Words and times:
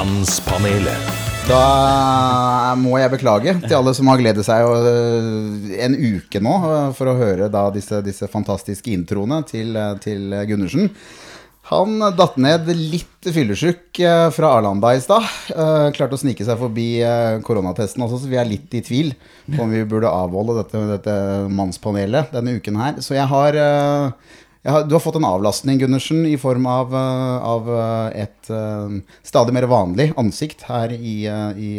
Mannspanelet. 0.00 1.08
Da 1.44 2.72
må 2.80 2.94
jeg 2.96 3.12
beklage 3.12 3.52
til 3.66 3.74
alle 3.76 3.92
som 3.92 4.08
har 4.08 4.16
gledet 4.16 4.46
seg 4.46 4.64
øh, 4.64 5.66
en 5.84 5.96
uke 5.98 6.40
nå 6.40 6.54
øh, 6.64 6.86
for 6.96 7.10
å 7.10 7.16
høre 7.18 7.50
disse, 7.74 7.98
disse 8.06 8.28
fantastiske 8.32 8.94
introene 8.94 9.42
til, 9.44 9.76
øh, 9.76 9.98
til 10.00 10.32
Gundersen. 10.48 10.88
Han 11.68 12.00
datt 12.16 12.38
ned 12.40 12.70
litt 12.72 13.28
fyllesyk 13.28 14.00
fra 14.34 14.54
Arlanda 14.56 14.94
i 14.96 15.02
stad. 15.04 15.22
Klarte 15.94 16.16
å 16.16 16.18
snike 16.18 16.42
seg 16.48 16.58
forbi 16.58 16.88
koronatesten 17.46 18.02
også, 18.02 18.24
så 18.24 18.30
vi 18.32 18.40
er 18.40 18.48
litt 18.48 18.72
i 18.74 18.80
tvil 18.82 19.12
på 19.52 19.60
om 19.62 19.70
vi 19.70 19.84
burde 19.86 20.10
avholde 20.10 20.56
dette, 20.62 20.80
dette 20.96 21.14
mannspanelet 21.52 22.32
denne 22.34 22.56
uken 22.58 22.80
her. 22.80 22.98
Så 23.04 23.14
jeg 23.14 23.28
har, 23.30 23.60
har 24.68 24.84
Du 24.84 24.94
har 24.94 25.00
fått 25.00 25.16
en 25.16 25.24
avlastning, 25.24 25.78
Gundersen, 25.78 26.26
i 26.26 26.36
form 26.36 26.66
av, 26.66 26.92
øh, 26.94 27.36
av 27.48 27.70
øh, 27.70 28.22
et 28.22 28.50
øh, 28.50 29.00
stadig 29.24 29.54
mer 29.56 29.68
vanlig 29.70 30.10
ansikt 30.20 30.66
her 30.68 30.92
i, 30.92 31.24
i, 31.56 31.70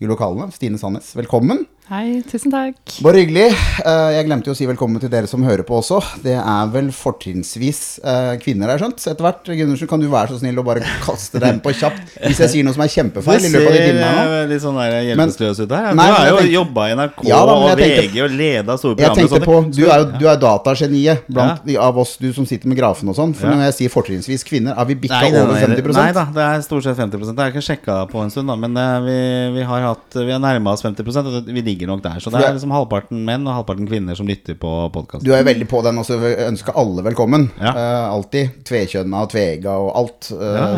i 0.00 0.10
lokalene. 0.10 0.50
Stine 0.52 0.78
Sandnes, 0.78 1.14
velkommen. 1.16 1.64
Hei, 1.86 2.18
tusen 2.26 2.50
takk. 2.50 2.80
Bare 3.06 3.20
hyggelig. 3.20 3.44
Eh, 3.86 4.08
Jeg 4.16 4.24
glemte 4.26 4.48
jo 4.50 4.54
å 4.56 4.58
si 4.58 4.66
velkommen 4.66 4.98
til 4.98 5.06
dere 5.12 5.28
som 5.30 5.44
hører 5.46 5.62
på 5.62 5.76
også. 5.78 6.00
Det 6.24 6.32
er 6.34 6.70
vel 6.72 6.88
fortrinnsvis 6.90 7.82
eh, 8.02 8.32
kvinner, 8.42 8.66
har 8.66 8.74
jeg 8.74 8.82
skjønt. 8.82 9.04
Etter 9.12 9.22
hvert. 9.22 9.50
Gundersen, 9.60 9.86
kan 9.92 10.02
du 10.02 10.08
være 10.10 10.32
så 10.32 10.40
snill 10.40 10.58
å 10.58 10.64
bare 10.66 10.82
kaste 11.04 11.38
deg 11.38 11.54
inn 11.54 11.60
på 11.62 11.70
kjapt 11.78 12.16
hvis 12.24 12.40
jeg 12.42 12.50
sier 12.56 12.66
noe 12.66 12.74
som 12.74 12.82
er 12.82 12.90
kjempefeil 12.90 13.46
i 13.46 13.50
løpet 13.52 13.68
av 13.70 13.76
de 13.76 13.84
timene 13.84 14.08
her 14.08 14.18
nå? 14.18 14.32
ser 14.34 14.50
litt 14.50 14.64
sånn 14.64 14.80
der 14.80 14.96
hjelpeløs 15.12 15.60
ut 15.62 15.74
her. 15.76 15.86
Du 15.92 16.00
Nei, 16.00 16.08
har 16.16 16.26
jo 16.32 16.40
jobba 16.56 16.88
i 16.90 16.96
NRK 16.98 17.22
Ja 17.30 17.38
da, 17.46 17.54
og 17.54 17.70
tenkte- 17.78 18.02
VG 18.02 18.18
og 18.26 18.34
leda 18.42 18.76
store 18.82 18.96
Jeg 18.96 19.14
programmer. 19.14 19.30
tenkte 19.30 19.46
på. 19.46 19.56
Du 19.78 19.84
er 19.86 20.02
jo 20.02 20.10
du 20.16 20.26
er 20.32 20.42
datageniet 20.42 21.30
blant 21.30 21.70
ja. 21.70 21.86
av 21.86 22.02
oss, 22.02 22.16
du 22.18 22.26
som 22.34 22.50
sitter 22.50 22.66
med 22.74 22.80
grafen 22.82 23.14
og 23.14 23.18
sånn. 23.20 23.30
For 23.38 23.46
Ja. 23.46 23.54
når 23.54 23.70
jeg 23.70 23.78
sier 23.78 23.94
fortrinnsvis 23.94 24.42
kvinner, 24.50 24.74
er 24.74 24.90
vi 24.90 24.98
bikka 25.06 25.22
over 25.30 25.54
nei, 25.54 25.62
50 25.62 25.94
Nei 26.02 26.10
da, 26.18 26.26
det 26.34 26.42
er 26.50 26.66
stort 26.66 26.82
sett 26.90 26.98
50% 26.98 27.30
Jeg 27.30 27.46
har 27.46 27.54
ikke 27.54 27.66
sjekka 27.70 28.00
på 28.10 28.26
en 28.26 28.34
stund, 28.34 28.50
da, 28.50 28.58
men 28.58 28.74
eh, 28.74 28.98
vi, 29.06 29.18
vi 29.60 29.70
har 29.70 29.86
hatt 29.92 30.18
Vi 30.18 30.34
har 30.34 30.42
nærma 30.42 30.74
oss 30.74 30.82
50 30.82 31.14
og 31.22 31.46
Vi 31.46 31.62
ligger 31.62 31.75
nok 31.84 32.00
der. 32.04 32.16
Så 32.22 32.32
det 32.32 32.40
er 32.40 32.54
liksom 32.56 32.72
halvparten 32.72 33.20
menn 33.26 33.44
og 33.44 33.58
halvparten 33.58 33.90
kvinner 33.90 34.16
som 34.16 34.28
lytter 34.30 34.56
på 34.56 34.70
podkasten. 34.94 35.26
Du 35.26 35.34
er 35.34 35.42
jo 35.42 35.48
veldig 35.50 35.68
på 35.68 35.82
den 35.84 36.00
også, 36.00 36.16
ønsker 36.46 36.78
alle 36.80 37.04
velkommen. 37.04 37.50
Ja. 37.60 37.74
Uh, 37.76 38.14
alltid. 38.16 38.56
Tvekjønna 38.64 39.26
og 39.26 39.30
tvega 39.34 39.76
og 39.84 39.92
alt. 40.00 40.32
Ja, 40.32 40.70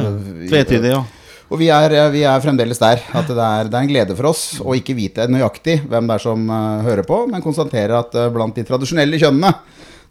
Tvetydig, 0.50 0.96
ja. 0.96 1.04
Og 1.48 1.60
vi 1.62 1.70
er, 1.72 1.94
vi 2.12 2.24
er 2.28 2.42
fremdeles 2.44 2.80
der. 2.82 3.00
At 3.16 3.28
det 3.30 3.40
er, 3.40 3.68
det 3.70 3.76
er 3.78 3.86
en 3.86 3.90
glede 3.90 4.16
for 4.18 4.32
oss 4.32 4.44
å 4.60 4.74
ikke 4.76 4.96
vite 4.98 5.28
nøyaktig 5.30 5.80
hvem 5.88 6.10
det 6.10 6.18
er 6.18 6.24
som 6.26 6.48
uh, 6.50 6.84
hører 6.84 7.06
på, 7.08 7.22
men 7.30 7.44
konstatere 7.44 8.02
at 8.02 8.16
uh, 8.18 8.28
blant 8.34 8.56
de 8.58 8.66
tradisjonelle 8.68 9.20
kjønnene, 9.20 9.54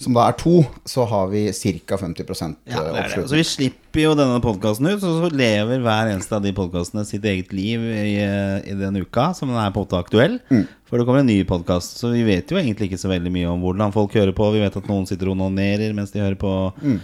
som 0.01 0.13
da 0.13 0.27
er 0.29 0.35
to, 0.37 0.59
så 0.85 1.05
har 1.09 1.29
vi 1.31 1.47
ca. 1.49 1.97
50 1.97 2.25
Ja, 2.69 2.81
det 2.85 3.01
er 3.01 3.13
det. 3.15 3.23
Så 3.29 3.37
vi 3.37 3.45
slipper 3.45 4.03
jo 4.03 4.11
denne 4.17 4.37
podkasten 4.43 4.89
ut, 4.91 5.01
så 5.01 5.29
lever 5.33 5.81
hver 5.81 6.11
eneste 6.11 6.37
av 6.37 6.45
de 6.45 6.53
podkastene 6.57 7.05
sitt 7.07 7.25
eget 7.25 7.53
liv 7.55 7.81
i, 7.81 8.19
i 8.21 8.75
den 8.77 9.01
uka 9.01 9.31
som 9.37 9.49
den 9.49 9.57
er 9.57 9.73
på 9.73 9.81
en 9.81 9.87
måte 9.87 10.01
aktuell. 10.01 10.37
Mm. 10.53 10.67
For 10.87 10.97
det 11.01 11.03
kommer 11.07 11.19
en 11.19 11.27
ny 11.27 11.41
podkast, 11.47 11.97
så 11.99 12.13
vi 12.13 12.23
vet 12.23 12.47
jo 12.51 12.57
egentlig 12.59 12.87
ikke 12.87 13.01
så 13.01 13.09
veldig 13.11 13.31
mye 13.33 13.49
om 13.51 13.59
hvordan 13.65 13.91
folk 13.95 14.13
hører 14.15 14.31
på. 14.35 14.47
Vi 14.55 14.61
vet 14.63 14.77
at 14.79 14.87
noen 14.87 15.07
sitter 15.09 15.27
og 15.27 15.35
onanerer 15.35 15.91
mens 15.97 16.13
de 16.15 16.23
hører 16.23 16.39
på 16.39 16.53
Mm. 16.81 16.99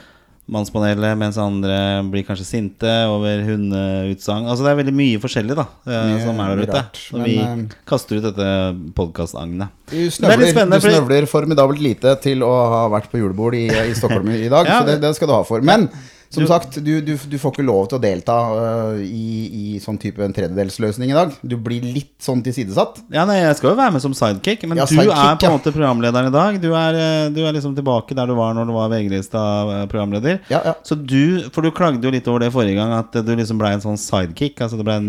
Mannspanelet, 0.53 1.16
mens 1.16 1.38
andre 1.39 1.76
blir 2.11 2.26
kanskje 2.28 2.44
sinte 2.44 2.89
over 3.08 3.45
hundeutsagn. 3.48 4.44
Altså 4.44 4.66
det 4.66 4.73
er 4.73 4.80
veldig 4.81 4.94
mye 4.98 5.22
forskjellig 5.23 5.56
da 5.56 5.64
eh, 5.88 6.09
Mye 6.09 6.17
som 6.26 6.42
er 6.44 6.50
der 6.52 6.64
ute. 6.67 6.81
Så 7.00 7.16
men, 7.16 7.23
vi 7.30 7.36
eh, 7.39 7.78
kaster 7.88 8.20
ut 8.20 8.26
dette 8.28 8.50
podkastagnet. 8.98 9.72
Du 9.88 9.95
er 10.02 10.11
snøvler, 10.11 10.52
du 10.67 10.84
snøvler 10.84 11.30
formidabelt 11.31 11.80
lite 11.80 12.17
til 12.26 12.44
å 12.44 12.52
ha 12.76 12.81
vært 12.92 13.08
på 13.14 13.22
julebord 13.23 13.56
i, 13.56 13.70
i 13.72 13.95
Stockholm 13.95 14.28
i 14.36 14.50
dag, 14.52 14.67
Ja. 14.73 14.81
så 14.81 14.89
det, 14.92 14.98
det 15.06 15.14
skal 15.16 15.31
du 15.31 15.36
ha 15.38 15.45
for. 15.48 15.64
Men 15.64 15.88
som 16.34 16.44
sagt, 16.50 16.76
du, 16.84 16.92
du, 17.06 17.16
du 17.16 17.38
får 17.39 17.56
ikke 17.56 17.64
lov 17.70 17.88
til 17.88 18.02
å 18.02 18.04
delta 18.04 18.36
uh, 18.52 19.00
i, 19.00 19.48
i 19.48 19.62
sånn 19.81 19.97
type 20.02 20.21
en 20.23 20.33
tredjedelsløsning 20.35 21.11
i 21.11 21.16
dag. 21.17 21.33
Du 21.41 21.55
blir 21.57 21.81
litt 21.85 22.13
sånn 22.23 22.43
tilsidesatt. 22.45 22.99
Ja, 23.13 23.25
nei, 23.29 23.39
Jeg 23.39 23.57
skal 23.57 23.71
jo 23.71 23.80
være 23.80 23.95
med 23.95 24.03
som 24.03 24.13
sidekick, 24.17 24.65
men 24.67 24.77
Ja, 24.77 24.85
du 24.85 24.93
sidekick, 24.95 25.13
er 25.17 25.39
på 25.39 25.49
en 25.49 25.55
måte 25.57 25.73
programlederen 25.75 26.30
i 26.30 26.35
dag. 26.35 26.59
Du 26.61 26.70
er, 26.73 26.99
eh, 26.99 27.30
du 27.33 27.42
er 27.45 27.53
liksom 27.53 27.75
tilbake 27.75 28.15
der 28.15 28.27
du 28.27 28.36
var 28.36 28.53
når 28.53 28.67
du 28.67 28.73
var 28.73 28.89
VG-lista-programleder. 28.89 30.39
Ja, 30.49 30.61
ja. 30.65 30.73
Så 30.83 30.95
du, 30.95 31.49
For 31.49 31.61
du 31.61 31.71
klagde 31.71 32.03
jo 32.03 32.11
litt 32.11 32.27
over 32.27 32.39
det 32.39 32.52
forrige 32.53 32.75
gang, 32.75 32.93
at 32.93 33.11
du 33.11 33.36
liksom 33.36 33.58
ble 33.58 33.73
en 33.73 33.81
sånn 33.81 33.98
sidekick. 33.98 34.59
Altså 34.61 34.77
du 34.77 34.83
ble 34.83 34.99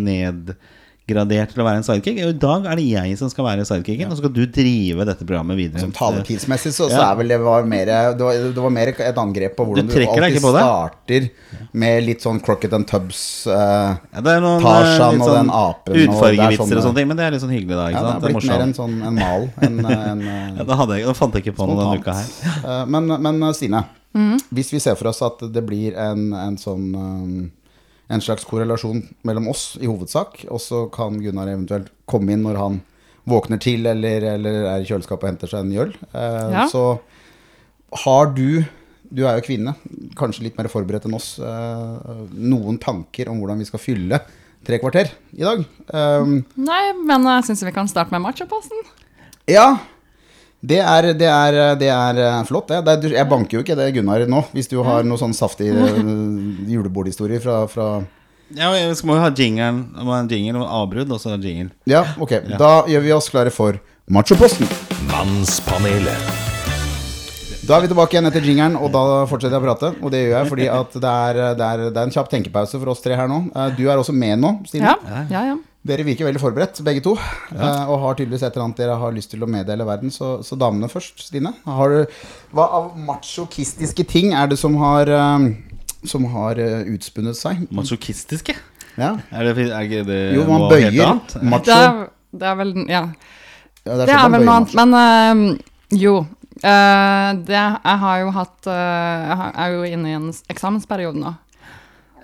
nedgradert 1.06 1.52
til 1.52 1.60
å 1.62 1.66
være 1.66 1.80
en 1.80 1.84
sidekick. 1.84 2.18
Og 2.24 2.30
I 2.32 2.38
dag 2.40 2.66
er 2.70 2.76
det 2.80 2.84
jeg 2.88 3.16
som 3.20 3.28
skal 3.30 3.44
være 3.44 3.64
sidekicken, 3.68 4.08
og 4.08 4.16
så 4.16 4.22
skal 4.22 4.32
du 4.32 4.46
drive 4.46 5.04
dette 5.04 5.24
programmet 5.26 5.56
videre. 5.58 5.80
Som 5.82 5.92
taletidsmessig 5.92 6.72
så, 6.72 6.88
så 6.90 7.00
er 7.10 7.16
vel 7.18 7.28
det 7.28 7.38
var 7.42 7.64
mer 7.68 7.84
det 7.86 8.20
var, 8.24 8.32
det 8.54 8.62
var 8.64 8.70
mer 8.72 8.88
et 8.94 9.18
angrep 9.20 9.56
på 9.58 9.66
hvordan 9.68 9.86
Du 9.88 9.92
du, 9.94 10.00
alltid 10.06 10.32
det? 10.32 10.40
starter 10.40 11.28
med 11.72 12.04
litt 12.06 12.24
sånn 12.24 12.40
Crocket 12.44 12.72
and 12.72 12.86
Tubbs. 12.88 13.46
eh, 13.46 13.96
Ja, 14.14 14.20
det 14.24 14.32
er 14.36 14.40
noen 14.44 14.60
eh, 14.60 14.64
Tarzan 14.64 15.18
sånn 15.20 15.26
og 15.28 15.34
den 15.36 15.50
apen 15.50 15.92
og 15.92 15.98
det 15.98 16.04
er 16.04 16.08
Utfargevitser 16.08 16.62
og, 16.62 16.68
sånne- 16.68 16.84
sånne 16.88 17.00
ting, 17.02 17.08
men 17.08 17.16
det 17.20 17.24
er 17.26 17.34
litt 17.36 17.44
sånn 17.44 17.52
hyggelig, 17.54 17.76
da. 17.76 17.88
ja, 17.90 17.90
Ikke 17.90 18.04
det 18.04 18.12
har 18.14 18.20
blitt 18.20 18.40
Det 18.40 18.48
er 18.48 18.56
mer 18.58 18.64
en 18.68 18.74
sånn 18.78 18.94
en 19.10 19.14
mal. 19.20 19.48
En, 19.60 19.78
en, 19.84 20.24
Ja, 20.30 20.62
eh, 20.62 20.64
da, 20.64 20.76
hadde 20.80 20.96
jeg, 20.98 21.06
da 21.10 21.12
fant 21.18 21.34
jeg 21.36 21.44
ikke 21.44 21.56
på 21.58 21.68
noe 21.68 21.76
denne 21.82 22.00
uka 22.00 22.16
her. 22.16 22.32
Eh, 22.64 22.84
Men, 22.88 23.06
men 23.20 23.42
Stine, 23.54 23.84
Stine, 24.14 24.38
hvis 24.54 24.70
vi 24.72 24.78
ser 24.80 24.94
for 24.96 25.10
oss 25.10 25.20
at 25.26 25.40
det 25.52 25.62
blir 25.66 25.96
en, 25.98 26.30
en 26.38 26.56
sånn 26.60 26.84
eh, 26.94 27.50
En 28.12 28.20
slags 28.20 28.44
korrelasjon 28.44 29.02
mellom 29.24 29.48
oss 29.48 29.76
i 29.80 29.86
hovedsak, 29.88 30.42
og 30.52 30.60
så 30.60 30.84
kan 30.92 31.16
Gunnar 31.22 31.48
eventuelt 31.48 31.88
komme 32.10 32.34
inn 32.34 32.42
når 32.44 32.58
han 32.60 32.80
våkner 33.26 33.56
til 33.64 33.86
eller, 33.88 34.20
eller 34.34 34.66
er 34.68 34.82
i 34.82 34.88
kjøleskapet 34.88 35.24
og 35.24 35.30
henter 35.32 35.48
seg 35.48 35.64
en 35.64 35.76
øl. 35.86 35.94
Eh, 36.12 36.50
Ja. 36.52 36.66
Så 36.68 37.00
har 38.04 38.26
du 38.36 38.64
du 39.14 39.22
er 39.28 39.36
jo 39.38 39.44
kvinne, 39.46 39.74
kanskje 40.18 40.42
litt 40.48 40.56
mer 40.58 40.66
forberedt 40.72 41.04
enn 41.06 41.14
oss. 41.14 41.38
eh, 41.38 42.24
noen 42.34 42.78
tanker 42.82 43.28
om 43.30 43.38
hvordan 43.38 43.58
vi 43.62 43.64
skal 43.68 43.78
fylle 43.82 44.18
tre 44.66 44.78
kvarter 44.82 45.10
i 45.36 45.44
dag? 45.44 45.60
Um, 45.92 46.44
Nei, 46.56 46.92
men 47.04 47.22
jeg 47.28 47.44
syns 47.46 47.62
vi 47.68 47.72
kan 47.76 47.86
starte 47.86 48.10
med 48.10 48.24
machoposten. 48.24 48.80
ja, 49.46 49.78
det 50.64 50.78
er, 50.80 51.10
det 51.18 51.28
er, 51.28 51.56
det 51.80 51.88
er 51.92 52.18
eh, 52.24 52.42
flott, 52.48 52.70
det. 52.70 52.78
det 52.86 53.10
er, 53.10 53.16
jeg 53.18 53.28
banker 53.28 53.58
jo 53.58 53.64
ikke 53.64 53.76
det, 53.76 53.90
Gunnar, 53.98 54.24
nå. 54.30 54.44
Hvis 54.56 54.70
du 54.70 54.78
har 54.86 55.04
noe 55.04 55.20
sånn 55.20 55.34
saftig 55.36 55.68
eh, 55.68 55.98
julebordhistorie 56.74 57.40
fra, 57.44 57.64
fra 57.68 57.88
Ja, 58.54 58.70
Vi 58.72 58.84
må 59.08 59.18
jo 59.18 59.24
ha 59.26 59.32
jingeren. 59.34 59.82
Det 59.92 60.06
må 60.06 60.14
ha 60.14 60.22
en 60.22 60.30
jingle 60.30 60.62
og 60.62 60.70
avbrudd, 60.82 61.12
og 61.12 61.20
så 61.20 61.36
jingle. 61.36 61.72
Ja, 61.90 62.04
ok. 62.16 62.38
Da 62.56 62.72
gjør 62.88 63.04
vi 63.04 63.12
oss 63.16 63.28
klare 63.32 63.52
for 63.52 63.76
Machoposten. 64.08 64.68
Mannspanelet. 65.10 66.32
Da 67.64 67.78
er 67.78 67.84
vi 67.86 67.88
tilbake 67.88 68.12
igjen 68.12 68.28
etter 68.28 68.44
jingeren, 68.44 68.74
og 68.76 68.90
da 68.92 69.02
fortsetter 69.28 69.56
jeg 69.56 69.62
å 69.62 69.64
prate. 69.64 69.92
Og 70.04 70.10
det 70.12 70.20
gjør 70.20 70.34
jeg 70.36 70.50
fordi 70.50 70.66
at 70.68 70.96
det 71.00 71.12
er, 71.28 71.38
det 71.56 71.68
er, 71.68 71.84
det 71.88 72.00
er 72.00 72.08
en 72.10 72.12
kjapp 72.12 72.28
tenkepause 72.32 72.80
for 72.80 72.92
oss 72.92 73.00
tre 73.04 73.16
her 73.16 73.28
nå. 73.30 73.38
Eh, 73.52 73.70
Du 73.78 73.86
er 73.88 73.96
også 74.00 74.12
med 74.16 74.40
nå, 74.40 74.50
Stine. 74.68 74.92
Ja, 74.92 75.22
ja, 75.32 75.44
ja. 75.52 75.56
Dere 75.84 76.04
virker 76.06 76.24
veldig 76.24 76.40
forberedt, 76.40 76.78
begge 76.86 77.02
to. 77.04 77.12
Ja. 77.52 77.84
Og 77.92 77.98
har 78.00 78.14
tydeligvis 78.16 78.42
et 78.46 78.54
eller 78.54 78.64
annet 78.70 78.78
dere 78.80 78.94
har 79.02 79.12
lyst 79.12 79.34
til 79.34 79.42
å 79.44 79.48
meddele 79.52 79.84
verden. 79.84 80.12
Så, 80.14 80.38
så 80.46 80.56
damene 80.56 80.88
først, 80.88 81.20
Stine. 81.26 81.52
Har 81.68 81.92
du, 81.92 82.14
hva 82.56 82.64
av 82.78 82.86
machokistiske 82.96 84.06
ting 84.08 84.32
er 84.32 84.48
det 84.48 84.56
som 84.60 84.78
har, 84.80 85.10
eh, 85.12 85.44
som 86.08 86.24
har 86.32 86.60
eh, 86.62 86.86
utspunnet 86.94 87.36
seg? 87.36 87.66
Machokistiske? 87.74 88.56
Ja. 88.96 89.12
Er 89.34 89.50
det, 89.50 89.68
er 89.74 89.84
ikke 89.84 90.04
det 90.08 90.18
Jo, 90.38 90.46
man 90.48 90.68
bøyer 90.70 90.94
macho. 91.42 91.66
Det 91.68 91.76
er, 91.76 92.02
det 92.32 92.48
er 92.52 92.58
vel 92.62 92.74
Ja. 92.88 93.04
Ja, 93.84 93.96
Det 94.00 94.08
er 94.08 94.22
man 94.22 94.32
vel 94.38 94.46
noe 94.48 94.56
annet. 94.62 94.74
Men 94.80 94.94
eh, 94.96 95.98
jo. 96.00 96.14
eh, 96.64 97.30
det, 97.44 97.60
jeg 97.60 97.98
har 98.06 98.20
jo 98.22 98.30
hatt 98.38 98.68
eh, 98.72 99.24
Jeg 99.28 99.50
er 99.66 99.74
jo 99.74 99.82
inne 99.98 100.08
i 100.08 100.16
en 100.16 100.30
eksamensperiode 100.54 101.20
nå. 101.20 101.34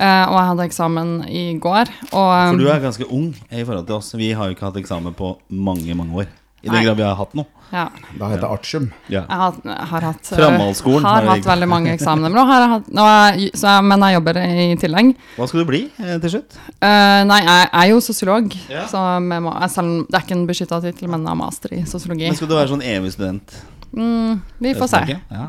Eh, 0.00 0.24
og 0.30 0.36
jeg 0.38 0.48
hadde 0.48 0.64
eksamen 0.70 1.08
i 1.28 1.44
går, 1.60 1.90
og 2.16 2.28
For 2.32 2.56
du 2.56 2.64
um, 2.64 2.72
er 2.72 2.80
ganske 2.80 3.06
ung 3.12 3.26
i 3.52 3.64
forhold 3.68 3.86
til 3.86 3.98
oss. 3.98 4.14
Vi 4.16 4.30
har 4.32 4.48
jo 4.48 4.56
ikke 4.56 4.70
hatt 4.70 4.78
eksamen 4.80 5.12
på 5.16 5.34
mange, 5.52 5.92
mange 5.98 6.22
år. 6.22 6.30
I 6.62 6.68
den 6.68 6.84
grad 6.84 6.96
vi 6.96 7.04
har 7.04 7.16
hatt 7.16 7.34
noe. 7.36 7.46
ja, 7.72 7.86
Da 8.18 8.28
heter 8.28 8.42
det 8.42 8.48
artium. 8.50 8.86
Ja. 9.08 9.22
jeg 9.22 9.38
har, 9.40 9.54
har 9.92 10.04
hatt 10.04 10.32
eh, 10.32 10.40
Har 10.40 11.04
har 11.04 11.28
hatt 11.30 11.46
veldig 11.48 11.68
mange 11.68 11.92
eksamener. 11.94 12.28
Men, 12.28 12.36
nå 12.36 12.44
har 12.48 12.60
jeg 12.64 12.70
hatt, 12.74 12.90
nå 12.98 13.06
er, 13.08 13.38
jeg- 13.40 13.54
så 13.60 13.76
men 13.84 14.04
jeg 14.04 14.16
jobber 14.18 14.40
i 14.42 14.66
tillegg. 14.80 15.14
Hva 15.36 15.48
skal 15.48 15.60
du 15.62 15.68
bli 15.70 15.82
eh, 16.00 16.18
til 16.18 16.34
slutt? 16.34 16.58
Uh, 16.82 17.22
nei, 17.30 17.40
jeg 17.44 17.70
er 17.72 17.86
jo 17.92 18.00
sosiolog, 18.04 18.56
Ja. 18.68 18.84
så 18.92 19.20
med, 19.20 19.48
jeg 19.52 19.70
selv, 19.76 20.06
det 20.10 20.20
er 20.20 20.26
ikke 20.26 20.36
en 20.36 20.46
beskytta 20.46 20.80
tittel, 20.84 21.08
men 21.08 21.20
jeg 21.24 21.28
har 21.28 21.40
master 21.44 21.76
i 21.76 21.82
sosiologi. 21.84 22.28
Men 22.28 22.36
skal 22.40 22.48
du 22.52 22.56
være 22.56 22.72
sånn 22.74 22.84
evig 22.84 23.12
student? 23.16 23.56
Mm, 23.96 24.40
vi 24.60 24.74
får 24.74 24.92
se. 24.96 25.02
Ja. 25.30 25.48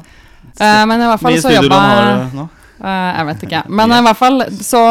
Uh, 0.59 0.83
men 0.87 0.99
i 0.99 1.07
hvert 1.11 1.19
fall 1.23 1.39
så 1.39 1.55
jobber 1.55 1.75
jeg 1.75 2.49
jeg 2.81 3.27
vet 3.29 3.45
ikke. 3.47 3.63
Men 3.69 3.93
i 3.93 4.01
hvert 4.05 4.19
fall 4.19 4.45
så 4.57 4.81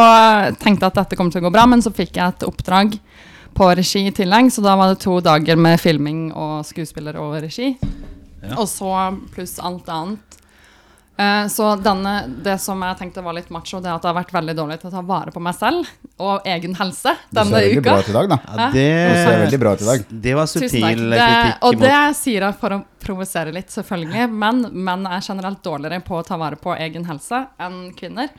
tenkte 0.61 0.87
jeg 0.87 0.93
at 0.93 1.01
dette 1.03 1.19
kom 1.19 1.33
til 1.33 1.43
å 1.43 1.49
gå 1.49 1.55
bra, 1.55 1.67
men 1.71 1.83
så 1.83 1.93
fikk 1.95 2.17
jeg 2.21 2.37
et 2.37 2.47
oppdrag 2.47 2.97
på 3.57 3.71
regi 3.75 4.05
i 4.07 4.15
tillegg, 4.15 4.51
så 4.55 4.63
da 4.65 4.77
var 4.79 4.93
det 4.93 5.03
to 5.03 5.17
dager 5.25 5.59
med 5.59 5.81
filming 5.83 6.29
og 6.39 6.63
skuespiller 6.69 7.19
og 7.21 7.41
regi. 7.43 7.73
Ja. 8.41 8.55
Og 8.57 8.67
så 8.71 8.93
pluss 9.35 9.59
alt 9.59 9.91
annet. 9.93 10.40
Eh, 11.21 11.47
så 11.53 11.75
denne, 11.77 12.13
det 12.45 12.55
som 12.63 12.81
jeg 12.81 12.97
tenkte 12.97 13.21
var 13.21 13.35
litt 13.37 13.51
macho, 13.53 13.77
det 13.83 13.91
er 13.91 13.99
at 13.99 14.05
jeg 14.07 14.09
har 14.15 14.17
vært 14.23 14.31
veldig 14.33 14.55
dårlig 14.57 14.79
til 14.81 14.89
å 14.89 14.93
ta 14.95 15.03
vare 15.05 15.33
på 15.35 15.41
meg 15.45 15.57
selv 15.59 15.89
og 16.21 16.47
egen 16.49 16.73
helse 16.79 17.13
Du 17.29 17.41
ser 17.43 17.51
veldig 17.51 17.75
uka. 17.77 17.83
bra 17.85 17.97
ut 18.01 18.09
i 18.09 18.15
dag, 18.15 18.29
da. 18.31 18.39
Ja, 18.47 18.69
Du 18.71 18.79
ser 18.79 19.39
veldig 19.43 19.51
det, 19.51 19.59
bra 19.61 19.73
ut 19.75 19.83
i 19.83 19.89
dag. 19.91 20.05
det 20.09 20.35
var 20.39 20.49
subtil 20.49 20.87
kritikk. 20.87 21.11
Det, 21.11 21.59
og 21.67 21.75
imot. 21.77 21.85
det 21.85 21.99
sier 22.17 22.47
jeg 22.47 22.57
for 22.63 22.77
å 22.77 22.79
provosere 23.01 23.53
litt, 23.53 23.69
selvfølgelig. 23.73 24.25
Men 24.33 24.63
menn 24.73 25.05
er 25.09 25.21
generelt 25.25 25.61
dårligere 25.65 26.01
på 26.05 26.19
å 26.21 26.25
ta 26.25 26.37
vare 26.41 26.57
på 26.61 26.73
egen 26.77 27.05
helse 27.09 27.43
enn 27.61 27.79
kvinner. 27.97 28.33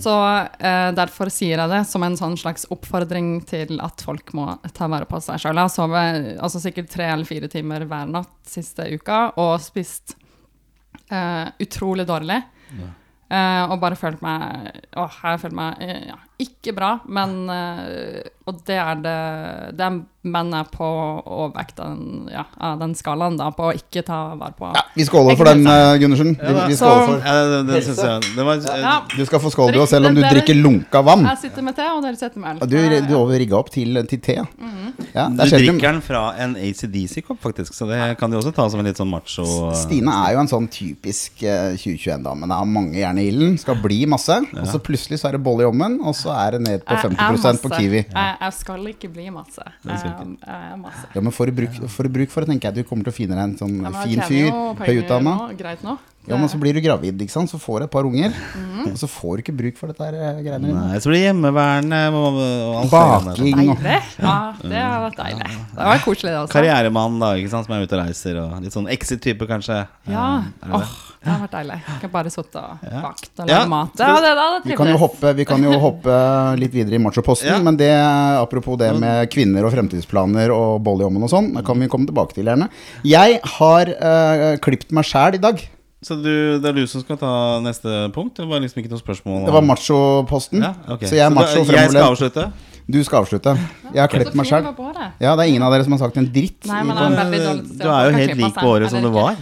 Så 0.00 0.16
eh, 0.60 0.88
derfor 0.96 1.28
sier 1.32 1.58
jeg 1.58 1.72
det 1.72 1.82
som 1.88 2.02
en 2.04 2.16
sånn 2.16 2.36
slags 2.40 2.64
oppfordring 2.72 3.42
til 3.48 3.76
at 3.80 4.00
folk 4.04 4.32
må 4.36 4.48
ta 4.72 4.88
vare 4.88 5.08
på 5.08 5.20
seg 5.20 5.40
sjøl. 5.40 5.56
Jeg 5.56 5.68
har 5.68 5.72
sovet 5.72 6.32
altså 6.40 6.60
sikkert 6.64 6.90
tre 6.92 7.08
eller 7.12 7.28
fire 7.28 7.48
timer 7.52 7.84
hver 7.88 8.08
natt 8.08 8.32
siste 8.48 8.88
uka 8.92 9.32
og 9.40 9.56
spist 9.64 10.16
utrolig 11.62 12.06
dårlig. 12.08 12.38
Eh, 13.32 13.62
og 13.70 13.78
bare 13.80 13.96
følt 13.96 14.20
meg 14.20 14.66
Åh, 14.92 15.14
jeg 15.22 15.30
har 15.30 15.38
følt 15.40 15.56
meg 15.56 15.80
eh, 15.80 16.02
ja, 16.10 16.18
ikke 16.42 16.74
bra, 16.76 16.94
men 17.08 17.36
eh, 17.52 18.22
Og 18.50 18.56
det 18.66 18.74
er 18.82 18.96
det 19.04 19.18
Det 19.78 19.84
er 19.86 20.00
menn 20.22 20.52
er 20.54 20.68
på 20.70 20.86
overvekt 20.86 21.80
av 21.82 21.96
den, 21.96 22.28
ja, 22.30 22.44
den 22.78 22.92
skalaen, 22.94 23.34
da, 23.40 23.48
på 23.50 23.64
å 23.66 23.72
ikke 23.74 24.04
ta 24.06 24.18
vare 24.38 24.54
på 24.54 24.68
Ja, 24.70 24.82
vi 24.94 25.02
skåler 25.08 25.34
for 25.38 25.48
den, 25.50 25.64
eh, 25.66 25.96
Gundersen. 25.98 26.36
Vi, 26.38 26.52
vi 26.70 26.76
skåler 26.78 27.08
for 27.08 27.24
Ja, 27.26 27.32
det, 27.50 27.58
det 27.72 27.80
synes 27.88 28.02
jeg 28.06 28.28
det 28.36 28.44
var, 28.46 28.60
Ja, 28.84 28.92
Du 29.16 29.24
skal 29.26 29.42
få 29.42 29.50
skål, 29.50 29.72
du 29.74 29.80
òg, 29.82 29.88
selv 29.90 30.06
om 30.10 30.14
du 30.14 30.20
Dere- 30.22 30.36
drikker 30.36 30.58
lunka 30.60 31.02
vann. 31.06 31.24
jeg 31.32 31.40
sitter 31.48 31.66
med 31.66 31.74
te, 31.78 31.88
og 31.90 32.02
dere 32.06 32.18
sitter 32.20 32.38
med 32.44 32.62
øl. 32.62 32.68
Du, 32.70 32.76
Eh, 32.82 33.00
du 33.08 33.14
over 33.18 33.38
rigga 33.42 33.56
opp 33.58 33.70
til, 33.74 33.98
til 34.10 34.20
te. 34.22 34.36
Mhm. 34.42 34.92
Ja, 35.14 35.26
Du 35.28 35.42
drikker 35.42 35.80
den 35.88 36.00
fra 36.04 36.22
en 36.38 36.54
ACDC-kopp, 36.56 37.40
faktisk, 37.42 37.74
så 37.74 37.86
det 37.90 37.98
kan 38.20 38.30
du 38.30 38.36
også 38.38 38.52
ta 38.54 38.68
som 38.70 38.80
en 38.80 38.86
litt 38.86 38.98
sånn 39.00 39.10
macho 39.10 39.44
Stine 39.74 40.12
er 40.26 40.34
jo 40.36 40.40
en 40.44 40.50
sånn 40.50 40.68
typisk 40.70 41.42
eh, 41.42 41.74
2021-dame. 41.78 42.46
Det 42.46 42.58
har 42.62 42.68
mange 42.68 42.94
jern 43.02 43.18
i 43.18 43.26
ilden, 43.30 43.58
skal 43.58 43.76
bli 43.82 44.04
masse. 44.06 44.38
Og 44.54 44.66
så 44.70 44.78
plutselig 44.82 45.18
så 45.22 45.28
er 45.30 45.38
det 45.38 45.42
bolle 45.44 45.66
i 45.66 45.70
ommen, 45.70 45.98
og 46.04 46.14
så 46.18 46.31
er 46.36 46.56
det 46.56 46.60
ned 46.64 46.84
på 46.86 46.96
jeg 46.96 47.04
er 47.04 47.14
50% 47.32 47.62
på. 47.62 47.72
Kiwi. 47.76 48.00
Jeg, 48.02 48.36
jeg 48.40 48.56
skal 48.58 48.86
ikke 48.92 49.10
bli 49.12 49.26
masse. 49.34 49.66
Jeg, 49.84 49.98
jeg 50.04 50.56
er 50.56 50.78
masse. 50.80 51.04
Ja, 51.14 51.20
men 51.20 51.34
du 51.52 51.56
bruk, 51.60 51.82
får 51.96 52.08
bruk 52.18 52.32
for 52.34 52.44
det, 52.44 52.52
tenker 52.54 52.70
jeg. 52.70 52.82
Du 52.82 52.88
kommer 52.88 53.08
til 53.08 53.14
å 53.14 53.16
finne 53.16 53.38
deg 53.38 53.44
en 53.50 53.58
sånn 53.60 53.78
Ja, 53.82 53.92
fin 54.02 54.24
fyr, 54.28 54.50
høyutdanna. 54.82 55.36
Greit 55.58 55.84
nå. 55.86 55.98
Ja, 56.28 56.36
men 56.38 56.46
så 56.48 56.58
blir 56.60 56.76
du 56.76 56.78
gravid, 56.84 57.18
ikke 57.24 57.34
sant. 57.34 57.50
Så 57.50 57.58
får 57.58 57.82
du 57.82 57.84
et 57.88 57.92
par 57.92 58.06
unger. 58.06 58.30
Mm. 58.54 58.92
Og 58.92 58.98
så 59.00 59.08
får 59.10 59.38
du 59.38 59.42
ikke 59.42 59.54
bruk 59.58 59.78
for 59.80 59.90
dette 59.90 60.06
her 60.06 60.14
eh, 60.14 60.42
greiene. 60.44 60.70
Nei, 60.70 61.00
så 61.02 61.10
blir 61.10 61.18
det 61.18 61.24
hjemmeværende 61.32 62.00
og, 62.14 62.38
og. 62.38 62.92
Baking 62.92 63.72
og 63.72 63.82
Ja, 63.82 64.36
det 64.62 64.82
har 64.82 65.02
vært 65.08 65.18
deilig. 65.18 65.48
Det 65.72 65.88
var 65.88 66.04
koselig, 66.04 66.30
det 66.30 66.38
også. 66.44 66.54
Karrieremann 66.54 67.18
da, 67.22 67.32
ikke 67.40 67.50
sant, 67.54 67.66
som 67.66 67.74
er 67.74 67.86
ute 67.86 67.98
og 67.98 68.04
reiser, 68.04 68.38
og 68.38 68.54
litt 68.62 68.76
sånn 68.76 68.86
exit-type, 68.94 69.48
kanskje. 69.50 69.80
Ja. 70.12 70.28
Er 70.62 70.76
det 70.76 70.82
det? 70.84 70.92
Det 71.22 71.30
har 71.30 71.42
vært 71.44 71.52
deilig. 71.54 71.80
Jeg 71.86 71.98
kan 72.02 72.10
bare 72.16 72.30
sitte 72.34 72.62
og 72.62 72.86
bakt 73.02 73.42
og 73.42 73.50
Ja. 73.50 73.58
mat. 73.66 73.68
mat. 73.70 73.98
Det 73.98 74.06
da, 74.22 74.46
det 74.62 74.70
Vi 74.70 74.76
kan, 74.76 74.88
jo 74.90 74.96
hoppe, 74.98 75.34
vi 75.38 75.44
kan 75.46 75.62
jo 75.62 75.74
hoppe 75.78 76.16
litt 76.58 76.72
videre 76.74 76.98
i 76.98 77.02
machoposten, 77.02 77.46
Ja. 77.50 77.58
men 77.62 77.76
det, 77.76 77.92
apropos 78.38 78.78
det 78.78 78.94
med 78.98 79.30
kvinner 79.30 79.64
og 79.64 79.72
fremtidsplaner 79.74 80.50
og 80.50 80.82
boll 80.82 81.00
i 81.00 81.04
ommen 81.04 81.22
og 81.22 81.30
sånn, 81.30 81.54
det 81.54 81.64
kan 81.66 81.78
vi 81.78 81.86
komme 81.86 82.06
tilbake 82.06 82.34
til 82.34 82.44
gjerne. 82.44 82.68
Jeg 83.04 83.38
har 83.58 83.86
uh, 83.86 84.56
klipt 84.58 84.90
meg 84.90 85.04
sjæl 85.04 85.34
i 85.34 85.38
dag. 85.38 85.62
Så 86.02 86.16
du, 86.18 86.58
det 86.58 86.66
er 86.66 86.74
du 86.74 86.82
som 86.90 87.02
skal 87.04 87.16
ta 87.20 87.30
neste 87.62 88.10
punkt? 88.14 88.34
Det 88.40 88.46
var 88.50 88.58
liksom 88.64 88.82
ikke 88.82 88.90
noe 88.90 88.98
spørsmål? 89.02 89.44
Det 89.46 89.54
var 89.54 89.62
machoposten. 89.62 90.62
ja, 90.64 90.72
okay. 90.90 91.06
Så 91.08 91.14
jeg 91.14 91.24
er 91.26 91.30
da- 91.30 91.36
macho 91.36 91.62
Jeg 91.62 91.90
skal 91.92 92.08
avslutte? 92.10 92.46
Du 92.90 92.98
skal 93.06 93.22
avslutte. 93.22 93.52
Jeg 93.94 94.00
har 94.02 94.08
klippet 94.10 94.34
meg 94.34 94.46
sjøl. 94.50 94.66
Ja, 95.22 95.36
det 95.38 95.44
er 95.44 95.48
ingen 95.52 95.62
av 95.62 95.70
dere 95.72 95.84
som 95.86 95.94
har 95.94 96.00
sagt 96.02 96.16
en 96.18 96.26
dritt. 96.34 96.66
Nei, 96.66 96.82
men 96.82 96.96
det 96.98 97.04
er 97.06 97.30
veldig 97.30 97.78
Du 97.78 97.86
er 97.88 98.08
jo 98.10 98.16
helt 98.18 98.36
lik 98.40 98.54
på 98.58 98.66
håret 98.66 98.88
Er 98.88 98.90
som 98.90 99.04
det 99.04 99.12
du 99.12 99.14
var. 99.14 99.36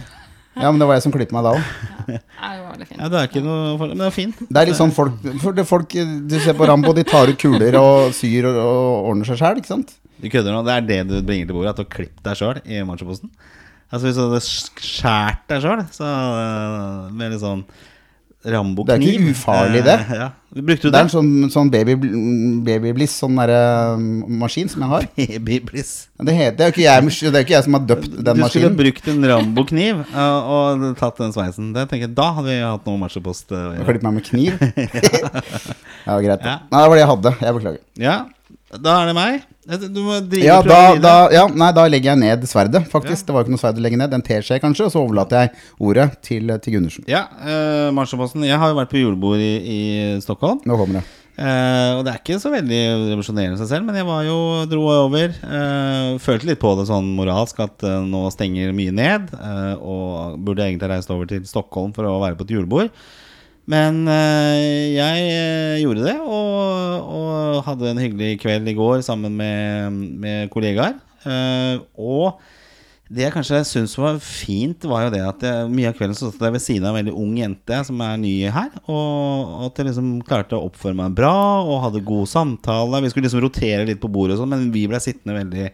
Ja, 0.51 0.67
men 0.69 0.79
det 0.83 0.87
var 0.87 0.97
jeg 0.99 1.03
som 1.05 1.13
klippet 1.15 1.31
meg 1.33 1.45
da 1.47 1.53
òg. 1.55 1.63
Ja, 2.11 2.17
det 2.51 2.61
var 2.61 2.71
veldig 2.75 2.87
fint. 2.89 2.99
Ja, 2.99 3.07
det 3.07 3.17
er 3.21 3.27
ikke 3.29 3.41
noe 3.45 3.77
for, 3.79 3.87
Men 3.87 3.97
det 4.03 4.05
er 4.05 4.15
fint. 4.15 4.41
Det 4.51 4.61
er 4.61 4.67
litt 4.69 4.77
sånn 4.77 4.91
folk, 4.93 5.13
for 5.41 5.55
det 5.57 5.65
folk 5.69 5.95
Du 6.29 6.35
ser 6.43 6.57
på 6.59 6.67
Rambo, 6.67 6.93
de 6.93 7.05
tar 7.07 7.31
ut 7.31 7.39
kuler 7.39 7.77
og 7.79 8.11
syr 8.13 8.49
og, 8.51 8.59
og 8.61 9.09
ordner 9.13 9.25
seg 9.31 9.39
sjæl, 9.41 9.61
ikke 9.63 9.71
sant? 9.71 9.95
Du 10.21 10.27
kødder 10.29 10.53
nå. 10.53 10.61
Det 10.67 10.75
er 10.75 10.81
det 10.91 10.99
du 11.09 11.15
bringer 11.25 11.47
til 11.49 11.55
bordet? 11.57 11.71
At 11.73 11.79
du 11.79 11.83
har 11.87 11.89
klippet 11.95 12.21
deg 12.27 12.37
sjøl 12.37 12.59
i 12.67 12.83
machoposten? 12.85 13.31
Altså 13.91 14.07
Hvis 14.07 14.17
du 14.17 14.23
hadde 14.23 14.41
skåret 14.47 15.47
deg 15.51 15.63
sjøl, 15.63 15.81
så 15.91 16.11
med 17.11 17.33
litt 17.33 17.43
sånn 17.43 17.65
Rambo-kniv 18.41 18.89
Det 18.89 18.95
er 18.95 19.19
ikke 19.19 19.33
ufarlig, 19.35 19.81
det. 19.85 19.95
Eh, 20.01 20.13
ja. 20.17 20.27
Brukte 20.51 20.87
du 20.87 20.93
Det 20.93 20.97
er 20.97 21.05
en 21.05 21.11
sånn, 21.13 21.27
sånn 21.53 21.69
baby, 21.69 21.93
babybliss, 22.65 23.13
sånn 23.21 23.37
derre 23.37 23.59
um, 23.93 24.07
maskin 24.41 24.71
som 24.71 24.81
jeg 24.81 24.89
har. 24.89 25.05
Babybliss. 25.45 25.91
Det, 26.17 26.33
heter, 26.33 26.55
det, 26.57 26.65
er 26.65 26.71
jo 26.71 26.73
ikke 26.73 26.85
jeg, 26.87 27.11
det 27.21 27.37
er 27.37 27.45
ikke 27.45 27.53
jeg 27.53 27.67
som 27.67 27.77
har 27.77 27.85
døpt 27.91 28.07
den 28.09 28.17
Du 28.17 28.25
skulle 28.31 28.41
maskinen. 28.47 28.79
brukt 28.81 29.11
en 29.13 29.29
Rambo-kniv 29.29 30.01
uh, 30.17 30.49
og 30.55 30.87
tatt 30.97 31.21
den 31.21 31.35
sveisen. 31.37 31.69
Det 31.77 31.85
tenker 31.91 32.07
jeg, 32.07 32.15
Da 32.17 32.31
hadde 32.39 32.49
vi 32.49 32.57
hatt 32.65 32.89
noe 32.89 33.03
matchepost. 33.03 33.53
uh, 33.53 33.75
Og 33.77 33.85
klippet 33.85 34.07
meg 34.09 34.17
med 34.17 34.25
kniv. 34.31 34.57
ja, 36.09 36.17
greit. 36.17 36.41
Ja. 36.41 36.57
Nei, 36.65 36.81
det 36.81 36.87
var 36.87 36.97
det 36.97 37.03
jeg 37.03 37.11
hadde. 37.13 37.37
Jeg 37.45 37.59
beklager. 37.59 37.81
Ja, 38.09 38.17
da 38.73 38.97
er 39.03 39.11
det 39.11 39.17
meg. 39.21 39.50
Du 39.61 39.99
må 40.01 40.17
drive 40.25 40.41
Ja, 40.47 40.57
da, 40.65 40.79
da, 40.97 41.13
ja, 41.29 41.43
nei, 41.53 41.69
da 41.77 41.85
legger 41.85 42.15
jeg 42.15 42.21
ned 42.23 42.45
sverdet, 42.49 42.81
faktisk. 42.89 43.27
Det 43.27 43.35
var 43.35 43.43
jo 43.43 43.45
ikke 43.45 43.53
noe 43.53 43.61
sverd 43.61 43.77
å 43.77 43.83
legge 43.85 43.99
ned. 44.01 44.15
En 44.17 44.25
teskje, 44.25 44.57
kanskje. 44.63 44.87
Og 44.87 44.93
så 44.95 45.03
overlater 45.03 45.43
jeg 45.43 45.51
ordet 45.85 46.07
til, 46.25 46.49
til 46.65 46.77
Gundersen. 46.79 47.05
Ja, 47.11 47.27
uh, 47.45 47.89
Marsjaposten. 47.93 48.47
Jeg 48.47 48.57
har 48.57 48.73
jo 48.73 48.79
vært 48.79 48.89
på 48.93 49.03
julebord 49.03 49.41
i, 49.43 49.53
i 49.61 49.81
Stockholm. 50.25 50.63
Nå 50.65 50.79
kommer 50.79 51.01
det. 51.01 51.05
Uh, 51.41 51.97
og 51.97 52.01
det 52.05 52.11
er 52.11 52.19
ikke 52.19 52.39
så 52.41 52.51
veldig 52.53 52.79
revolusjonerende 53.13 53.57
seg 53.61 53.69
selv, 53.69 53.85
men 53.87 53.95
jeg 53.97 54.05
var 54.09 54.25
jo, 54.27 54.39
dro 54.69 54.83
over. 54.91 55.31
Uh, 55.45 56.17
følte 56.21 56.49
litt 56.49 56.61
på 56.61 56.73
det 56.77 56.89
sånn 56.89 57.13
moralsk 57.17 57.61
at 57.63 57.85
uh, 57.87 58.01
nå 58.03 58.25
stenger 58.33 58.73
mye 58.75 58.93
ned. 58.93 59.31
eh, 59.37 59.73
og 59.77 60.41
burde 60.43 60.65
egentlig 60.65 60.89
reist 60.91 61.13
over 61.13 61.29
til 61.29 61.45
Stockholm 61.47 61.93
for 61.95 62.09
å 62.09 62.19
være 62.21 62.37
på 62.37 62.45
et 62.49 62.53
julebord. 62.57 62.91
Men 63.69 64.07
eh, 64.09 64.95
jeg 64.97 65.27
eh, 65.29 65.81
gjorde 65.83 66.07
det, 66.07 66.15
og, 66.23 67.11
og 67.13 67.61
hadde 67.67 67.91
en 67.91 68.01
hyggelig 68.01 68.39
kveld 68.41 68.71
i 68.71 68.77
går 68.77 69.03
sammen 69.05 69.35
med, 69.37 69.99
med 70.23 70.49
kollegaer. 70.53 70.97
Eh, 71.29 71.77
og 72.01 72.41
det 73.11 73.25
jeg 73.25 73.35
kanskje 73.35 73.59
syns 73.67 73.93
var 73.99 74.17
fint, 74.23 74.87
var 74.87 75.05
jo 75.05 75.13
det 75.13 75.21
at 75.27 75.45
jeg, 75.45 75.69
mye 75.75 75.91
av 75.91 75.97
kvelden 75.97 76.17
satt 76.17 76.41
jeg 76.41 76.55
ved 76.55 76.63
siden 76.63 76.87
av 76.87 76.95
en 76.95 77.01
veldig 77.01 77.15
ung 77.21 77.33
jente 77.37 77.81
som 77.85 78.01
er 78.01 78.19
ny 78.23 78.33
her. 78.55 78.73
Og 78.89 79.67
at 79.67 79.81
jeg 79.81 79.91
liksom 79.91 80.11
klarte 80.25 80.57
å 80.57 80.69
oppføre 80.71 80.97
meg 80.97 81.17
bra 81.19 81.35
og 81.61 81.83
hadde 81.85 82.05
god 82.07 82.31
samtale. 82.31 83.03
Vi 83.03 83.13
skulle 83.13 83.27
liksom 83.27 83.43
rotere 83.45 83.85
litt 83.89 84.01
på 84.01 84.11
bordet, 84.11 84.39
og 84.39 84.45
sånn, 84.45 84.55
men 84.55 84.71
vi 84.73 84.87
ble 84.89 85.03
sittende 85.03 85.37
veldig 85.37 85.67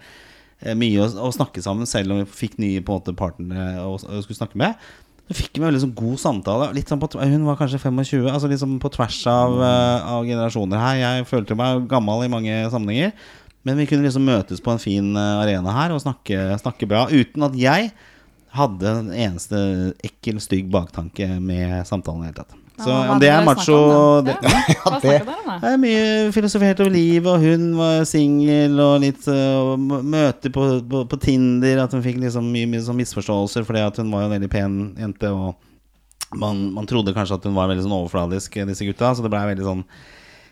mye 0.73 1.03
og, 1.05 1.19
og 1.21 1.35
snakke 1.37 1.61
sammen, 1.61 1.85
selv 1.85 2.15
om 2.15 2.23
vi 2.23 2.31
fikk 2.39 2.57
nye 2.57 2.81
på 2.81 2.89
en 2.89 2.99
måte 2.99 3.13
partnere 3.15 3.85
å 3.85 3.95
skulle 4.01 4.39
snakke 4.39 4.57
med. 4.57 4.89
Så 5.27 5.35
fikk 5.35 5.57
vi 5.57 5.61
en 5.61 5.67
veldig 5.67 5.81
sånn 5.83 5.95
god 5.97 6.19
samtale. 6.21 6.69
Sånn 6.87 7.01
på, 7.01 7.09
hun 7.19 7.47
var 7.49 7.57
kanskje 7.59 7.81
25, 7.83 8.29
altså 8.31 8.47
liksom 8.47 8.77
på 8.79 8.91
tvers 8.93 9.17
av, 9.27 9.57
eh, 9.59 10.11
av 10.13 10.27
generasjoner 10.27 10.79
her. 10.79 10.99
Jeg 11.01 11.27
følte 11.27 11.57
meg 11.59 11.87
gammel 11.91 12.23
i 12.23 12.31
mange 12.31 12.61
sammenhenger. 12.71 13.11
Men 13.67 13.75
vi 13.81 13.87
kunne 13.89 14.07
liksom 14.07 14.23
møtes 14.23 14.63
på 14.63 14.71
en 14.71 14.79
fin 14.79 15.09
eh, 15.19 15.41
arena 15.41 15.73
her 15.75 15.91
og 15.91 15.99
snakke, 15.99 16.55
snakke 16.61 16.87
bra. 16.87 17.09
Uten 17.11 17.43
at 17.43 17.57
jeg 17.59 17.91
hadde 18.55 18.93
en 18.93 19.11
eneste 19.11 19.59
ekkel, 20.07 20.39
stygg 20.39 20.71
baktanke 20.71 21.27
med 21.43 21.81
samtalen 21.89 22.23
i 22.23 22.29
det 22.29 22.31
hele 22.31 22.45
tatt. 22.45 22.66
Så 22.77 22.89
Ja, 22.93 23.11
om 23.15 23.19
det 23.21 23.29
er 23.33 23.45
macho 23.45 23.75
om 23.75 24.25
det, 24.27 24.35
ja, 24.43 24.49
Ja, 24.69 24.99
det- 25.01 25.13
det 25.25 25.69
er 25.71 25.77
mye 25.85 26.31
filosofert 26.35 26.79
over 26.83 26.91
livet, 26.93 27.25
og 27.31 27.41
hun 27.41 27.71
var 27.79 28.03
singel 28.05 28.77
og 28.83 28.99
litt 29.01 29.25
uh, 29.27 29.73
møter 29.77 30.53
på, 30.53 30.67
på, 30.85 31.01
på 31.09 31.19
Tinder. 31.23 31.81
At 31.83 31.95
hun 31.97 32.03
fikk 32.05 32.19
liksom 32.21 32.51
mye, 32.53 32.67
mye 32.69 32.83
sånn 32.85 32.99
misforståelser 33.01 33.65
fordi 33.65 33.81
at 33.81 33.97
hun 33.97 34.11
var 34.13 34.21
jo 34.25 34.29
en 34.29 34.35
veldig 34.37 34.51
pen 34.53 34.77
jente. 35.01 35.31
Og 35.33 36.37
man, 36.37 36.67
man 36.75 36.85
trodde 36.85 37.15
kanskje 37.17 37.39
at 37.39 37.49
hun 37.49 37.57
var 37.57 37.71
veldig 37.71 37.87
sånn 37.87 37.97
overfladisk, 37.97 38.59
disse 38.69 38.85
gutta. 38.85 39.15
Så 39.17 39.25
det 39.25 39.33
blei 39.33 39.41
veldig 39.55 39.65
sånn 39.71 39.83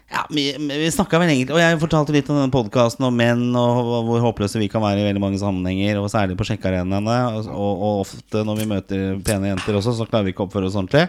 ja, 0.06 0.22
vi, 0.30 0.52
vi 0.54 0.86
snakket 0.94 1.18
vel 1.18 1.32
egentlig 1.32 1.56
Og 1.56 1.58
jeg 1.58 1.80
fortalte 1.82 2.14
litt 2.14 2.28
om 2.30 2.38
den 2.38 2.52
podkasten 2.54 3.08
om 3.08 3.16
menn 3.18 3.48
og 3.58 4.04
hvor 4.06 4.20
håpløse 4.22 4.60
vi 4.62 4.68
kan 4.70 4.84
være 4.84 5.02
i 5.02 5.08
veldig 5.08 5.22
mange 5.24 5.40
sammenhenger, 5.42 5.98
og 5.98 6.12
særlig 6.14 6.38
på 6.38 6.46
sjekkearenaene. 6.46 7.16
Og, 7.40 7.48
og, 7.50 7.72
og 7.88 8.04
ofte 8.04 8.44
når 8.46 8.60
vi 8.60 8.68
møter 8.70 9.08
pene 9.26 9.50
jenter 9.54 9.78
også, 9.80 9.96
så 9.98 10.06
klarer 10.10 10.28
vi 10.28 10.34
ikke 10.36 10.46
å 10.46 10.50
oppføre 10.50 10.70
oss 10.70 10.78
ordentlig. 10.78 11.08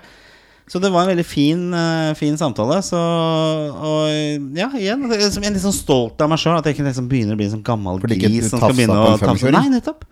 Så 0.66 0.80
det 0.82 0.90
var 0.90 1.04
en 1.06 1.12
veldig 1.12 1.24
fin, 1.26 1.60
eh, 1.78 2.12
fin 2.18 2.34
samtale. 2.38 2.80
Så 2.82 2.98
og 2.98 4.56
ja, 4.58 4.66
igjen 4.74 5.04
det 5.08 5.20
Jeg 5.20 5.30
er 5.46 5.54
litt 5.54 5.62
sånn 5.62 5.74
stolt 5.76 6.20
av 6.20 6.30
meg 6.32 6.40
sjøl. 6.42 6.58
At 6.58 6.66
jeg 6.66 6.74
ikke 6.74 6.88
liksom 6.88 7.06
begynner 7.10 7.36
å 7.36 7.40
bli 7.40 7.46
en 7.46 7.54
sånn 7.58 7.66
gammel 7.66 8.00
gris 8.02 8.50
som 8.50 8.58
skal 8.58 8.74
begynne 8.74 8.96
å 8.98 9.18
tafse. 9.20 9.52
Nei, 9.54 9.68
nettopp. 9.76 10.02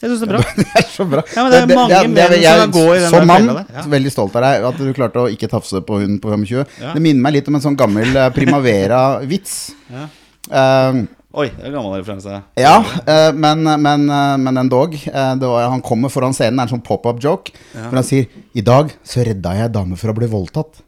Jeg 0.00 0.08
syns 0.14 0.22
det 0.24 0.28
er 0.28 0.32
bra. 0.32 0.40
Det 0.56 0.66
er 0.80 0.86
så 0.88 1.04
bra. 1.04 1.22
Ja, 1.36 1.42
men 1.44 1.52
det 1.52 1.58
er 1.60 1.76
mange 1.76 1.96
menn 2.08 2.30
som 2.32 2.42
jeg- 2.42 2.70
går 2.72 2.90
i 2.94 3.00
den 3.02 3.10
Som 3.12 3.26
mann, 3.28 3.48
ja. 3.68 3.82
veldig 3.94 4.12
stolt 4.14 4.36
av 4.40 4.42
deg 4.46 4.64
at 4.70 4.78
du 4.80 4.92
klarte 4.96 5.20
å 5.20 5.28
ikke 5.28 5.50
tafse 5.52 5.82
på 5.84 5.98
hun 6.00 6.14
på 6.24 6.32
25. 6.32 6.64
Ja. 6.80 6.94
Det 6.96 7.02
minner 7.04 7.20
meg 7.26 7.34
litt 7.36 7.50
om 7.52 7.58
en 7.58 7.64
sånn 7.66 7.76
gammel 7.76 8.16
eh, 8.16 8.30
Primavera-vits. 8.32 9.58
Ja. 9.92 10.06
Eh, 10.50 11.02
Oi, 11.30 11.46
det 11.46 11.62
er 11.62 11.68
en 11.68 11.76
gammel 11.76 12.00
referanse. 12.00 12.40
ja, 12.58 12.72
eh, 13.06 13.28
men, 13.38 13.62
men, 13.62 14.06
eh, 14.10 14.36
men 14.42 14.56
endog. 14.64 14.96
eh, 15.06 15.34
det 15.38 15.46
var, 15.46 15.68
han 15.70 15.82
kommer 15.86 16.10
foran 16.10 16.34
scenen, 16.34 16.58
det 16.58 16.64
er 16.64 16.68
en 16.70 16.72
sånn 16.74 16.86
pop-up-joke. 16.86 17.54
Hvor 17.76 18.00
han 18.00 18.06
sier 18.06 18.26
'I 18.54 18.64
dag 18.66 18.90
så 19.06 19.22
redda 19.26 19.52
jeg 19.54 19.68
ei 19.68 19.74
dame 19.76 19.98
fra 20.00 20.10
å 20.10 20.18
bli 20.18 20.26
voldtatt'. 20.26 20.82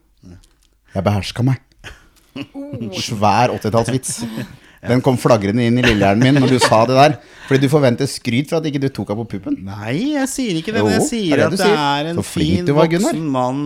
Jeg 0.93 1.03
beherska 1.03 1.45
meg. 1.47 1.61
Svær 2.99 3.53
80-tallsvits. 3.55 4.19
Den 4.89 4.99
kom 4.99 5.15
flagrende 5.15 5.63
inn 5.63 5.77
i 5.79 5.83
lillehjernen 5.85 6.25
min 6.25 6.41
når 6.43 6.57
du 6.57 6.59
sa 6.59 6.81
det 6.89 6.95
der. 6.97 7.13
Fordi 7.47 7.63
du 7.63 7.69
forventer 7.71 8.09
skryt 8.09 8.49
for 8.51 8.59
at 8.59 8.65
ikke 8.67 8.81
du 8.83 8.89
tok 8.91 9.13
henne 9.13 9.23
på 9.23 9.37
puppen. 9.37 9.55
Nei, 9.63 10.11
jeg 10.17 10.27
sier 10.27 10.57
ikke 10.59 10.73
det. 10.75 10.83
Men 10.83 10.97
jeg 10.97 11.05
sier 11.07 11.37
er 11.37 11.39
det 11.39 11.45
at 11.45 11.53
det 11.55 11.59
sier. 11.61 11.77
er 11.79 12.09
en 12.11 12.19
fin 12.27 12.67
voksen 12.67 13.21
mann 13.31 13.61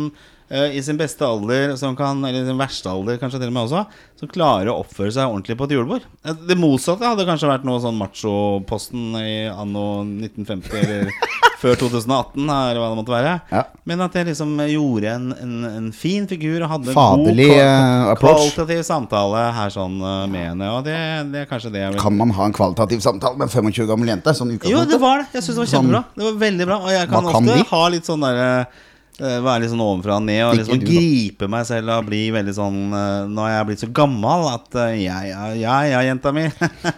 i 0.78 0.82
sin 0.84 0.96
beste 1.00 1.26
alder, 1.28 1.74
som 1.76 1.96
kan, 2.00 2.22
eller 2.24 2.46
sin 2.48 2.60
verste 2.60 2.88
alder 2.88 3.18
kanskje 3.20 3.42
til 3.42 3.50
og 3.50 3.56
med 3.58 3.66
også, 3.66 3.82
som 4.22 4.30
klarer 4.32 4.70
å 4.72 4.78
oppføre 4.80 5.12
seg 5.12 5.28
ordentlig 5.28 5.58
på 5.60 5.68
et 5.68 5.74
julebord. 5.76 6.06
Eh, 6.24 6.38
Det 6.48 6.56
motsatte 6.60 7.04
hadde 7.04 7.26
kanskje 7.28 7.50
vært 7.52 7.66
noe 7.68 7.82
sånn 7.84 7.98
macho-posten 8.00 9.18
i 9.20 9.34
anno 9.52 10.06
1950 10.06 10.80
eller 10.80 11.12
før 11.62 11.76
2018, 11.82 12.46
eller 12.46 12.80
hva 12.80 12.88
det 12.94 12.98
måtte 13.00 13.14
være. 13.16 13.34
Ja. 13.52 13.64
Men 13.90 14.04
at 14.06 14.16
jeg 14.16 14.28
liksom 14.30 14.56
gjorde 14.72 15.12
en, 15.18 15.28
en, 15.42 15.54
en 15.68 15.92
fin 15.96 16.28
figur 16.30 16.62
og 16.62 16.70
hadde 16.76 16.92
en 16.94 16.98
Faderlig, 16.98 17.48
god 17.52 17.62
eh, 17.66 18.16
kvalitativ 18.22 18.84
samtale 18.88 19.46
her 19.58 19.74
sånn 19.74 19.98
eh, 20.00 20.26
med 20.32 20.52
henne. 20.52 20.72
Og 20.78 20.84
det, 20.88 20.98
det 21.34 21.44
er 21.44 21.50
kanskje 21.50 21.74
det 21.74 21.82
jeg 21.84 21.96
vil 21.96 22.04
Kan 22.04 22.20
man 22.20 22.32
ha 22.38 22.48
en 22.48 22.56
kvalitativ 22.56 23.02
samtale 23.04 23.36
med 23.42 23.50
en 23.50 23.56
25 23.58 23.84
år 23.84 23.90
gammel 23.92 24.14
jente? 24.16 24.36
Sånn 24.38 24.54
jo, 24.56 24.84
det 24.88 25.02
var 25.02 25.24
det. 25.24 25.32
Jeg 25.36 25.48
syns 25.48 25.58
det 25.58 25.64
var 25.66 25.74
kjempebra. 25.76 26.04
Det 26.16 26.30
var 26.30 26.38
veldig 26.46 26.70
bra. 26.70 26.78
Og 26.86 26.94
jeg 26.94 27.10
kan, 27.10 27.26
kan 27.26 27.42
ofte 27.42 27.58
de? 27.58 27.66
ha 27.74 27.82
litt 27.98 28.08
sånn 28.14 28.24
derre 28.30 28.52
eh, 28.62 28.86
være 29.20 29.64
litt 29.64 29.72
sånn 29.72 29.82
ovenfra 29.82 30.18
og 30.20 30.26
ned 30.28 30.44
og 30.46 30.58
liksom 30.60 30.82
du, 30.82 30.86
gripe 30.90 31.48
meg 31.50 31.66
selv 31.70 31.94
og 31.96 32.06
bli 32.10 32.20
veldig 32.36 32.54
sånn 32.54 32.78
eh, 32.94 33.24
Nå 33.32 33.46
er 33.48 33.56
jeg 33.56 33.68
blitt 33.72 33.84
så 33.84 33.90
gammel 34.00 34.46
at 34.52 34.78
eh, 34.84 34.94
ja, 35.06 35.18
ja, 35.26 35.48
ja, 35.58 35.78
ja, 35.94 36.04
jenta 36.06 36.34
mi. 36.36 36.46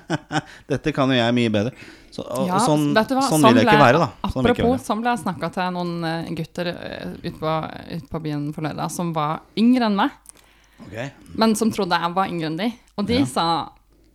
Dette 0.72 0.94
kan 0.96 1.12
jo 1.14 1.20
jeg 1.20 1.36
mye 1.38 1.54
bedre. 1.54 1.74
Så, 2.10 2.26
og, 2.26 2.50
og 2.50 2.64
sånn, 2.66 2.88
vet 2.98 3.12
du 3.12 3.16
hva? 3.16 3.26
sånn 3.30 3.46
vil 3.46 3.60
det 3.60 3.66
ikke 3.68 3.80
være, 3.80 4.02
da. 4.02 4.32
Sånn 4.34 4.50
apropos, 4.50 4.86
sånn 4.88 5.04
ble 5.04 5.14
jeg 5.14 5.24
snakka 5.24 5.52
til 5.56 5.76
noen 5.78 5.94
eh, 6.10 6.32
gutter 6.40 6.72
ute 7.22 7.36
på, 7.38 7.54
ut 7.96 8.10
på 8.12 8.24
byen 8.26 8.50
for 8.56 8.68
lørdag 8.68 8.92
som 8.94 9.14
var 9.16 9.40
yngre 9.60 9.88
enn 9.92 10.00
meg, 10.00 10.18
Okay. 10.80 11.10
men 11.36 11.58
som 11.60 11.68
trodde 11.76 11.98
jeg 12.00 12.14
var 12.16 12.30
yngre 12.32 12.48
enn 12.48 12.60
de. 12.60 12.70
Og 12.96 13.08
de 13.08 13.18
sa 13.28 13.46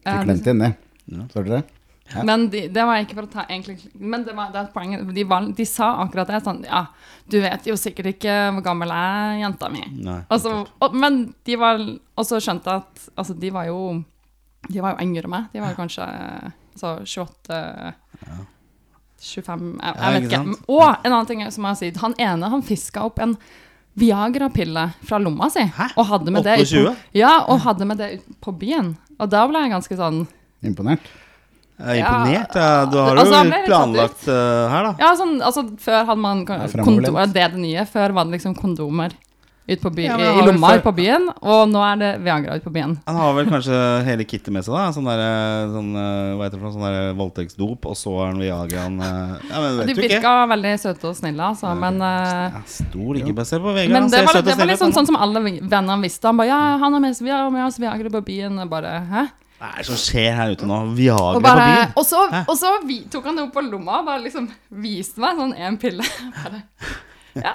Du 0.01 0.09
klemte 0.09 0.25
glemte 0.25 0.55
inn 0.55 0.63
det. 0.63 0.71
du 1.05 1.43
dere? 1.45 1.59
Ja. 2.13 2.23
Men 2.23 2.49
de, 2.53 2.67
det 2.69 2.85
var 2.85 3.01
ikke 3.01 3.17
for 3.17 3.25
å 3.25 3.31
ta 3.33 3.43
egentlig 3.49 3.79
Men 3.97 4.27
det, 4.27 4.35
var, 4.37 4.51
det 4.53 4.59
er 4.61 4.67
et 4.67 4.75
poeng. 4.75 4.91
De, 5.17 5.23
var, 5.25 5.47
de 5.57 5.65
sa 5.65 5.87
akkurat 6.03 6.29
det. 6.29 6.41
Sånn 6.45 6.61
Ja, 6.67 6.83
du 7.33 7.39
vet 7.41 7.69
jo 7.69 7.77
sikkert 7.81 8.11
ikke 8.13 8.35
hvor 8.53 8.65
gammel 8.67 8.93
er 8.93 9.39
jenta 9.41 9.71
mi. 9.73 9.81
Nei, 10.05 10.19
altså, 10.29 10.59
og, 10.69 10.99
men 11.01 11.23
de 11.49 11.57
var 11.61 11.81
Og 11.81 12.29
så 12.29 12.43
skjønte 12.45 12.71
jeg 12.75 12.85
at 12.85 13.07
Altså, 13.17 13.37
de 13.41 13.53
var 13.55 13.71
jo 13.71 13.79
De 14.69 14.85
var 14.85 14.95
jo 14.95 15.07
yngre 15.07 15.25
enn 15.25 15.33
meg. 15.33 15.49
De 15.55 15.65
var 15.65 15.73
jo 15.73 15.81
kanskje 15.81 16.05
altså, 16.05 16.99
28 17.09 17.63
25 19.25 19.69
Jeg, 19.81 19.81
Ja, 19.81 19.95
jeg 19.97 20.15
vet 20.15 20.29
ikke 20.29 20.43
sant? 20.43 20.65
Og 20.69 20.87
en 20.91 21.13
annen 21.13 21.29
ting 21.31 21.45
som 21.49 21.65
jeg 21.65 21.71
har 21.71 21.81
sagt. 21.81 22.03
Han 22.05 22.19
ene 22.21 22.53
han 22.53 22.67
fiska 22.67 23.07
opp 23.09 23.23
en 23.25 23.39
Viagra-pille 23.95 24.89
fra 25.07 25.21
lomma 25.23 25.47
si. 25.55 25.63
Hæ? 25.63 25.93
Og 25.97 26.09
hadde 26.11 26.33
med 26.35 26.43
det 26.45 26.57
ut 26.65 26.73
på, 26.75 26.95
ja, 27.15 27.37
og 27.47 27.61
hadde 27.63 27.87
med 27.87 28.01
det 28.03 28.09
ut 28.17 28.41
på 28.43 28.53
byen. 28.59 28.97
Og 29.23 29.31
da 29.31 29.45
ble 29.47 29.61
jeg 29.63 29.71
ganske 29.71 29.99
sånn 30.01 30.25
Imponert? 30.67 31.07
Jeg 31.79 31.99
er 31.99 32.07
imponert. 32.07 32.55
Ja. 32.55 32.87
Du 32.87 32.99
har 33.03 33.19
Altså, 33.19 33.43
jo 33.45 33.61
planlagt 33.67 34.29
uh, 34.29 34.71
her, 34.71 34.91
da. 34.91 34.95
Ja, 35.03 35.13
sånn, 35.19 35.37
altså 35.43 35.67
før 35.83 36.05
hadde 36.07 36.23
man 36.23 36.45
kondomer, 36.47 37.27
Det 37.35 37.43
er 37.43 37.55
det 37.57 37.63
nye. 37.65 37.87
Før 37.91 38.15
var 38.15 38.29
det 38.29 38.39
liksom 38.39 38.55
kondomer 38.55 39.15
ut 39.65 39.81
på 39.81 39.91
by, 39.97 40.03
Ja, 40.05 40.17
i 40.21 40.43
lomma 40.45 40.75
ute 40.77 40.85
på 40.85 40.93
byen, 40.93 41.31
og 41.41 41.71
nå 41.71 41.81
er 41.81 41.97
det 41.97 42.09
Viagra 42.21 42.59
ut 42.61 42.65
på 42.67 42.73
byen. 42.75 42.99
Han 43.09 43.17
har 43.17 43.31
vel 43.33 43.47
kanskje 43.49 43.79
hele 44.05 44.27
kittet 44.29 44.53
med 44.53 44.67
seg, 44.67 44.75
da. 44.77 44.91
Sånn 44.93 45.09
der, 45.09 45.23
sånn, 45.73 45.89
eh, 45.97 46.35
hva 46.37 46.45
heter 46.45 46.59
det 46.59 46.61
for 46.61 46.67
noe, 46.69 46.75
sånn 46.75 46.85
der 46.85 47.15
voldtektsdop, 47.17 47.89
og 47.89 47.97
så 47.97 48.13
er 48.19 48.27
han 48.29 48.43
Viagraen 48.43 48.99
eh, 49.01 49.33
Ja, 49.49 49.63
men 49.63 49.79
De 49.79 49.79
vet 49.79 49.89
du 49.89 49.93
ikke. 49.95 50.09
virka 50.19 50.35
veldig 50.53 50.75
søte 50.83 51.09
og 51.09 51.17
snille, 51.17 51.49
altså, 51.49 51.73
men 51.81 51.97
eh, 51.97 52.59
Ja, 52.59 52.61
Stol 52.75 53.23
ikke 53.23 53.37
bare 53.41 53.49
se 53.49 53.63
på 53.65 53.73
Vegard. 53.73 53.95
men 53.95 54.03
han 54.03 54.13
ser 54.13 54.29
var, 54.29 54.37
søt 54.37 54.43
og 54.45 54.51
det 54.51 54.59
var 54.61 54.71
litt 54.75 54.83
sånn, 54.85 54.93
sånn 54.99 55.09
som 55.09 55.17
alle 55.17 55.45
vennene 55.49 55.97
visste. 56.05 56.29
Han 56.29 56.43
bare 56.43 56.53
'Ja, 56.53 56.61
han 56.85 56.93
har 56.93 57.01
med 57.01 57.65
oss 57.65 57.81
Viagra 57.81 58.13
på 58.13 58.25
byen.' 58.29 58.61
Og 58.61 58.69
bare 58.69 59.01
'Hæ?' 59.01 59.31
Hva 59.65 59.71
er 59.73 59.81
det 59.81 59.87
som 59.89 59.97
skjer 59.97 60.35
her 60.37 60.51
ute 60.53 60.67
nå? 60.69 60.79
Viagra 60.93 61.31
Og, 61.31 61.39
på 61.41 61.45
bare, 61.47 61.69
byen? 61.71 61.93
og 61.97 62.05
så, 62.05 62.19
og 62.45 62.57
så 62.61 62.73
vi, 62.85 62.99
tok 63.09 63.25
han 63.31 63.39
det 63.41 63.47
opp 63.47 63.55
på 63.57 63.63
lomma 63.65 64.03
og 64.03 64.09
bare 64.11 64.21
liksom 64.27 64.51
viste 64.85 65.23
meg 65.25 65.39
sånn 65.41 65.55
én 65.57 65.79
pille. 65.81 66.05
Bare, 66.43 66.61
ja. 67.41 67.55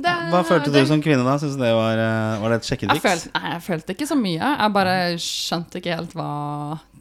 Det, 0.00 0.12
Hva 0.32 0.40
følte 0.48 0.70
du 0.72 0.78
som 0.88 1.02
kvinne 1.04 1.26
da? 1.26 1.34
Synes 1.42 1.58
det 1.60 1.68
var, 1.76 1.98
eh, 2.00 2.38
var 2.40 2.54
det 2.54 2.60
et 2.62 2.64
Jeg 2.64 2.70
sjekketriks? 2.78 3.02
følte, 3.04 3.32
nei, 3.36 3.50
jeg 3.52 3.62
følte 3.66 3.92
ikke 3.98 4.06
så 4.08 4.16
mye. 4.16 4.52
Jeg 4.62 4.72
bare 4.78 4.94
skjønte 5.20 5.82
ikke 5.82 5.98
helt 5.98 6.14
hva 6.16 6.28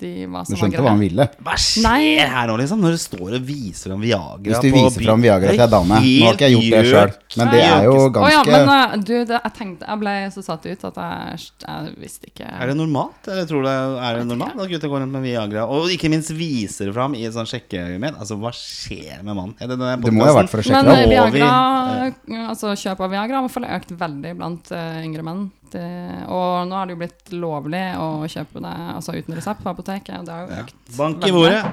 de 0.01 0.11
hva 0.25 0.41
Du 0.43 0.49
som 0.49 0.55
var 0.55 0.61
skjønte 0.63 0.83
hva 0.85 0.93
han 0.93 1.01
ville? 1.03 1.25
Hva 1.45 1.55
skjer 1.59 2.31
her 2.33 2.49
nå, 2.49 2.57
liksom? 2.61 2.81
Når 2.83 2.95
du 2.95 2.99
står 3.03 3.35
og 3.37 3.45
viser 3.49 3.91
fram 3.91 4.03
Viagra 4.03 4.43
Hvis 4.45 4.63
du 4.63 4.69
viser 4.75 5.05
fram 5.05 5.25
Viagra 5.25 5.53
til 5.53 5.63
ei 5.65 5.69
dame 5.73 5.99
Nå 5.99 6.25
har 6.29 6.37
ikke 6.37 6.49
jeg 6.49 6.55
gjort 6.55 6.75
det 6.75 6.83
sjøl, 6.89 7.13
men 7.41 7.51
det 7.53 7.61
er 7.65 7.87
jo 7.87 7.95
Å 7.99 8.01
ja, 8.03 8.09
ganske 8.17 8.53
men 8.53 8.71
eh, 8.75 8.95
du, 9.03 9.13
det, 9.29 9.39
jeg 9.39 9.53
tenkte 9.59 9.89
Jeg 9.89 10.01
ble 10.03 10.15
så 10.35 10.45
satt 10.45 10.67
ut 10.69 10.85
at 10.89 10.99
jeg, 11.03 11.47
jeg 11.65 11.93
visste 12.03 12.31
ikke 12.31 12.49
Er 12.49 12.71
det 12.71 12.77
normalt? 12.79 13.29
Eller 13.29 13.49
tror 13.49 13.67
du 13.67 13.69
er 13.71 14.19
det 14.19 14.25
normalt 14.29 14.59
at 14.59 14.71
gutter 14.73 14.91
går 14.91 15.03
rundt 15.05 15.15
med 15.15 15.25
Viagra? 15.27 15.67
Og 15.69 15.91
ikke 15.93 16.11
minst 16.11 16.33
viser 16.35 16.89
det 16.89 16.95
fram 16.95 17.15
i 17.17 17.25
et 17.27 17.35
sånn 17.35 17.47
sjekkeøyemed. 17.49 18.17
Altså, 18.19 18.37
hva 18.39 18.51
skjer 18.55 19.21
med 19.25 19.33
mannen? 19.35 19.55
Er 19.59 19.69
det 19.71 19.77
denne 19.77 19.95
Det 20.01 20.13
må 20.15 20.25
jo 20.25 20.31
ha 20.33 20.37
vært 20.41 20.51
for 20.51 20.61
å 20.61 20.65
sjekke 20.65 20.79
Men 20.79 20.89
det 20.89 20.97
eh, 20.99 21.05
vi- 21.05 21.39
Viagra, 21.39 22.47
altså 22.49 22.73
kjøp 22.79 23.03
av 23.05 23.11
Viagra 23.13 23.39
har 23.39 23.43
i 23.43 23.47
hvert 23.47 23.55
fall 23.57 23.69
økt 23.77 23.91
veldig 23.99 24.33
blant 24.39 24.71
uh, 24.73 24.99
yngre 25.03 25.25
menn. 25.25 25.43
Det, 25.73 25.85
og 26.27 26.67
nå 26.69 26.75
har 26.79 26.89
det 26.89 26.95
jo 26.97 27.01
blitt 27.03 27.33
lovlig 27.35 27.85
å 27.99 28.09
kjøpe 28.29 28.63
det 28.65 28.75
altså 28.95 29.15
uten 29.17 29.37
resept 29.37 29.63
på 29.65 29.73
apoteket. 29.73 30.25
Det 30.25 30.35
har 30.35 30.45
jo 30.47 30.59
Ja. 30.59 30.67
Bank 30.97 31.25
i 31.27 31.31
bordet. 31.35 31.63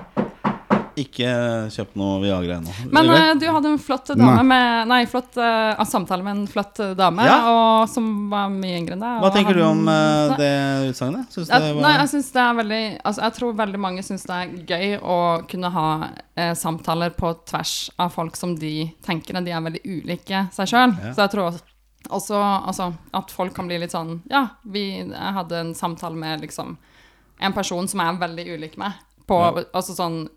Ikke 0.97 1.29
kjøpt 1.75 1.97
noe 2.01 2.23
Viagra 2.23 2.55
ennå. 2.57 2.73
Men 2.89 3.11
eh, 3.13 3.35
du 3.37 3.45
hadde 3.53 3.69
en 3.69 3.81
flott 3.81 4.09
dame 4.15 4.31
Nei. 4.39 4.45
med 4.49 4.89
Nei, 4.89 5.01
flott 5.11 5.37
uh, 5.37 5.83
samtale 5.85 6.25
med 6.25 6.33
en 6.39 6.47
flott 6.49 6.81
eh, 6.81 6.95
dame, 6.97 7.27
Ja. 7.29 7.37
og 7.53 7.91
som 7.93 8.31
var 8.33 8.49
mye 8.49 8.79
yngre 8.79 8.97
enn 8.97 9.05
deg. 9.05 9.19
Hva 9.21 9.31
tenker 9.35 9.59
du 9.59 9.61
om 9.67 9.83
uh, 9.85 10.33
det 10.41 10.49
utsagnet? 10.89 11.37
Jeg, 11.37 11.51
var 11.51 11.83
nei, 11.85 11.93
jeg 12.01 12.13
synes 12.15 12.33
det 12.33 12.43
er 12.47 12.57
veldig 12.63 12.81
altså 13.11 13.27
Jeg 13.27 13.37
tror 13.37 13.61
veldig 13.61 13.83
mange 13.85 14.07
syns 14.07 14.25
det 14.25 14.41
er 14.41 14.57
gøy 14.73 14.97
å 15.05 15.21
kunne 15.53 15.73
ha 15.77 15.87
eh, 16.33 16.55
samtaler 16.57 17.13
på 17.13 17.35
tvers 17.45 17.77
av 18.01 18.17
folk 18.17 18.41
som 18.41 18.57
de 18.57 18.75
tenker 19.05 19.37
at 19.37 19.45
de 19.45 19.53
er 19.53 19.69
veldig 19.69 19.85
ulike 19.85 20.47
seg 20.57 20.73
sjøl. 20.73 20.97
Ja. 20.97 21.13
Så 21.13 21.27
jeg 21.27 21.35
tror 21.37 21.51
også, 21.51 21.65
også 22.11 22.37
altså, 22.67 22.91
at 23.15 23.31
folk 23.35 23.55
kan 23.55 23.67
bli 23.69 23.79
litt 23.83 23.93
sånn 23.95 24.21
Ja, 24.31 24.47
vi, 24.65 24.87
jeg 25.03 25.35
hadde 25.41 25.61
en 25.61 25.75
samtale 25.75 26.17
med 26.17 26.41
liksom 26.47 26.77
en 27.39 27.53
person 27.53 27.87
som 27.89 28.01
er 28.01 28.17
veldig 28.17 28.47
ulik 28.57 28.79
meg. 28.81 28.93
På, 29.27 29.41
Ja. 29.43 29.65
altså 29.75 29.91
sånn, 29.93 30.29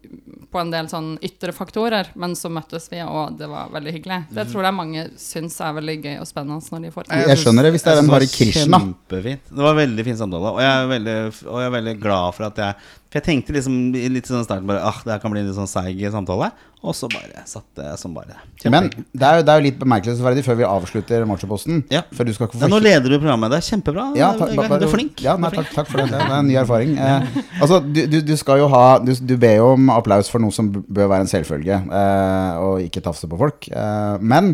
på 0.49 0.59
en 0.59 0.71
del 0.73 0.87
sånn 0.89 1.11
ytre 1.21 1.53
faktorer, 1.53 2.07
men 2.17 2.31
så 2.35 2.49
møttes 2.49 2.87
vi, 2.89 2.97
og 3.05 3.35
det 3.37 3.45
var 3.47 3.69
veldig 3.69 3.91
hyggelig. 3.93 4.17
Det 4.33 4.47
tror 4.49 4.65
jeg 4.65 4.73
mange 4.73 5.03
syns 5.15 5.59
er 5.61 5.75
veldig 5.77 5.95
gøy 6.03 6.15
og 6.19 6.25
spennende 6.25 6.73
når 6.73 6.81
de 6.87 6.91
får 6.95 7.05
til. 7.05 7.21
Jeg 7.29 7.37
skjønner 7.43 7.63
det 7.67 7.71
hvis 7.75 7.85
det 7.85 7.91
er 7.91 7.95
Jeg 7.99 8.03
en 8.03 8.09
Hare 8.09 8.25
var 8.25 8.33
Krishna. 8.33 8.79
Kjempefint. 8.81 9.43
Det 9.53 9.63
var 9.67 9.77
veldig 9.77 10.05
fin 10.09 10.17
samtale. 10.17 10.53
Og 10.55 10.59
jeg 10.65 10.71
er 10.73 10.89
veldig, 10.89 11.17
og 11.45 11.61
jeg 11.61 11.67
er 11.69 11.75
veldig 11.77 11.95
glad 12.01 12.33
for 12.39 12.49
at 12.49 12.57
jeg 12.65 12.75
For 13.09 13.17
jeg 13.21 13.25
tenkte 13.25 13.53
liksom 13.55 13.77
litt 14.13 14.27
sånn 14.29 14.43
starten 14.45 14.67
bare 14.69 14.83
Ah, 14.85 14.97
det 15.05 15.13
her 15.15 15.21
kan 15.21 15.31
bli 15.33 15.39
en 15.41 15.47
litt 15.47 15.57
sånn 15.57 15.69
seig 15.69 16.01
samtale. 16.13 16.51
Og 16.79 16.93
så 16.95 17.09
bare 17.11 17.41
satt 17.43 17.65
det 17.75 17.89
som 17.99 18.13
bare 18.15 18.37
Men 18.71 18.85
det 18.87 19.25
er 19.27 19.39
jo, 19.39 19.43
det 19.43 19.51
er 19.51 19.57
jo 19.59 19.63
litt 19.65 19.79
bemerkelsesverdig 19.81 20.43
før 20.45 20.55
vi 20.61 20.63
avslutter 20.63 21.25
Machoposten. 21.27 21.81
Ja. 21.91 22.05
For 22.15 22.23
du 22.23 22.31
skal 22.31 22.47
ja, 22.55 22.69
Nå 22.71 22.79
leder 22.79 23.11
du 23.11 23.17
programmet. 23.19 23.51
Det 23.51 23.57
er 23.59 23.65
kjempebra. 23.67 24.05
Ja, 24.15 24.29
Du 24.31 24.39
takk, 24.45 24.53
er- 24.53 24.61
bare- 24.61 24.79
du 24.79 24.85
er 24.87 24.93
flink. 24.93 25.19
Ja, 25.25 25.33
nei, 25.35 25.49
er 25.51 25.57
takk, 25.59 25.73
takk 25.75 25.89
for 25.91 25.99
det. 25.99 26.07
Det 26.13 26.21
er 26.23 26.31
en 26.37 26.47
ny 26.47 26.55
erfaring. 26.61 26.95
Eh, 27.09 27.41
altså, 27.59 27.81
du, 27.83 27.99
du, 28.07 28.21
du 28.21 28.35
skal 28.39 28.61
jo 28.61 28.69
ha 28.71 28.99
du, 29.03 29.11
du 29.11 29.35
ber 29.41 29.57
jo 29.59 29.73
om 29.73 29.89
applaus 29.91 30.29
for 30.31 30.39
noe 30.39 30.55
som 30.55 30.69
bør 30.71 31.09
være 31.11 31.25
en 31.27 31.31
selvfølge, 31.31 31.81
eh, 31.99 32.59
og 32.63 32.79
ikke 32.85 33.03
tafse 33.03 33.27
på 33.27 33.37
folk. 33.39 33.67
Eh, 33.67 34.15
men 34.21 34.53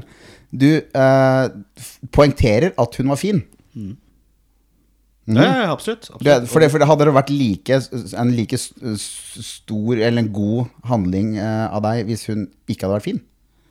du 0.56 0.70
eh, 0.82 1.46
poengterer 2.16 2.74
at 2.80 2.96
hun 2.98 3.10
var 3.14 3.22
fin. 3.22 3.44
Ja, 5.26 5.46
ja, 5.66 5.70
absolutt. 5.74 6.06
absolutt. 6.12 6.26
Det, 6.26 6.50
for, 6.52 6.62
det, 6.62 6.70
for 6.70 6.82
det 6.82 6.88
hadde 6.90 7.08
det 7.08 7.14
vært 7.16 7.32
like, 7.34 7.80
en 8.22 8.34
like 8.38 8.60
stor 8.62 9.96
eller 9.98 10.20
en 10.22 10.34
god 10.34 10.68
handling 10.86 11.32
uh, 11.40 11.72
av 11.74 11.82
deg 11.88 12.12
hvis 12.12 12.28
hun 12.30 12.46
ikke 12.70 12.86
hadde 12.86 13.00
vært 13.00 13.08
fin? 13.08 13.24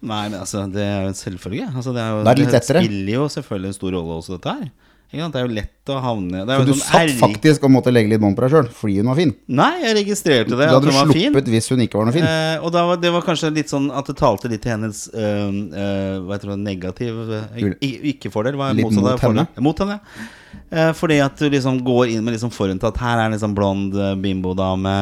Nei, 0.05 0.25
men 0.29 0.41
altså, 0.43 0.67
det 0.69 0.83
er 0.85 1.05
jo 1.07 1.13
en 1.13 1.17
selvfølge. 1.17 1.69
Altså, 1.71 1.95
det, 1.95 2.03
er 2.03 2.11
jo, 2.11 2.25
det, 2.25 2.33
er 2.33 2.43
litt 2.43 2.57
lettere. 2.59 2.83
spiller 2.85 3.15
jo 3.15 3.29
selvfølgelig 3.37 3.71
en 3.71 3.79
stor 3.79 3.95
rolle 3.97 4.19
også, 4.19 4.37
dette 4.37 4.57
her. 4.59 4.67
Det 5.15 5.39
er 5.39 5.45
jo 5.47 5.55
lett 5.55 5.91
å 5.95 5.97
havne 6.03 6.41
det 6.43 6.55
jo 6.59 6.65
du 6.67 6.71
sånn 6.73 6.81
satt 6.83 7.13
faktisk 7.21 7.67
og 7.69 7.71
måtte 7.71 7.93
legge 7.93 8.11
litt 8.11 8.19
bånd 8.19 8.35
på 8.35 8.43
deg 8.43 8.51
sjøl 8.51 8.71
fordi 8.75 8.97
hun 8.99 9.11
var 9.13 9.19
fin? 9.21 9.33
Nei, 9.61 9.71
jeg 9.85 9.97
registrerte 10.01 10.57
det. 10.57 10.67
Da 10.67 10.73
hadde 10.75 10.91
du 10.91 10.97
sluppet 10.97 11.51
hvis 11.55 11.71
hun 11.71 11.85
ikke 11.85 12.01
var 12.01 12.09
noe 12.09 12.17
fin. 12.17 12.27
Eh, 12.27 12.65
og 12.65 12.75
var, 12.75 12.99
det 12.99 13.13
var 13.15 13.27
kanskje 13.27 13.53
litt 13.55 13.71
sånn 13.71 13.93
at 13.95 14.11
det 14.11 14.17
talte 14.19 14.51
litt 14.51 14.65
til 14.65 14.75
hennes 14.75 15.05
øh, 15.15 15.61
øh, 15.71 16.17
Hva 16.25 16.35
heter 16.35 16.51
det, 16.51 16.59
negativ 16.65 17.21
øh, 17.23 17.77
Ikke-fordel. 18.11 18.59
Litt 18.81 18.91
mot 18.91 19.23
henne. 19.23 19.47
Mot 19.63 19.85
henne, 19.85 20.01
ja. 20.01 20.27
Eh, 20.75 20.91
fordi 20.97 21.21
at 21.23 21.39
du 21.39 21.47
liksom 21.53 21.77
går 21.87 22.11
inn 22.11 22.25
med 22.25 22.35
liksom 22.35 22.51
forutinntatt 22.51 22.97
Her 22.99 23.21
er 23.21 23.29
en 23.29 23.35
liksom 23.37 23.53
blond 23.55 23.95
eh, 23.95 24.15
bimbo-dame, 24.19 24.95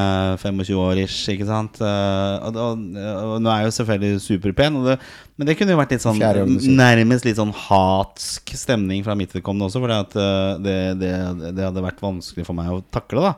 25 0.43 0.81
år 0.83 1.01
ish, 1.05 1.23
ikke 1.33 1.49
sant. 1.49 1.81
Eh, 1.81 2.47
og, 2.49 2.59
og, 2.61 2.83
og 2.99 3.37
nå 3.41 3.53
er 3.53 3.63
jeg 3.63 3.71
jo 3.71 3.77
selvfølgelig 3.79 4.23
superpen, 4.27 4.81
det, 4.85 4.99
men 5.39 5.49
det 5.49 5.57
kunne 5.57 5.73
jo 5.73 5.81
vært 5.81 5.95
litt 5.97 6.05
sånn 6.05 6.21
nærmest 6.21 7.29
litt 7.29 7.41
sånn 7.41 7.55
hatsk 7.57 8.53
stemning 8.59 9.07
fra 9.07 9.17
mitt 9.19 9.33
vedkommende 9.33 9.71
også, 9.71 9.85
eh, 9.87 10.43
det, 10.67 10.79
det, 11.01 11.13
det 11.57 11.69
hadde 11.69 11.87
vært 11.87 12.05
vanskelig 12.05 12.49
for 12.49 12.59
meg 12.59 12.75
å 12.75 12.83
takle, 12.93 13.31
da. 13.31 13.35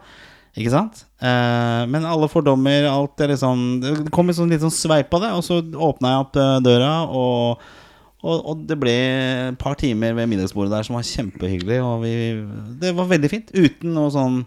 Ikke 0.55 0.71
sant? 0.71 1.01
Men 1.19 2.05
alle 2.07 2.29
fordommer, 2.31 2.85
alt 2.87 3.19
er 3.25 3.33
liksom 3.33 3.81
Det 3.83 4.13
kom 4.15 4.29
en 4.31 4.37
sånn 4.37 4.53
litt 4.55 4.63
sånn 4.63 4.71
sveip 4.71 5.11
av 5.17 5.25
det, 5.25 5.31
og 5.35 5.43
så 5.43 5.57
åpna 5.59 6.13
jeg 6.13 6.27
opp 6.29 6.39
døra, 6.63 6.93
og, 7.11 7.65
og, 8.25 8.45
og 8.51 8.67
det 8.69 8.79
ble 8.81 8.95
et 9.53 9.59
par 9.61 9.77
timer 9.81 10.15
ved 10.17 10.31
middagsbordet 10.33 10.73
der 10.73 10.87
som 10.89 10.97
var 10.97 11.05
kjempehyggelig, 11.09 11.81
og 11.85 12.01
vi 12.07 12.15
Det 12.81 12.95
var 12.97 13.11
veldig 13.13 13.31
fint. 13.31 13.53
Uten 13.55 13.93
noe 13.95 14.09
sånn 14.15 14.45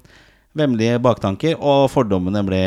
vemmelige 0.58 0.96
baktanker, 1.06 1.54
og 1.62 1.84
fordommene 1.94 2.42
ble, 2.42 2.60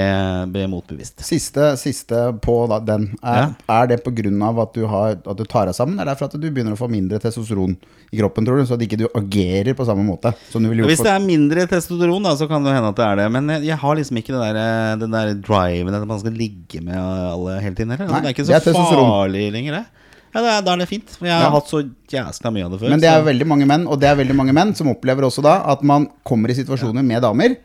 ble 0.55 0.67
motbevist. 0.71 1.25
Siste, 1.27 1.73
siste 1.81 2.21
på 2.45 2.55
den. 2.87 3.09
Er, 3.19 3.49
er 3.67 3.89
det 3.91 3.97
pga. 4.05 4.31
At, 4.63 4.77
du 4.77 4.85
har- 4.87 5.17
at 5.19 5.37
du 5.41 5.43
tar 5.43 5.67
deg 5.67 5.75
sammen, 5.75 5.99
eller 5.99 6.13
er 6.13 6.15
det 6.15 6.21
for 6.21 6.31
at 6.31 6.39
du 6.39 6.47
begynner 6.55 6.77
å 6.77 6.79
få 6.79 6.87
mindre 6.93 7.19
testosteron 7.19 7.75
i 8.15 8.21
kroppen, 8.21 8.47
tror 8.47 8.61
du? 8.61 8.67
Så 8.69 8.77
at 8.79 8.85
ikke 8.87 9.01
du 9.01 9.09
agerer 9.11 9.75
på 9.75 9.89
samme 9.89 10.07
måte 10.07 10.31
som 10.53 10.63
du 10.63 10.69
ville 10.71 10.87
Hvis 10.87 11.03
det 11.03 11.11
er 11.11 11.19
mindre 11.27 11.67
testosteron, 11.67 12.23
da, 12.23 12.37
så 12.39 12.47
kan 12.47 12.63
det 12.63 12.77
hende 12.77 12.93
at 12.95 13.01
det 13.03 13.09
er 13.09 13.17
det. 13.25 13.29
Men 13.35 13.49
jeg, 13.57 13.67
jeg 13.73 13.83
har 13.83 13.99
liksom 13.99 14.23
ikke 14.23 14.37
det 14.37 14.45
der, 14.47 14.61
eh, 14.63 14.97
den 15.03 15.11
der 15.19 15.35
driven 15.35 15.99
at 15.99 16.07
man 16.07 16.23
skal 16.23 16.39
ligge 16.39 16.85
med 16.87 16.95
alle 16.95 17.59
hele 17.65 17.75
tiden 17.75 17.91
heller. 17.97 18.07
Det 18.07 18.31
er 18.31 18.37
ikke 18.39 18.47
så 18.47 18.55
er 18.55 18.71
farlig 18.71 19.49
lenger, 19.57 19.81
det. 19.81 19.87
Ja, 20.35 20.41
det 20.43 20.65
Da 20.65 20.73
er 20.73 20.77
det 20.79 20.89
fint. 20.89 21.17
Jeg 21.21 21.31
har 21.33 21.43
Ja. 21.43 21.51
hatt 21.51 21.67
så 21.69 21.83
jæskla 22.09 22.53
mye 22.53 22.65
av 22.65 22.71
det 22.73 22.81
før. 22.81 22.91
Men 22.91 23.01
det 23.01 23.09
er 23.11 23.21
så- 23.23 23.27
veldig 23.27 23.47
mange 23.47 23.67
menn, 23.67 23.87
og 23.89 23.99
det 24.01 24.09
er 24.09 24.17
veldig 24.17 24.35
mange 24.37 24.53
menn 24.53 24.75
som 24.77 24.87
opplever 24.89 25.23
også 25.27 25.43
da 25.43 25.63
at 25.73 25.83
man 25.83 26.09
kommer 26.25 26.51
i 26.51 26.55
situasjoner 26.55 27.05
med 27.05 27.23
damer, 27.23 27.57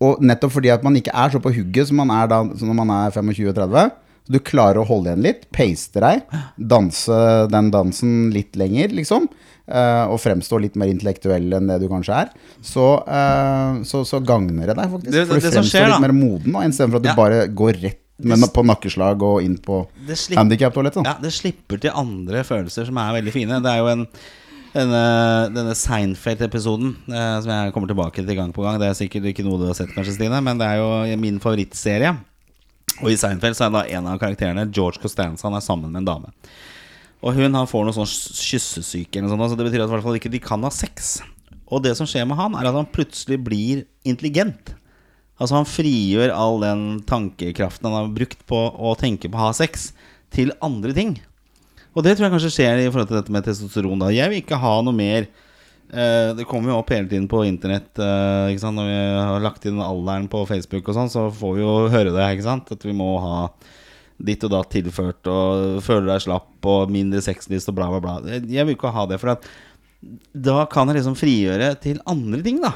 og 0.00 0.20
nettopp 0.20 0.50
fordi 0.52 0.72
at 0.72 0.82
man 0.82 0.94
ikke 0.96 1.10
er 1.14 1.30
så 1.30 1.40
på 1.40 1.52
hugget 1.54 1.86
som 1.88 1.96
man 1.96 2.10
er 2.10 2.26
da 2.26 2.42
som 2.56 2.68
når 2.68 2.74
man 2.86 2.90
er 2.90 3.10
25-30, 3.12 3.90
så 4.26 4.32
du 4.32 4.38
klarer 4.40 4.76
å 4.82 4.86
holde 4.86 5.06
igjen 5.06 5.22
litt, 5.22 5.52
paste 5.52 6.00
deg, 6.00 6.22
danse 6.58 7.48
den 7.50 7.70
dansen 7.70 8.32
litt 8.32 8.52
lenger, 8.56 8.88
liksom, 8.92 9.28
eh, 9.68 10.04
og 10.06 10.18
fremstå 10.18 10.60
litt 10.60 10.74
mer 10.76 10.88
intellektuell 10.88 11.52
enn 11.54 11.68
det 11.68 11.80
du 11.80 11.88
kanskje 11.88 12.14
er, 12.24 12.30
så, 12.62 13.02
eh, 13.06 13.82
så, 13.84 14.02
så 14.04 14.20
gagner 14.24 14.66
det 14.66 14.76
deg 14.76 14.90
faktisk. 14.90 15.12
Det- 15.12 15.26
for 15.28 15.34
du 15.34 15.40
fremstår 15.40 15.70
skjer, 15.70 15.86
litt 15.86 15.94
da- 15.94 16.00
mer 16.00 16.12
moden, 16.12 16.52
istedenfor 16.70 16.96
at 16.96 17.02
du 17.02 17.08
Ja. 17.08 17.14
bare 17.14 17.46
går 17.48 17.82
rett 17.82 18.00
med, 18.16 18.48
på 18.54 18.64
nakkeslag 18.64 19.22
og 19.26 19.44
inn 19.44 19.58
på 19.60 19.82
handikaptoalettet. 20.36 21.04
Ja, 21.04 21.16
det 21.20 21.34
slipper 21.36 21.80
til 21.82 21.94
andre 21.96 22.42
følelser 22.46 22.88
som 22.88 22.98
er 23.00 23.16
veldig 23.18 23.34
fine. 23.34 23.60
Det 23.64 23.72
er 23.72 23.82
jo 23.82 23.92
en 23.92 24.06
denne, 24.76 25.02
denne 25.54 25.74
Seinfeld-episoden 25.78 26.94
eh, 27.08 27.36
som 27.40 27.52
jeg 27.52 27.72
kommer 27.74 27.90
tilbake 27.90 28.24
til 28.24 28.38
gang 28.38 28.52
på 28.52 28.64
gang. 28.64 28.78
Det 28.80 28.90
er 28.90 28.98
sikkert 28.98 29.28
ikke 29.30 29.44
noe 29.46 29.60
du 29.60 29.68
har 29.70 29.76
sett, 29.78 29.92
kanskje, 29.94 30.16
Stine, 30.18 30.40
men 30.44 30.60
det 30.60 30.68
er 30.68 30.82
jo 30.82 31.20
min 31.22 31.40
favorittserie. 31.42 32.12
Og 33.02 33.10
i 33.12 33.18
Seinfeld 33.20 33.56
så 33.56 33.66
er 33.66 33.74
da 33.74 33.84
en 33.98 34.08
av 34.12 34.20
karakterene, 34.20 34.66
George 34.72 35.00
Costanza, 35.02 35.48
han 35.48 35.56
er 35.58 35.64
sammen 35.64 35.92
med 35.92 36.02
en 36.02 36.10
dame. 36.10 36.32
Og 37.24 37.36
hun 37.36 37.56
han 37.56 37.68
får 37.68 37.86
noe 37.86 37.96
sånn 37.96 38.08
kyssesyke 38.08 39.18
eller 39.18 39.32
noe 39.32 39.36
sånt, 39.36 39.54
så 39.54 39.58
det 39.58 39.68
betyr 39.68 39.84
at 39.84 39.90
i 39.90 39.96
hvert 39.96 40.04
fall 40.04 40.18
ikke 40.18 40.32
de 40.32 40.42
kan 40.44 40.64
ha 40.66 40.72
sex. 40.72 41.18
Og 41.66 41.82
det 41.82 41.96
som 41.98 42.08
skjer 42.08 42.28
med 42.28 42.38
han, 42.38 42.54
er 42.54 42.68
at 42.68 42.76
han 42.76 42.88
plutselig 42.92 43.40
blir 43.42 43.86
intelligent. 44.06 44.76
Altså 45.36 45.58
Han 45.58 45.68
frigjør 45.68 46.32
all 46.32 46.60
den 46.62 46.84
tankekraften 47.08 47.88
han 47.90 47.96
har 47.98 48.12
brukt 48.14 48.40
på 48.48 48.60
å 48.72 48.94
tenke 48.98 49.28
på 49.28 49.36
å 49.36 49.48
ha 49.48 49.56
sex, 49.56 49.90
til 50.32 50.50
andre 50.64 50.92
ting. 50.96 51.16
Og 51.96 52.04
det 52.04 52.16
tror 52.16 52.26
jeg 52.26 52.34
kanskje 52.34 52.52
skjer 52.54 52.80
i 52.82 52.88
forhold 52.90 53.08
til 53.10 53.18
dette 53.20 53.32
med 53.32 53.44
testosteron. 53.46 54.00
da 54.00 54.08
Jeg 54.12 54.28
vil 54.32 54.42
ikke 54.42 54.58
ha 54.60 54.72
noe 54.84 54.92
mer 54.96 55.26
eh, 55.92 56.32
Det 56.36 56.44
kommer 56.48 56.72
jo 56.72 56.80
opp 56.80 56.90
hele 56.92 57.08
tiden 57.08 57.28
på 57.28 57.44
internett. 57.46 57.92
eh, 57.96 58.50
ikke 58.52 58.64
sant? 58.64 58.76
Når 58.76 58.88
vi 58.90 58.98
har 59.30 59.44
lagt 59.44 59.64
inn 59.68 59.80
alderen 59.80 60.26
på 60.28 60.42
Facebook 60.48 60.88
og 60.88 60.96
sånn, 60.98 61.12
så 61.12 61.28
får 61.32 61.54
vi 61.56 61.62
jo 61.64 61.74
høre 61.92 62.12
det. 62.12 62.26
ikke 62.36 62.48
sant? 62.48 62.72
At 62.72 62.84
vi 62.84 62.92
må 62.96 63.14
ha 63.22 63.38
ditt 64.16 64.44
og 64.48 64.50
datt 64.54 64.70
tilført, 64.72 65.28
og 65.28 65.82
føler 65.84 66.06
deg 66.08 66.22
slapp, 66.24 66.48
og 66.64 66.88
mindre 66.92 67.20
sexlyst 67.20 67.68
og 67.68 67.76
bla, 67.76 67.88
bla, 67.92 68.00
bla. 68.00 68.38
Jeg 68.48 68.64
vil 68.64 68.72
ikke 68.76 68.92
ha 68.94 69.04
det, 69.10 69.18
for 69.20 69.36
da 70.32 70.62
kan 70.72 70.88
jeg 70.88 70.96
liksom 71.02 71.16
frigjøre 71.20 71.74
til 71.84 72.00
andre 72.08 72.40
ting, 72.44 72.60
da. 72.64 72.72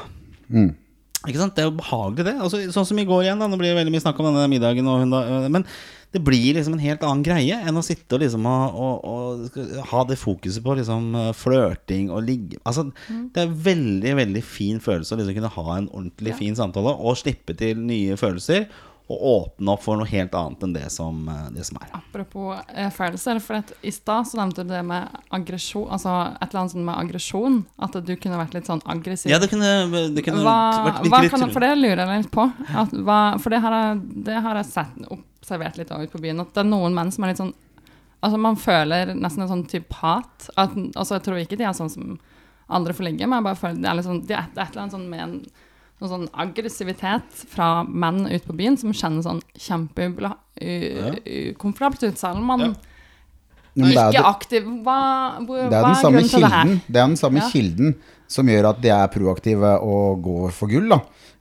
Ikke 1.27 1.37
sant? 1.37 1.53
Det 1.53 1.61
er 1.61 1.69
jo 1.69 1.77
behagelig, 1.77 2.25
det. 2.25 2.35
Altså, 2.41 2.61
sånn 2.73 2.87
som 2.89 2.99
i 3.01 3.05
går 3.05 3.27
igjen, 3.27 3.41
da. 3.41 3.49
Nå 3.49 3.59
blir 3.59 3.71
det 3.71 3.77
veldig 3.77 3.93
mye 3.93 4.03
snakk 4.03 4.21
om 4.21 4.31
denne 4.31 4.47
middagen. 4.49 4.87
Og 4.89 5.03
da, 5.11 5.21
øh, 5.21 5.49
men 5.53 5.65
det 6.11 6.19
blir 6.25 6.57
liksom 6.57 6.73
en 6.75 6.83
helt 6.83 7.03
annen 7.07 7.23
greie 7.23 7.55
enn 7.55 7.77
å 7.79 7.83
sitte 7.85 8.17
og 8.17 8.23
liksom 8.23 8.47
ha, 8.49 8.55
og, 8.73 9.05
og 9.07 9.85
ha 9.93 10.01
det 10.09 10.17
fokuset 10.19 10.63
på 10.65 10.75
liksom 10.75 11.13
øh, 11.15 11.29
flørting 11.37 12.09
og 12.11 12.25
ligge 12.27 12.59
Altså, 12.67 12.89
det 13.07 13.45
er 13.45 13.53
veldig, 13.69 14.15
veldig 14.19 14.43
fin 14.43 14.81
følelse 14.83 15.15
å 15.15 15.21
liksom 15.21 15.37
kunne 15.37 15.53
ha 15.55 15.77
en 15.77 15.91
ordentlig 15.93 16.35
fin 16.41 16.57
samtale 16.57 16.97
og 16.97 17.15
slippe 17.21 17.55
til 17.57 17.79
nye 17.85 18.17
følelser. 18.19 18.67
Og 19.11 19.23
åpne 19.31 19.73
opp 19.73 19.83
for 19.83 19.99
noe 19.99 20.07
helt 20.07 20.35
annet 20.37 20.65
enn 20.65 20.75
det 20.75 20.85
som, 20.93 21.17
øh, 21.29 21.47
det 21.55 21.65
som 21.67 21.79
er. 21.81 21.89
Apropos 21.97 22.59
eh, 22.71 22.91
følelser, 22.95 23.41
for 23.43 23.73
i 23.81 23.93
stad 23.93 24.29
så 24.29 24.39
nevnte 24.39 24.65
du 24.65 24.71
det 24.71 24.83
med 24.87 25.19
aggresjon, 25.35 25.89
altså 25.91 26.13
et 26.31 26.47
eller 26.47 26.61
annet 26.61 26.75
sånn 26.75 26.87
med 26.87 26.99
aggresjon, 27.01 27.57
at 27.87 27.97
du 28.07 28.13
kunne 28.15 28.39
vært 28.39 28.55
litt 28.57 28.69
sånn 28.71 28.83
aggressiv. 28.95 29.33
Ja, 29.33 29.41
det 29.41 29.51
kunne, 29.51 29.71
det 30.15 30.23
kunne 30.25 30.45
hva, 30.45 30.57
vært 30.87 31.09
hva 31.09 31.23
litt 31.25 31.35
kan, 31.35 31.49
for 31.51 31.65
det 31.65 31.73
lurer 31.79 32.05
jeg 32.05 32.23
litt 32.25 32.31
på. 32.33 32.47
At, 32.71 32.95
hva, 32.95 33.19
for 33.41 33.53
det 33.53 33.61
har 33.65 33.77
jeg, 33.77 33.99
det 34.29 34.39
har 34.47 34.61
jeg 34.61 34.71
sett, 34.71 35.03
observert 35.11 35.81
litt 35.81 35.91
ute 35.91 36.11
på 36.13 36.21
byen. 36.23 36.43
At 36.43 36.55
det 36.55 36.63
er 36.63 36.71
noen 36.71 36.95
menn 36.95 37.11
som 37.13 37.25
er 37.25 37.33
litt 37.33 37.43
sånn 37.43 37.53
Altså 38.21 38.37
Man 38.37 38.53
føler 38.53 39.15
nesten 39.17 39.41
en 39.41 39.49
sånn 39.49 39.63
type 39.65 39.95
hat. 39.97 40.45
At, 40.53 40.75
altså 40.93 41.15
Jeg 41.17 41.23
tror 41.25 41.39
ikke 41.41 41.57
de 41.57 41.65
er 41.65 41.73
sånn 41.73 41.89
som 41.89 42.19
andre 42.71 42.93
får 42.93 43.07
ligge, 43.09 43.27
men 43.27 43.39
jeg 43.39 43.47
bare 43.49 43.59
føler 43.59 43.81
det 43.81 43.89
er 43.89 43.97
litt 43.97 44.07
sånn 44.07 44.21
Det 44.29 44.35
er 44.37 44.45
et, 44.45 44.53
et 44.55 44.67
eller 44.67 44.83
annet 44.83 44.95
sånn 44.95 45.09
med 45.09 45.23
en 45.25 45.33
noe 46.01 46.09
sånn 46.09 46.27
aggressivitet 46.33 47.23
fra 47.53 47.83
menn 47.85 48.23
ute 48.27 48.45
på 48.47 48.55
byen 48.57 48.77
som 48.81 48.91
kjennes 48.91 49.23
sånn 49.27 49.41
kjempeukomfortabelt 49.55 52.03
ut, 52.09 52.17
selv 52.17 52.37
om 52.41 52.45
man 52.45 52.75
Ja, 53.73 53.85
er 53.85 53.89
ikke 53.91 54.11
det- 54.11 54.25
aktiv. 54.25 54.63
Hva, 54.83 55.37
hvor, 55.45 55.69
Det 55.69 55.77
er 55.77 55.83
hva 55.83 55.89
er 55.91 55.95
samme 56.01 56.17
grunnen 56.19 56.29
til 56.29 56.41
det 56.41 56.51
her? 56.51 56.65
det 56.91 56.99
er 56.99 57.07
den 57.07 57.15
samme 57.15 57.37
Ja. 57.39 57.49
kilden 57.49 57.95
som 58.27 58.45
gjør 58.47 58.65
at 58.69 58.81
de 58.81 58.89
er 58.89 59.07
proaktive 59.07 59.79
og 59.81 60.21
går 60.23 60.51
for 60.51 60.67
gull. 60.67 60.89
da 60.89 60.99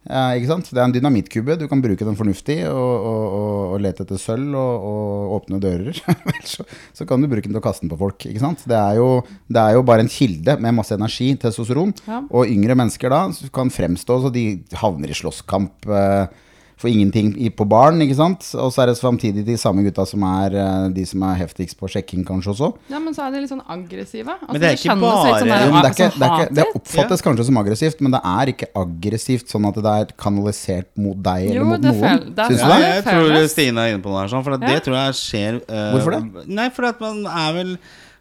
eh, 0.08 0.32
ikke 0.38 0.50
sant? 0.50 0.70
Det 0.70 0.80
er 0.80 0.86
en 0.86 0.94
dynamittkube. 0.94 1.56
Du 1.60 1.66
kan 1.70 1.82
bruke 1.84 2.06
den 2.06 2.18
fornuftig 2.18 2.58
og, 2.70 2.76
og, 3.10 3.24
og, 3.38 3.56
og 3.74 3.84
lete 3.84 4.06
etter 4.06 4.20
sølv 4.20 4.56
og, 4.58 4.86
og 4.90 5.34
åpne 5.40 5.60
dører. 5.62 6.02
Så, 6.50 6.64
så 6.96 7.04
kan 7.06 7.20
du 7.20 7.28
bruke 7.30 7.44
den 7.46 7.54
til 7.54 7.60
å 7.60 7.64
kaste 7.64 7.84
den 7.84 7.92
på 7.92 7.98
folk. 8.00 8.24
ikke 8.26 8.42
sant? 8.42 8.62
Det 8.68 8.76
er 8.76 8.96
jo, 8.98 9.08
det 9.52 9.60
er 9.60 9.76
jo 9.76 9.84
bare 9.86 10.04
en 10.06 10.10
kilde 10.10 10.56
med 10.62 10.76
masse 10.78 10.96
energi, 10.96 11.28
testosteron. 11.38 11.92
Ja. 12.08 12.22
Og 12.32 12.48
yngre 12.50 12.76
mennesker 12.78 13.12
da 13.12 13.26
kan 13.54 13.72
fremstå 13.72 14.22
så 14.24 14.32
de 14.34 14.44
havner 14.80 15.12
i 15.12 15.18
slåsskamp 15.18 15.86
eh, 15.90 16.40
for 16.80 16.88
ingenting 16.88 17.34
på 17.52 17.66
baren. 17.68 18.00
ikke 18.00 18.16
sant? 18.16 18.46
Og 18.56 18.70
så 18.72 18.82
er 18.82 18.90
det 18.90 18.96
samtidig 18.98 19.44
de 19.44 19.56
samme 19.60 19.84
gutta 19.84 20.06
som 20.08 20.22
er 20.24 20.54
eh, 20.56 20.86
de 20.96 21.04
som 21.08 21.22
er 21.28 21.36
heftigst 21.42 21.76
på 21.80 21.90
sjekking 21.92 22.24
kanskje 22.24 22.54
også. 22.54 22.70
Ja, 22.92 22.98
men 23.02 23.12
så 23.16 23.26
er 23.26 23.34
de 23.34 23.42
litt 23.44 23.52
sånn 23.52 23.60
aggressive. 23.68 24.32
Altså, 24.38 24.52
Men 24.54 24.62
det 24.62 24.70
er 24.70 24.78
ikke 24.78 24.94
de 24.96 25.04
bare- 25.04 25.20
sånn 25.20 25.50
der, 25.52 25.64
Jo, 25.66 25.70
det, 25.70 25.84
er 25.84 25.94
ikke, 25.94 26.10
sånn 26.10 26.20
det, 26.20 26.28
er 26.30 26.44
ikke, 26.46 26.54
det 26.60 26.66
oppfattes 26.80 27.24
kanskje 27.26 27.46
som 27.50 27.60
aggressivt, 27.60 28.00
men 28.00 28.16
det 28.16 28.22
er 28.32 28.52
ikke 28.54 28.70
aggressivt 28.80 29.52
sånn 29.52 29.68
at 29.68 29.80
det 29.84 29.94
er 30.00 30.14
kanalisert 30.16 30.88
mot 30.96 31.18
deg 31.28 31.46
Jo, 31.46 31.50
eller 31.50 31.64
mot 31.74 31.88
noen. 31.90 32.22
Syns 32.36 32.48
du 32.48 32.54
det? 32.64 32.78
Ja, 32.80 32.94
jeg 32.96 33.04
tror. 33.10 33.48
Stine 33.52 33.84
er 33.84 33.94
inne 33.94 34.04
på 34.04 34.12
noe 34.14 34.22
her, 34.24 34.32
sånn, 34.32 34.44
for 34.46 34.56
det 34.56 34.68
Ja. 34.70 34.76
det 34.78 34.84
tror 34.86 34.96
jeg 35.00 35.18
skjer 35.20 35.60
uh, 35.68 35.90
Hvorfor 35.94 36.16
det? 36.16 36.46
Nei, 36.48 36.68
for 36.70 36.88
at 36.88 37.00
man 37.00 37.26
er 37.26 37.52
vel 37.58 37.74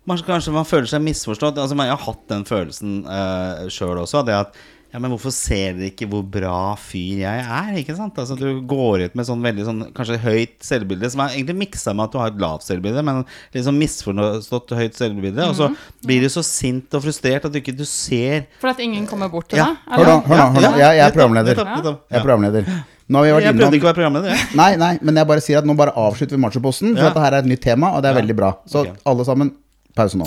man, 0.09 0.17
Kanskje 0.25 0.51
man 0.51 0.65
føler 0.65 0.89
seg 0.89 1.03
misforstått. 1.05 1.57
Altså, 1.61 1.77
jeg 1.77 1.93
har 1.93 2.03
hatt 2.03 2.27
den 2.31 2.43
følelsen 2.47 3.05
uh, 3.05 3.67
sjøl 3.69 3.99
også. 4.03 4.25
Det 4.25 4.33
at 4.33 4.55
ja, 4.91 4.97
men 4.97 5.11
hvorfor 5.13 5.29
ser 5.35 5.75
dere 5.77 5.91
ikke 5.91 6.07
hvor 6.09 6.23
bra 6.25 6.73
fyr 6.81 7.19
jeg 7.21 7.43
er? 7.45 7.67
Ikke 7.77 7.93
sant? 7.97 8.15
Altså, 8.17 8.33
du 8.39 8.61
går 8.65 9.03
ut 9.05 9.15
med 9.19 9.27
sånn 9.27 9.43
veldig 9.45 9.65
sånn 9.67 9.81
kanskje 9.93 10.17
høyt 10.23 10.55
selvbilde, 10.65 11.11
som 11.13 11.21
er 11.21 11.35
egentlig 11.37 11.57
miksa 11.59 11.93
med 11.93 12.07
at 12.07 12.11
du 12.15 12.17
har 12.17 12.31
et 12.33 12.39
lavt 12.41 12.65
selvbilde, 12.65 13.03
men 13.05 13.23
sånn 13.53 13.77
misforstått 13.77 14.73
høyt 14.79 14.97
selvbilde. 14.97 15.45
Og 15.45 15.55
så 15.55 15.69
Mhm. 15.69 15.75
blir 16.05 16.21
du 16.21 16.29
så 16.33 16.41
sint 16.43 16.93
og 16.97 17.03
frustrert 17.03 17.45
at 17.45 17.51
du 17.53 17.59
ikke 17.61 17.77
du 17.77 17.85
ser 17.85 18.47
For 18.59 18.69
at 18.69 18.79
ingen 18.79 19.05
kommer 19.05 19.29
bort 19.29 19.49
til 19.49 19.57
Ja. 19.57 19.65
deg? 19.65 19.99
Hør 19.99 20.05
nå, 20.05 20.25
hør 20.25 20.37
nå. 20.37 20.53
hør 20.53 20.61
nå. 20.61 20.77
Jeg, 20.77 20.97
jeg 20.97 21.05
er 21.05 21.11
programleder. 21.11 21.55
Jeg 21.55 22.19
er 22.19 22.23
programleder. 22.23 22.83
Nå 23.09 23.17
har 23.17 23.25
vi 23.25 23.31
vært 23.31 23.43
Jeg 23.43 23.55
prøvde 23.57 23.73
ikke 23.77 23.87
å 23.87 23.89
være 23.89 23.99
programleder, 24.01 24.29
jeg. 24.29 24.55
Nei, 24.55 24.75
nei, 24.75 24.99
men 25.01 25.15
jeg 25.15 25.27
bare 25.27 25.41
sier 25.41 25.57
at 25.57 25.65
nå 25.65 25.75
bare 25.75 25.93
avslutter 25.97 26.37
vi 26.37 26.41
machoposten, 26.43 26.93
for 26.95 27.03
Ja. 27.03 27.09
dette 27.09 27.19
her 27.21 27.33
er 27.33 27.39
et 27.39 27.45
nytt 27.45 27.61
tema, 27.61 27.93
og 27.95 28.03
det 28.03 28.09
er 28.15 28.21
veldig 28.21 28.35
bra. 28.35 28.51
Så 28.67 28.81
okay. 28.81 28.93
alle 29.05 29.25
sammen, 29.25 29.53
pause 29.95 30.15
nå. 30.17 30.25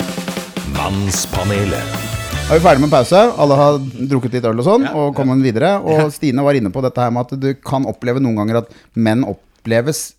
Mannspanelet. 0.75 2.02
Er 2.43 2.59
vi 2.59 2.63
ferdig 2.63 2.83
med 2.83 2.91
pause. 2.91 3.19
Alle 3.39 3.55
har 3.57 3.77
drukket 3.81 4.35
litt 4.35 4.45
øl 4.45 4.59
og 4.59 4.65
sånn, 4.67 4.83
og 4.91 5.15
kommet 5.17 5.41
videre. 5.41 5.77
Og 5.79 6.11
Stine 6.13 6.43
var 6.45 6.57
inne 6.59 6.69
på 6.73 6.83
dette 6.83 7.01
her 7.01 7.13
med 7.13 7.25
at 7.25 7.39
du 7.39 7.49
kan 7.63 7.87
oppleve 7.89 8.21
noen 8.21 8.35
ganger 8.41 8.59
at 8.61 8.73
menn 8.93 9.23
oppleves 9.25 10.11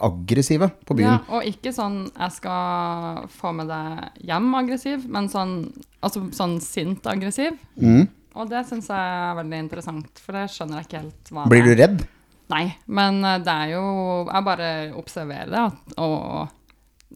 aggressive 0.00 0.70
på 0.88 0.96
byen. 0.96 1.18
Ja, 1.18 1.36
og 1.36 1.44
ikke 1.44 1.72
sånn 1.76 2.10
'jeg 2.10 2.32
skal 2.32 3.28
få 3.28 3.52
med 3.54 3.68
deg 3.68 4.24
hjem'-aggressiv, 4.24 5.06
men 5.08 5.28
sånn, 5.28 5.72
altså, 6.02 6.24
sånn 6.32 6.58
sint-aggressiv. 6.60 7.58
Mm. 7.76 8.08
Og 8.34 8.48
det 8.48 8.66
syns 8.66 8.88
jeg 8.88 8.96
er 8.96 9.34
veldig 9.36 9.58
interessant, 9.58 10.22
for 10.22 10.32
det 10.32 10.48
skjønner 10.52 10.78
jeg 10.78 10.86
ikke 10.86 11.02
helt 11.02 11.32
hva 11.32 11.48
Blir 11.48 11.64
du 11.64 11.74
redd? 11.74 12.06
Nei, 12.48 12.76
men 12.86 13.24
eh, 13.24 13.38
det 13.44 13.54
er 13.54 13.72
jo 13.74 13.84
Jeg 14.32 14.44
bare 14.46 14.68
observerer 14.96 15.50
det, 15.50 15.64
at, 15.68 15.98
og, 15.98 16.48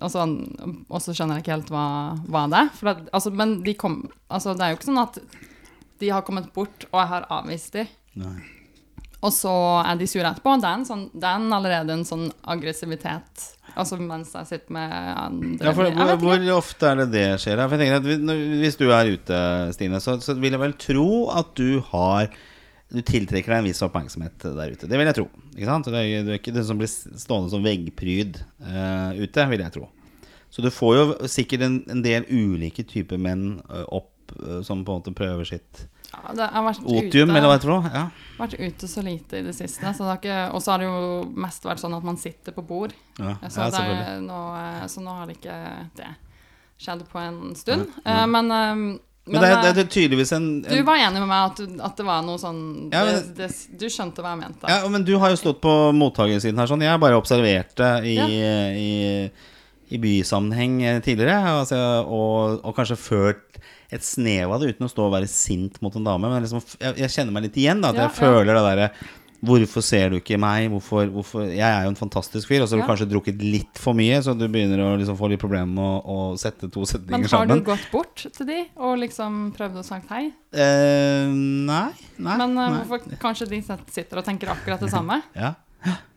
og, 0.01 0.09
så, 0.11 0.25
og 0.89 1.03
så 1.05 1.15
skjønner 1.15 1.39
jeg 1.39 1.45
ikke 1.45 1.57
helt 1.57 1.73
hva, 1.73 1.87
hva 2.33 2.47
det 2.51 2.63
er. 2.63 2.73
At, 2.95 3.05
altså, 3.13 3.33
men 3.37 3.59
de 3.67 3.75
kom 3.79 4.03
Altså, 4.33 4.55
det 4.57 4.65
er 4.65 4.73
jo 4.73 4.81
ikke 4.81 4.89
sånn 4.89 5.05
at 5.05 5.19
de 6.03 6.11
har 6.11 6.25
kommet 6.27 6.49
bort, 6.55 6.87
og 6.91 6.99
jeg 6.99 7.11
har 7.13 7.27
avvist 7.31 7.77
de. 7.77 7.85
Og 9.23 9.31
så 9.31 9.53
er 9.85 9.99
de 10.01 10.09
sure 10.11 10.27
etterpå. 10.33 10.57
Det 10.59 10.67
er, 10.67 10.79
en 10.81 10.87
sånn, 10.89 11.05
det 11.15 11.29
er 11.29 11.39
en 11.39 11.55
allerede 11.55 11.95
en 11.95 12.07
sånn 12.07 12.25
aggressivitet. 12.51 13.45
Altså 13.79 13.97
mens 14.01 14.33
jeg 14.35 14.49
sitter 14.49 14.75
med 14.75 14.95
andre 15.17 15.69
Ja, 15.69 15.75
for, 15.77 15.93
hvor, 15.95 16.17
hvor 16.25 16.49
ofte 16.57 16.89
er 16.91 16.99
det 17.05 17.07
det 17.13 17.27
skjer? 17.41 17.63
For 17.63 17.77
jeg 17.79 17.87
tenker 17.87 18.01
at 18.03 18.41
Hvis 18.61 18.77
du 18.81 18.89
er 18.93 19.13
ute, 19.15 19.39
Stine, 19.77 20.01
så, 20.03 20.19
så 20.21 20.35
vil 20.37 20.57
jeg 20.57 20.61
vel 20.61 20.75
tro 20.81 21.07
at 21.33 21.55
du 21.57 21.79
har 21.93 22.33
Du 22.93 23.01
tiltrekker 23.01 23.55
deg 23.55 23.63
en 23.63 23.69
viss 23.71 23.81
oppmerksomhet 23.85 24.45
der 24.45 24.75
ute. 24.75 24.89
Det 24.89 24.99
vil 25.01 25.09
jeg 25.09 25.17
tro. 25.17 25.27
Ikke 25.55 25.69
sant? 25.69 25.89
Du 25.89 25.97
er, 25.97 26.35
ikke 26.37 26.53
den 26.53 26.67
som 26.69 26.81
blir 26.81 26.91
stående 26.91 27.53
som 27.53 27.65
veggpryd 27.65 28.43
uh, 28.67 29.17
ute, 29.17 29.47
vil 29.49 29.65
jeg 29.65 29.75
tro. 29.79 29.87
Så 30.53 30.61
du 30.65 30.69
får 30.69 30.97
jo 30.99 31.05
sikkert 31.33 31.65
en, 31.65 31.79
en 31.93 32.03
del 32.05 32.27
ulike 32.29 32.85
typer 32.85 33.21
menn 33.21 33.63
uh, 33.71 33.87
opp 33.89 34.35
uh, 34.37 34.61
som 34.61 34.83
på 34.85 34.93
en 34.93 35.01
måte 35.01 35.15
prøver 35.17 35.49
sitt 35.49 35.87
Ja, 36.11 36.35
det 36.37 36.49
har 36.53 36.67
vært 36.67 36.83
otium, 36.85 37.31
ute, 37.33 37.39
eller 37.39 37.49
hva 37.49 37.55
jeg 37.57 37.65
tror. 37.65 37.89
Ja. 37.89 38.03
vært 38.43 38.59
ute 38.61 38.91
så 38.93 39.05
lite 39.07 39.41
i 39.41 39.47
det 39.47 39.55
siste. 39.57 39.95
Og 40.53 40.59
så 40.61 40.75
har 40.75 40.83
det 40.83 40.91
jo 40.91 41.23
mest 41.33 41.65
vært 41.65 41.81
sånn 41.81 41.97
at 41.97 42.05
man 42.05 42.21
sitter 42.21 42.53
på 42.53 42.67
bord. 42.69 42.93
Ja, 43.17 43.39
Så, 43.47 43.71
ja, 43.71 43.71
det 43.73 44.19
nå, 44.27 44.43
så 44.93 45.01
nå 45.01 45.17
har 45.17 45.31
det 45.31 45.39
ikke 45.41 45.57
det 45.97 46.11
skjedd 46.83 47.07
på 47.09 47.23
en 47.23 47.41
stund. 47.57 47.89
Men, 48.05 48.53
Men 49.25 49.39
men, 49.39 49.43
det, 49.45 49.51
eh, 49.69 49.75
det 49.77 49.83
er 49.85 49.91
tydeligvis 49.95 50.33
en, 50.35 50.47
du 50.67 50.83
var 50.83 50.99
enig 50.99 51.21
med 51.23 51.29
meg 51.31 51.53
at, 51.53 51.61
at 51.87 52.01
det 52.01 52.07
var 52.09 52.25
noe 52.27 52.41
sånn 52.43 52.63
Ja, 52.91 53.05
men- 53.07 53.29
det, 53.39 53.51
Du 53.79 53.85
skjønte 53.87 54.19
hva 54.25 54.33
jeg 54.35 54.41
mente. 54.41 54.67
Ja, 54.67 54.89
men 54.91 55.05
du 55.07 55.13
har 55.23 55.31
jo 55.31 55.39
stått 55.39 55.61
på 55.63 55.75
mottakersiden 55.95 56.59
her 56.59 56.67
sånn. 56.67 56.83
Jeg 56.83 56.99
bare 56.99 57.21
observerte 57.21 57.93
i, 58.03 58.17
Ja. 58.19 58.27
i, 58.27 59.31
i 59.95 60.01
bysammenheng 60.03 60.83
eh, 60.83 60.99
tidligere, 61.07 61.39
altså, 61.61 61.79
og, 62.03 62.65
og 62.67 62.75
kanskje 62.75 62.99
følt 62.99 63.61
et 63.93 64.03
snev 64.03 64.51
av 64.51 64.61
det 64.63 64.73
uten 64.75 64.89
å 64.89 64.91
stå 64.91 65.05
og 65.07 65.13
være 65.15 65.29
sint 65.31 65.79
mot 65.85 65.95
en 65.95 66.05
dame. 66.09 66.27
Men 66.33 66.43
liksom, 66.43 66.63
jeg, 66.81 66.97
jeg 67.05 67.13
kjenner 67.15 67.33
meg 67.37 67.47
litt 67.47 67.59
igjen. 67.63 67.83
da 67.85 67.91
At 67.93 68.01
Ja, 68.01 68.09
jeg 68.09 68.17
føler 68.19 68.57
det 68.57 68.63
derre 68.67 68.91
Hvorfor 69.43 69.83
ser 69.83 70.13
du 70.13 70.21
ikke 70.21 70.39
meg? 70.39 70.69
Hvorfor, 70.71 71.09
hvorfor 71.11 71.49
Jeg 71.51 71.67
er 71.67 71.83
jo 71.83 71.91
en 71.91 71.99
fantastisk 71.99 72.47
fyr, 72.47 72.63
og 72.63 72.69
så 72.69 72.77
har 72.77 72.83
du 72.83 72.85
Ja. 72.87 72.91
kanskje 72.93 73.09
drukket 73.11 73.43
litt 73.43 73.79
for 73.79 73.93
mye, 73.93 74.21
så 74.23 74.37
du 74.39 74.47
begynner 74.47 74.79
å 74.79 74.97
liksom 75.01 75.19
få 75.19 75.29
litt 75.33 75.41
problemer 75.43 75.67
med 75.67 75.83
å, 75.83 75.99
å 76.07 76.39
sette 76.39 76.71
to 76.71 76.85
Men 77.09 77.25
har 77.25 77.43
har 77.43 77.47
du 77.51 77.65
gått 77.67 77.91
bort 77.91 78.27
til 78.33 78.47
de 78.47 78.61
og 78.77 78.99
liksom 78.99 79.53
prøvd 79.57 79.81
å 79.81 79.85
sagt 79.85 80.09
hei? 80.15 80.33
Eh, 80.53 81.27
nei. 81.27 81.91
Nei. 82.19 82.37
Men 82.39 82.57
uh, 82.57 82.71
nei. 82.71 82.85
hvorfor 82.85 83.19
kanskje 83.19 83.49
de 83.51 83.63
sitter 83.91 84.19
og 84.19 84.25
tenker 84.25 84.53
akkurat 84.55 84.81
det 84.81 84.91
samme? 84.91 85.23
Ja. 85.35 85.55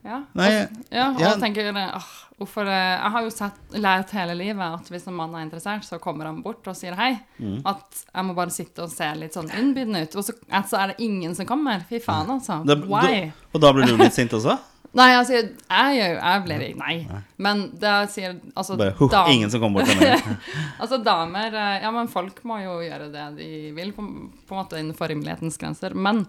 Ja, 0.06 0.20
Nei, 0.38 0.46
og, 0.62 0.76
ja, 0.94 1.06
og 1.10 1.18
ja. 1.20 1.32
tenker 1.42 1.66
«Åh, 1.74 2.04
hvorfor 2.38 2.68
eh, 2.70 2.92
Jeg 3.02 3.10
har 3.16 3.24
jo 3.24 3.30
sett, 3.34 3.56
lært 3.74 4.12
hele 4.14 4.36
livet 4.38 4.62
at 4.62 4.90
hvis 4.92 5.08
en 5.10 5.16
mann 5.18 5.34
er 5.34 5.42
interessert, 5.48 5.82
så 5.88 5.98
kommer 5.98 6.28
han 6.28 6.38
bort 6.44 6.68
og 6.70 6.76
sier 6.78 6.94
hei. 6.94 7.16
Mm. 7.42 7.56
At 7.66 8.04
jeg 8.12 8.28
må 8.28 8.36
bare 8.38 8.54
sitte 8.54 8.84
og 8.86 8.92
se 8.92 9.08
litt 9.18 9.34
sånn 9.34 9.50
innbydende 9.50 10.04
ut. 10.06 10.14
Og 10.20 10.28
så, 10.28 10.36
altså, 10.54 10.78
er 10.78 10.92
det 10.94 11.00
ingen 11.08 11.34
som 11.34 11.48
kommer. 11.50 11.82
Fy 11.90 11.98
faen, 12.04 12.30
altså. 12.36 12.60
Det, 12.68 12.78
Why? 12.86 13.26
Du, 13.32 13.50
og 13.56 13.64
da 13.66 13.72
blir 13.74 13.90
du 13.90 13.96
litt 13.98 14.14
sint 14.14 14.36
også? 14.38 14.54
Nei, 14.96 15.10
jeg 15.12 15.26
sier 15.28 15.48
Jeg 15.50 15.96
jo 15.98 16.04
Jeg 16.14 16.42
blir 16.46 16.62
ikke 16.70 16.78
Nei. 16.80 17.20
Men 17.42 17.58
det 17.82 17.90
sier 18.14 18.36
Altså, 18.56 18.78
Bare, 18.80 18.94
huh, 18.96 19.10
dam- 19.12 19.28
ingen 19.34 19.50
som 19.52 19.60
kommer 19.60 19.82
bort 19.82 19.90
til 19.90 19.98
meg. 20.00 20.46
altså 20.80 21.00
damer 21.04 21.50
eh, 21.52 21.82
Ja, 21.82 21.90
men 21.92 22.08
folk 22.08 22.38
må 22.48 22.62
jo 22.62 22.78
gjøre 22.86 23.10
det 23.12 23.26
de 23.42 23.48
vil, 23.76 23.90
på, 23.92 24.06
på 24.46 24.54
en 24.56 24.62
måte 24.62 24.78
innenfor 24.80 25.10
rimelighetens 25.12 25.58
grenser. 25.60 25.92
Men 25.98 26.22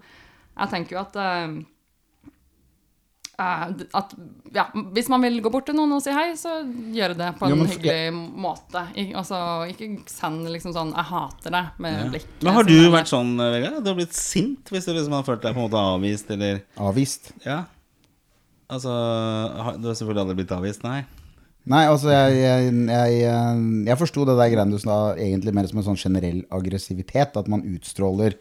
jeg 0.58 0.72
tenker 0.74 0.98
jo 0.98 1.04
at 1.06 1.14
d- 1.16 1.64
at 3.38 4.14
ja, 4.54 4.64
hvis 4.96 5.08
man 5.08 5.22
vil 5.22 5.36
gå 5.44 5.50
bort 5.52 5.66
til 5.68 5.76
noen 5.78 5.92
og 5.94 6.02
si 6.02 6.10
hei, 6.10 6.32
så 6.34 6.56
gjør 6.94 7.12
det 7.18 7.28
på 7.38 7.46
en 7.46 7.52
Jo, 7.52 7.56
men- 7.60 7.68
hyggelig 7.70 8.12
måte. 8.34 8.82
Ik 8.98 9.12
altså, 9.14 9.38
ikke 9.70 10.08
send 10.10 10.48
liksom 10.48 10.72
sånn 10.74 10.92
'jeg 10.94 11.04
hater 11.04 11.50
deg' 11.50 11.78
med 11.78 12.10
blikk. 12.12 12.26
Men 12.42 12.54
har 12.54 12.64
du 12.64 12.72
eller- 12.72 12.98
vært 12.98 13.12
sånn, 13.12 13.36
Vegard? 13.38 13.84
Du 13.84 13.90
har 13.90 13.96
blitt 13.96 14.12
sint 14.14 14.64
hvis 14.70 14.84
du 14.86 14.92
liksom 14.92 15.12
har 15.12 15.22
følt 15.22 15.42
deg 15.42 15.54
på 15.54 15.58
en 15.62 15.70
måte 15.70 15.78
avvist, 15.78 16.30
eller 16.30 16.62
Avvist. 16.76 17.32
Ja. 17.46 17.64
Altså 18.68 18.88
har- 19.62 19.76
Du 19.78 19.86
har 19.88 19.94
selvfølgelig 19.94 20.26
aldri 20.26 20.34
blitt 20.44 20.52
avvist, 20.58 20.82
nei? 20.82 21.04
Nei, 21.66 21.84
altså 21.86 22.08
jeg, 22.08 22.34
jeg, 22.36 22.86
jeg, 22.88 23.22
eh, 23.22 23.84
jeg 23.86 23.98
forsto 23.98 24.24
det 24.24 24.36
der 24.38 24.50
greiene 24.56 24.70
du 24.70 24.78
sa 24.78 25.14
egentlig 25.14 25.52
mer 25.54 25.66
som 25.66 25.78
en 25.78 25.84
sånn 25.84 25.96
generell 26.02 26.42
aggressivitet. 26.50 27.36
At 27.36 27.46
man 27.46 27.62
utstråler 27.62 28.34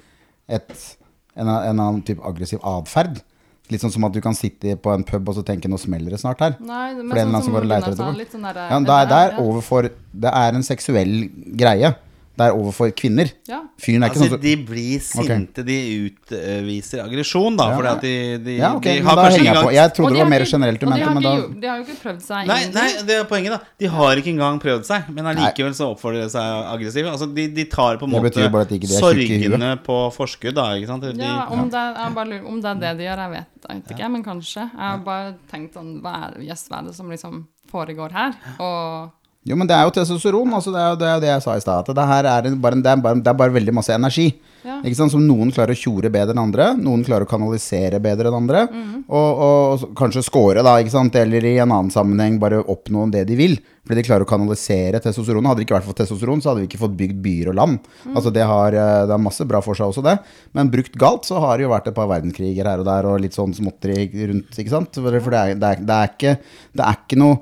et, 0.50 0.98
en, 1.36 1.48
en 1.48 1.80
annen 1.80 2.02
type 2.04 2.22
aggressiv 2.24 2.60
atferd. 2.64 3.22
Litt 3.70 3.82
sånn 3.84 3.92
som 3.92 4.06
at 4.08 4.14
du 4.16 4.22
kan 4.24 4.34
sitte 4.34 4.78
på 4.80 4.94
en 4.94 5.04
pub 5.04 5.28
og 5.28 5.36
så 5.36 5.44
tenke 5.44 5.68
'nå 5.68 5.78
smeller 5.78 6.12
det 6.16 6.20
snart 6.22 6.40
her'. 6.40 6.56
Nei, 6.62 6.94
men 6.96 7.10
For 7.10 7.16
det 7.16 7.24
er 7.24 7.32
sånn 7.32 7.44
som 7.44 7.54
går 7.54 7.62
og 7.66 7.68
leter 7.68 7.92
etter 7.92 8.04
folk. 8.04 8.32
sånn 8.32 8.42
der, 8.48 8.70
Ja, 8.72 8.80
det 8.80 8.96
er, 8.96 9.06
det 9.12 9.20
er 9.34 9.42
overfor 9.44 9.90
Det 10.18 10.32
er 10.34 10.56
en 10.56 10.64
seksuell 10.64 11.30
greie. 11.58 11.96
Det 12.38 12.46
er 12.46 12.54
overfor 12.54 12.92
kvinner. 12.94 13.32
Ja. 13.50 13.64
Fyren 13.82 14.04
er 14.06 14.12
ikke 14.12 14.20
Altså, 14.20 14.28
sånn 14.28 14.36
som 14.38 14.42
de 14.44 14.56
blir 14.68 15.00
sinte, 15.02 15.64
de 15.66 15.78
utviser 16.06 17.02
aggresjon, 17.02 17.56
da. 17.58 17.66
Ja. 17.72 17.78
Fordi 17.80 17.90
at 17.92 18.02
de, 18.06 18.12
de, 18.46 18.56
Ja, 18.60 18.70
okay, 18.78 19.00
de 19.00 19.06
har 19.08 19.18
kanskje 19.18 19.40
ikke 19.42 19.54
engang 19.56 19.74
Jeg 19.74 19.94
trodde 19.98 20.14
det 20.14 20.22
var 20.22 20.30
mer 20.30 20.46
ikke- 20.46 20.52
generelt 20.52 20.80
du 20.80 20.86
de 20.86 20.92
mente, 20.92 21.14
men 21.16 21.24
da 21.24 21.32
De 21.62 21.68
har 21.68 21.78
jo 21.80 21.84
ikke 21.88 21.98
prøvd 22.04 22.22
seg 22.28 22.48
Nei, 22.52 22.60
nei, 22.76 22.88
det 23.10 23.16
er 23.18 23.26
poenget, 23.32 23.56
da. 23.56 23.60
De 23.82 23.88
har 23.96 24.22
ikke 24.22 24.32
engang 24.36 24.60
prøvd 24.62 24.86
seg, 24.86 25.10
men 25.10 25.26
allikevel 25.34 25.74
så 25.74 25.90
oppfordrer 25.96 26.24
de 26.24 26.30
seg 26.30 26.70
aggressive. 26.76 27.10
Altså, 27.12 27.30
de, 27.34 27.48
de 27.58 27.66
tar 27.66 27.98
på 27.98 28.06
en 28.08 28.14
måte 28.14 28.30
betyr 28.30 28.52
bare 28.54 28.68
at 28.70 28.72
ikke 28.78 28.88
de 28.88 28.96
er 28.96 29.02
tjukke 29.02 29.26
i 29.26 29.42
huet. 29.42 29.52
sorgene 29.52 29.72
på 29.90 29.98
forskudd, 30.14 30.54
da. 30.62 30.68
Ikke 30.78 30.88
sant? 30.94 31.02
De, 31.10 31.14
Ja, 31.18 31.48
om 31.50 31.70
det, 31.70 31.84
jeg 31.98 32.16
bare 32.16 32.30
lurer, 32.30 32.48
om 32.48 32.62
det 32.62 32.70
er 32.70 32.82
det 32.86 32.98
de 33.02 33.04
gjør, 33.10 33.18
jeg 33.26 33.32
vet, 33.32 33.52
jeg 33.68 33.82
vet 33.82 33.92
ikke, 33.98 34.12
men 34.14 34.24
kanskje. 34.24 34.64
Jeg 34.70 34.86
har 34.86 34.98
bare 35.06 35.36
tenkt 35.52 35.74
sånn, 35.74 36.02
hva 36.02 36.16
er 36.30 36.84
det 36.88 36.96
som 36.96 37.10
liksom 37.10 37.48
foregår 37.72 38.12
her? 38.16 38.34
Og 38.60 39.12
Jo, 39.48 39.56
men 39.56 39.70
det 39.70 39.78
er 39.78 39.88
jo 39.88 39.94
testosteron. 39.96 40.52
Altså, 40.58 40.74
det, 40.76 40.82
er 40.82 40.92
jo, 40.92 41.00
det 41.00 41.08
er 41.08 41.16
jo 41.16 41.24
det 41.24 41.32
jeg 41.32 41.44
sa 41.46 41.56
i 41.56 41.64
stad. 41.64 41.88
Det 41.88 42.04
er, 42.04 42.50
bare, 42.60 42.82
det, 42.84 42.92
er 42.92 43.04
bare, 43.04 43.22
det 43.24 43.32
er 43.32 43.40
bare 43.40 43.56
veldig 43.56 43.76
masse 43.78 43.96
energi. 43.96 44.28
Ja. 44.68 44.82
Ikke 44.82 44.98
sant? 45.00 45.14
Som 45.14 45.24
noen 45.24 45.54
klarer 45.56 45.72
å 45.72 45.80
tjore 45.80 46.12
bedre 46.12 46.36
enn 46.36 46.42
andre. 46.42 46.74
Noen 46.76 47.06
klarer 47.08 47.24
å 47.24 47.32
kanalisere 47.32 48.02
bedre 48.04 48.28
enn 48.28 48.38
andre. 48.42 48.66
Og, 49.08 49.16
og, 49.48 49.88
og 49.88 49.96
kanskje 49.98 50.26
score, 50.28 50.66
da. 50.66 50.76
Ikke 50.84 50.96
sant? 50.98 51.16
Eller 51.16 51.48
i 51.48 51.56
en 51.64 51.72
annen 51.72 51.94
sammenheng 51.94 52.36
bare 52.42 52.60
oppnå 52.60 53.08
det 53.14 53.24
de 53.30 53.40
vil. 53.40 53.58
Fordi 53.88 54.02
de 54.02 54.08
klarer 54.10 54.28
å 54.28 54.30
kanalisere 54.30 55.00
testosteron. 55.00 55.48
Hadde 55.48 55.62
det 55.62 55.68
ikke 55.70 55.78
vært 55.78 55.88
for 55.88 55.96
testosteron, 55.96 56.44
så 56.44 56.52
hadde 56.52 56.66
vi 56.66 56.68
ikke 56.68 56.84
fått 56.84 56.98
bygd 57.00 57.22
byer 57.24 57.54
og 57.54 57.60
land. 57.62 57.92
Altså 58.12 58.34
det 58.36 58.44
har, 58.44 58.76
eh, 58.76 59.04
det 59.08 59.16
har 59.16 59.22
masse 59.24 59.48
bra 59.48 59.64
for 59.64 59.80
seg 59.80 59.94
også, 59.94 60.04
det. 60.04 60.18
Men 60.58 60.74
brukt 60.74 61.00
galt, 61.00 61.24
så 61.30 61.40
har 61.40 61.56
det 61.56 61.70
jo 61.70 61.72
vært 61.72 61.88
et 61.88 61.96
par 61.96 62.12
verdenskriger 62.12 62.68
her 62.68 62.84
og 62.84 62.90
der, 62.90 63.08
og 63.08 63.22
litt 63.24 63.38
sånn 63.38 63.56
småtteri 63.56 64.10
rundt, 64.28 64.52
ikke 64.60 64.74
sant. 64.76 65.00
For 65.00 65.16
det, 65.16 65.24
for 65.24 65.32
det, 65.38 65.40
er, 65.40 65.62
det, 65.62 65.70
er, 65.78 65.88
det 65.88 66.02
er 66.02 66.12
ikke 66.12 66.36
Det 66.76 66.84
er 66.84 67.00
ikke 67.00 67.22
noe 67.24 67.40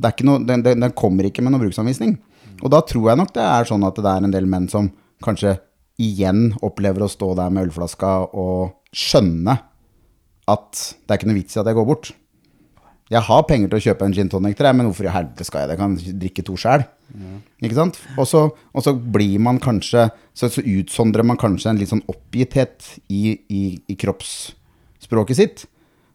noe, 0.00 0.42
den, 0.44 0.64
den, 0.64 0.82
den 0.84 0.96
kommer 0.96 1.28
ikke 1.28 1.44
med 1.44 1.54
noen 1.54 1.66
bruksanvisning. 1.66 2.16
Og 2.62 2.72
da 2.72 2.80
tror 2.86 3.10
jeg 3.10 3.20
nok 3.20 3.32
det 3.36 3.44
er 3.44 3.68
sånn 3.68 3.84
at 3.86 3.98
det 4.00 4.12
er 4.12 4.26
en 4.26 4.34
del 4.34 4.48
menn 4.48 4.68
som 4.72 4.90
kanskje 5.24 5.58
igjen 6.02 6.50
opplever 6.64 7.04
å 7.04 7.10
stå 7.10 7.32
der 7.38 7.52
med 7.52 7.68
ølflaska 7.68 8.12
og 8.36 8.76
skjønne 8.96 9.56
at 10.46 10.84
det 11.02 11.12
er 11.12 11.18
ikke 11.18 11.28
noe 11.30 11.38
vits 11.40 11.56
i 11.56 11.60
at 11.60 11.68
jeg 11.68 11.78
går 11.78 11.88
bort. 11.88 12.12
Jeg 13.06 13.22
har 13.22 13.44
penger 13.46 13.70
til 13.70 13.78
å 13.78 13.84
kjøpe 13.84 14.06
en 14.06 14.14
gin 14.16 14.30
tonic 14.30 14.56
til 14.58 14.66
deg, 14.66 14.74
men 14.74 14.88
hvorfor 14.88 15.06
i 15.06 15.14
helvete 15.14 15.46
skal 15.46 15.62
jeg 15.62 15.70
det? 15.70 15.76
Jeg 15.76 15.82
kan 15.82 16.20
drikke 16.22 16.44
to 16.46 16.56
sjæl. 16.58 16.84
Sant? 17.76 18.00
Og 18.18 18.26
så, 18.26 18.40
og 18.50 18.82
så 18.82 18.92
blir 18.98 19.38
man 19.38 19.60
kanskje 19.62 20.08
Så, 20.34 20.48
så 20.50 20.60
utsondrer 20.60 21.24
man 21.24 21.38
kanskje 21.38 21.70
en 21.70 21.78
litt 21.78 21.88
sånn 21.92 22.02
oppgitthet 22.10 22.82
i, 23.08 23.38
i, 23.48 23.62
i 23.88 23.94
kroppsspråket 23.96 25.38
sitt. 25.38 25.62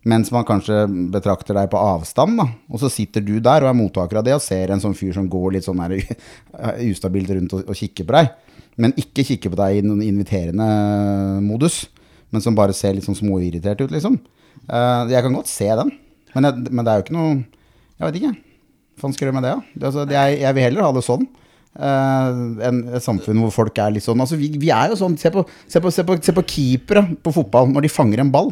Mens 0.10 0.32
man 0.34 0.46
kanskje 0.48 0.88
betrakter 1.14 1.54
deg 1.54 1.68
på 1.70 1.78
avstand, 1.78 2.40
da. 2.40 2.48
Og 2.74 2.82
så 2.82 2.90
sitter 2.90 3.22
du 3.22 3.36
der 3.44 3.62
og 3.62 3.70
er 3.70 3.78
mottaker 3.78 4.18
av 4.18 4.26
det 4.26 4.34
og 4.34 4.42
ser 4.42 4.74
en 4.74 4.82
sånn 4.82 4.98
fyr 4.98 5.14
som 5.14 5.28
går 5.30 5.58
litt 5.58 5.68
sånn 5.68 5.82
her 5.84 5.94
ustabilt 6.90 7.30
rundt 7.36 7.54
og, 7.58 7.68
og 7.70 7.78
kikker 7.78 8.08
på 8.10 8.16
deg. 8.18 8.32
Men 8.82 8.96
ikke 8.98 9.26
kikker 9.28 9.54
på 9.54 9.60
deg 9.60 9.78
i 9.78 9.84
noen 9.86 10.02
inviterende 10.08 10.68
modus, 11.46 11.84
men 12.34 12.42
som 12.42 12.58
bare 12.58 12.74
ser 12.74 12.96
litt 12.96 13.06
sånn 13.06 13.20
småirritert 13.20 13.84
ut, 13.84 13.94
liksom. 13.94 14.18
Uh, 14.66 15.06
jeg 15.12 15.22
kan 15.26 15.36
godt 15.36 15.52
se 15.52 15.68
den, 15.68 15.92
men, 16.34 16.48
jeg, 16.48 16.72
men 16.72 16.86
det 16.86 16.92
er 16.92 17.00
jo 17.00 17.04
ikke 17.06 17.16
noe 17.16 17.30
Jeg 17.98 18.04
vet 18.08 18.18
ikke. 18.20 18.34
Faen 19.02 19.14
skal 19.16 19.30
jeg 19.30 19.36
med 19.36 19.46
det, 19.46 19.54
da? 19.54 19.74
Det, 19.74 19.86
altså, 19.90 20.04
jeg, 20.16 20.36
jeg 20.42 20.56
vil 20.58 20.66
heller 20.66 20.86
ha 20.88 20.92
det 20.96 21.04
sånn. 21.06 21.28
Uh, 21.72 22.62
en, 22.68 22.82
et 22.98 23.06
samfunn 23.06 23.40
hvor 23.46 23.54
folk 23.54 23.78
er 23.80 23.94
litt 23.96 24.04
sånn 24.04 24.20
Altså, 24.20 24.36
vi, 24.36 24.50
vi 24.60 24.68
er 24.76 24.90
jo 24.92 24.98
sånn 25.00 25.14
Se 25.16 25.30
på, 25.32 25.46
på, 25.46 25.92
på, 26.10 26.18
se 26.20 26.34
på 26.36 26.44
keepere 26.50 27.06
på 27.24 27.34
fotball. 27.36 27.70
Når 27.72 27.86
de 27.86 27.92
fanger 27.94 28.24
en 28.24 28.34
ball, 28.34 28.52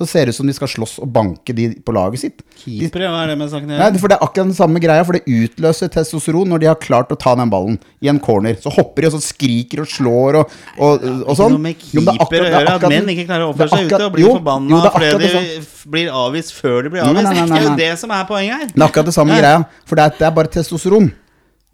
så 0.00 0.06
ser 0.08 0.24
det 0.26 0.32
ut 0.32 0.38
som 0.40 0.48
de 0.48 0.54
skal 0.56 0.70
slåss 0.72 0.94
og 1.04 1.10
banke 1.12 1.52
de 1.56 1.66
på 1.84 1.92
laget 1.92 2.22
sitt. 2.22 2.38
Keeper, 2.56 2.86
Keepere, 2.88 3.10
hva 3.12 3.18
er 3.26 3.32
det 3.34 3.36
med 3.40 3.50
saken 3.52 3.68
å 3.68 3.74
Nei, 3.74 3.78
gjøre? 3.90 4.00
for 4.00 4.08
det 4.12 4.16
er 4.16 4.24
akkurat 4.24 4.48
den 4.48 4.56
samme 4.56 4.80
greia, 4.80 5.04
for 5.04 5.18
det 5.18 5.22
utløser 5.28 5.92
testosteron 5.92 6.48
når 6.48 6.62
de 6.64 6.68
har 6.70 6.78
klart 6.80 7.12
å 7.12 7.18
ta 7.20 7.34
den 7.36 7.52
ballen 7.52 7.76
i 8.00 8.08
en 8.12 8.20
corner. 8.24 8.56
Så 8.62 8.72
hopper 8.72 9.04
de 9.04 9.10
og 9.10 9.16
så 9.18 9.22
skriker 9.26 9.84
og 9.84 9.90
slår 9.92 10.40
og, 10.40 10.56
og, 10.80 11.04
og 11.26 11.36
sånn. 11.36 11.54
Noe 11.58 11.64
med 11.68 11.76
er 11.76 11.84
keeper 11.84 12.46
å 12.46 12.50
gjøre 12.50 12.76
at 12.78 12.88
menn 12.94 13.12
ikke 13.14 13.26
klarer 13.28 13.46
å 13.46 13.52
oppføre 13.52 13.76
seg 13.76 13.90
ute 13.92 14.02
og 14.08 14.14
blir 14.16 14.30
forbanna 14.32 14.82
fordi 14.90 15.12
de 15.20 15.32
det 15.36 15.90
blir 15.90 16.08
avvist 16.12 16.52
før 16.56 16.84
de 16.86 16.92
blir 16.96 17.04
Nei, 17.04 17.12
nei, 17.12 17.24
avvist. 17.24 17.50
nei, 17.52 17.60
nei, 17.60 17.60
Det 17.60 17.60
er 17.60 17.68
jo 17.70 17.76
det 17.80 17.98
som 18.00 18.12
er 18.16 18.24
poenget 18.28 18.56
her. 18.56 18.66
Det 18.72 18.80
er 18.80 18.86
akkurat 18.88 19.08
det 19.10 19.14
samme 19.16 19.36
greia, 19.40 19.62
for 19.88 20.00
det 20.00 20.04
er, 20.08 20.16
det 20.18 20.26
er 20.28 20.34
bare 20.40 20.52
testosteron. 20.56 21.10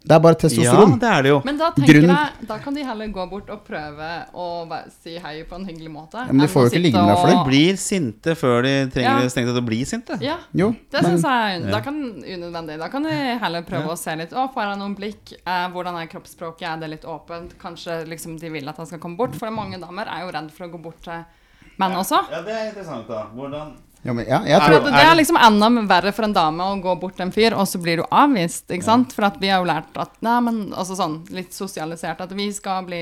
Det 0.07 0.15
er 0.15 0.19
bare 0.23 0.35
testosteron. 0.39 0.91
Ja, 0.93 0.97
det 1.01 1.09
er 1.17 1.21
det 1.25 1.29
jo. 1.33 1.41
Men 1.45 1.57
da 1.59 1.71
tenker 1.75 1.93
Grunnen- 1.93 2.15
jeg, 2.15 2.47
da 2.47 2.57
kan 2.63 2.73
de 2.73 2.83
heller 2.87 3.07
gå 3.11 3.25
bort 3.29 3.49
og 3.49 3.63
prøve 3.67 4.09
å 4.33 4.47
si 5.03 5.17
hei 5.19 5.43
på 5.43 5.55
en 5.55 5.65
hyggelig 5.67 5.91
måte. 5.91 6.25
men 6.27 6.37
de 6.39 6.47
får 6.47 6.63
jo 6.63 6.69
ikke 6.71 6.81
ligge 6.85 7.01
med 7.01 7.11
deg 7.11 7.17
for 7.17 7.27
det. 7.27 7.37
De 7.37 7.49
Blir 7.49 7.75
sinte 7.77 8.35
før 8.39 8.61
de 8.63 8.73
trenger 8.93 9.21
Ja. 9.21 9.27
strengt 9.29 9.49
tatt 9.51 9.61
å 9.61 9.65
bli 9.65 9.81
sinte. 9.85 10.17
Ja, 10.21 10.37
Jo, 10.53 10.71
det 10.91 11.01
men- 11.03 11.17
syns 11.17 11.23
jeg 11.27 11.71
Da 11.71 11.79
kan 11.81 11.95
unødvendig. 12.23 12.79
Da 12.79 12.87
kan 12.87 13.03
de 13.03 13.09
heller 13.11 13.61
prøve 13.63 13.87
å 13.91 13.97
se 13.97 14.15
litt 14.15 14.31
Å, 14.31 14.47
får 14.53 14.63
jeg 14.63 14.77
noen 14.79 14.95
blikk? 14.95 15.33
Eh, 15.45 15.67
hvordan 15.69 15.95
er 16.01 16.07
kroppsspråket? 16.07 16.61
Er 16.63 16.77
det 16.79 16.89
litt 16.89 17.03
åpent? 17.05 17.57
Kanskje 17.59 18.07
liksom 18.07 18.39
de 18.39 18.49
vil 18.49 18.67
at 18.69 18.77
han 18.77 18.85
skal 18.85 18.99
komme 18.99 19.17
bort? 19.17 19.35
For 19.35 19.49
mange 19.51 19.79
damer 19.79 20.05
er 20.07 20.25
jo 20.25 20.31
redd 20.31 20.51
for 20.51 20.67
å 20.67 20.71
gå 20.71 20.81
bort 20.81 21.01
til 21.03 21.25
menn 21.79 21.91
også. 21.91 22.29
Ja, 22.31 22.41
det 22.41 22.53
er 22.53 22.71
interessant, 22.71 23.07
da. 23.07 23.25
Hvordan 23.35 23.73
Ja, 24.07 24.13
men, 24.15 24.23
ja, 24.23 24.37
jeg 24.47 24.63
tror, 24.63 24.85
det, 24.85 24.91
det 24.95 25.03
er 25.03 25.17
liksom 25.19 25.37
enda 25.43 25.67
verre 25.89 26.13
for 26.15 26.23
en 26.23 26.35
dame 26.35 26.63
å 26.63 26.77
gå 26.79 26.93
bort 27.01 27.17
til 27.17 27.25
en 27.25 27.33
fyr, 27.35 27.55
og 27.59 27.67
så 27.67 27.81
blir 27.83 27.99
du 27.99 28.05
avvist. 28.07 28.63
ikke 28.71 28.87
sant? 28.87 29.11
For 29.15 29.27
at 29.27 29.35
vi 29.41 29.51
har 29.51 29.59
jo 29.59 29.67
lært 29.67 29.99
at 29.99 30.13
Nei, 30.23 30.37
men 30.45 30.61
altså 30.71 30.95
sånn 30.95 31.19
litt 31.35 31.51
sosialisert 31.55 32.23
at 32.23 32.31
vi 32.35 32.47
skal 32.55 32.87
bli 32.87 33.01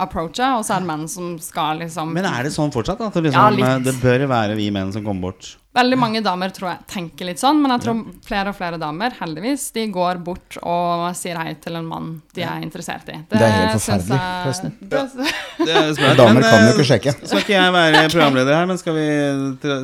approacha, 0.00 0.54
og 0.56 0.64
så 0.64 0.78
er 0.78 0.84
det 0.84 0.88
menn 0.88 1.04
som 1.12 1.34
skal 1.42 1.82
liksom 1.84 2.14
Men 2.16 2.28
er 2.30 2.48
det 2.48 2.54
sånn 2.54 2.72
fortsatt? 2.72 3.02
At 3.04 3.18
det, 3.18 3.26
liksom, 3.28 3.60
ja, 3.60 3.76
det 3.84 3.96
bør 4.00 4.24
være 4.32 4.56
vi 4.56 4.70
menn 4.72 4.94
som 4.96 5.04
kommer 5.04 5.28
bort? 5.28 5.52
Veldig 5.70 5.96
mange 6.02 6.18
damer 6.26 6.50
tror 6.50 6.72
jeg 6.72 6.80
tenker 6.90 7.28
litt 7.28 7.38
sånn, 7.38 7.60
men 7.62 7.70
jeg 7.76 7.82
tror 7.84 7.98
flere 8.26 8.50
og 8.50 8.56
flere 8.58 8.78
damer, 8.82 9.12
heldigvis, 9.20 9.68
de 9.76 9.84
går 9.94 10.18
bort 10.26 10.56
og 10.66 11.04
sier 11.14 11.38
hei 11.38 11.52
til 11.62 11.78
en 11.78 11.86
mann 11.86 12.08
de 12.34 12.42
er 12.42 12.64
interessert 12.64 13.06
i. 13.14 13.20
Det 13.30 13.38
er 13.38 13.54
helt 13.54 13.76
forferdelig, 13.76 14.18
forresten. 14.42 14.74
det- 14.80 15.66
Det 15.66 15.76
er 15.76 15.94
smart. 15.94 16.16
Damer 16.18 16.40
Men, 16.40 16.42
kan 16.48 16.64
jo 16.64 16.66
eh, 16.66 16.74
ikke 16.74 16.88
sjekke. 16.90 17.14
Skal 17.22 17.44
ikke 17.44 17.54
jeg 17.54 17.72
være 17.78 18.02
programleder 18.10 18.58
her, 18.58 18.66
men 18.66 18.78
skal 18.82 18.98
vi 18.98 19.06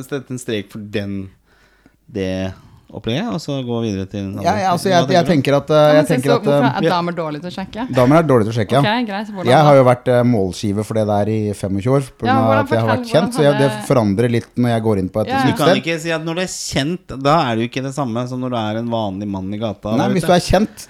sette 0.09 0.25
en 0.35 0.43
strek 0.43 0.71
for 0.75 0.79
den 0.99 1.15
det 2.11 2.29
opplegget, 2.87 3.27
og 3.33 3.41
så 3.43 3.57
gå 3.67 3.77
videre 3.83 4.05
til 4.07 4.21
den 4.21 4.29
andre? 4.37 4.43
Ja, 4.45 4.53
ja, 4.61 4.67
altså, 4.71 4.89
jeg, 4.89 5.07
jeg 5.11 5.27
tenker 5.27 5.57
at, 5.57 5.71
eh, 5.75 5.87
jeg 5.97 6.07
tenker 6.11 6.33
at 6.37 6.45
hvorfor 6.45 6.67
eh, 6.67 6.77
er 6.79 6.87
damer 6.93 7.15
dårlige 7.17 7.43
til 7.43 7.51
å 7.51 7.55
sjekke? 7.57 7.85
Damer 7.97 8.19
er 8.19 8.27
dårlige 8.29 8.47
til 8.47 8.53
å 8.53 8.57
sjekke, 8.57 8.77
ja. 8.77 8.93
ja. 8.95 9.05
greit. 9.09 9.49
Jeg 9.49 9.67
har 9.67 9.79
jo 9.79 9.83
vært 9.87 10.11
eh, 10.13 10.21
målskive 10.27 10.85
for 10.87 10.99
det 10.99 11.03
der 11.09 11.31
i 11.33 11.37
25 11.51 11.91
år. 11.97 12.07
På 12.15 12.27
grunn 12.27 12.39
av 12.39 12.53
at 12.61 12.73
jeg 12.73 12.83
har 12.83 12.91
vært 12.93 13.11
kjent 13.11 13.37
Så 13.37 13.43
jeg, 13.43 13.57
det 13.59 13.69
forandrer 13.89 14.33
litt 14.37 14.49
når 14.55 14.73
jeg 14.73 14.85
går 14.87 15.03
inn 15.03 15.11
på 15.11 15.23
et 15.23 15.31
Ja, 15.33 15.43
ja. 15.43 15.51
Du 15.51 15.61
kan 15.63 15.81
ikke 15.83 15.99
si 16.03 16.13
at 16.15 16.25
når 16.25 16.39
du 16.39 16.43
er 16.45 16.51
kjent, 16.53 17.15
da 17.27 17.37
er 17.43 17.57
det 17.57 17.65
jo 17.65 17.71
ikke 17.73 17.85
det 17.89 17.93
samme 17.97 18.25
som 18.31 18.43
når 18.43 18.55
du 18.55 18.59
er 18.61 18.81
en 18.81 18.91
vanlig 18.93 19.29
mann 19.35 19.51
i 19.51 19.61
gata. 19.61 19.97
Nei, 19.99 20.09
Hvis 20.15 20.27
du 20.27 20.33
er 20.37 20.43
kjent, 20.47 20.87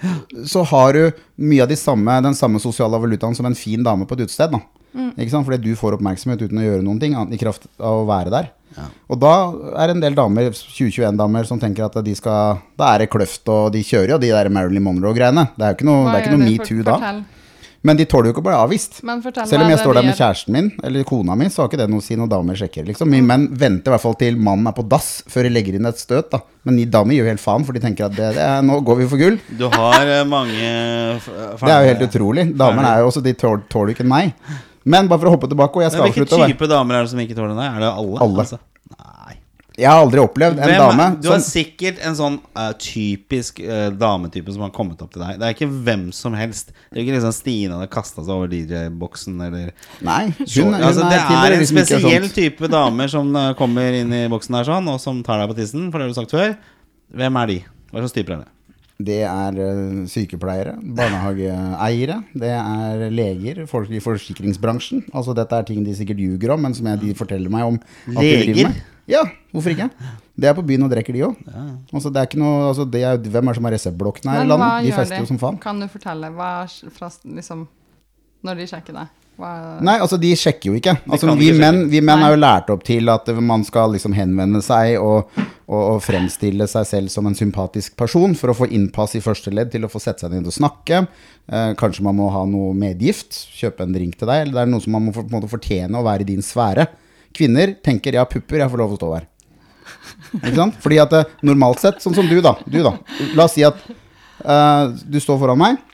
så 0.54 0.64
har 0.70 0.94
du 0.94 1.22
mye 1.48 1.66
av 1.66 1.70
de 1.70 1.78
samme, 1.78 2.20
den 2.28 2.38
samme 2.38 2.62
sosiale 2.62 2.98
valutaen 3.02 3.36
som 3.38 3.46
en 3.48 3.58
fin 3.58 3.82
dame 3.82 4.06
på 4.06 4.18
et 4.18 4.28
utested. 4.28 4.54
Mm. 4.92 5.10
Ikke 5.16 5.32
sant? 5.32 5.46
Fordi 5.48 5.60
du 5.62 5.74
får 5.78 5.98
oppmerksomhet 5.98 6.44
uten 6.46 6.60
å 6.60 6.66
gjøre 6.66 6.84
noen 6.86 7.00
ting, 7.02 7.16
annet 7.18 7.36
i 7.36 7.40
kraft 7.40 7.68
av 7.78 8.02
å 8.02 8.06
være 8.08 8.34
der. 8.34 8.52
Og 9.08 9.16
da 9.20 9.32
er 9.80 9.88
det 9.88 9.96
en 9.96 10.02
del 10.04 10.18
damer, 10.18 10.52
2021-damer, 10.52 11.48
som 11.48 11.60
tenker 11.60 11.86
at 11.86 11.96
de 12.04 12.12
skal 12.14 12.60
Da 12.78 12.92
er 12.92 13.04
det 13.04 13.10
kløft, 13.10 13.42
og 13.50 13.72
de 13.74 13.82
kjører 13.82 14.14
jo 14.14 14.20
de 14.22 14.30
der 14.34 14.52
Marilyn 14.52 14.84
Monroe-greiene. 14.84 15.48
Det 15.56 15.64
er 15.64 15.74
jo 15.74 15.78
ikke 15.80 15.88
noe, 15.88 16.04
Hva 16.04 16.14
det 16.14 16.20
er 16.20 16.28
ikke 16.28 16.36
noe 16.36 16.46
metoo 16.46 16.86
da. 16.86 17.16
Men 17.86 17.94
de 17.94 18.04
tåler 18.10 18.28
jo 18.28 18.34
ikke 18.34 18.42
å 18.42 18.46
bli 18.48 18.56
avvist. 18.58 18.96
Men 19.06 19.20
Selv 19.22 19.62
om 19.62 19.70
jeg 19.70 19.78
står 19.78 19.98
der 20.00 20.06
med 20.08 20.16
kjæresten 20.18 20.54
min, 20.54 20.70
eller 20.84 21.04
kona 21.06 21.36
mi, 21.38 21.46
så 21.46 21.62
har 21.62 21.68
ikke 21.70 21.78
det 21.78 21.86
noe 21.92 22.02
å 22.02 22.04
si 22.04 22.16
når 22.18 22.30
damer 22.32 22.58
sjekker. 22.58 22.88
Liksom. 22.88 23.12
Vi 23.14 23.20
menn 23.22 23.46
venter 23.54 23.92
i 23.92 23.94
hvert 23.94 24.02
fall 24.02 24.16
til 24.18 24.38
mannen 24.48 24.66
er 24.66 24.74
på 24.74 24.82
dass 24.90 25.06
før 25.30 25.46
de 25.46 25.52
legger 25.54 25.78
inn 25.78 25.86
et 25.88 26.00
støt. 26.02 26.32
Da. 26.34 26.42
Men 26.66 26.80
de 26.80 26.88
damer 26.90 27.14
gjør 27.14 27.30
helt 27.30 27.42
faen, 27.42 27.66
for 27.68 27.78
de 27.78 27.82
tenker 27.84 28.08
at 28.08 28.16
det, 28.16 28.32
det 28.34 28.44
er, 28.44 28.64
nå 28.66 28.80
går 28.86 28.98
vi 28.98 29.08
for 29.12 29.22
gull. 29.22 29.38
Du 29.60 29.68
har 29.70 30.10
eh, 30.10 30.24
mange 30.26 30.72
Det 31.68 31.70
er 31.70 31.84
jo 31.84 31.92
helt 31.92 32.04
utrolig. 32.08 32.48
Damene 32.58 32.96
er 32.96 33.04
jo 33.04 33.12
også, 33.12 33.22
de 33.24 33.36
tåler, 33.38 33.62
jo 33.70 33.94
ikke 33.94 34.08
nei. 34.10 34.24
Men 34.88 35.10
bare 35.10 35.22
for 35.22 35.30
å 35.30 35.36
hoppe 35.36 35.50
tilbake, 35.50 35.80
og 35.80 35.84
jeg 35.84 35.94
skal 35.94 36.06
Men 36.06 36.14
avslutte. 36.14 36.48
type 36.54 36.70
damer 36.70 36.98
er 36.98 37.06
det 37.06 37.12
som 37.12 37.20
ikke 37.22 37.36
tåler 37.36 37.54
deg? 37.58 37.68
Er 37.68 37.84
det 37.84 37.92
alle? 37.92 38.24
Alle. 38.24 38.44
Altså? 38.46 38.58
Nei. 38.96 39.36
Jeg 39.78 39.86
har 39.86 40.00
aldri 40.02 40.18
opplevd 40.18 40.58
en 40.58 40.66
Hvem, 40.66 40.80
dame 40.82 41.04
du 41.22 41.28
har 41.30 41.38
som 41.38 41.44
sikkert 41.46 42.00
en 42.02 42.16
sånn 42.18 42.38
eh, 42.58 42.70
typisk 42.82 43.60
eh, 43.62 43.92
dametype 43.94 44.50
som 44.50 44.64
har 44.66 44.72
kommet 44.74 44.98
opp 45.04 45.12
til 45.14 45.22
deg. 45.22 45.38
Det 45.38 45.46
er 45.46 45.54
ikke 45.54 45.68
hvem 45.86 46.08
som 46.16 46.34
helst. 46.34 46.72
Det 46.88 46.98
er 46.98 47.04
ikke 47.04 47.14
liksom 47.14 47.36
Stine 47.36 47.78
hadde 47.78 47.90
kasta 47.92 48.24
seg 48.24 48.34
over 48.34 48.50
DJ-boksen 48.50 49.38
eller 49.46 49.70
Nei, 50.02 50.32
hun, 50.34 50.72
hun 50.72 50.74
altså, 50.80 51.06
Det 51.06 51.22
tilhører 51.28 51.52
er 51.52 51.58
en 51.60 51.62
liksom 51.62 51.78
ikke 51.78 51.92
spesiell 51.92 52.28
type 52.34 52.72
damer 52.74 53.14
som 53.14 53.30
eh, 53.38 53.52
kommer 53.60 54.00
inn 54.00 54.18
i 54.18 54.24
boksen 54.32 54.58
der 54.58 54.66
sånn, 54.66 54.90
og 54.90 54.98
som 55.04 55.22
tar 55.26 55.44
deg 55.44 55.52
på 55.54 55.60
tissen, 55.60 55.92
for 55.92 56.00
det 56.02 56.08
har 56.08 56.16
du 56.16 56.22
sagt 56.24 56.34
før. 56.34 56.56
Hvem 57.22 57.42
er 57.44 57.52
de? 57.52 57.60
Hva 57.92 58.02
slags 58.02 58.18
typer 58.18 58.34
er 58.34 58.42
det? 58.42 58.54
Det 58.98 59.20
er 59.22 59.58
eh, 59.62 59.80
sykepleiere, 60.10 60.72
barnehageeiere, 60.82 62.16
det 62.34 62.48
er 62.50 63.04
leger, 63.14 63.60
folk 63.70 63.92
i 63.94 64.00
forsikringsbransjen. 64.02 65.04
Altså 65.14 65.34
Dette 65.38 65.54
er 65.54 65.68
ting 65.68 65.84
de 65.86 65.94
sikkert 65.94 66.18
ljuger 66.18 66.56
om, 66.56 66.64
men 66.66 66.74
som 66.74 66.88
jeg, 66.90 66.98
de 67.04 67.14
forteller 67.18 67.52
meg 67.52 67.68
om. 67.68 67.76
at 67.78 68.16
de 68.18 68.32
driver 68.32 68.48
Leger? 68.56 68.72
med. 68.72 68.80
Ja, 69.08 69.22
hvorfor 69.54 69.72
ikke? 69.72 69.86
Det 70.38 70.50
er 70.50 70.56
på 70.58 70.64
byen 70.66 70.84
og 70.84 70.90
drikker, 70.92 71.14
de 71.16 71.22
òg. 71.24 71.38
Altså, 71.94 72.10
det 72.12 72.20
er 72.20 72.26
ikke 72.28 72.40
noe, 72.42 72.66
altså, 72.68 72.84
det 72.84 73.04
er, 73.06 73.16
hvem 73.22 73.48
er 73.48 73.54
det 73.54 73.60
som 73.60 73.68
har 73.68 73.74
reseptblokkene 73.78 74.34
her 74.34 74.42
i 74.44 74.50
landet? 74.50 74.88
De 74.88 74.96
fester 74.98 75.22
jo 75.22 75.30
som 75.30 75.38
faen. 75.40 75.60
Kan 75.62 75.80
du 75.80 75.86
fortelle 75.90 76.32
hva 76.34 76.50
fra 76.98 77.08
liksom 77.38 77.64
Når 78.44 78.60
de 78.60 78.66
sjekker 78.70 78.98
deg? 78.98 79.14
Nei, 79.38 79.94
altså 80.02 80.18
de 80.18 80.32
sjekker 80.34 80.72
jo 80.72 80.78
ikke. 80.78 80.96
Altså, 81.06 81.30
vi, 81.38 81.52
ikke 81.52 81.62
menn, 81.62 81.84
vi 81.90 82.02
menn 82.02 82.18
Nei. 82.18 82.26
er 82.26 82.34
jo 82.34 82.40
lært 82.42 82.70
opp 82.74 82.82
til 82.86 83.08
at 83.12 83.30
man 83.38 83.62
skal 83.66 83.94
liksom 83.94 84.16
henvende 84.16 84.60
seg 84.66 84.98
og, 84.98 85.30
og, 85.68 85.80
og 85.94 85.98
fremstille 86.04 86.66
seg 86.70 86.86
selv 86.88 87.12
som 87.12 87.26
en 87.28 87.36
sympatisk 87.36 87.96
person 88.00 88.32
for 88.38 88.52
å 88.52 88.56
få 88.56 88.70
innpass 88.72 89.18
i 89.18 89.22
første 89.24 89.52
ledd 89.52 89.70
til 89.74 89.84
å 89.84 89.90
få 89.92 90.00
sette 90.02 90.24
seg 90.24 90.32
ned 90.32 90.48
og 90.48 90.56
snakke. 90.56 91.02
Eh, 91.48 91.72
kanskje 91.80 92.06
man 92.06 92.16
må 92.16 92.30
ha 92.32 92.44
noe 92.48 92.72
medgift, 92.76 93.36
kjøpe 93.56 93.84
en 93.84 93.92
drink 93.94 94.16
til 94.16 94.30
deg, 94.30 94.46
eller 94.46 94.56
det 94.56 94.62
er 94.64 94.72
noe 94.72 94.84
som 94.84 94.96
man 94.96 95.08
må 95.08 95.16
for, 95.16 95.28
måte 95.32 95.50
fortjene 95.50 96.00
å 96.00 96.06
være 96.06 96.24
i 96.24 96.30
din 96.32 96.44
sfære. 96.44 96.88
Kvinner 97.36 97.76
tenker 97.84 98.16
ja, 98.16 98.24
pupper, 98.28 98.62
jeg 98.62 98.72
får 98.72 98.82
lov 98.82 98.96
å 98.96 99.00
stå 99.00 99.10
her. 99.18 99.28
Ikke 100.40 100.56
sant? 100.56 100.80
Fordi 100.84 101.02
at 101.04 101.16
eh, 101.20 101.36
normalt 101.44 101.84
sett, 101.84 102.00
sånn 102.04 102.16
som 102.16 102.28
du 102.28 102.38
da, 102.44 102.56
du 102.68 102.80
da 102.84 102.96
La 103.36 103.44
oss 103.44 103.56
si 103.56 103.64
at 103.66 103.84
eh, 103.88 104.96
du 105.04 105.20
står 105.20 105.40
foran 105.44 105.60
meg. 105.60 105.84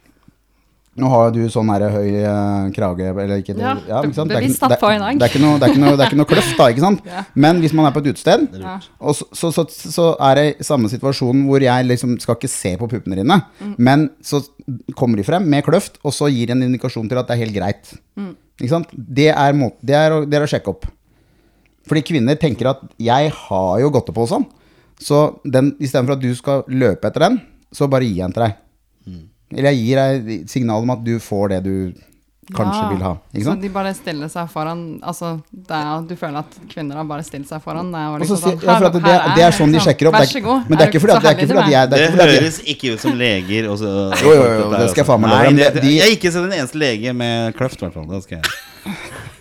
Nå 0.96 1.08
har 1.10 1.32
du 1.34 1.40
sånn 1.50 1.70
her 1.72 1.82
høy 1.90 2.10
eh, 2.22 2.66
krage 2.70 3.08
eller 3.10 3.40
ikke, 3.42 3.56
Ja, 3.58 3.72
ikke 3.98 4.14
sant? 4.14 4.30
Det 4.30 4.36
bevisst 4.38 4.60
ikke- 4.62 4.68
tatt 4.70 4.80
på 4.80 4.90
i 4.94 4.98
dag. 5.02 5.18
Det, 5.18 5.18
det, 5.18 5.26
er 5.26 5.32
ikke 5.32 5.42
noe, 5.42 5.58
det, 5.58 5.66
er 5.66 5.72
ikke 5.72 5.82
noe, 5.82 5.96
det 5.98 6.04
er 6.04 6.10
ikke 6.12 6.18
noe 6.20 6.28
kløft 6.30 6.56
da, 6.60 6.68
ikke 6.70 6.84
sant? 6.84 7.00
Ja. 7.14 7.24
Men 7.34 7.58
hvis 7.64 7.74
man 7.74 7.86
er 7.88 7.90
på 7.96 7.98
et 8.04 8.10
utested, 8.12 8.44
Ja. 8.60 8.76
og 9.00 9.14
så, 9.18 9.26
så, 9.34 9.50
så, 9.56 9.64
så 9.96 10.04
er 10.28 10.34
det 10.38 10.44
i 10.60 10.66
samme 10.68 10.88
situasjon 10.92 11.42
hvor 11.48 11.60
jeg 11.66 11.88
liksom 11.90 12.14
skal 12.22 12.38
ikke 12.38 12.48
se 12.52 12.76
på 12.78 12.88
puppene 12.88 13.18
dine, 13.18 13.40
Mm. 13.60 13.74
men 13.78 14.10
så 14.22 14.42
kommer 14.94 15.16
de 15.18 15.24
frem 15.26 15.42
med 15.50 15.64
kløft, 15.66 15.98
og 16.04 16.12
så 16.14 16.30
gir 16.30 16.46
de 16.46 16.52
en 16.52 16.62
indikasjon 16.62 17.08
til 17.10 17.18
at 17.18 17.26
det 17.26 17.34
er 17.34 17.42
helt 17.44 17.56
greit. 17.58 17.94
Mm. 18.16 18.36
Ikke 18.60 18.70
sant? 18.70 18.88
Det 18.94 19.28
er, 19.34 19.52
måte, 19.52 19.76
det, 19.82 19.94
er 19.98 20.10
å, 20.14 20.22
det 20.24 20.38
er 20.38 20.46
å 20.46 20.50
sjekke 20.50 20.70
opp. 20.70 20.86
Fordi 21.90 22.02
kvinner 22.06 22.38
tenker 22.38 22.70
at 22.70 22.80
'jeg 22.98 23.32
har 23.34 23.80
jo 23.80 23.90
godteposen', 23.90 24.46
så 25.00 25.40
den, 25.44 25.74
istedenfor 25.80 26.12
at 26.14 26.20
du 26.22 26.30
skal 26.34 26.62
løpe 26.68 27.04
etter 27.10 27.20
den, 27.28 27.40
så 27.74 27.90
bare 27.90 28.06
gir 28.06 28.22
jeg 28.22 28.30
den 28.30 28.32
til 28.32 28.42
deg. 28.46 28.54
Eller 29.52 29.72
jeg 29.72 29.82
gir 29.82 30.00
deg 30.00 30.50
signal 30.50 30.86
om 30.86 30.94
at 30.94 31.04
du 31.04 31.18
får 31.22 31.52
det 31.52 31.60
du 31.66 31.74
kanskje 32.52 32.80
Ja, 32.82 32.88
vil 32.90 33.02
ha. 33.06 33.12
Ikke 33.32 33.44
Så 33.46 33.54
de 33.60 33.68
bare 33.72 33.94
stiller 33.94 34.28
seg 34.28 34.50
foran 34.52 34.82
Altså, 35.02 35.30
det 35.52 35.70
er, 35.78 36.02
du 36.08 36.14
føler 36.16 36.38
at 36.42 36.58
kvinner 36.68 36.96
har 37.00 37.04
bare 37.08 37.24
stilt 37.24 37.48
seg 37.48 37.62
foran 37.64 37.90
deg 37.94 38.08
og 38.08 38.14
Og 38.14 38.20
liksom 38.24 38.40
sånn 38.42 38.60
ja, 38.60 38.76
for 38.78 38.86
at 38.90 38.98
det, 38.98 39.14
det 39.38 39.44
er 39.46 39.56
sånn 39.56 39.72
de 39.72 39.78
liksom, 39.78 39.88
sjekker 39.88 40.10
opp. 40.10 40.18
Vær 40.18 40.28
så 40.28 40.38
er, 40.38 40.44
god. 40.48 40.68
men 40.68 40.78
det 40.78 40.84
er 40.86 40.92
ikke 40.92 41.00
fordi 41.04 41.16
at, 41.16 41.22
det 41.22 41.30
er 41.30 41.38
ikke 41.38 41.48
fordi 41.54 41.64
at 41.64 41.72
jeg 41.76 41.90
det 41.90 42.02
Det 42.04 42.26
er 42.26 42.34
høres 42.34 42.60
ikke 42.74 42.92
ut 42.94 43.00
som 43.00 43.18
leger. 43.24 43.70
Også, 43.74 43.94
Jo, 44.22 44.34
jo, 44.34 44.44
jo, 44.44 44.70
det 44.76 44.90
skal 44.90 45.02
jeg 45.04 45.10
faen 45.12 45.20
meg 45.24 45.30
love 45.30 45.56
det, 45.80 45.84
Jeg 45.84 46.02
har 46.04 46.14
ikke 46.18 46.32
sett 46.34 46.44
en 46.44 46.56
eneste 46.60 46.78
lege 46.84 47.12
med 47.14 47.54
kløft, 47.56 47.80
i 47.80 47.86
hvert 47.86 47.94
fall. 47.94 48.08
Det 48.12 48.22
skal 48.26 48.40
jeg. 48.40 48.44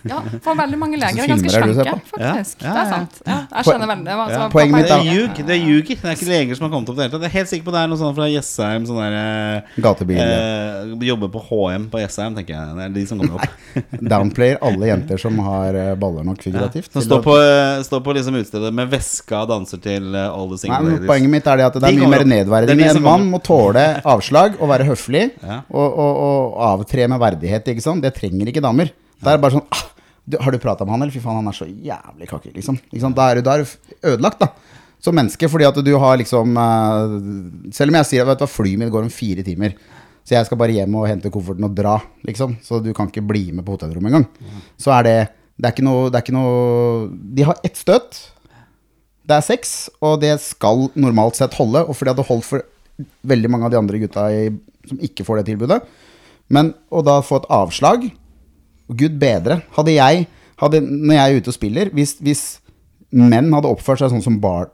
Ja, 0.04 0.18
for 0.44 0.52
veldig 0.56 0.76
mange 0.76 0.98
leger 1.00 1.22
er 1.24 1.30
ganske 1.30 1.48
er 1.48 1.64
det 1.64 1.74
slanke, 1.78 2.00
faktisk. 2.10 2.60
Ja, 2.60 2.66
ja, 2.68 2.72
Det 2.74 2.80
er 2.82 2.88
sant. 2.90 3.14
Ja, 3.24 3.36
jeg 3.56 3.64
skjønner 3.64 3.88
veldig 3.88 4.10
altså, 4.12 4.34
Ja. 4.34 4.44
er 4.44 4.50
Poenget 4.52 4.74
mitt 4.76 4.84
Det 4.84 4.92
er- 4.92 5.00
er 5.00 5.14
ljug. 5.14 5.36
Det 5.46 5.54
er 5.54 5.62
ljuger. 5.64 5.96
Det 5.96 6.04
er 6.04 6.16
ikke 6.18 6.28
leger 6.28 6.54
som 6.58 6.64
har 6.66 6.72
kommet 6.74 6.88
opp 6.90 6.94
i 6.94 7.00
det 7.00 7.04
hele 7.04 7.12
tatt. 7.14 7.22
Jeg 7.24 7.30
er 7.30 7.38
helt 7.38 7.48
sikker 7.48 7.64
på 7.64 7.72
det 7.72 7.80
er 7.80 7.88
noe 7.88 7.96
sånt 8.02 8.16
fra 8.18 8.28
Jessheim. 8.28 8.84
Sånn 8.84 9.00
der, 9.00 9.62
Gatebil. 9.80 10.18
eh, 10.20 11.08
jobber 11.08 11.28
på 11.32 11.40
HM 11.48 11.88
på 11.88 12.00
Jessheim, 12.04 12.34
tenker 12.36 12.52
jeg. 12.52 12.93
De 12.94 13.04
som 13.08 13.20
kommer 13.20 13.42
opp. 13.42 14.00
downplayer 14.00 14.60
alle 14.64 14.88
jenter 14.90 15.20
som 15.20 15.38
har 15.46 15.74
eh, 15.78 15.92
baller 16.00 16.26
nok 16.26 16.42
figurativt. 16.44 16.90
Som 16.94 17.04
står 17.04 17.22
på, 17.24 17.36
eh, 17.40 17.82
står 17.86 18.02
på 18.06 18.14
liksom 18.18 18.38
utstedet 18.40 18.72
med 18.74 18.92
veska 18.92 19.42
og 19.42 19.50
danser 19.52 19.82
til 19.84 20.10
alle 20.14 20.26
All 20.30 20.50
the 20.52 20.58
Single 20.60 20.82
Ladies. 20.92 21.08
Poenget 21.08 21.32
mitt 21.32 21.48
er 21.50 21.60
det 21.60 21.66
at 21.68 21.78
det 21.78 21.82
De 21.84 21.92
er 21.92 22.00
mye 22.02 22.12
mer. 22.12 22.24
Er 22.24 22.30
nedverdigende. 22.34 22.90
En 22.94 23.02
mann 23.04 23.26
må 23.32 23.40
tåle 23.44 23.84
avslag 24.04 24.60
og 24.60 24.70
være 24.72 24.88
høflig 24.90 25.24
Ja. 25.44 25.62
og, 25.68 25.98
og, 26.04 26.20
og 26.24 26.60
avtre 26.72 27.08
med 27.10 27.20
verdighet. 27.22 27.72
Ikke 27.74 27.84
sant? 27.84 28.04
Det 28.04 28.14
trenger 28.16 28.50
ikke 28.52 28.62
damer. 28.64 28.92
Det 29.24 29.32
er 29.32 29.40
bare 29.42 29.56
sånn 29.56 29.66
ah, 29.72 29.84
du, 30.24 30.38
Har 30.40 30.54
du 30.54 30.60
prata 30.62 30.86
med 30.86 30.96
han, 30.96 31.04
eller? 31.04 31.14
Fy 31.14 31.22
faen, 31.24 31.40
han 31.40 31.50
er 31.50 31.56
så 31.56 31.66
jævlig 31.68 32.28
kakke, 32.30 32.52
liksom. 32.54 32.78
Da 33.16 33.30
er 33.30 33.40
du 33.40 33.46
da 33.46 33.58
er 33.58 33.64
du 33.64 33.98
ødelagt, 34.14 34.40
da. 34.44 34.52
Som 35.04 35.18
menneske, 35.18 35.48
fordi 35.52 35.66
at 35.68 35.78
du 35.84 35.90
har 36.00 36.16
liksom 36.16 36.54
eh, 36.56 37.16
Selv 37.76 37.92
om 37.92 37.98
jeg 38.00 38.08
sier 38.08 38.30
at 38.32 38.44
flyet 38.48 38.80
mitt 38.80 38.92
går 38.92 39.04
om 39.04 39.12
fire 39.12 39.44
timer, 39.44 39.74
så 40.24 40.38
jeg 40.38 40.48
skal 40.48 40.58
bare 40.60 40.72
hjem 40.72 40.94
og 40.96 41.08
hente 41.08 41.30
kofferten 41.32 41.66
og 41.66 41.74
dra, 41.76 41.98
liksom. 42.24 42.56
Så 42.64 42.80
du 42.80 42.92
kan 42.96 43.10
ikke 43.10 43.24
bli 43.28 43.50
med 43.52 43.64
på 43.66 43.76
hotellrommet 43.76 44.12
engang. 44.12 44.28
Så 44.80 44.94
er 44.96 45.02
det 45.04 45.18
Det 45.54 45.70
er 45.70 45.84
noe, 45.86 46.08
det 46.10 46.18
er 46.18 46.24
ikke 46.24 46.34
noe 46.34 47.08
De 47.36 47.44
har 47.46 47.60
ett 47.62 47.76
støt. 47.78 48.16
Det 49.22 49.36
er 49.36 49.44
seks, 49.44 49.90
og 50.02 50.20
det 50.20 50.32
skal 50.42 50.88
normalt 50.98 51.36
sett 51.36 51.54
holde. 51.54 51.84
Og 51.86 51.94
fordi 51.94 52.10
det 52.10 52.16
hadde 52.16 52.28
holdt 52.28 52.48
for 52.48 52.64
veldig 53.22 53.50
mange 53.50 53.68
av 53.68 53.70
de 53.70 53.78
andre 53.78 54.00
gutta 54.02 54.24
i, 54.32 54.48
som 54.88 54.98
ikke 54.98 55.24
får 55.24 55.40
det 55.40 55.46
tilbudet. 55.52 55.78
Men 56.48 56.72
å 56.90 57.04
da 57.04 57.20
få 57.22 57.38
et 57.40 57.50
avslag 57.52 58.08
Gud 58.88 59.14
bedre. 59.20 59.62
Hadde 59.76 59.94
jeg 59.94 60.26
hadde, 60.60 60.80
Når 60.80 61.14
jeg 61.14 61.24
er 61.24 61.40
ute 61.40 61.50
og 61.50 61.56
spiller 61.56 61.90
Hvis, 61.94 62.16
hvis 62.20 62.42
menn 63.10 63.52
hadde 63.54 63.70
oppført 63.70 64.00
seg 64.00 64.10
sånn 64.12 64.24
som, 64.24 64.38
bar, 64.40 64.70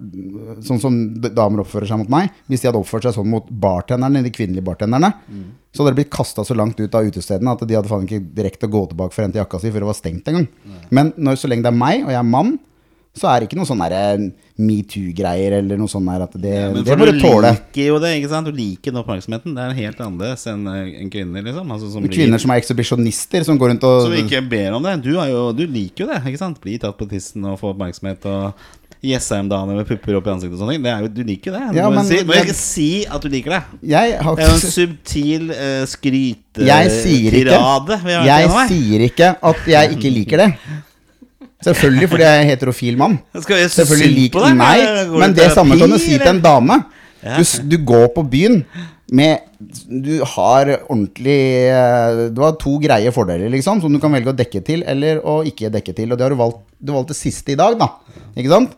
sånn 0.64 0.80
som 0.82 0.96
damer 1.20 1.64
oppfører 1.64 1.90
seg 1.90 2.00
mot 2.02 2.12
meg 2.12 2.30
Hvis 2.48 2.62
de 2.62 2.70
hadde 2.70 2.80
oppført 2.80 3.04
seg 3.08 3.16
sånn 3.16 3.28
mot 3.30 3.50
bartenderne, 3.50 4.22
de 4.24 4.32
kvinnelige 4.34 4.64
bartenderne, 4.64 5.12
så 5.72 5.82
hadde 5.82 5.94
de 5.94 6.00
blitt 6.00 6.14
kasta 6.14 6.44
så 6.46 6.56
langt 6.56 6.80
ut 6.80 6.94
av 6.94 7.06
utestedene 7.06 7.52
at 7.52 7.66
de 7.66 7.76
hadde 7.76 7.90
faen 7.90 8.06
ikke 8.08 8.22
direkte 8.34 8.66
å 8.70 8.72
gå 8.72 8.86
tilbake 8.90 9.14
for 9.14 9.22
å 9.22 9.28
hente 9.28 9.40
jakka 9.42 9.60
si 9.60 9.70
før 9.70 9.84
det 9.84 9.90
var 9.90 9.98
stengt 9.98 10.28
engang. 10.32 10.48
Men 10.90 11.12
når, 11.16 11.40
så 11.42 11.50
lenge 11.50 11.66
det 11.66 11.72
er 11.72 11.80
meg, 11.82 12.04
og 12.06 12.14
jeg 12.14 12.20
er 12.22 12.28
mann, 12.30 12.58
så 13.16 13.26
er 13.26 13.40
det 13.42 13.48
ikke 13.48 13.58
noe 13.58 13.66
sånn 13.68 13.80
derre 13.82 14.30
metoo-greier 14.60 15.56
eller 15.58 15.78
noe 15.80 15.90
sånn 15.90 16.06
at 16.14 16.34
det, 16.38 16.52
Men 16.74 16.84
det 16.86 16.96
må 17.00 17.08
du 17.08 17.12
du 17.16 17.22
liker 17.24 17.86
jo 17.88 17.98
det, 18.02 18.10
ikke 18.20 18.30
sant? 18.30 18.46
Du 18.50 18.54
liker 18.54 18.92
den 18.92 19.00
oppmerksomheten. 19.02 19.54
Det 19.56 19.64
er 19.64 19.78
helt 19.80 20.02
annerledes 20.04 20.44
enn 20.52 20.66
eh, 20.70 20.90
en 21.02 21.10
kvinner, 21.12 21.42
liksom. 21.46 21.70
Altså, 21.74 21.90
som, 21.94 22.04
blir- 22.04 22.14
Kvinner 22.20 22.42
som 22.42 22.52
er 22.54 22.60
ekshibisjonister, 22.62 23.46
som 23.48 23.58
går 23.60 23.72
rundt 23.74 23.86
og 23.88 24.02
som 24.06 24.14
ikke 24.20 24.42
ber 24.52 24.76
om 24.78 24.84
det. 24.86 24.98
Du, 25.06 25.10
jo, 25.16 25.46
du 25.56 25.64
liker 25.66 26.04
jo 26.06 26.10
det, 26.12 26.20
ikke 26.30 26.42
sant? 26.42 26.60
Bli 26.62 26.76
tatt 26.82 26.98
på 27.00 27.08
tissen 27.10 27.44
og 27.50 27.58
få 27.62 27.72
oppmerksomhet 27.74 28.28
og 28.30 28.68
Jessheim-dame 29.00 29.78
med 29.78 29.88
pupper 29.88 30.18
opp 30.18 30.26
i 30.28 30.32
ansiktet 30.34 30.58
og 30.58 30.60
sånne 30.60 30.74
ting. 30.76 30.84
Det 30.84 30.92
jo, 31.00 31.08
du 31.16 31.22
liker 31.24 31.54
det. 31.56 31.62
Du 31.72 31.78
Ja, 31.80 31.88
må, 31.88 31.96
men- 31.96 32.08
si, 32.10 32.20
må 32.28 32.36
jeg, 32.36 32.46
ikke 32.50 32.58
si 32.60 32.88
at 33.08 33.24
du 33.24 33.28
liker 33.32 33.56
det. 33.56 33.62
Jeg 33.94 34.18
har 34.20 34.36
Det 34.36 34.44
er 34.44 34.54
en 34.54 34.62
subtil 34.76 35.50
uh, 35.56 35.82
skryte... 35.88 36.68
Jeg 36.68 36.94
sier 37.00 37.40
ikke 37.40 37.58
Jeg 38.28 38.54
sier 38.68 39.06
ikke 39.08 39.32
at 39.50 39.66
jeg 39.74 39.96
ikke 39.96 40.14
liker 40.20 40.44
det. 40.44 40.50
Selvfølgelig 41.64 42.08
fordi 42.08 42.24
jeg 42.24 42.40
er 42.40 42.48
heterofil 42.54 42.96
mann. 43.00 43.18
Selvfølgelig 43.36 44.14
lik 44.16 44.32
deg? 44.38 44.56
Nei, 44.56 44.78
men 45.20 45.34
det 45.36 45.50
samme 45.52 45.76
kan 45.80 45.92
du 45.92 45.98
si 46.00 46.14
til 46.16 46.30
en 46.32 46.40
dame. 46.44 46.80
Du, 47.20 47.44
du 47.68 47.76
går 47.84 48.06
på 48.14 48.24
byen 48.32 48.62
med 49.12 49.42
Du 49.90 50.22
har 50.24 50.70
ordentlig 50.88 51.34
eh, 51.68 52.20
Du 52.32 52.38
har 52.40 52.54
to 52.56 52.78
greie 52.80 53.10
fordeler, 53.12 53.50
liksom, 53.52 53.82
som 53.82 53.92
du 53.92 53.98
kan 54.00 54.14
velge 54.14 54.32
å 54.32 54.36
dekke 54.38 54.62
til 54.64 54.84
eller 54.88 55.20
å 55.20 55.40
ikke 55.44 55.68
dekke 55.74 55.92
til. 55.98 56.12
Og 56.12 56.16
det 56.16 56.24
har 56.24 56.32
du 56.32 56.40
valgt, 56.40 56.62
du 56.80 56.94
valgt 56.96 57.12
det 57.12 57.18
siste 57.18 57.52
i 57.52 57.58
dag, 57.60 57.76
da. 57.80 57.90
Ikke 58.38 58.54
sant? 58.54 58.72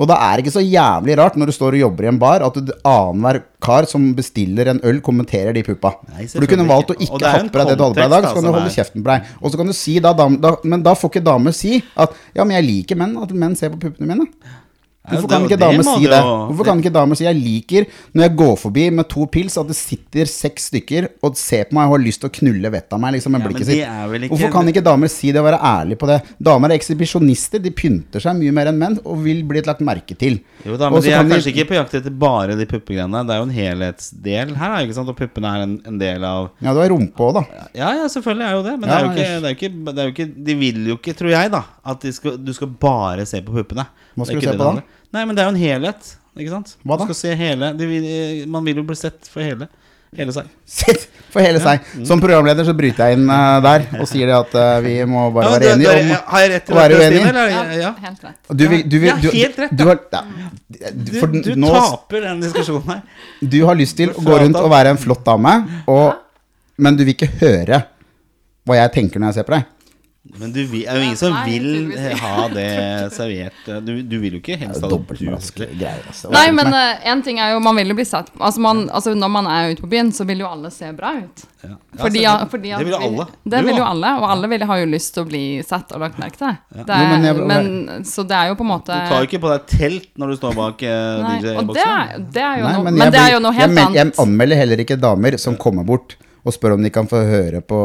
Og 0.00 0.08
da 0.08 0.16
er 0.16 0.36
det 0.38 0.46
ikke 0.46 0.54
så 0.56 0.62
jævlig 0.64 1.16
rart 1.20 1.36
når 1.36 1.50
du 1.50 1.54
står 1.56 1.76
og 1.76 1.82
jobber 1.82 2.06
i 2.06 2.10
en 2.12 2.18
bar, 2.22 2.42
at 2.46 2.54
du 2.56 2.72
annenhver 2.88 3.42
kar 3.62 3.86
som 3.90 4.06
bestiller 4.16 4.70
en 4.72 4.80
øl, 4.88 5.00
kommenterer 5.04 5.52
de 5.54 5.62
puppa. 5.66 5.92
Nei, 6.14 6.26
For 6.32 6.40
du 6.42 6.48
kunne 6.50 6.66
valgt 6.68 6.94
å 6.94 6.96
ikke. 6.98 7.20
Ha 7.20 7.42
på 7.44 7.60
deg 7.60 7.68
det 7.72 7.76
du 7.78 7.84
hadde 7.84 7.98
på 7.98 8.00
deg 8.00 8.08
i 8.08 8.14
dag, 8.16 8.24
så 8.24 8.34
kan 8.38 8.48
du 8.48 8.52
holde 8.54 8.70
er- 8.72 8.76
kjeften 8.78 9.04
på 9.04 9.12
deg. 9.12 9.28
Og 9.42 9.52
så 9.52 9.60
kan 9.60 9.66
du 9.70 9.76
si 9.76 9.98
da, 10.00 10.12
dam, 10.16 10.40
da 10.40 10.56
Men 10.64 10.82
da 10.82 10.94
får 10.98 11.10
ikke 11.12 11.24
damer 11.24 11.52
si 11.52 11.82
at 11.96 12.16
Ja, 12.34 12.44
men 12.44 12.56
jeg 12.56 12.68
liker 12.70 12.96
menn, 12.96 13.16
at 13.22 13.30
menn 13.36 13.54
ser 13.56 13.70
på 13.70 13.78
puppene 13.84 14.08
mine. 14.08 14.26
Hvorfor 15.02 15.26
kan 15.32 15.42
ikke 15.48 15.56
damer 15.58 15.82
si 15.82 16.04
det? 16.06 16.18
Hvorfor 16.22 16.66
kan 16.68 16.78
ikke 16.78 16.90
damer 16.94 17.18
si 17.18 17.24
jeg 17.26 17.34
liker 17.34 17.86
når 18.14 18.22
jeg 18.22 18.34
går 18.38 18.52
forbi 18.60 18.84
med 18.94 19.08
to 19.10 19.24
pils, 19.26 19.56
at 19.58 19.66
det 19.66 19.74
sitter 19.74 20.28
seks 20.30 20.68
stykker 20.70 21.08
og 21.26 21.34
ser 21.36 21.64
på 21.66 21.74
meg 21.74 21.88
og 21.90 21.96
har 21.96 22.02
lyst 22.04 22.20
til 22.22 22.30
å 22.30 22.34
knulle 22.36 22.70
vettet 22.70 22.94
av 22.94 23.00
meg 23.02 23.16
liksom, 23.16 23.34
med 23.34 23.42
Ja, 23.42 23.48
blikket 23.50 23.66
sitt? 23.66 23.82
er 23.82 24.28
Hvorfor 24.30 24.52
kan 24.54 24.70
ikke 24.70 24.84
damer 24.86 25.10
si 25.10 25.32
det 25.34 25.42
og 25.42 25.48
være 25.48 25.58
ærlige 25.58 25.98
på 25.98 26.06
det? 26.12 26.20
Damer 26.38 26.70
er 26.70 26.76
ekshibisjonister, 26.78 27.58
de 27.64 27.72
pynter 27.74 28.22
seg 28.22 28.38
mye 28.38 28.54
mer 28.54 28.70
enn 28.70 28.78
menn 28.78 28.98
og 29.02 29.18
vil 29.24 29.42
bli 29.50 29.64
lagt 29.66 29.82
merke 29.82 30.14
til. 30.14 30.38
Jo 30.62 30.78
da, 30.78 30.86
men 30.94 31.02
de 31.02 31.10
er 31.10 31.18
kan 31.18 31.26
de- 31.28 31.34
kanskje 31.34 31.50
ikke 31.56 31.66
på 31.72 31.78
jakt 31.80 31.98
etter 31.98 32.14
bare 32.22 32.54
de 32.54 32.68
puppegreiene. 32.70 33.24
Det 33.26 33.34
er 33.34 33.42
jo 33.42 33.48
en 33.48 33.56
helhetsdel 33.58 34.54
her, 34.56 34.70
da, 34.76 34.80
ikke 34.86 34.94
sant? 35.00 35.08
og 35.10 35.18
puppene 35.18 35.50
er 35.50 35.66
en, 35.66 35.74
en 35.90 35.98
del 35.98 36.22
av 36.24 36.50
Ja, 36.62 36.72
du 36.72 36.78
har 36.78 36.88
rumpe 36.94 37.26
òg, 37.26 37.34
da. 37.40 37.44
Ja, 37.74 37.90
ja, 37.98 38.06
selvfølgelig 38.06 38.46
er 38.46 38.54
jo 38.54 38.62
det. 38.70 38.78
Men 38.78 38.88
Ja, 38.88 39.02
det, 39.02 39.02
er 39.02 39.02
jo 39.02 39.10
ikke, 39.10 39.26
det, 39.26 39.34
er 39.34 39.50
jo 39.50 39.58
ikke, 39.58 39.72
det 39.90 39.98
er 39.98 40.06
jo 40.06 40.14
ikke 40.14 40.28
De 40.46 40.54
vil 40.62 40.80
jo 40.92 40.98
ikke, 41.00 41.14
tror 41.18 41.34
jeg, 41.34 41.50
da, 41.58 41.64
at 41.90 42.06
skal, 42.14 42.38
du 42.38 42.52
skal 42.54 42.70
bare 42.86 43.26
se 43.26 43.42
på 43.42 43.50
puppene. 43.58 43.88
Hva 44.14 44.26
skal 44.28 44.36
er 44.38 44.44
du 44.44 44.46
se 44.52 44.56
på 44.58 44.70
da? 44.76 44.82
Nei, 45.12 45.24
men 45.28 45.36
det 45.36 45.42
er 45.44 45.48
jo 45.50 45.54
en 45.54 45.62
helhet. 45.62 46.10
Ikke 46.40 46.52
sant? 46.54 46.74
Hva 46.80 46.96
da? 46.96 47.04
Man, 47.04 47.08
skal 47.12 47.18
se 47.18 47.34
hele 47.36 47.72
de 47.76 47.86
vil, 47.90 48.04
Man 48.48 48.64
vil 48.64 48.78
jo 48.80 48.84
bli 48.88 48.96
sett 48.96 49.28
for 49.28 49.44
hele. 49.44 49.66
Hele 50.16 50.32
seg. 50.32 50.48
Sitt 50.68 51.06
for 51.32 51.40
hele 51.44 51.60
seg. 51.60 51.84
Som 52.08 52.20
programleder 52.20 52.66
så 52.68 52.74
bryter 52.76 53.08
jeg 53.12 53.16
inn 53.16 53.30
uh, 53.32 53.60
der 53.64 53.86
og 53.96 54.04
sier 54.10 54.28
det 54.28 54.34
at 54.36 54.56
uh, 54.60 54.80
vi 54.84 54.98
må 55.08 55.22
bare 55.32 55.46
Ja, 55.48 55.52
være 55.54 55.62
det- 55.62 55.70
enige 55.72 55.92
det- 55.92 56.02
om 56.18 56.32
Har 56.34 56.42
jeg 56.44 56.50
rett 56.52 56.66
til 56.66 56.74
å 56.74 56.78
være 56.80 56.98
dette, 56.98 57.06
uenig. 57.06 57.22
Stine? 57.22 57.44
Eller? 57.46 57.78
Ja, 57.80 57.92
helt 58.06 58.26
rett. 58.26 58.40
Du 58.60 58.64
vil, 58.68 58.82
du 58.92 58.96
vil, 58.98 59.08
Ja, 59.08 59.16
du, 59.22 59.28
helt 59.36 59.62
rett, 59.62 59.72
du, 59.76 59.84
har, 59.88 60.02
ja, 60.12 60.22
Du, 60.92 61.12
for 61.20 61.32
du 61.32 61.52
nå, 61.56 61.70
taper 61.76 62.26
den 62.28 62.42
diskusjonen 62.44 62.92
her. 62.92 63.00
du 63.54 63.58
har 63.68 63.80
lyst 63.80 63.96
til 64.02 64.12
å 64.12 64.24
gå 64.28 64.40
rundt 64.44 64.60
og 64.60 64.68
være 64.72 64.92
en 64.92 65.00
flott 65.00 65.24
dame, 65.24 65.54
og, 65.88 66.12
men 66.76 66.96
du 67.00 67.04
vil 67.08 67.16
ikke 67.16 67.30
høre 67.40 67.80
hva 68.68 68.76
jeg 68.82 68.92
tenker 69.00 69.20
når 69.20 69.32
jeg 69.32 69.40
ser 69.40 69.48
på 69.48 69.56
deg. 69.56 69.64
Men 70.22 70.52
du 70.54 70.60
vil, 70.70 70.84
er 70.86 71.00
jo 71.00 71.02
ingen 71.02 71.16
som 71.18 71.32
Nei, 71.34 71.40
vil 71.50 71.96
ha 72.22 72.44
det 72.52 72.66
servert. 73.10 73.56
Du, 73.82 73.90
du 74.06 74.12
vil 74.22 74.36
jo 74.36 74.38
ikke 74.38 74.54
helst 74.60 74.84
ha 74.84 74.88
det 74.92 74.98
greier. 75.80 76.04
Altså. 76.06 76.30
Nei, 76.30 76.44
men 76.54 76.70
en 76.70 77.22
ting 77.26 77.40
er 77.42 77.56
jo 77.56 77.58
Man 77.64 77.74
vil 77.80 77.90
jo 77.90 77.96
bli 77.98 78.04
sett 78.06 78.30
altså, 78.38 78.62
man, 78.62 78.84
altså 78.94 79.16
Når 79.18 79.32
man 79.34 79.48
er 79.50 79.72
ute 79.74 79.82
på 79.82 79.90
byen, 79.90 80.12
så 80.14 80.22
vil 80.28 80.44
jo 80.44 80.46
alle 80.46 80.70
se 80.70 80.92
bra 80.94 81.10
ut. 81.18 81.42
Ja. 81.62 81.72
Ja, 81.72 81.74
Fordi, 82.04 82.22
selvfølgelig. 82.22 82.50
fordi 82.54 82.70
at 82.72 82.78
det 82.78 82.86
vil 82.86 82.94
jo 82.94 83.00
alle. 83.08 83.26
Det 83.54 83.64
vil 83.66 83.76
jo 83.82 83.84
alle, 83.88 84.12
og 84.22 84.28
alle 84.30 84.48
vil, 84.54 84.64
har 84.70 84.78
jo 84.84 84.86
lyst 84.94 85.12
til 85.14 85.22
å 85.24 85.28
bli 85.28 85.42
sett 85.66 85.92
og 85.94 86.00
lagt 86.06 86.22
merke 86.22 86.38
til. 86.40 86.56
Det 86.72 86.86
Jo, 86.86 87.10
men 87.10 87.26
er, 87.26 87.28
jeg- 87.28 87.46
men, 87.50 88.06
så 88.08 88.24
det 88.26 88.38
er 88.38 88.48
jo 88.52 88.56
på 88.62 88.66
en 88.66 88.70
måte 88.72 88.94
Du 89.02 89.10
tar 89.12 89.26
jo 89.26 89.28
ikke 89.30 89.42
på 89.42 89.52
deg 89.52 89.66
telt 89.74 90.08
når 90.22 90.32
du 90.32 90.38
står 90.40 90.56
bak 90.58 90.82
uh, 90.86 91.22
Nei, 91.26 91.36
DJ-boksen. 91.42 92.26
det 92.32 92.46
jo 92.62 92.66
noe 92.70 92.82
men 92.86 92.94
Men, 92.94 93.04
jeg 93.08 93.12
det 93.18 93.22
er 93.26 93.32
jo 93.34 93.42
noe 93.42 93.52
helt 93.58 93.74
men- 93.74 93.94
jeg 93.98 94.06
annet. 94.06 94.22
anmelder 94.22 94.62
heller 94.62 94.86
ikke 94.86 94.98
damer 95.02 95.38
som 95.38 95.58
kommer 95.58 95.86
bort 95.86 96.16
og 96.44 96.52
spør 96.52 96.74
om 96.74 96.82
de 96.82 96.90
kan 96.90 97.06
få 97.06 97.20
høre 97.22 97.60
på 97.62 97.76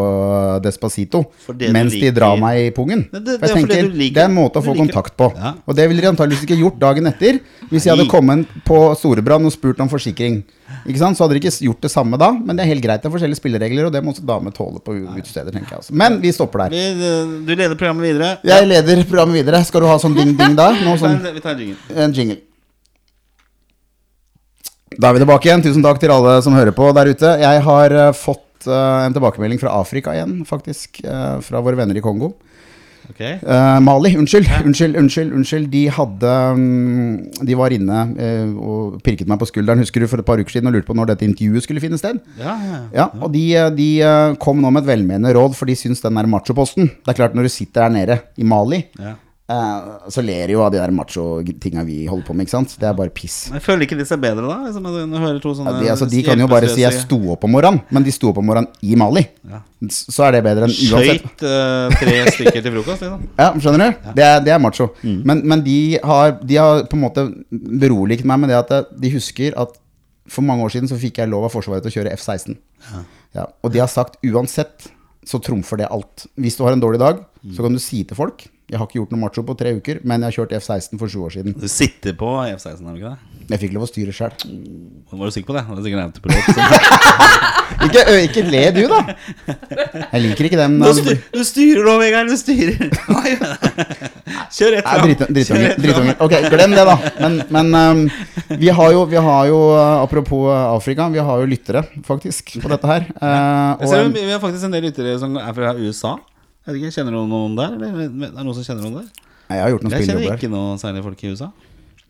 Despacito 0.65 1.23
mens 1.71 1.93
de 1.93 2.09
drar 2.11 2.37
meg 2.41 2.57
i 2.67 2.71
pungen. 2.73 3.03
Det- 3.11 3.23
det- 3.25 3.39
For 3.39 3.47
jeg 3.47 3.67
det 3.67 3.77
er 3.77 3.81
tenker, 3.83 4.13
det 4.13 4.17
er 4.17 4.25
en 4.25 4.33
måte 4.35 4.57
å 4.57 4.63
få 4.65 4.73
kontakt 4.75 5.15
på. 5.17 5.31
Ja. 5.35 5.53
Og 5.67 5.75
det 5.75 5.87
ville 5.87 6.01
de 6.01 6.07
antakeligvis 6.09 6.43
ikke 6.47 6.57
gjort 6.57 6.79
dagen 6.79 7.05
etter 7.05 7.39
hvis 7.69 7.83
jeg 7.85 7.95
hadde 7.95 8.09
kommet 8.09 8.47
på 8.65 8.95
Storebrand 8.97 9.45
og 9.45 9.51
spurt 9.53 9.79
om 9.79 9.87
forsikring. 9.89 10.43
Ikke 10.87 10.97
sant? 10.97 11.15
Så 11.17 11.23
hadde 11.27 11.39
de 11.39 11.41
ikke 11.47 11.53
gjort 11.67 11.81
det 11.81 11.91
samme 11.91 12.17
da, 12.17 12.31
men 12.31 12.55
det 12.55 12.65
er 12.65 12.73
helt 12.73 12.81
greit. 12.83 13.01
Det 13.01 13.05
er 13.11 13.13
forskjellige 13.17 13.39
spilleregler, 13.39 13.85
og 13.87 13.91
det 13.93 14.03
må 14.03 14.11
også 14.11 14.25
damer 14.25 14.51
tåle 14.51 14.79
på 14.83 14.95
utesteder, 15.17 15.51
tenker 15.51 15.69
jeg. 15.77 15.79
også. 15.79 15.91
Men 15.93 16.19
vi 16.19 16.31
stopper 16.31 16.57
der. 16.65 16.69
Vi, 16.69 16.77
eh, 16.77 17.45
du 17.45 17.55
leder 17.55 17.75
programmet 17.75 18.03
videre. 18.09 18.37
Jeg 18.43 18.67
leder 18.67 19.03
programmet 19.05 19.45
videre. 19.45 19.63
Skal 19.65 19.81
du 19.81 19.87
ha 19.87 19.97
sånn 19.97 20.15
ding-ding 20.15 20.55
da? 20.55 20.73
Sånn 20.97 21.21
Vi 21.33 21.39
tar 21.39 21.51
en 21.51 21.59
jingle. 21.59 21.77
en 21.95 22.13
jingle. 22.13 22.37
Da 24.99 25.09
er 25.09 25.13
vi 25.17 25.19
tilbake 25.25 25.45
igjen. 25.45 25.61
Tusen 25.63 25.83
takk 25.83 25.99
til 26.01 26.09
alle 26.13 26.41
som 26.41 26.53
hører 26.57 26.71
på 26.73 26.87
der 26.95 27.11
ute. 27.13 27.33
Jeg 27.43 27.61
har 27.61 27.91
eh, 27.91 28.11
fått 28.57 28.67
eh, 28.67 29.05
en 29.05 29.13
tilbakemelding 29.13 29.59
fra 29.59 29.79
Afrika 29.81 30.13
igjen, 30.15 30.45
faktisk. 30.45 31.03
eh, 31.03 31.39
fra 31.41 31.61
våre 31.61 31.75
venner 31.75 31.97
i 31.97 32.01
Kongo. 32.01 32.33
Okay. 33.09 33.37
Uh, 33.41 33.79
Mali, 33.79 34.17
unnskyld, 34.17 34.49
unnskyld, 34.65 34.97
unnskyld. 34.97 35.31
unnskyld 35.31 35.69
De 35.71 35.85
hadde 35.87 36.31
mm, 36.57 37.45
De 37.47 37.55
var 37.55 37.71
inne 37.71 38.01
uh, 38.19 38.57
og 38.59 38.97
pirket 38.99 39.29
meg 39.31 39.39
på 39.39 39.47
skulderen, 39.47 39.79
husker 39.79 40.03
du, 40.03 40.09
for 40.11 40.19
et 40.19 40.27
par 40.27 40.41
uker 40.41 40.57
siden 40.57 40.67
og 40.67 40.75
lurte 40.75 40.89
på 40.89 40.95
når 40.97 41.13
dette 41.13 41.23
intervjuet 41.23 41.63
skulle 41.63 41.79
finne 41.79 41.95
sted. 42.01 42.19
Ja, 42.35 42.57
ja. 42.59 42.81
Ja, 42.91 43.05
og 43.21 43.31
de, 43.31 43.45
de 43.77 43.87
kom 44.43 44.59
nå 44.59 44.73
med 44.73 44.83
et 44.83 44.89
velmenende 44.89 45.31
råd, 45.37 45.55
for 45.55 45.71
de 45.71 45.77
syns 45.79 46.03
den 46.03 46.19
der 46.19 46.27
machoposten 46.27 46.91
Det 46.91 47.13
er 47.13 47.21
klart, 47.21 47.37
når 47.37 47.47
du 47.47 47.53
sitter 47.53 47.87
der 47.87 47.95
nede 47.95 48.19
i 48.35 48.43
Mali, 48.43 48.83
ja. 49.47 49.55
eh, 49.55 50.09
så 50.13 50.23
ler 50.25 50.49
de 50.49 50.55
jo 50.55 50.63
av 50.65 50.71
de 50.73 50.79
der 50.81 50.93
macho-tinga 50.95 51.83
vi 51.87 52.01
holder 52.09 52.25
på 52.27 52.35
med, 52.35 52.47
ikke 52.47 52.55
sant? 52.55 52.75
Det 52.79 52.87
er 52.89 52.95
bare 52.97 53.13
piss. 53.15 53.37
Men 53.53 53.63
føler 53.63 53.87
ikke 53.87 53.97
de 53.99 54.05
seg 54.07 54.19
bedre 54.23 54.43
da? 54.47 54.57
Liksom, 54.65 54.83
når 54.83 55.07
du 55.07 55.17
hører 55.23 55.39
to 55.43 55.53
sånne 55.57 55.73
Ja, 55.75 55.79
de, 55.83 55.89
altså, 55.93 56.09
de 56.11 56.23
kan 56.25 56.43
jo 56.43 56.49
bare 56.51 56.69
si 56.71 56.83
'jeg 56.83 57.01
sto 57.05 57.19
opp 57.33 57.47
om 57.47 57.53
morgenen', 57.55 57.81
men 57.89 58.03
de 58.03 58.13
sto 58.15 58.31
opp 58.31 58.41
om 58.41 58.47
morgenen 58.49 58.69
i 58.83 58.95
Mali. 58.99 59.23
Ja. 59.47 59.61
Så 59.93 60.25
er 60.27 60.37
det 60.37 60.43
bedre 60.43 60.67
enn 60.67 60.73
uansett. 60.73 61.27
Skøyt 61.27 61.45
uh, 61.47 61.97
tre 62.01 62.17
stykker 62.33 62.61
til 62.61 62.77
frokost, 62.77 63.05
liksom. 63.05 63.27
Ja, 63.43 63.49
skjønner 63.55 63.85
du? 63.85 64.11
Det, 64.17 64.25
er, 64.25 64.39
det 64.43 64.53
er 64.55 64.59
macho. 64.59 64.89
Men, 65.03 65.43
men 65.47 65.63
de, 65.63 65.99
har, 66.03 66.37
de 66.41 66.55
har 66.57 66.83
på 66.89 66.97
en 66.97 67.05
måte 67.05 67.27
beroliget 67.51 68.25
meg 68.25 68.43
med 68.43 68.51
det 68.51 68.59
at 68.59 68.73
eh, 68.73 68.89
de 68.99 69.13
husker 69.13 69.55
at 69.55 69.77
for 70.27 70.43
mange 70.43 70.65
år 70.65 70.73
siden 70.73 70.89
så 70.91 70.99
fikk 70.99 71.21
jeg 71.21 71.31
lov 71.31 71.47
av 71.47 71.53
Forsvaret 71.53 71.85
til 71.85 71.93
å 71.93 71.97
kjøre 72.01 72.17
F-16. 72.17 72.57
Ja, 73.37 73.47
og 73.63 73.71
de 73.71 73.79
har 73.79 73.87
sagt 73.87 74.19
uansett 74.25 74.89
så 75.27 75.39
trumfer 75.43 75.79
det 75.79 75.87
alt. 75.91 76.25
Hvis 76.35 76.57
du 76.57 76.65
har 76.65 76.75
en 76.75 76.83
dårlig 76.83 76.99
dag, 76.99 77.23
så 77.55 77.63
kan 77.63 77.75
du 77.75 77.79
si 77.83 78.03
til 78.07 78.17
folk 78.17 78.47
Jeg 78.67 78.81
har 78.81 78.87
ikke 78.89 78.97
gjort 78.99 79.13
noe 79.15 79.21
macho 79.21 79.41
på 79.47 79.53
tre 79.55 79.71
uker, 79.77 80.01
men 80.03 80.23
jeg 80.25 80.27
har 80.27 80.35
kjørt 80.41 80.53
F-16 80.57 80.99
for 80.99 81.07
sju 81.11 81.21
år 81.23 81.35
siden. 81.37 81.53
Du 81.55 81.69
sitter 81.71 82.15
på 82.19 82.27
F-16, 82.51 82.81
har 82.83 82.95
du 82.95 82.99
ikke 82.99 83.13
det? 83.13 83.37
Jeg 83.47 83.61
fikk 83.61 83.75
lov 83.77 83.85
å 83.85 83.87
styre 83.87 84.11
sjøl. 84.11 84.33
Var 85.07 85.29
du 85.29 85.31
sikker 85.31 85.47
på 85.47 85.55
det? 85.55 85.61
Det 85.69 85.77
var 85.77 85.85
sikkert 85.85 86.01
en 86.01 86.09
autopilot. 86.09 86.43
Ikke, 87.87 88.01
ikke 88.25 88.41
le 88.47 88.61
du, 88.73 88.79
da! 88.89 88.97
Jeg 90.11 90.21
liker 90.23 90.47
ikke 90.47 90.57
den. 90.59 90.77
Du 90.81 90.87
styr- 90.97 91.19
Du 91.35 91.43
styrer 91.45 91.85
nå, 91.85 91.93
Vegard! 92.01 92.31
Du 92.31 92.35
styrer! 92.39 92.89
Kjør 94.57 94.73
rett 94.75 94.87
fram. 94.87 95.13
Drittunger. 95.37 96.15
Ok, 96.23 96.33
glem 96.51 96.73
det, 96.75 96.85
da. 96.89 96.95
Men, 97.21 97.37
men 97.53 97.75
um, 97.77 98.01
vi 98.59 98.71
har 98.73 98.95
jo, 98.95 99.03
vi 99.11 99.21
har 99.29 99.51
jo 99.51 99.59
Apropos 99.77 100.47
Afrika, 100.57 101.07
vi 101.13 101.21
har 101.23 101.43
jo 101.43 101.47
lyttere, 101.51 101.85
faktisk, 102.07 102.57
på 102.63 102.71
dette 102.73 102.89
her. 102.89 103.07
Uh, 103.21 103.77
og, 103.85 104.15
vi 104.15 104.25
har 104.31 104.41
faktisk 104.43 104.67
en 104.67 104.75
del 104.75 104.87
lyttere 104.89 105.15
som 105.21 105.37
er 105.39 105.53
fra 105.55 105.75
USA. 105.77 106.17
Jeg 106.67 106.75
vet 106.75 106.81
ikke, 106.81 106.91
Kjenner 106.97 107.15
du 107.15 107.21
noen 107.31 107.55
der? 107.55 107.75
Eller 107.77 107.87
er 107.87 108.09
det 108.11 108.31
noen 108.43 108.53
som 108.57 108.65
kjenner 108.67 108.83
noen 108.83 108.97
der? 108.99 109.07
nei, 109.47 109.55
jeg 109.55 109.63
har 109.63 109.71
gjort 109.71 109.83
noen 109.85 109.93
Jeg 109.95 110.07
kjenner 110.09 110.33
ikke 110.35 110.49
noen 110.51 110.81
særlig 110.81 111.03
folk 111.05 111.21
i 111.23 111.29
USA. 111.31 111.47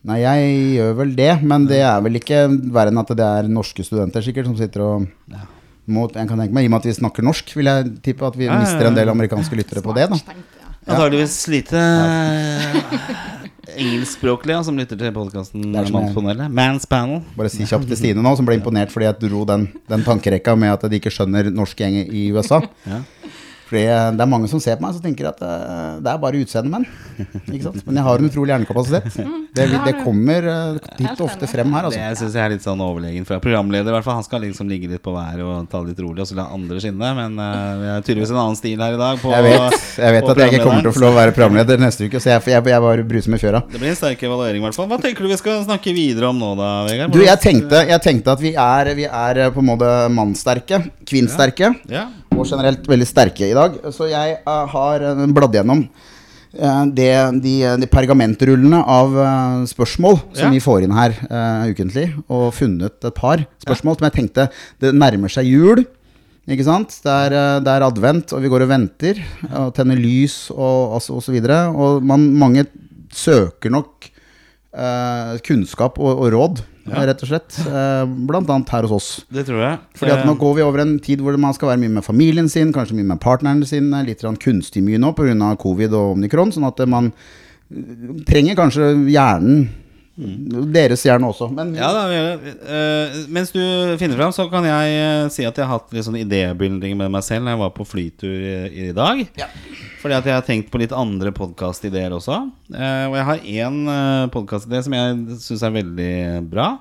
Nei, 0.08 0.16
jeg 0.22 0.56
gjør 0.78 0.92
vel 0.98 1.12
det, 1.18 1.30
men 1.46 1.66
det 1.70 1.78
er 1.86 2.02
vel 2.02 2.18
ikke 2.18 2.40
verre 2.74 2.90
enn 2.92 2.98
at 3.02 3.12
det 3.18 3.28
er 3.38 3.48
norske 3.50 3.84
studenter 3.86 4.22
sikkert 4.26 4.46
som 4.50 4.56
sitter 4.58 4.82
og 4.82 5.06
må, 5.88 6.04
jeg 6.12 6.28
kan 6.28 6.36
tenke 6.42 6.52
meg, 6.52 6.66
I 6.66 6.68
og 6.68 6.72
med 6.74 6.82
at 6.82 6.86
vi 6.90 6.92
snakker 6.98 7.24
norsk, 7.24 7.54
vil 7.56 7.70
jeg 7.70 7.86
tippe 8.04 8.26
at 8.26 8.34
vi 8.36 8.44
Ja, 8.44 8.52
ja, 8.52 8.58
ja. 8.58 8.64
mister 8.66 8.90
en 8.90 8.98
del 8.98 9.08
amerikanske 9.08 9.56
lyttere 9.56 9.80
på 9.84 9.94
det. 9.96 10.08
da. 10.10 10.18
Antakeligvis 10.88 11.36
lite 11.52 11.80
engelskspråklige 13.78 14.60
som 14.66 14.78
lytter 14.78 14.98
til 15.00 15.12
podkasten 15.14 15.74
er. 15.76 16.48
Manspanel. 16.48 17.22
Bare 17.38 17.50
si 17.52 17.66
kjapt 17.68 17.88
til 17.90 17.98
Stine 18.00 18.24
nå, 18.24 18.32
som 18.38 18.46
ble 18.48 18.56
imponert 18.58 18.92
fordi 18.94 19.08
jeg 19.08 19.18
dro 19.26 19.44
den, 19.48 19.68
den 19.90 20.04
tankerekka 20.06 20.54
med 20.58 20.74
at 20.76 20.86
de 20.90 21.00
ikke 21.00 21.12
skjønner 21.14 21.50
norsk 21.54 21.82
gjeng 21.84 21.98
i 22.04 22.28
USA. 22.34 22.62
Ja. 22.88 23.02
Fordi 23.68 23.82
eh, 23.84 24.10
det 24.16 24.24
er 24.24 24.30
mange 24.32 24.48
som 24.48 24.60
ser 24.64 24.78
på 24.78 24.86
meg 24.86 24.94
som 24.96 25.02
tenker 25.04 25.28
at 25.28 25.40
eh, 25.44 25.98
det 26.04 26.08
er 26.14 26.20
bare 26.22 26.40
utseendet, 26.40 26.72
men. 26.72 26.86
Ikke 27.52 27.66
sant? 27.66 27.82
Men 27.84 27.98
jeg 28.00 28.04
har 28.06 28.22
en 28.22 28.28
utrolig 28.30 28.54
hjernekapasitet. 28.54 29.18
Det, 29.58 29.64
det 29.72 29.78
det 29.88 29.92
kommer 30.04 30.44
eh, 30.46 30.76
titt 30.98 31.18
og 31.18 31.24
ofte 31.24 31.48
frem 31.50 31.72
her, 31.74 31.86
Det 31.88 31.98
altså. 31.98 32.26
syns 32.28 32.34
jeg 32.36 32.42
er 32.44 32.52
litt 32.52 32.62
sånn 32.62 32.82
overlegen 32.84 33.24
fra 33.26 33.38
programleder. 33.42 33.88
i 33.90 33.94
hvert 33.96 34.04
fall 34.06 34.18
Han 34.20 34.26
skal 34.26 34.42
liksom 34.44 34.68
ligge 34.70 34.86
litt 34.92 35.02
på 35.02 35.10
været 35.16 35.40
og 35.42 35.64
ta 35.72 35.80
det 35.82 35.94
litt 35.96 36.02
rolig 36.04 36.22
og 36.22 36.28
så 36.30 36.36
la 36.38 36.44
andre 36.54 36.78
skinne. 36.84 37.08
Men 37.16 37.34
vi 37.80 37.88
har 37.90 38.04
tydeligvis 38.06 38.30
en 38.34 38.38
annen 38.44 38.58
stil 38.60 38.78
her 38.84 38.94
i 38.94 39.00
dag. 39.00 39.18
På, 39.18 39.32
Jeg 39.34 39.46
vet, 39.48 39.78
jeg 39.98 40.14
vet 40.14 40.28
på 40.28 40.34
at 40.36 40.42
jeg 40.44 40.52
ikke 40.52 40.62
kommer 40.68 40.84
til 40.84 40.92
å 40.92 40.94
få 40.94 41.02
lov 41.06 41.16
å 41.16 41.18
være 41.18 41.34
programleder 41.40 41.82
neste 41.82 42.06
uke, 42.06 42.20
så 42.22 42.30
jeg, 42.36 42.44
jeg, 42.52 42.66
jeg 42.70 42.84
bare 42.86 43.08
bruser 43.10 43.34
med 43.34 43.42
fjøra. 43.42 43.64
Det 43.72 43.80
blir 43.82 43.90
en 43.94 43.98
sterk 43.98 44.22
evaluering, 44.28 44.62
i 44.62 44.66
hvert 44.68 44.78
fall. 44.78 44.88
Hva 44.92 45.00
tenker 45.08 45.26
du 45.26 45.32
vi 45.32 45.40
skal 45.40 45.64
snakke 45.66 45.96
videre 45.96 46.30
om 46.30 46.38
nå, 46.44 46.52
da, 46.60 46.70
Vegard? 46.86 47.16
Du, 47.16 47.24
jeg 47.24 47.42
tenkte, 47.42 47.82
jeg 47.88 48.04
tenkte 48.04 48.36
at 48.36 48.44
vi 48.44 48.54
er, 48.54 48.92
vi 49.00 49.08
er 49.10 49.42
på 49.56 49.64
en 49.64 49.70
måte 49.72 49.90
mannsterke, 50.14 50.84
kvinnsterke, 51.08 51.72
Ja. 51.90 52.06
og 52.38 52.46
generelt 52.46 52.86
veldig 52.86 53.08
sterke 53.10 53.48
i 53.50 53.56
dag. 53.57 53.57
Så 53.94 54.08
jeg 54.10 54.38
eh, 54.38 54.64
har 54.74 55.04
eh, 55.10 55.26
bladd 55.34 55.58
gjennom 55.58 55.84
eh, 55.84 56.82
det, 56.96 57.10
de, 57.44 57.54
de 57.82 57.90
pergamentrullene 57.90 58.80
av 58.82 59.14
spørsmål 59.70 60.20
som 60.32 60.48
Ja. 60.48 60.54
vi 60.54 60.62
får 60.64 60.86
inn 60.86 60.96
her 60.96 61.14
uh, 61.28 61.68
ukentlig, 61.70 62.08
og 62.28 62.50
funnet 62.56 63.04
et 63.04 63.14
par 63.18 63.44
spørsmål 63.64 63.98
som 63.98 64.08
jeg 64.08 64.16
tenkte 64.18 64.48
Det 64.80 64.94
nærmer 64.94 65.32
seg 65.32 65.48
jul. 65.50 65.84
Ikke 66.48 66.64
sant? 66.64 66.94
Det 67.04 67.12
er, 67.12 67.60
det 67.60 67.72
er 67.74 67.84
advent, 67.84 68.32
og 68.32 68.40
vi 68.40 68.48
går 68.48 68.64
og 68.64 68.70
venter, 68.70 69.18
og 69.52 69.74
tenner 69.76 69.98
lys 70.00 70.46
og, 70.54 70.96
og 70.96 71.20
så 71.20 71.34
videre. 71.34 71.66
Og 71.68 72.00
man, 72.00 72.24
mange 72.40 72.64
søker 73.12 73.68
nok 73.72 74.08
eh, 74.72 75.34
kunnskap 75.44 75.98
og, 76.00 76.22
og 76.24 76.32
råd, 76.32 76.62
Ja. 76.94 77.06
rett 77.06 77.22
og 77.22 77.28
slett. 77.28 77.58
Eh, 77.66 78.04
blant 78.28 78.48
annet 78.50 78.68
her 78.70 78.82
hos 78.82 78.92
oss. 78.92 79.24
Det 79.32 79.46
tror 79.46 79.60
jeg. 79.64 79.78
Fordi 79.94 80.12
at 80.12 80.18
Eh, 80.24 80.26
nå 80.26 80.36
går 80.38 80.54
vi 80.56 80.62
over 80.62 80.80
en 80.80 80.98
tid 80.98 81.20
hvor 81.20 81.36
man 81.38 81.54
skal 81.54 81.68
være 81.68 81.80
mye 81.80 81.94
med 81.98 82.04
familien 82.04 82.48
sin, 82.48 82.72
kanskje 82.72 82.96
mye 82.96 83.04
med 83.14 83.20
partneren 83.20 83.64
sin, 83.66 83.90
litt 83.90 84.20
grann 84.22 84.36
kunstig 84.36 84.82
mye 84.82 84.98
nå 84.98 85.12
pga. 85.14 85.56
covid 85.58 85.92
og 85.92 86.16
omikron, 86.16 86.52
sånn 86.52 86.66
at 86.66 86.86
man 86.88 87.12
eh, 87.70 88.22
trenger 88.26 88.54
kanskje 88.56 89.08
hjernen, 89.10 89.68
deres 90.18 91.04
hjerne 91.06 91.28
også. 91.30 91.46
Men 91.54 91.74
Ja 91.78 91.92
da, 91.94 92.06
eh, 92.10 93.18
Mens 93.30 93.52
du 93.54 93.60
finner 94.00 94.18
fram, 94.18 94.32
så 94.34 94.48
kan 94.50 94.66
jeg 94.66 94.96
eh, 94.98 95.28
si 95.30 95.46
at 95.46 95.54
jeg 95.54 95.66
har 95.66 95.78
hatt 95.78 95.94
litt 95.94 96.06
sånn 96.06 96.18
idébuilding 96.18 96.96
med 96.98 97.12
meg 97.14 97.22
selv 97.22 97.46
når 97.46 97.54
jeg 97.54 97.62
var 97.62 97.74
på 97.76 97.86
flytur 97.86 98.34
i, 98.34 98.56
i 98.88 98.92
dag. 98.96 99.22
Fordi 100.02 100.16
at 100.18 100.26
jeg 100.26 100.34
har 100.34 100.46
tenkt 100.46 100.72
på 100.72 100.80
litt 100.82 100.94
andre 100.94 101.30
podkastideer 101.34 102.16
også. 102.16 102.40
Eh, 102.74 103.04
og 103.06 103.18
jeg 103.18 103.28
har 103.30 103.46
én 103.62 103.78
uh, 103.86 104.30
podkastidé 104.34 104.82
som 104.86 104.96
jeg 104.98 105.38
syns 105.44 105.64
er 105.66 105.76
veldig 105.78 106.12
bra. 106.50 106.72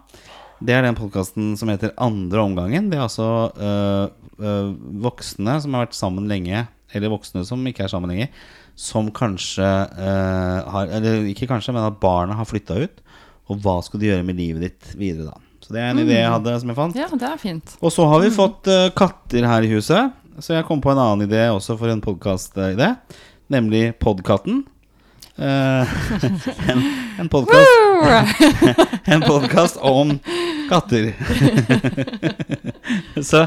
Det 0.57 0.73
er 0.73 0.87
den 0.87 0.97
podkasten 0.97 1.53
som 1.59 1.69
heter 1.69 1.93
Andre 2.01 2.41
omgangen. 2.41 2.89
Det 2.89 2.97
er 2.97 3.05
altså 3.05 3.29
eh, 3.61 4.71
voksne 5.05 5.59
som 5.61 5.75
har 5.75 5.85
vært 5.85 5.97
sammen 5.97 6.25
lenge, 6.29 6.63
eller 6.97 7.13
voksne 7.13 7.43
som 7.45 7.61
ikke 7.69 7.85
er 7.85 7.91
sammen 7.93 8.09
lenger, 8.09 8.31
som 8.77 9.11
kanskje 9.13 9.65
har 9.65 10.89
Eller 10.93 11.27
ikke 11.29 11.47
kanskje, 11.49 11.73
men 11.73 11.85
at 11.85 11.99
barna 12.01 12.37
har 12.37 12.49
flytta 12.49 12.77
ut. 12.81 13.03
Og 13.47 13.59
hva 13.63 13.77
skal 13.85 14.01
du 14.01 14.07
gjøre 14.09 14.25
med 14.27 14.39
livet 14.39 14.67
ditt 14.67 14.95
videre 14.99 15.31
da? 15.31 15.41
Så 15.63 15.73
det 15.75 15.81
er 15.83 15.91
en 15.91 15.99
idé 15.99 16.15
jeg 16.19 16.31
hadde 16.31 16.53
som 16.61 16.71
jeg 16.71 16.77
fant. 16.77 16.95
Ja, 16.95 17.07
det 17.11 17.27
er 17.27 17.39
fint. 17.41 17.75
Og 17.81 17.91
så 17.91 18.05
har 18.07 18.23
vi 18.23 18.31
fått 18.31 18.69
uh, 18.71 18.87
katter 18.95 19.47
her 19.49 19.65
i 19.65 19.71
huset. 19.71 20.15
Så 20.39 20.53
jeg 20.53 20.67
kom 20.67 20.79
på 20.83 20.91
en 20.93 21.01
annen 21.01 21.25
idé 21.25 21.47
også 21.49 21.75
for 21.79 21.91
en 21.91 22.03
podkast-idé. 22.03 22.93
Nemlig 23.51 23.89
Podkatten. 23.99 24.65
Uh, 25.37 25.85
en 26.71 27.29
en 29.07 29.21
podkast 29.21 29.77
om 29.97 30.19
katter. 30.69 31.13
så 33.29 33.45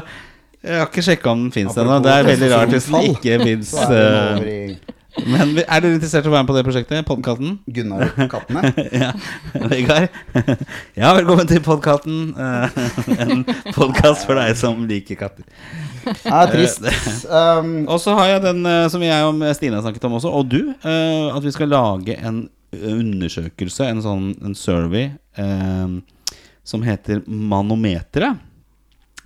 jeg 0.61 0.77
har 0.77 0.87
ikke 0.91 1.03
sjekka 1.05 1.31
om 1.33 1.47
den 1.47 1.53
fins 1.55 1.77
ennå. 1.77 1.97
Det 2.05 2.13
er 2.13 2.27
veldig 2.27 2.49
rart 2.53 2.73
hvis 2.75 2.89
den 2.91 3.15
ikke 3.15 3.39
fins. 3.41 3.71
så 3.73 4.01
Men 5.19 5.57
er 5.59 5.81
dere 5.83 5.95
interessert 5.97 6.23
i 6.25 6.29
å 6.29 6.31
være 6.31 6.45
med 6.45 6.49
på 6.49 6.55
det 6.55 6.61
prosjektet? 6.63 7.05
Podkatten? 7.07 7.57
Gunnar 7.75 8.05
og 8.15 8.29
kattene. 8.31 8.71
ja. 8.95 9.09
Ja, 11.01 11.11
velkommen 11.17 11.49
til 11.49 11.59
podkatten. 11.65 12.31
en 13.17 13.43
podkast 13.75 14.23
for 14.29 14.39
deg 14.39 14.55
som 14.59 14.85
liker 14.89 15.19
katter. 15.19 15.43
Ja, 16.23 16.45
trist. 16.49 16.85
Um, 17.27 17.83
Og 17.91 17.99
så 18.01 18.15
har 18.17 18.31
jeg 18.35 18.43
den 18.47 18.63
eh, 18.65 18.85
som 18.93 19.03
jeg 19.03 19.27
og 19.27 19.43
Stine 19.57 19.77
har 19.77 19.85
snakket 19.85 20.07
om 20.07 20.15
også, 20.19 20.31
og 20.31 20.47
du. 20.51 20.61
eh, 20.79 21.27
At 21.35 21.43
vi 21.45 21.53
skal 21.55 21.71
lage 21.75 22.15
en 22.21 22.45
undersøkelse, 22.71 23.89
en 23.91 23.99
sånn 24.05 24.29
en 24.47 24.55
survey, 24.55 25.09
um, 25.37 25.99
som 26.63 26.85
heter 26.87 27.19
Manometeret. 27.27 28.39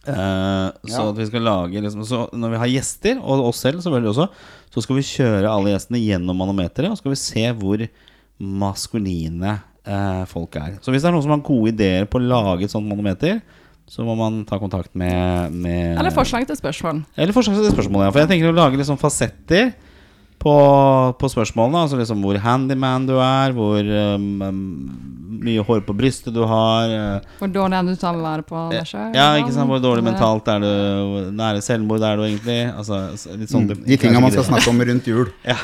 Eh, 0.08 0.68
så 0.86 1.02
Ja. 1.02 1.10
at 1.10 1.18
vi 1.18 1.26
skal 1.26 1.42
lage 1.42 1.82
liksom, 1.82 2.04
Så 2.06 2.30
når 2.34 2.52
vi 2.52 2.58
har 2.62 2.68
gjester, 2.68 3.18
og 3.24 3.46
oss 3.50 3.58
selv 3.64 3.82
selvfølgelig 3.82 4.12
også, 4.14 4.28
så 4.74 4.82
skal 4.84 4.96
vi 4.96 5.02
kjøre 5.02 5.50
alle 5.50 5.72
gjestene 5.74 6.02
gjennom 6.04 6.38
manometeret, 6.38 6.92
og 6.92 6.98
skal 6.98 7.12
vi 7.12 7.16
se 7.22 7.46
hvor 7.58 7.88
maskuline 8.40 9.60
eh, 9.86 10.24
folk 10.30 10.56
er. 10.60 10.78
Så 10.82 10.92
hvis 10.94 11.04
det 11.06 11.10
er 11.12 11.16
noen 11.16 11.26
som 11.26 11.34
har 11.36 11.44
gode 11.46 11.72
ideer 11.74 12.08
på 12.10 12.20
å 12.20 12.26
lage 12.28 12.68
et 12.68 12.74
sånt 12.74 12.88
manometer, 12.90 13.42
så 13.88 14.02
må 14.06 14.16
man 14.18 14.40
ta 14.50 14.58
kontakt 14.58 14.96
med, 14.98 15.54
med 15.54 16.00
Eller 16.00 16.14
forslag 16.14 16.48
til 16.50 16.58
spørsmål. 16.58 17.04
eller 17.16 17.34
forslag 17.36 17.60
til 17.62 17.70
spørsmål, 17.76 18.08
ja. 18.08 18.12
For 18.16 18.24
jeg 18.24 18.32
tenker 18.34 18.50
å 18.50 18.56
lage 18.58 18.80
liksom 18.82 18.98
fasetter 18.98 19.74
på, 20.46 20.54
på 21.18 21.32
spørsmålene. 21.34 21.84
Altså 21.88 21.98
liksom 21.98 22.22
hvor 22.22 22.38
handyman 22.44 23.08
du 23.10 23.16
er, 23.18 23.54
hvor 23.58 23.82
um, 24.16 24.30
um, 24.46 24.62
mye 25.46 25.62
hår 25.68 25.82
på 25.86 25.94
brystet 25.98 26.34
du 26.34 26.40
har. 26.48 26.90
eh, 26.94 27.26
Hvor 27.42 27.50
dårlig 27.54 27.76
er 27.80 27.88
du 27.90 27.96
til 28.00 28.08
å 28.08 28.22
være 28.24 28.46
på 28.48 28.62
deg 28.72 28.86
sjøl? 28.88 29.12
ja, 29.18 29.26
ikke 29.42 29.52
sant, 29.54 29.68
Hvor 29.70 29.82
dårlig 29.84 30.06
mentalt 30.06 30.48
er 30.54 30.62
du? 30.64 30.70
Hvor 31.12 31.28
nære 31.42 31.62
selvmord 31.66 32.06
er 32.08 32.18
du 32.22 32.24
egentlig? 32.28 32.60
Altså, 32.72 33.02
litt 33.42 33.52
sånn 33.52 33.68
de 33.74 33.98
tinga 34.02 34.22
man 34.24 34.34
skal 34.34 34.48
snakke 34.52 34.72
om 34.72 34.82
rundt 34.92 35.10
jul. 35.12 35.28
Ja. 35.52 35.58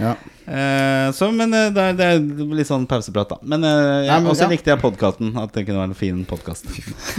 Ja. 0.00 0.14
Eh, 0.42 1.06
så, 1.14 1.28
men 1.32 1.52
eh, 1.54 1.68
det 1.72 1.84
er, 1.92 1.96
det 2.00 2.08
er 2.16 2.20
litt 2.58 2.68
sånn 2.68 2.84
pauseprat, 2.90 3.30
da. 3.36 3.38
Men, 3.46 3.62
eh, 3.68 4.08
Ja, 4.08 4.18
men- 4.18 4.32
også 4.32 4.48
ja. 4.48 4.50
likte 4.56 4.72
jeg 4.74 4.82
podkasten. 4.82 5.30
At 5.38 5.54
det 5.54 5.64
kunne 5.68 5.84
være 5.84 5.92
en 5.92 5.98
fin 6.02 6.24
podkast. 6.28 6.66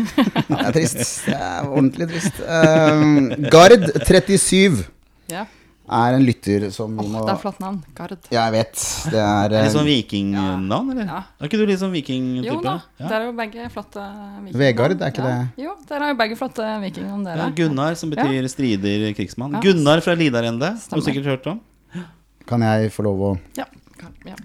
Det 0.50 0.60
er 0.60 0.76
trist. 0.76 1.06
Det 1.30 1.38
er 1.40 1.70
ordentlig 1.72 2.10
trist. 2.12 2.42
Um, 2.44 3.30
Gard 3.54 3.88
37 4.04 4.84
Ja. 5.32 5.46
Er 5.84 6.16
en 6.16 6.24
lytter 6.24 6.70
som 6.72 6.94
oh, 7.00 7.08
må 7.12 7.24
det 7.28 7.34
er 7.34 7.40
flott 7.42 7.60
navn. 7.60 7.80
Gard. 7.98 8.14
Ja, 8.32 8.46
jeg 8.48 8.54
vet. 8.56 8.84
Det 9.12 9.20
er 9.20 9.56
Litt 9.56 9.74
sånn 9.74 9.84
eh, 9.84 9.90
vikingnavn, 9.92 10.92
eller? 10.94 11.10
Ja. 11.10 11.20
Er 11.42 11.50
ikke 11.50 11.60
du 11.60 11.66
litt 11.68 11.82
sånn 11.82 11.92
vikingtype? 11.92 12.48
Jo 12.48 12.62
da, 12.64 12.76
Ja. 13.02 13.08
dere 13.10 13.20
er 13.20 13.26
jo 13.28 13.34
begge 13.38 13.68
flotte 13.74 14.04
vikinger. 14.06 14.60
Vegard, 14.64 14.96
er 15.02 15.12
ikke 15.12 15.26
ja. 15.26 15.34
det- 15.44 15.66
Jo, 15.66 15.76
dere 15.90 16.08
er 16.08 16.14
jo 16.14 16.20
begge 16.24 16.38
flotte 16.40 16.70
vikinger 16.86 17.14
om 17.14 17.26
Ja. 17.28 17.50
Gunnar, 17.50 17.96
som 17.96 18.10
betyr 18.10 18.48
strider, 18.50 19.14
krigsmann. 19.14 19.54
Ja. 19.54 19.60
Gunnar 19.60 20.02
fra 20.02 20.16
Lidarende, 20.16 20.78
som 20.80 21.00
du 21.00 21.06
sikkert 21.06 21.26
hørt 21.26 21.48
om. 21.48 21.60
Kan 22.48 22.62
jeg 22.62 22.92
få 22.92 23.04
lov 23.04 23.20
å 23.20 23.40
Ja. 23.58 23.66
Gard, 23.98 24.14
ja. 24.26 24.36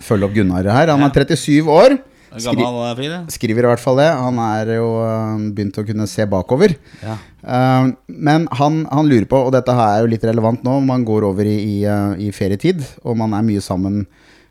følge 0.00 0.24
opp 0.24 0.34
Gunnar 0.34 0.62
her? 0.64 0.88
Han 0.92 1.02
er 1.02 1.10
37 1.10 1.66
år. 1.66 1.98
Gammel 2.44 2.96
fyr? 2.98 3.14
Skriver 3.32 3.66
i 3.66 3.70
hvert 3.70 3.82
fall 3.82 4.00
det. 4.00 4.08
Han 4.18 4.40
er 4.42 4.72
jo 4.76 4.90
eh, 5.04 5.46
begynt 5.56 5.80
å 5.80 5.84
kunne 5.86 6.08
se 6.10 6.26
bakover. 6.30 6.76
Ja. 7.02 7.16
Uh, 7.46 7.92
men 8.10 8.48
han, 8.58 8.80
han 8.90 9.06
lurer 9.10 9.28
på, 9.30 9.38
og 9.46 9.52
dette 9.54 9.74
her 9.76 9.92
er 9.92 10.04
jo 10.04 10.10
litt 10.10 10.24
relevant 10.26 10.64
nå, 10.66 10.80
man 10.82 11.04
går 11.06 11.28
over 11.28 11.46
i, 11.46 11.56
i, 11.56 11.76
eh, 11.86 12.26
i 12.26 12.32
ferietid, 12.34 12.82
og 13.06 13.18
man 13.20 13.36
er 13.38 13.46
mye 13.46 13.62
sammen 13.62 14.02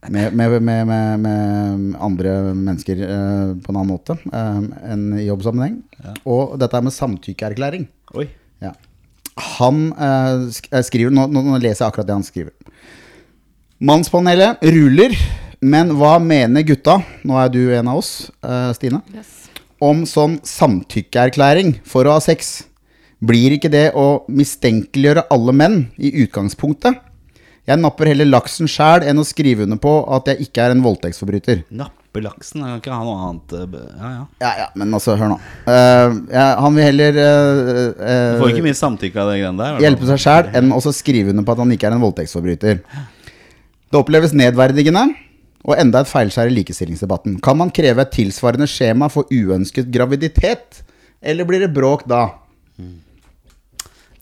med, 0.06 0.36
med, 0.38 0.62
med, 0.62 0.88
med, 1.20 1.86
andre 2.00 2.38
mennesker 2.54 3.04
uh, 3.04 3.54
på 3.60 3.74
en 3.74 3.80
annen 3.80 3.92
måte 3.92 4.16
uh, 4.30 4.64
enn 4.86 5.08
i 5.18 5.28
jobbsammenheng. 5.28 5.80
Og 6.24 6.60
dette 6.62 6.78
er 6.78 6.86
med 6.86 6.96
samtykkeerklæring. 6.96 7.90
Oi. 8.16 8.30
Ja. 8.64 8.76
Han 9.36 9.90
eh, 9.92 10.48
eh, 10.72 10.84
skriver 10.86 11.12
nå, 11.14 11.28
nå 11.28 11.58
leser 11.60 11.84
jeg 11.84 11.90
akkurat 11.90 12.08
det 12.08 12.16
han 12.16 12.28
skriver. 12.28 12.54
Mannspanelet 13.86 14.64
ruller, 14.64 15.16
men 15.66 15.92
hva 15.98 16.16
mener 16.22 16.66
gutta? 16.68 17.00
Nå 17.26 17.38
er 17.42 17.50
du 17.54 17.62
en 17.74 17.90
av 17.92 18.00
oss, 18.04 18.30
eh, 18.46 18.70
Stine. 18.78 19.02
Yes. 19.16 19.50
Om 19.82 20.06
sånn 20.08 20.38
samtykkeerklæring 20.46 21.80
for 21.88 22.08
å 22.08 22.16
ha 22.16 22.22
sex. 22.24 22.64
Blir 23.26 23.56
ikke 23.58 23.72
det 23.72 23.88
å 23.98 24.24
mistenkeliggjøre 24.30 25.26
alle 25.34 25.54
menn 25.56 25.78
i 25.98 26.12
utgangspunktet? 26.26 27.00
Jeg 27.66 27.82
napper 27.82 28.12
heller 28.12 28.28
laksen 28.30 28.70
sjæl 28.70 29.02
enn 29.10 29.18
å 29.18 29.26
skrive 29.26 29.66
under 29.66 29.80
på 29.82 29.92
at 30.14 30.28
jeg 30.30 30.46
ikke 30.46 30.68
er 30.68 30.76
en 30.76 30.84
voldtektsforbryter. 30.86 31.64
Nappe 31.74 32.22
laksen, 32.22 32.62
jeg 32.62 32.68
kan 32.70 32.82
ikke 32.84 32.94
ha 32.94 33.08
noe 33.08 33.24
annet. 33.26 33.56
eh, 33.58 33.88
Ja, 33.98 34.12
ja. 34.12 34.26
Ja, 34.44 34.52
ja, 34.60 34.68
men 34.76 34.94
altså, 34.94 35.16
hør 35.18 35.34
nå. 35.34 35.40
Uh, 35.66 36.14
ja, 36.30 36.46
han 36.62 36.78
vil 36.78 36.86
heller 36.86 37.18
uh, 37.18 37.90
uh, 37.98 38.38
Du 38.38 38.44
får 38.44 38.54
ikke 38.54 38.68
mye 38.68 38.78
samtykke 38.78 39.18
av 39.24 39.32
det 39.32 39.40
greiene 39.42 39.58
der. 39.64 39.82
hjelpe 39.82 40.12
seg 40.12 40.22
sjæl 40.28 40.52
enn 40.62 40.72
å 40.78 40.80
skrive 40.94 41.34
under 41.34 41.44
på 41.48 41.56
at 41.56 41.64
han 41.66 41.74
ikke 41.74 41.90
er 41.90 41.98
en 41.98 42.06
voldtektsforbryter. 42.06 42.84
Det 42.86 43.98
oppleves 44.04 44.36
nedverdigende 44.38 45.08
og 45.66 45.78
enda 45.82 46.04
et 46.04 46.10
feilskjær 46.10 46.52
i 46.52 46.56
likestillingsdebatten. 46.60 47.40
Kan 47.44 47.58
man 47.58 47.74
kreve 47.74 48.06
et 48.06 48.14
tilsvarende 48.14 48.68
skjema 48.70 49.10
for 49.12 49.30
uønsket 49.34 49.90
graviditet, 49.94 50.84
eller 51.26 51.48
blir 51.50 51.66
det 51.66 51.74
bråk 51.74 52.06
da? 52.10 52.28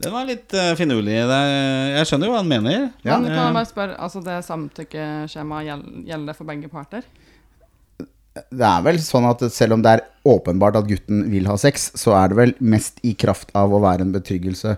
Den 0.03 0.11
var 0.11 0.27
litt 0.27 0.51
uh, 0.55 0.73
finurlig. 0.75 1.15
Jeg 1.15 2.07
skjønner 2.09 2.27
jo 2.27 2.33
hva 2.33 2.41
han 2.41 2.49
mener. 2.49 2.79
Ja. 3.05 3.19
Men 3.19 3.29
kan 3.29 3.37
Eh, 3.37 3.43
jeg 3.45 3.57
bare 3.57 3.69
spørre, 3.69 3.99
altså 4.03 4.23
det 4.23 4.39
samtykkeskjemaet 4.47 5.69
gjelder, 5.69 6.01
gjelder 6.09 6.39
for 6.39 6.49
begge 6.49 6.71
parter? 6.71 7.05
Det 8.33 8.65
er 8.65 8.83
vel 8.83 8.97
sånn 9.03 9.27
at 9.29 9.43
selv 9.53 9.77
om 9.77 9.83
det 9.85 9.93
er 9.93 10.03
åpenbart 10.27 10.79
at 10.79 10.89
gutten 10.89 11.27
vil 11.31 11.47
ha 11.47 11.55
sex, 11.61 11.91
så 11.99 12.15
er 12.17 12.31
det 12.31 12.39
vel 12.39 12.53
mest 12.59 12.97
i 13.05 13.13
kraft 13.19 13.53
av 13.55 13.71
å 13.71 13.81
være 13.83 14.07
en 14.07 14.15
betryggelse 14.15 14.73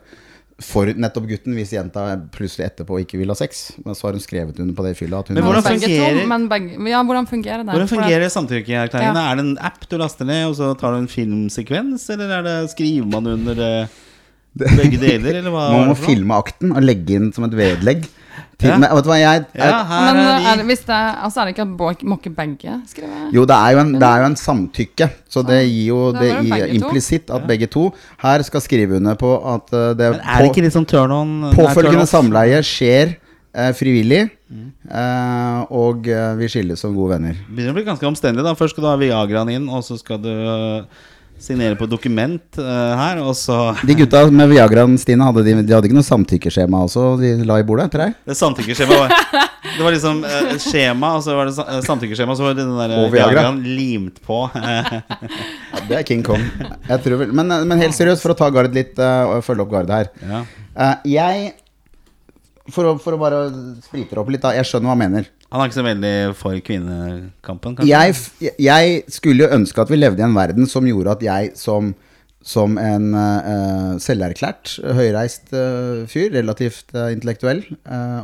for 0.63 0.87
nettopp 0.87 1.25
gutten 1.27 1.55
hvis 1.57 1.73
jenta 1.75 2.05
plutselig 2.31 2.69
etterpå 2.69 3.01
ikke 3.01 3.17
vil 3.19 3.31
ha 3.33 3.35
sex. 3.35 3.73
Men 3.83 3.95
så 3.97 4.07
har 4.07 4.15
hun 4.15 4.23
skrevet 4.23 4.59
under 4.63 4.75
på 4.77 4.85
det 4.85 4.93
i 4.95 4.99
fylla 5.01 5.19
Men 5.27 5.43
hvordan 5.43 5.65
fungerer- 5.65 6.27
men 6.31 6.47
begge, 6.47 6.77
ja, 6.89 7.03
hvordan 7.03 7.27
fungerer 7.27 7.63
det? 7.63 7.73
Hvordan 7.73 7.91
fungerer 7.91 8.29
samtykkeerklæringen? 8.31 9.19
Ja. 9.19 9.31
Er 9.31 9.35
det 9.35 9.45
en 9.45 9.57
app 9.59 9.83
du 9.89 9.97
laster 9.97 10.25
ned, 10.25 10.45
og 10.47 10.55
så 10.55 10.71
tar 10.79 10.95
du 10.95 11.01
en 11.03 11.11
filmsekvens, 11.11 12.09
eller 12.09 12.31
er 12.39 12.43
det, 12.47 12.55
skriver 12.71 13.05
man 13.05 13.27
under 13.27 13.59
eh, 13.59 13.87
begge 14.55 14.97
deler, 15.01 15.41
eller 15.41 15.51
hva? 15.51 15.65
Man 15.75 15.91
må 15.91 15.97
filme 15.99 16.39
akten 16.39 16.71
og 16.71 16.81
legge 16.87 17.19
inn 17.19 17.33
som 17.35 17.43
et 17.49 17.57
vedlegg. 17.59 18.07
Til, 18.59 18.69
Ja. 18.69 18.77
Vet 18.79 19.03
du 19.03 19.09
hva 19.11 19.17
jeg 19.19 19.41
er, 19.41 19.45
Ja, 19.59 19.79
Men 20.13 20.17
er 20.21 20.55
det, 20.61 20.65
hvis 20.69 20.85
det, 20.87 20.99
altså 21.25 21.41
er 21.41 21.45
det 21.45 21.55
ikke 21.55 21.65
at 21.65 21.73
bo- 21.77 22.07
må 22.09 22.17
ikke 22.19 22.31
begge 22.35 22.77
skrive? 22.87 23.31
Jo, 23.35 23.43
det 23.45 23.55
er 23.55 23.71
jo 23.75 23.79
en, 23.83 23.91
det 23.99 24.07
er 24.07 24.23
jo 24.23 24.29
en 24.31 24.35
samtykke, 24.39 25.09
så 25.29 25.43
det 25.45 25.59
gir 25.67 25.87
jo 25.89 25.99
det 26.15 26.21
det 26.21 26.45
gir 26.47 26.73
implisitt 26.77 27.29
at 27.35 27.45
begge 27.47 27.67
to 27.67 27.89
her 28.23 28.41
skal 28.47 28.61
skrive 28.61 28.95
under 29.01 29.15
på 29.19 29.33
at 29.55 29.73
uh, 29.73 29.93
det 29.93 30.11
Men 30.15 30.21
er 30.23 30.41
det 30.41 30.51
ikke 30.53 30.63
litt 30.65 30.73
sånn 30.77 30.87
turn 30.87 31.11
on? 31.11 31.35
påfølgende 31.55 32.07
samleie 32.09 32.61
skjer 32.63 33.17
eh, 33.55 33.71
frivillig, 33.73 34.29
Mm. 34.45 34.67
Uh, 34.85 35.65
og 35.73 36.05
eh, 36.07 36.35
vi 36.37 36.45
skilles 36.53 36.77
som 36.79 36.93
gode 36.93 37.15
venner. 37.15 37.33
Begynner 37.49 37.73
å 37.73 37.77
bli 37.79 37.83
ganske 37.87 38.05
omstendelig. 38.05 38.43
da 38.45 38.51
Først 38.53 38.75
skal 38.75 38.83
du 38.85 38.89
ha 38.91 38.97
Viagraen 39.01 39.49
inn, 39.49 39.65
og 39.73 39.81
så 39.83 39.97
skal 39.97 40.19
du 40.21 40.29
signere 41.41 41.75
på 41.77 41.87
dokument 41.89 42.59
uh, 42.59 42.95
her, 42.97 43.19
og 43.23 43.35
så 43.37 43.73
De 43.85 43.95
gutta 43.97 44.23
med 44.31 44.49
Viagraen, 44.51 44.95
Stine, 44.99 45.27
hadde 45.27 45.43
de, 45.45 45.55
de 45.61 45.75
hadde 45.75 45.89
ikke 45.89 45.97
noe 45.97 46.07
samtykkeskjema 46.07 46.83
også 46.87 47.07
de 47.21 47.33
la 47.47 47.59
i 47.61 47.65
bordet 47.67 47.89
etter 47.89 48.05
deg? 48.05 48.15
Det 48.31 48.37
samtykkeskjemaet 48.39 49.03
var 49.03 49.43
Det 49.65 49.83
var 49.83 49.95
liksom 49.95 50.21
uh, 50.23 50.53
skjema, 50.61 51.11
og 51.17 51.25
så 51.25 51.35
var 51.35 51.49
det 51.49 51.65
eh, 51.65 51.81
samtykkeskjema, 51.83 52.37
så 52.37 52.45
var 52.45 52.55
det 52.55 52.63
den 52.63 52.77
der 52.77 52.95
Og 53.01 53.09
Viagra. 53.11 53.33
Viagraen 53.33 53.59
limt 53.65 54.21
på. 54.23 54.45
Ja, 55.75 55.81
det 55.89 55.97
er 55.99 56.05
King 56.07 56.21
Kong. 56.25 56.41
Vel, 56.87 57.27
men, 57.35 57.51
men 57.67 57.81
helt 57.81 57.97
seriøst, 57.97 58.23
for 58.23 58.31
å 58.31 58.37
ta 58.39 58.47
Gard 58.53 58.73
litt 58.73 58.95
og 58.97 59.43
følge 59.45 59.65
opp 59.65 59.73
Gard 59.73 59.91
her. 59.91 60.09
ja. 60.23 60.45
Jeg 61.05 61.51
for 62.73 62.89
å, 62.89 62.93
for 63.01 63.13
å 63.13 63.19
bare 63.21 63.43
sprite 63.83 64.15
det 64.15 64.21
opp 64.21 64.31
litt, 64.33 64.41
da. 64.41 64.53
Jeg 64.57 64.65
skjønner 64.69 64.89
hva 64.89 64.95
han 64.95 65.03
mener. 65.03 65.27
Han 65.53 65.61
er 65.61 65.69
ikke 65.69 65.77
så 65.77 65.85
veldig 65.85 66.15
for 66.39 66.57
kvinnekampen, 66.65 67.77
kanskje? 67.77 67.91
Jeg, 67.91 68.55
jeg 68.65 68.97
skulle 69.13 69.45
jo 69.45 69.53
ønske 69.55 69.83
at 69.83 69.91
vi 69.93 69.99
levde 69.99 70.23
i 70.23 70.25
en 70.25 70.35
verden 70.35 70.67
som 70.69 70.87
gjorde 70.89 71.13
at 71.13 71.23
jeg 71.25 71.51
som, 71.59 71.91
som 72.41 72.79
en 72.81 73.05
uh, 73.13 73.93
selverklært, 74.01 74.73
høyreist 74.97 75.53
uh, 75.53 76.03
fyr, 76.09 76.33
relativt 76.33 76.91
uh, 76.97 77.11
intellektuell 77.13 77.61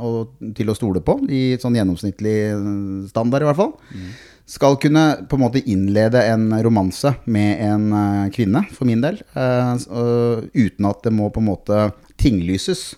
og 0.02 0.34
til 0.58 0.74
å 0.74 0.76
stole 0.78 1.04
på, 1.06 1.20
i 1.30 1.62
sånn 1.62 1.78
gjennomsnittlig 1.78 2.36
standard 3.14 3.46
i 3.46 3.50
hvert 3.52 3.62
fall, 3.62 3.76
skal 4.52 4.76
kunne 4.82 5.06
på 5.30 5.38
en 5.38 5.44
måte 5.46 5.62
innlede 5.70 6.26
en 6.28 6.50
romanse 6.66 7.14
med 7.32 7.62
en 7.64 8.32
kvinne, 8.34 8.66
for 8.74 8.90
min 8.90 9.04
del, 9.06 9.22
uten 9.32 10.90
at 10.90 11.06
det 11.06 11.14
må 11.16 11.30
på 11.32 11.40
en 11.40 11.52
måte 11.54 11.86
tinglyses 12.20 12.90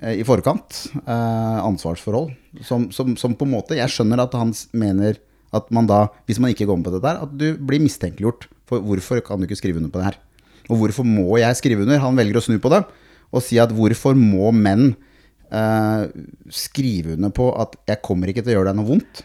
i 0.00 0.24
forkant. 0.24 0.86
Eh, 1.02 1.58
ansvarsforhold. 1.60 2.32
Som, 2.64 2.88
som, 2.94 3.12
som 3.20 3.36
på 3.36 3.46
en 3.48 3.54
måte 3.54 3.76
Jeg 3.78 3.92
skjønner 3.92 4.20
at 4.24 4.34
han 4.36 4.52
mener 4.76 5.20
at 5.52 5.68
man 5.74 5.88
da, 5.88 6.06
hvis 6.28 6.40
man 6.40 6.52
ikke 6.52 6.64
går 6.68 6.80
med 6.80 6.86
på 6.88 6.94
dette 6.94 7.10
her, 7.10 7.22
at 7.26 7.32
du 7.36 7.48
blir 7.60 7.82
mistenkeliggjort. 7.82 8.48
For 8.68 8.80
hvorfor 8.80 9.20
kan 9.24 9.40
du 9.40 9.44
ikke 9.44 9.60
skrive 9.60 9.82
under 9.82 9.92
på 9.92 10.00
det 10.00 10.08
her? 10.08 10.20
Og 10.70 10.78
hvorfor 10.80 11.04
må 11.04 11.36
jeg 11.40 11.58
skrive 11.58 11.84
under? 11.84 12.00
Han 12.00 12.16
velger 12.16 12.40
å 12.40 12.44
snu 12.44 12.56
på 12.62 12.72
det 12.72 12.84
og 13.32 13.40
si 13.44 13.56
at 13.60 13.72
hvorfor 13.72 14.16
må 14.16 14.50
menn 14.52 14.90
eh, 15.52 16.02
skrive 16.52 17.16
under 17.16 17.32
på 17.32 17.48
at 17.56 17.76
'jeg 17.88 18.02
kommer 18.04 18.28
ikke 18.28 18.44
til 18.44 18.52
å 18.52 18.56
gjøre 18.58 18.72
deg 18.72 18.76
noe 18.76 18.90
vondt'? 18.90 19.22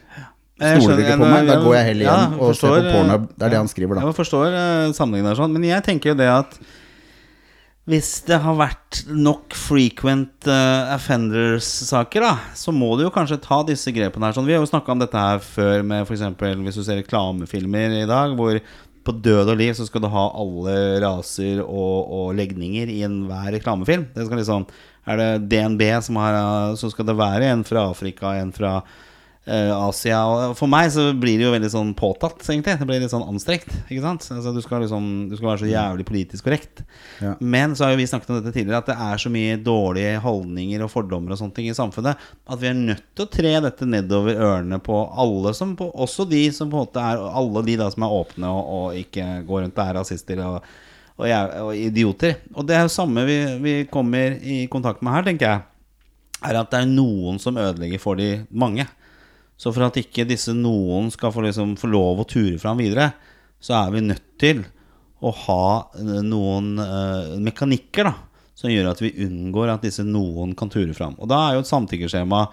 Stoler 0.57 0.97
du 0.97 1.03
ikke 1.03 1.19
på 1.19 1.29
meg? 1.29 1.45
Da 1.45 1.59
går 1.61 1.75
jeg 1.75 1.87
heller 1.91 2.07
ja, 2.07 2.15
hjem 2.17 2.39
og 2.39 2.55
ser 2.57 2.79
på 2.81 2.93
porno. 2.95 3.17
Det 3.29 3.45
er 3.45 3.51
det 3.53 3.59
han 3.59 3.67
skriver, 3.69 3.99
da. 3.99 4.05
Jeg 4.07 4.17
forstår 4.17 4.47
eh, 4.47 4.93
sammenhengen 4.97 5.29
der, 5.29 5.37
sånn. 5.37 5.53
Men 5.53 5.67
jeg 5.67 5.83
tenker 5.85 6.13
jo 6.13 6.17
det 6.17 6.29
at 6.33 6.55
hvis 7.87 8.09
det 8.27 8.41
har 8.43 8.57
vært 8.59 9.05
nok 9.07 9.55
frequent 9.55 10.49
uh, 10.49 10.91
offenders-saker, 10.97 12.25
da, 12.25 12.33
så 12.59 12.73
må 12.75 12.89
du 12.99 13.05
jo 13.05 13.13
kanskje 13.15 13.39
ta 13.39 13.61
disse 13.67 13.93
grepene 13.95 14.27
her. 14.27 14.35
Sånn. 14.35 14.47
Vi 14.49 14.57
har 14.57 14.59
jo 14.59 14.67
snakka 14.67 14.91
om 14.91 14.99
dette 14.99 15.21
her 15.21 15.39
før 15.39 15.85
med 15.87 16.03
f.eks. 16.03 16.25
hvis 16.35 16.79
du 16.79 16.83
ser 16.83 16.99
reklamefilmer 16.99 17.95
i 18.01 18.09
dag, 18.09 18.35
hvor 18.35 18.59
på 19.07 19.15
død 19.23 19.53
og 19.53 19.55
liv 19.55 19.71
så 19.77 19.85
skal 19.87 20.03
du 20.03 20.09
ha 20.11 20.25
alle 20.35 20.75
raser 20.99 21.61
og, 21.63 22.11
og 22.11 22.35
legninger 22.35 22.91
i 22.91 22.99
enhver 23.07 23.53
reklamefilm. 23.55 24.09
Det 24.15 24.27
skal 24.27 24.41
liksom 24.41 24.67
Er 25.07 25.21
det 25.21 25.47
DNB 25.47 25.83
som 26.03 26.19
har 26.19 26.35
eh, 26.35 26.75
Så 26.75 26.89
skal 26.91 27.07
det 27.07 27.15
være 27.15 27.47
en 27.53 27.63
fra 27.63 27.85
Afrika, 27.87 28.33
en 28.35 28.51
fra 28.51 28.81
Asia. 29.47 30.19
Og 30.27 30.55
for 30.59 30.69
meg 30.71 30.89
så 30.91 31.09
blir 31.15 31.39
det 31.39 31.47
jo 31.47 31.53
veldig 31.53 31.71
sånn 31.71 31.93
påtatt, 31.97 32.41
egentlig. 32.43 32.75
Det 32.79 32.87
blir 32.89 33.01
litt 33.03 33.13
sånn 33.13 33.25
anstrengt. 33.27 33.69
Ikke 33.87 34.03
sant? 34.03 34.25
Altså, 34.35 34.53
du, 34.55 34.61
skal 34.63 34.83
liksom, 34.83 35.05
du 35.31 35.37
skal 35.37 35.51
være 35.51 35.61
så 35.63 35.69
jævlig 35.71 36.07
politisk 36.09 36.47
korrekt. 36.47 36.83
Ja. 37.23 37.35
Men 37.39 37.75
så 37.77 37.87
har 37.87 37.93
jo 37.93 38.01
vi 38.01 38.09
snakket 38.09 38.33
om 38.33 38.41
dette 38.41 38.55
tidligere, 38.55 38.81
at 38.83 38.91
det 38.91 38.97
er 39.07 39.23
så 39.23 39.31
mye 39.33 39.59
dårlige 39.63 40.17
holdninger 40.23 40.83
og 40.83 40.91
fordommer 40.93 41.35
og 41.35 41.41
sånne 41.41 41.55
ting 41.57 41.69
i 41.71 41.77
samfunnet 41.77 42.27
at 42.47 42.61
vi 42.61 42.69
er 42.69 42.77
nødt 42.77 43.05
til 43.15 43.25
å 43.25 43.31
tre 43.31 43.53
dette 43.63 43.87
nedover 43.87 44.39
ørene 44.39 44.79
på 44.83 44.99
alle 45.19 45.53
som 45.57 45.73
på, 45.77 45.89
Også 45.95 46.27
de 46.29 46.43
som 46.55 46.69
på 46.71 46.77
en 46.77 46.85
måte 46.85 47.03
er 47.03 47.19
Alle 47.19 47.63
de 47.65 47.77
da 47.79 47.89
som 47.93 48.05
er 48.05 48.13
åpne 48.17 48.51
og, 48.51 48.73
og 48.77 48.99
ikke 48.99 49.25
går 49.47 49.65
rundt 49.65 49.79
og 49.79 49.83
er 49.83 49.97
rasister 49.99 50.43
og, 50.45 50.69
og, 51.17 51.25
og 51.63 51.71
idioter. 51.75 52.37
Og 52.55 52.67
det 52.67 52.77
er 52.77 52.85
jo 52.85 52.93
samme 52.93 53.25
vi, 53.27 53.39
vi 53.63 53.75
kommer 53.91 54.37
i 54.41 54.65
kontakt 54.71 55.03
med 55.03 55.17
her, 55.17 55.27
tenker 55.27 55.51
jeg. 55.51 55.65
Er 56.47 56.59
at 56.59 56.69
det 56.71 56.83
er 56.83 56.91
noen 56.91 57.39
som 57.41 57.57
ødelegger 57.57 58.01
for 58.01 58.19
de 58.19 58.43
mange. 58.51 58.85
Så 59.57 59.73
for 59.73 59.87
at 59.87 59.97
ikke 59.99 60.27
disse 60.29 60.53
noen 60.53 61.09
skal 61.13 61.33
få, 61.33 61.43
liksom, 61.47 61.75
få 61.81 61.89
lov 61.89 62.21
å 62.21 62.27
ture 62.29 62.59
fram 62.61 62.77
videre, 62.81 63.11
så 63.59 63.79
er 63.81 63.93
vi 63.95 64.05
nødt 64.05 64.27
til 64.41 64.61
å 65.25 65.31
ha 65.33 65.63
eh, 65.97 66.19
noen 66.25 66.75
uh, 66.77 67.37
mekanikker 67.41 68.05
da, 68.05 68.13
som 68.57 68.69
gjør 68.69 68.91
at 68.91 69.01
vi 69.01 69.15
unngår 69.25 69.73
at 69.73 69.85
disse 69.85 70.05
noen 70.05 70.53
kan 70.57 70.69
ture 70.73 70.93
fram. 70.97 71.17
Og 71.17 71.29
da 71.31 71.41
er 71.47 71.57
jo 71.57 71.63
et 71.65 71.71
samtykkeskjema 71.71 72.43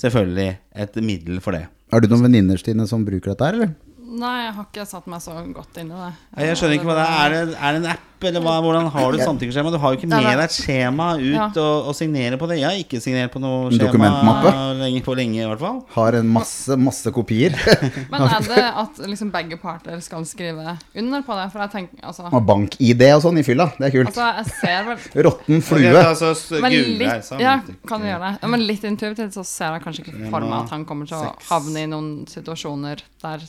selvfølgelig 0.00 0.48
et 0.82 0.98
middel 1.04 1.38
for 1.44 1.54
det. 1.54 1.68
Har 1.90 2.02
du 2.02 2.10
noen 2.10 2.26
venninner 2.28 2.58
Stine, 2.58 2.86
som 2.90 3.06
bruker 3.06 3.32
dette 3.32 3.46
her, 3.46 3.58
eller? 3.58 3.72
Nei, 4.10 4.36
jeg 4.48 4.54
har 4.58 4.64
ikke 4.66 4.84
satt 4.90 5.06
meg 5.10 5.20
så 5.22 5.34
godt 5.54 5.76
inn 5.78 5.90
i 5.92 5.96
det. 5.98 6.12
Jeg, 6.36 6.46
Jeg 6.50 6.56
skjønner 6.60 6.78
ikke 6.80 6.88
hva 6.90 6.96
det 6.98 7.08
er. 7.08 7.18
Er 7.20 7.34
det, 7.50 7.58
er 7.60 7.76
det 7.76 7.80
en 7.84 7.90
app, 7.92 8.06
eller 8.26 8.42
hva, 8.44 8.54
hvordan 8.60 8.88
har 8.92 9.12
du 9.14 9.18
samtykkeskjema? 9.22 9.70
Du 9.72 9.78
har 9.80 9.94
jo 9.94 9.96
ikke 10.00 10.08
med 10.10 10.26
deg 10.26 10.40
et 10.42 10.52
skjema 10.56 11.06
ut 11.16 11.28
Ja. 11.30 11.44
og, 11.62 11.86
og 11.88 11.94
signere 11.96 12.36
på 12.40 12.48
det. 12.50 12.58
Jeg 12.60 12.66
har 12.68 12.80
ikke 12.82 12.98
signert 13.00 13.30
på 13.32 13.40
noe 13.40 13.70
skjema 13.70 13.86
dokumentmappe? 13.86 14.50
lenge, 14.80 15.00
på 15.06 15.14
lenge, 15.16 15.38
i 15.40 15.46
hvert 15.48 15.62
fall. 15.62 15.78
Har 15.94 16.18
en 16.18 16.28
masse, 16.34 16.76
masse 16.76 17.12
kopier. 17.16 17.54
Men 18.12 18.26
er 18.26 18.44
det 18.50 18.64
at 18.82 19.00
liksom 19.06 19.30
begge 19.32 19.56
parter 19.62 20.02
skal 20.04 20.26
skrive 20.28 20.74
under 21.00 21.24
på 21.24 21.38
det? 21.38 21.46
For 21.54 21.64
jeg 21.64 21.72
tenker 21.76 22.10
altså, 22.10 22.26
Og 22.34 22.44
bank-ID 22.50 23.06
og 23.14 23.22
sånn 23.24 23.40
i 23.40 23.46
fylla. 23.46 23.70
Det 23.78 23.88
er 23.88 23.94
kult. 23.94 24.10
altså 24.12 24.28
jeg 24.42 24.52
ser 24.58 24.84
vel 24.90 25.06
Råtten 25.30 25.64
flue. 25.70 25.94
Altså, 26.02 26.34
Men 26.60 26.76
litt, 27.00 27.32
ja, 27.40 27.56
kan 27.88 28.02
du 28.04 28.10
gjøre 28.10 28.34
det? 28.34 28.52
Men 28.56 28.66
litt 28.66 28.84
intuitivt 28.90 29.38
så 29.38 29.46
ser 29.46 29.78
jeg 29.78 29.86
kanskje 29.86 30.04
ikke 30.08 30.18
for 30.34 30.44
meg 30.44 30.58
at 30.64 30.74
han 30.76 30.84
kommer 30.88 31.08
til 31.08 31.22
å 31.22 31.32
havne 31.54 31.86
i 31.86 31.88
noen 31.94 32.12
situasjoner 32.28 33.06
der 33.22 33.48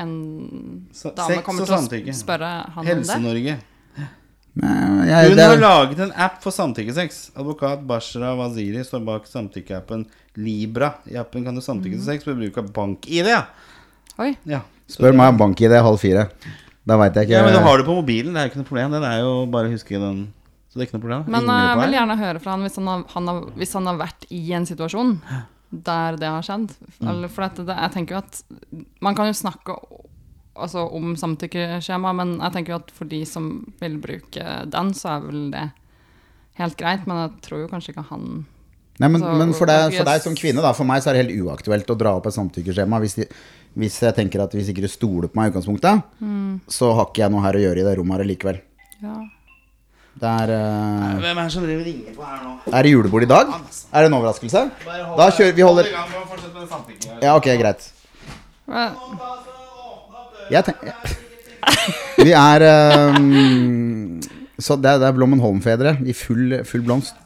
en 0.00 0.14
dame 0.90 1.42
kommer 1.46 1.68
til 1.68 1.76
å 1.76 2.16
spørre 2.16 2.54
han 2.74 2.80
om 2.80 2.86
det. 2.86 2.94
Helse-Norge. 2.94 3.58
Hun 4.60 5.38
har 5.38 5.60
laget 5.60 6.00
en 6.02 6.12
app 6.16 6.40
for 6.42 6.54
samtykkesex. 6.54 7.30
Advokat 7.38 7.84
Bashra 7.86 8.32
Waziri 8.38 8.82
står 8.84 9.04
bak 9.06 9.28
samtykkeappen 9.30 10.08
Libra. 10.40 10.94
I 11.10 11.20
appen 11.20 11.44
kan 11.46 11.54
du 11.54 11.62
samtykke 11.62 11.98
til 11.98 12.06
sex 12.06 12.26
ved 12.26 12.40
bruk 12.40 12.58
av 12.62 12.72
bank-ID. 12.74 13.30
Ja. 13.30 13.44
Oi. 14.20 14.34
Ja. 14.48 14.64
spør 14.90 15.14
meg 15.16 15.32
om 15.34 15.40
bank-ID 15.44 15.76
halv 15.78 16.00
fire. 16.02 16.26
Da 16.88 16.98
veit 16.98 17.16
jeg 17.16 17.28
ikke. 17.28 17.38
ja, 17.38 17.46
men 17.46 17.54
du 17.54 17.62
har 17.62 17.78
det 17.78 17.86
på 17.86 17.94
mobilen. 17.94 18.34
Det 18.34 18.42
er 18.42 18.48
jo 18.48 18.52
ikke 18.52 18.62
noe 18.62 18.70
problem. 18.72 18.92
Det 18.96 19.12
er 19.12 19.22
jo 19.22 19.32
bare 19.52 19.70
å 19.70 19.74
huske 19.74 20.02
den. 20.02 20.20
Så 20.70 20.78
det 20.78 20.84
er 20.84 20.88
ikke 20.88 20.98
noe 20.98 21.06
problem. 21.06 21.24
Men 21.34 21.48
jeg 21.50 21.78
vil 21.80 21.96
gjerne 21.98 22.18
høre 22.20 22.42
fra 22.42 22.56
han 22.56 22.66
hvis 22.66 22.76
han 22.78 22.90
har, 22.90 23.06
han 23.14 23.30
har, 23.30 23.40
hvis 23.58 23.74
han 23.78 23.90
har 23.90 23.98
vært 24.00 24.28
i 24.34 24.42
en 24.56 24.68
situasjon 24.68 25.16
der 25.70 26.18
det 26.18 26.30
har 26.30 26.46
skjedd. 26.46 26.72
Mm. 26.98 27.08
Eller, 27.12 27.30
for 27.30 27.46
at 27.46 27.58
det, 27.58 27.74
jeg 27.74 27.94
tenker 27.94 28.16
jo 28.16 28.20
at 28.24 28.40
Man 29.02 29.14
kan 29.18 29.30
jo 29.30 29.36
snakke 29.38 29.76
altså, 30.60 30.86
om 30.96 31.12
samtykkeskjema, 31.18 32.14
men 32.16 32.36
jeg 32.38 32.56
tenker 32.56 32.74
jo 32.74 32.80
at 32.82 32.94
for 32.94 33.10
de 33.10 33.20
som 33.28 33.50
vil 33.80 33.98
bruke 34.02 34.56
den, 34.70 34.94
så 34.96 35.16
er 35.16 35.26
vel 35.26 35.44
det 35.54 35.66
helt 36.60 36.78
greit. 36.80 37.06
Men 37.08 37.24
jeg 37.24 37.36
tror 37.46 37.64
jo 37.64 37.70
kanskje 37.72 37.94
ikke 37.94 38.08
han 38.12 38.26
Nei, 39.00 39.08
men, 39.08 39.22
altså, 39.24 39.36
men 39.40 39.52
for, 39.56 39.70
deg, 39.70 39.94
for 39.96 40.08
deg 40.10 40.20
som 40.20 40.34
kvinne, 40.36 40.60
da, 40.60 40.74
for 40.76 40.84
meg 40.84 41.00
så 41.00 41.08
er 41.08 41.16
det 41.16 41.22
helt 41.22 41.46
uaktuelt 41.46 41.88
å 41.88 41.94
dra 41.96 42.10
opp 42.18 42.26
et 42.28 42.36
samtykkeskjema. 42.36 42.98
Hvis, 43.00 43.14
de, 43.16 43.24
hvis 43.80 43.96
jeg 44.04 44.12
tenker 44.18 44.42
at 44.44 44.52
hvis 44.52 44.68
ikke 44.74 44.84
du 44.84 44.90
stoler 44.92 45.30
på 45.32 45.40
meg 45.40 45.48
i 45.48 45.54
utgangspunktet, 45.54 46.02
så 46.68 46.90
har 46.98 47.08
ikke 47.08 47.22
jeg 47.22 47.32
noe 47.32 47.44
her 47.46 47.56
å 47.56 47.62
gjøre 47.64 47.80
i 47.80 47.86
det 47.86 47.94
rommet 47.96 48.20
her 48.20 48.28
likevel. 48.28 48.60
Ja. 49.00 49.14
Det 50.20 50.28
er, 50.42 50.52
uh... 50.52 51.16
Hvem 51.22 51.38
er 51.38 51.46
det 51.46 51.52
som 51.54 51.64
driver 51.64 51.84
ringer 51.86 52.12
på 52.18 52.28
her 52.28 52.40
nå? 52.44 52.52
er 52.66 52.84
det 52.84 52.92
julebord 52.92 53.24
i 53.24 53.30
dag? 53.30 53.54
Er 53.88 54.04
det 54.04 54.10
en 54.10 54.18
overraskelse? 54.18 54.64
Da 54.84 55.30
kjører 55.32 55.56
vi 55.56 55.64
holder 55.64 55.88
Hold 55.88 55.94
i 55.94 55.96
gang, 55.96 56.12
bare 56.12 56.28
fortsette 56.34 56.52
med 56.52 56.66
det 56.66 56.70
samtykket. 56.74 57.24
Ja, 57.24 57.36
ok, 57.40 57.50
greit. 57.62 57.88
Men- 58.68 59.59
Jeg 60.50 60.66
tenker 60.66 61.16
Vi 62.18 62.32
er 62.34 62.64
um, 63.14 64.20
Så 64.58 64.76
det 64.80 64.90
er, 64.90 65.04
er 65.06 65.16
Blommen 65.16 65.40
Holm-fedre 65.42 65.96
i 66.04 66.14
full, 66.16 66.58
full 66.68 66.84
blomst. 66.84 67.16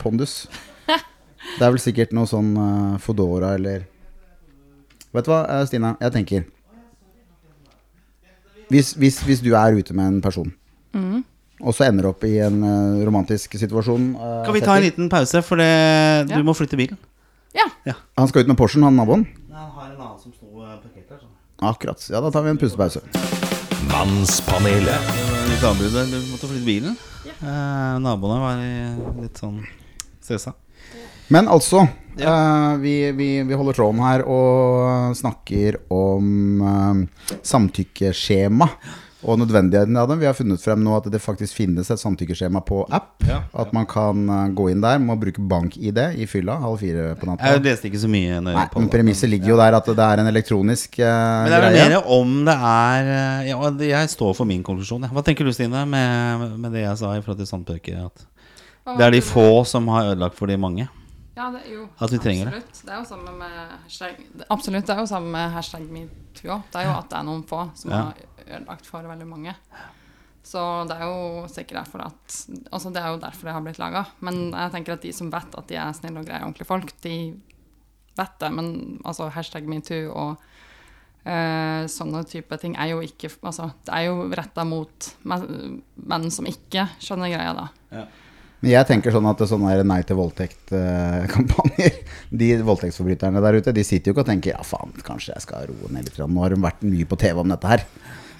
Pondus. 0.00 0.44
Det 0.88 1.60
er 1.60 1.70
vel 1.70 1.82
sikkert 1.82 2.14
noe 2.16 2.28
sånn 2.28 2.54
uh, 2.56 2.96
Fodora 3.02 3.54
eller 3.58 3.84
Vet 5.14 5.26
du 5.26 5.30
hva, 5.30 5.44
eh, 5.46 5.64
Stina? 5.68 5.92
Jeg 6.02 6.14
tenker 6.14 6.50
hvis, 8.72 8.94
hvis, 8.98 9.20
hvis 9.22 9.42
du 9.44 9.52
er 9.54 9.76
ute 9.76 9.94
med 9.94 10.08
en 10.08 10.22
person, 10.24 10.48
og 11.60 11.74
så 11.76 11.84
ender 11.86 12.08
opp 12.08 12.24
i 12.26 12.32
en 12.42 12.56
uh, 12.64 13.02
romantisk 13.06 13.54
situasjon 13.60 14.08
uh, 14.16 14.40
Kan 14.46 14.56
vi 14.56 14.62
ta 14.64 14.74
en 14.74 14.82
liten 14.82 15.10
pause, 15.12 15.42
for 15.46 15.60
det, 15.60 15.68
du 16.32 16.40
må 16.42 16.56
flytte 16.56 16.80
bilen? 16.80 16.98
ja. 17.86 17.94
Han 18.18 18.30
skal 18.30 18.42
ut 18.42 18.50
med 18.50 18.58
Porschen, 18.58 18.82
han 18.82 18.96
naboen? 18.98 19.26
Han 19.52 19.70
har 19.76 19.92
en 19.92 20.00
annen 20.00 20.18
som 20.18 20.32
sto 20.32 20.64
parkert 20.64 21.12
der. 21.12 21.20
sånn. 21.20 21.30
Akkurat. 21.58 22.08
Ja, 22.10 22.20
da 22.20 22.30
tar 22.30 22.42
vi 22.42 22.50
en 22.50 22.58
pustepause. 22.58 23.00
Mannspanelet. 23.90 25.14
Litt 25.48 25.64
avbrudd. 25.64 25.96
Du 26.10 26.18
måtte 26.32 26.48
flytte 26.50 26.66
bilen. 26.66 26.96
Eh, 27.24 27.94
naboene 28.02 28.40
var 28.42 28.60
litt 29.22 29.38
sånn 29.40 29.62
stressa. 30.20 30.54
Men 31.32 31.48
altså, 31.48 31.86
eh, 32.18 32.74
vi, 32.82 32.94
vi, 33.16 33.28
vi 33.48 33.56
holder 33.56 33.76
tråden 33.78 34.02
her 34.04 34.24
og 34.28 35.14
snakker 35.16 35.78
om 35.94 36.60
eh, 36.60 37.38
samtykkeskjema. 37.42 38.68
Og 39.24 39.38
nødvendigheten 39.40 39.96
av 39.96 40.08
dem. 40.10 40.20
Vi 40.20 40.26
har 40.28 40.36
funnet 40.36 40.60
frem 40.62 40.82
nå 40.84 40.92
at 40.98 41.06
det 41.12 41.20
faktisk 41.22 41.56
finnes 41.56 41.88
et 41.90 42.00
samtykkeskjema 42.00 42.60
på 42.66 42.82
app. 42.92 43.14
Ja, 43.26 43.40
At 43.56 43.72
man 43.76 43.86
kan 43.88 44.24
eh, 44.28 44.48
gå 44.56 44.68
inn 44.72 44.82
der, 44.84 45.00
må 45.00 45.16
bruke 45.20 45.42
bank-ID 45.48 46.00
i 46.20 46.26
fylla 46.30 46.58
halv 46.62 46.82
fire 46.82 47.14
på 47.20 47.28
natta. 47.30 47.54
Jeg 47.54 47.64
leste 47.64 47.88
ikke 47.88 48.02
så 48.04 48.10
mye 48.12 48.40
nøye 48.44 48.56
Nei, 48.58 48.66
på 48.72 48.82
men. 48.82 48.90
Premisset 48.92 49.32
ligger 49.32 49.54
jo 49.54 49.60
der 49.60 49.78
at 49.78 49.88
det 49.88 50.06
er 50.08 50.22
en 50.22 50.30
elektronisk 50.30 50.98
uh, 51.00 51.08
Men 51.08 51.50
det 51.52 51.58
er 51.58 51.66
greie. 51.70 51.88
mer 51.94 52.10
om 52.18 52.34
det 52.48 52.58
er 52.72 53.12
eh, 53.14 53.48
Ja, 53.52 53.72
jeg 53.94 54.12
står 54.12 54.34
for 54.36 54.48
min 54.48 54.62
konklusjon. 54.66 55.08
Hva 55.12 55.24
tenker 55.24 55.48
du, 55.48 55.52
Stine, 55.56 55.86
med, 55.88 56.44
med 56.60 56.76
det 56.76 56.84
jeg 56.84 57.00
sa 57.00 57.14
i 57.16 57.22
forhold 57.24 57.40
til 57.40 57.50
samtykke? 57.50 57.96
At 58.10 58.28
det 58.98 59.06
er 59.06 59.16
de 59.16 59.22
få 59.24 59.64
som 59.64 59.88
har 59.88 60.12
ødelagt 60.12 60.36
for 60.36 60.50
de 60.50 60.58
mange. 60.60 60.88
Ja, 61.36 61.48
det 61.50 61.64
er 61.66 61.72
jo 61.74 61.88
At 61.98 62.12
vi 62.12 62.18
trenger 62.22 62.46
absolutt. 62.46 62.80
det. 62.84 62.92
er 62.92 62.98
jo 63.00 63.04
samme 63.08 63.32
med 63.38 63.70
hashtag 63.84 64.16
det- 64.38 64.46
Absolutt. 64.50 64.86
Det 64.86 64.94
er 64.94 65.00
jo 65.02 65.06
samme 65.10 65.30
med 65.34 65.50
hashtag 65.52 65.88
metoo. 65.90 66.62
Det 66.70 66.80
er 66.80 66.84
jo 66.86 66.94
at 66.98 67.08
det 67.10 67.18
er 67.18 67.22
noen 67.26 67.42
få 67.48 67.70
som 67.76 67.90
Ja. 67.90 67.96
har 67.96 68.14
ødelagt 68.46 68.86
for 68.86 69.02
veldig 69.02 69.26
mange. 69.26 69.54
Så 70.44 70.86
det 70.86 70.96
er 70.96 71.04
jo 71.08 71.46
sikkert 71.48 71.84
derfor 71.86 72.04
at 72.06 72.46
Altså 72.72 72.92
det 72.92 73.02
er 73.02 73.08
jo 73.14 73.18
derfor 73.18 73.42
det 73.44 73.52
har 73.52 73.60
blitt 73.62 73.78
laga. 73.78 74.06
Men 74.20 74.52
jeg 74.52 74.72
tenker 74.72 74.92
at 74.92 75.00
de 75.02 75.12
som 75.12 75.30
vet 75.30 75.54
at 75.58 75.66
de 75.66 75.74
er 75.74 75.92
snille 75.92 76.18
og 76.20 76.26
greie 76.26 76.40
ordentlige 76.42 76.66
folk, 76.66 76.92
de 77.02 77.40
vet 78.16 78.38
det. 78.38 78.52
Men 78.52 79.00
altså 79.04 79.30
hashtag 79.32 79.66
metoo 79.66 80.12
og 80.14 80.36
Uh, 81.26 81.86
sånne 81.88 82.22
type 82.28 82.54
ting 82.60 82.74
er 82.76 82.90
jo 82.90 82.98
ikke 83.00 83.30
Altså 83.42 83.72
det 83.86 83.94
er 83.94 84.02
jo 84.10 84.28
retta 84.28 84.62
mot 84.62 85.14
menn 85.24 86.30
som 86.30 86.44
ikke 86.44 86.86
skjønner 87.00 87.32
greia, 87.32 87.54
da. 87.54 87.68
Men 88.64 88.72
jeg 88.72 88.88
tenker 88.88 89.12
sånn 89.12 89.28
at 89.28 89.44
sånne 89.48 89.76
nei 89.84 90.00
til 90.08 90.16
voldtekt-kampanjer 90.16 91.98
De 92.40 92.50
voldtektsforbryterne 92.64 93.42
der 93.44 93.60
ute, 93.60 93.74
de 93.76 93.84
sitter 93.84 94.10
jo 94.10 94.16
ikke 94.16 94.24
og 94.24 94.30
tenker 94.32 94.54
Ja, 94.54 94.64
faen, 94.64 94.94
kanskje 95.04 95.34
jeg 95.34 95.44
skal 95.44 95.68
roe 95.68 95.92
ned 95.92 96.08
litt. 96.08 96.16
Nå 96.16 96.44
har 96.44 96.54
de 96.54 96.62
vært 96.64 96.84
mye 96.86 97.08
på 97.08 97.18
TV 97.20 97.42
om 97.44 97.52
dette 97.52 97.68
her. 97.68 97.84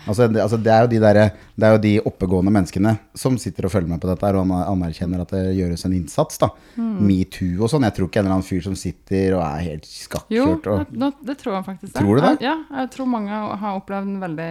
Altså, 0.05 0.27
det, 0.29 0.41
altså, 0.43 0.59
det, 0.61 0.73
er 0.73 0.85
jo 0.85 0.91
de 0.93 1.01
der, 1.01 1.19
det 1.57 1.67
er 1.67 1.77
jo 1.77 1.81
de 1.81 1.93
oppegående 2.11 2.53
menneskene 2.53 2.93
som 3.17 3.39
sitter 3.41 3.69
og 3.69 3.73
følger 3.73 3.89
med 3.95 4.03
på 4.03 4.09
dette 4.11 4.27
her 4.27 4.37
og 4.37 4.53
anerkjenner 4.53 5.23
at 5.25 5.33
det 5.33 5.55
gjøres 5.57 5.87
en 5.89 5.97
innsats. 5.97 6.41
da 6.43 6.51
Metoo 6.77 7.65
og 7.65 7.73
sånn. 7.73 7.87
Jeg 7.89 7.97
tror 7.97 8.11
ikke 8.11 8.21
en 8.21 8.27
eller 8.27 8.39
annen 8.39 8.49
fyr 8.49 8.65
som 8.67 8.77
sitter 8.79 9.39
og 9.39 9.45
er 9.47 9.69
helt 9.71 9.89
Jo, 9.89 10.09
skakkjørt. 10.09 10.69
Og, 10.73 10.97
det, 11.05 11.13
det 11.31 11.39
tror 11.41 11.57
jeg 11.59 11.69
faktisk. 11.71 11.95
Tror 11.97 12.21
du 12.21 12.27
det? 12.27 12.35
Ja, 12.45 12.59
jeg 12.83 12.91
tror 12.97 13.13
mange 13.15 13.45
har 13.65 13.79
opplevd 13.79 14.13
en 14.13 14.25
veldig 14.25 14.51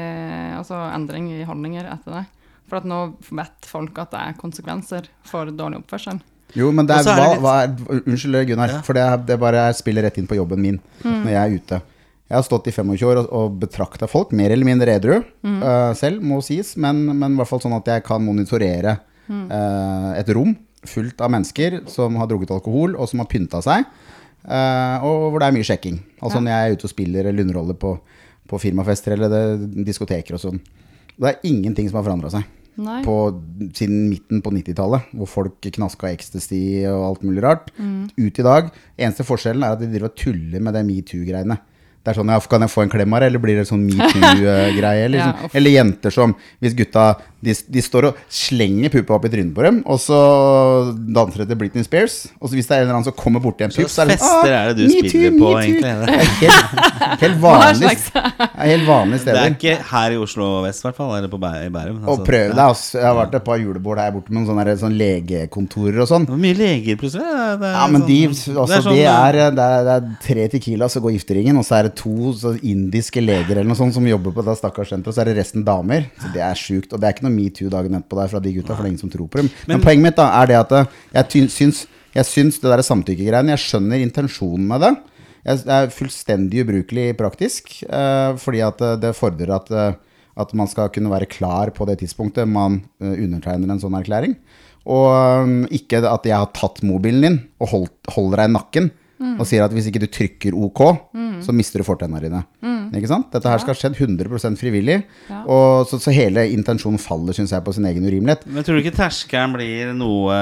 altså, 0.62 0.80
endring 0.94 1.30
i 1.36 1.44
holdninger 1.50 1.92
etter 1.98 2.18
det. 2.18 2.26
For 2.74 2.82
at 2.82 2.90
nå 2.90 3.00
vet 3.38 3.68
folk 3.70 4.00
at 4.02 4.10
det 4.16 4.20
er 4.26 4.38
konsekvenser 4.42 5.06
for 5.30 5.46
dårlig 5.54 5.84
oppførsel. 5.84 6.18
jo, 6.58 6.72
men 6.74 6.88
det 6.90 6.96
er, 6.98 7.06
er 7.06 7.20
det 7.20 7.30
litt- 7.30 7.42
hva 7.44 7.54
er 7.64 8.02
Unnskyld, 8.02 8.38
Gunnar. 8.50 8.72
Ja. 8.74 8.82
For 8.86 8.98
det, 8.98 9.04
det 9.30 9.38
bare 9.42 9.68
spiller 9.78 10.02
rett 10.08 10.18
inn 10.18 10.26
på 10.30 10.36
jobben 10.40 10.62
min 10.62 10.80
når 11.06 11.30
jeg 11.30 11.42
er 11.44 11.58
ute. 11.60 11.80
Jeg 12.32 12.38
har 12.40 12.46
stått 12.48 12.68
i 12.72 12.74
25 12.74 13.06
år 13.12 13.20
og, 13.22 13.28
og 13.36 13.58
betrakta 13.62 14.08
folk, 14.10 14.32
mer 14.34 14.50
eller 14.56 14.66
mindre 14.66 14.96
edru 14.98 15.20
eh, 15.20 15.94
selv, 16.00 16.24
må 16.26 16.40
sies, 16.42 16.72
men, 16.82 17.04
men 17.14 17.36
i 17.36 17.38
hvert 17.38 17.50
fall 17.52 17.62
sånn 17.62 17.76
at 17.78 17.86
jeg 17.94 18.04
kan 18.08 18.24
monitorere 18.26 18.96
uh, 19.30 20.14
et 20.18 20.30
rom 20.34 20.56
fullt 20.88 21.22
av 21.22 21.30
mennesker 21.32 21.82
som 21.92 22.16
har 22.20 22.28
drukket 22.32 22.52
alkohol, 22.56 22.96
og 22.98 23.08
som 23.12 23.22
har 23.22 23.30
pynta 23.30 23.62
seg, 23.64 23.86
uh, 24.50 24.98
og 25.06 25.30
hvor 25.32 25.40
det 25.44 25.52
er 25.52 25.56
mye 25.60 25.68
sjekking. 25.68 26.00
Altså 26.24 26.40
Ja. 26.42 26.44
når 26.48 26.52
jeg 26.56 26.64
er 26.72 26.74
ute 26.80 26.90
og 26.90 26.94
spiller 26.96 27.30
eller 27.30 27.46
underholder 27.46 27.78
på, 27.80 27.94
på 28.50 28.60
firmafester 28.66 29.14
eller 29.16 29.30
det, 29.32 29.86
diskoteker 29.88 30.36
og 30.40 30.44
sånn. 30.48 30.60
Det 31.14 31.30
er 31.30 31.44
ingenting 31.46 31.88
som 31.92 32.00
har 32.02 32.08
forandra 32.10 32.32
seg. 32.34 32.44
På, 32.76 33.16
siden 33.76 34.08
midten 34.10 34.42
på 34.46 34.54
90-tallet, 34.56 35.12
hvor 35.14 35.30
folk 35.30 35.70
knaska 35.78 36.12
ecstasy 36.14 36.84
og 36.90 37.04
alt 37.10 37.28
mulig 37.28 37.44
rart. 37.46 37.70
Ut 38.18 38.40
i 38.40 38.46
dag. 38.46 38.72
Eneste 38.98 39.26
forskjellen 39.28 39.64
er 39.64 39.76
at 39.76 39.84
de 39.84 39.92
driver 39.92 40.12
og 40.12 40.18
tuller 40.18 40.64
med 40.64 40.74
det 40.78 40.86
metoo-greiene. 40.88 41.60
Det 42.04 42.12
er 42.12 42.18
sånn, 42.20 42.28
ja, 42.34 42.40
Kan 42.52 42.62
jeg 42.66 42.70
få 42.74 42.82
en 42.84 42.90
klem 42.92 43.14
av 43.16 43.22
deg, 43.24 43.30
eller 43.32 43.40
blir 43.40 43.56
det 43.62 43.68
sånn 43.70 43.86
metoo-greie? 43.88 45.06
Eller, 45.06 45.20
Ja, 45.24 45.30
liksom. 45.32 45.56
eller 45.56 45.72
jenter 45.72 46.12
som 46.12 46.36
Hvis 46.60 46.76
gutta 46.76 47.14
de, 47.44 47.54
de 47.76 47.82
står 47.84 48.06
og 48.10 48.20
slenger 48.32 48.90
puppa 48.94 49.18
opp 49.18 49.26
i 49.28 49.30
trynet 49.34 49.52
på 49.56 49.64
dem, 49.66 49.82
og 49.92 49.98
så 50.00 50.16
danser 50.96 51.42
etter 51.44 51.58
Britney 51.60 51.84
Spears, 51.84 52.30
og 52.40 52.48
så 52.48 52.56
hvis 52.56 52.70
det 52.70 52.76
er 52.78 52.84
en 52.84 52.86
eller 52.86 52.96
annen 52.96 53.08
som 53.10 53.16
kommer 53.20 53.42
borti 53.44 53.66
en 53.66 53.74
pupp, 53.74 53.90
så 53.92 54.06
er 54.06 54.14
det 54.14 54.16
sånn 54.22 54.30
fester 54.40 54.54
er 54.56 54.70
det 54.70 54.76
du 54.78 54.84
metoo, 54.88 55.10
spiller 55.10 55.34
på, 55.34 55.50
metoo. 55.50 55.58
egentlig? 55.60 55.82
Det 55.84 56.14
er 56.14 56.32
helt, 56.40 57.20
helt 57.26 57.42
vanlig, 57.44 57.92
er 58.16 58.72
helt 58.72 58.88
vanlige 58.88 59.26
Det 59.28 59.36
er 59.42 59.50
ikke 59.58 59.76
her 59.90 60.16
i 60.16 60.20
Oslo 60.24 60.48
vest, 60.64 60.84
i 60.84 60.88
hvert 60.88 61.00
fall. 61.02 61.12
Eller 61.18 61.32
på 61.34 61.40
Bæ 61.44 61.52
i 61.66 61.70
Bærum. 61.74 61.98
Og 62.06 62.14
altså. 62.14 62.28
prøv 62.30 62.46
deg, 62.54 62.62
Altså, 62.64 62.98
Jeg 63.02 63.08
har 63.10 63.18
vært 63.20 63.36
et 63.42 63.46
par 63.50 63.60
julebord 63.60 64.00
her 64.06 64.16
borte 64.16 64.32
med 64.32 64.40
noen 64.40 64.48
sånne, 64.54 64.78
sånn 64.86 64.96
legekontorer 65.04 66.00
og 66.06 66.10
sånn. 66.14 66.30
Det 66.30 66.36
var 66.38 66.42
mye 66.46 66.58
leger, 66.64 67.00
plutselig. 67.04 67.28
Det 67.28 67.44
er- 67.44 67.60
det 67.60 67.68
er 67.70 67.76
Ja, 67.76 67.88
men 67.92 68.08
de, 68.08 68.20
sånn- 68.32 68.56
altså, 68.64 68.72
det 68.72 68.78
er 68.80 68.88
sånn, 68.88 68.96
det, 68.96 69.06
er, 69.12 69.52
det, 69.60 69.68
er, 69.68 69.84
det 69.84 69.94
er 70.00 70.18
tre 70.30 70.48
tequila, 70.56 70.88
så 70.88 71.04
går 71.04 71.18
gifteringen, 71.20 71.58
og 71.60 71.68
så 71.68 71.80
er 71.82 71.90
det 71.90 71.93
to 71.98 72.34
indiske 72.66 73.22
leger 73.24 73.58
eller 73.58 73.70
noe 73.70 73.80
sånt 73.80 73.96
som 73.96 74.06
jobber 74.08 74.34
på 74.36 74.44
det 74.46 74.56
stakkars 74.60 74.92
senteret, 74.94 75.12
og 75.12 75.16
så 75.16 75.24
er 75.24 75.30
det 75.32 75.38
resten 75.40 75.66
damer. 75.68 76.08
Så 76.22 76.32
det 76.34 76.44
er 76.46 76.60
sjukt. 76.60 76.94
Og 76.94 77.02
det 77.02 77.08
er 77.08 77.16
ikke 77.16 77.26
noe 77.28 77.36
metoo 77.36 77.72
dagen 77.74 77.98
etterpå 77.98 78.20
der 78.20 78.32
fra 78.32 78.42
de 78.44 78.54
gutta, 78.56 78.74
for 78.74 78.84
det 78.84 78.90
er 78.90 78.94
ingen 78.94 79.04
som 79.04 79.14
tror 79.14 79.30
på 79.30 79.42
dem. 79.42 79.50
Men, 79.68 79.78
Men- 79.78 79.86
poenget 79.86 80.08
mitt 80.08 80.20
da 80.20 80.30
er 80.42 80.52
det 80.52 80.60
at 80.60 80.72
eh, 80.78 80.96
jeg 81.18 81.50
syns, 81.52 81.84
jeg 82.14 82.30
syns 82.30 82.60
det 82.62 82.72
der 82.72 82.86
samtykkegreiene 82.86 83.56
Jeg 83.56 83.64
skjønner 83.66 84.06
intensjonen 84.06 84.68
med 84.68 84.86
det. 84.86 84.94
Jeg, 85.44 85.64
det 85.68 85.78
er 85.78 85.94
fullstendig 85.94 86.64
ubrukelig 86.64 87.08
praktisk, 87.20 87.74
uh, 87.90 88.36
fordi 88.40 88.64
at 88.64 88.82
eh, 88.82 89.00
det 89.02 89.16
fordrer 89.18 89.56
at 89.58 89.72
uh, 89.72 89.94
at 90.34 90.50
man 90.58 90.66
skal 90.66 90.90
kunne 90.90 91.12
være 91.12 91.30
klar 91.30 91.70
på 91.70 91.86
det 91.86 92.00
tidspunktet 92.02 92.50
man 92.50 92.80
undertegner 92.98 93.70
en 93.70 93.78
sånn 93.78 93.94
erklæring. 93.94 94.32
Og 94.90 95.44
um, 95.46 95.52
ikke 95.70 96.00
at 96.10 96.26
jeg 96.26 96.34
har 96.34 96.50
tatt 96.58 96.82
mobilen 96.82 97.22
din 97.22 97.38
og 97.62 97.70
holdt, 97.70 97.94
holder 98.16 98.42
deg 98.42 98.50
i 98.50 98.54
nakken 98.56 98.90
og 99.24 99.46
sier 99.48 99.64
at 99.64 99.72
hvis 99.72 99.86
ikke 99.88 100.02
du 100.04 100.08
trykker 100.12 100.52
OK, 100.58 100.80
så 101.46 101.54
mister 101.56 101.80
du 101.80 101.86
fortennene 101.88 102.20
dine. 102.24 102.42
Ikke 102.94 103.08
sant? 103.10 103.30
Dette 103.34 103.50
her 103.50 103.58
skal 103.62 103.74
ha 103.74 103.78
skjedd 103.80 103.96
100 103.98 104.58
frivillig. 104.60 104.98
Ja. 105.30 105.40
Og 105.50 105.88
så, 105.90 105.98
så 106.04 106.12
hele 106.14 106.44
intensjonen 106.54 107.00
faller, 107.02 107.34
syns 107.34 107.52
jeg, 107.56 107.64
på 107.66 107.74
sin 107.74 107.86
egen 107.90 108.06
urimelighet. 108.06 108.44
Men 108.46 108.64
tror 108.68 108.76
du 108.78 108.82
ikke 108.84 108.94
terskelen 108.98 109.54
blir 109.56 109.94
noe 109.98 110.36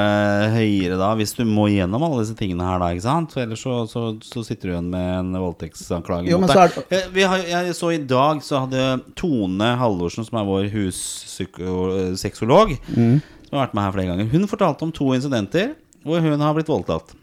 høyere 0.56 0.98
da, 1.00 1.12
hvis 1.20 1.36
du 1.38 1.44
må 1.48 1.66
gjennom 1.72 2.04
alle 2.08 2.24
disse 2.26 2.36
tingene 2.40 2.66
her, 2.68 2.78
da? 2.82 2.88
ikke 2.96 3.06
sant? 3.06 3.32
For 3.36 3.42
ellers 3.46 3.62
så, 3.64 3.74
så, 3.92 4.02
så 4.26 4.40
sitter 4.48 4.66
du 4.68 4.72
igjen 4.74 4.90
med 4.92 5.08
en 5.20 5.32
voldtektsanklage 5.46 6.36
mot 6.42 6.50
deg. 6.52 6.70
Eh, 6.92 7.06
Vi 7.16 7.22
jeg 7.24 7.76
så 7.78 7.88
i 7.96 8.02
dag 8.04 8.36
så 8.44 8.54
hadde 8.66 8.82
Tone 9.20 9.70
Hallorsen, 9.80 10.26
som 10.28 10.36
er 10.42 10.46
vår 10.50 10.66
hussexolog, 10.74 12.70
Mm. 12.92 13.22
som 13.48 13.58
har 13.58 13.66
vært 13.68 13.74
med 13.76 13.84
her 13.86 13.92
flere 13.96 14.10
ganger, 14.12 14.26
hun 14.32 14.48
fortalte 14.48 14.84
om 14.88 14.92
to 14.96 15.06
incidenter 15.16 15.74
hvor 16.04 16.20
hun 16.24 16.40
har 16.42 16.54
blitt 16.58 16.68
voldtatt. 16.72 17.14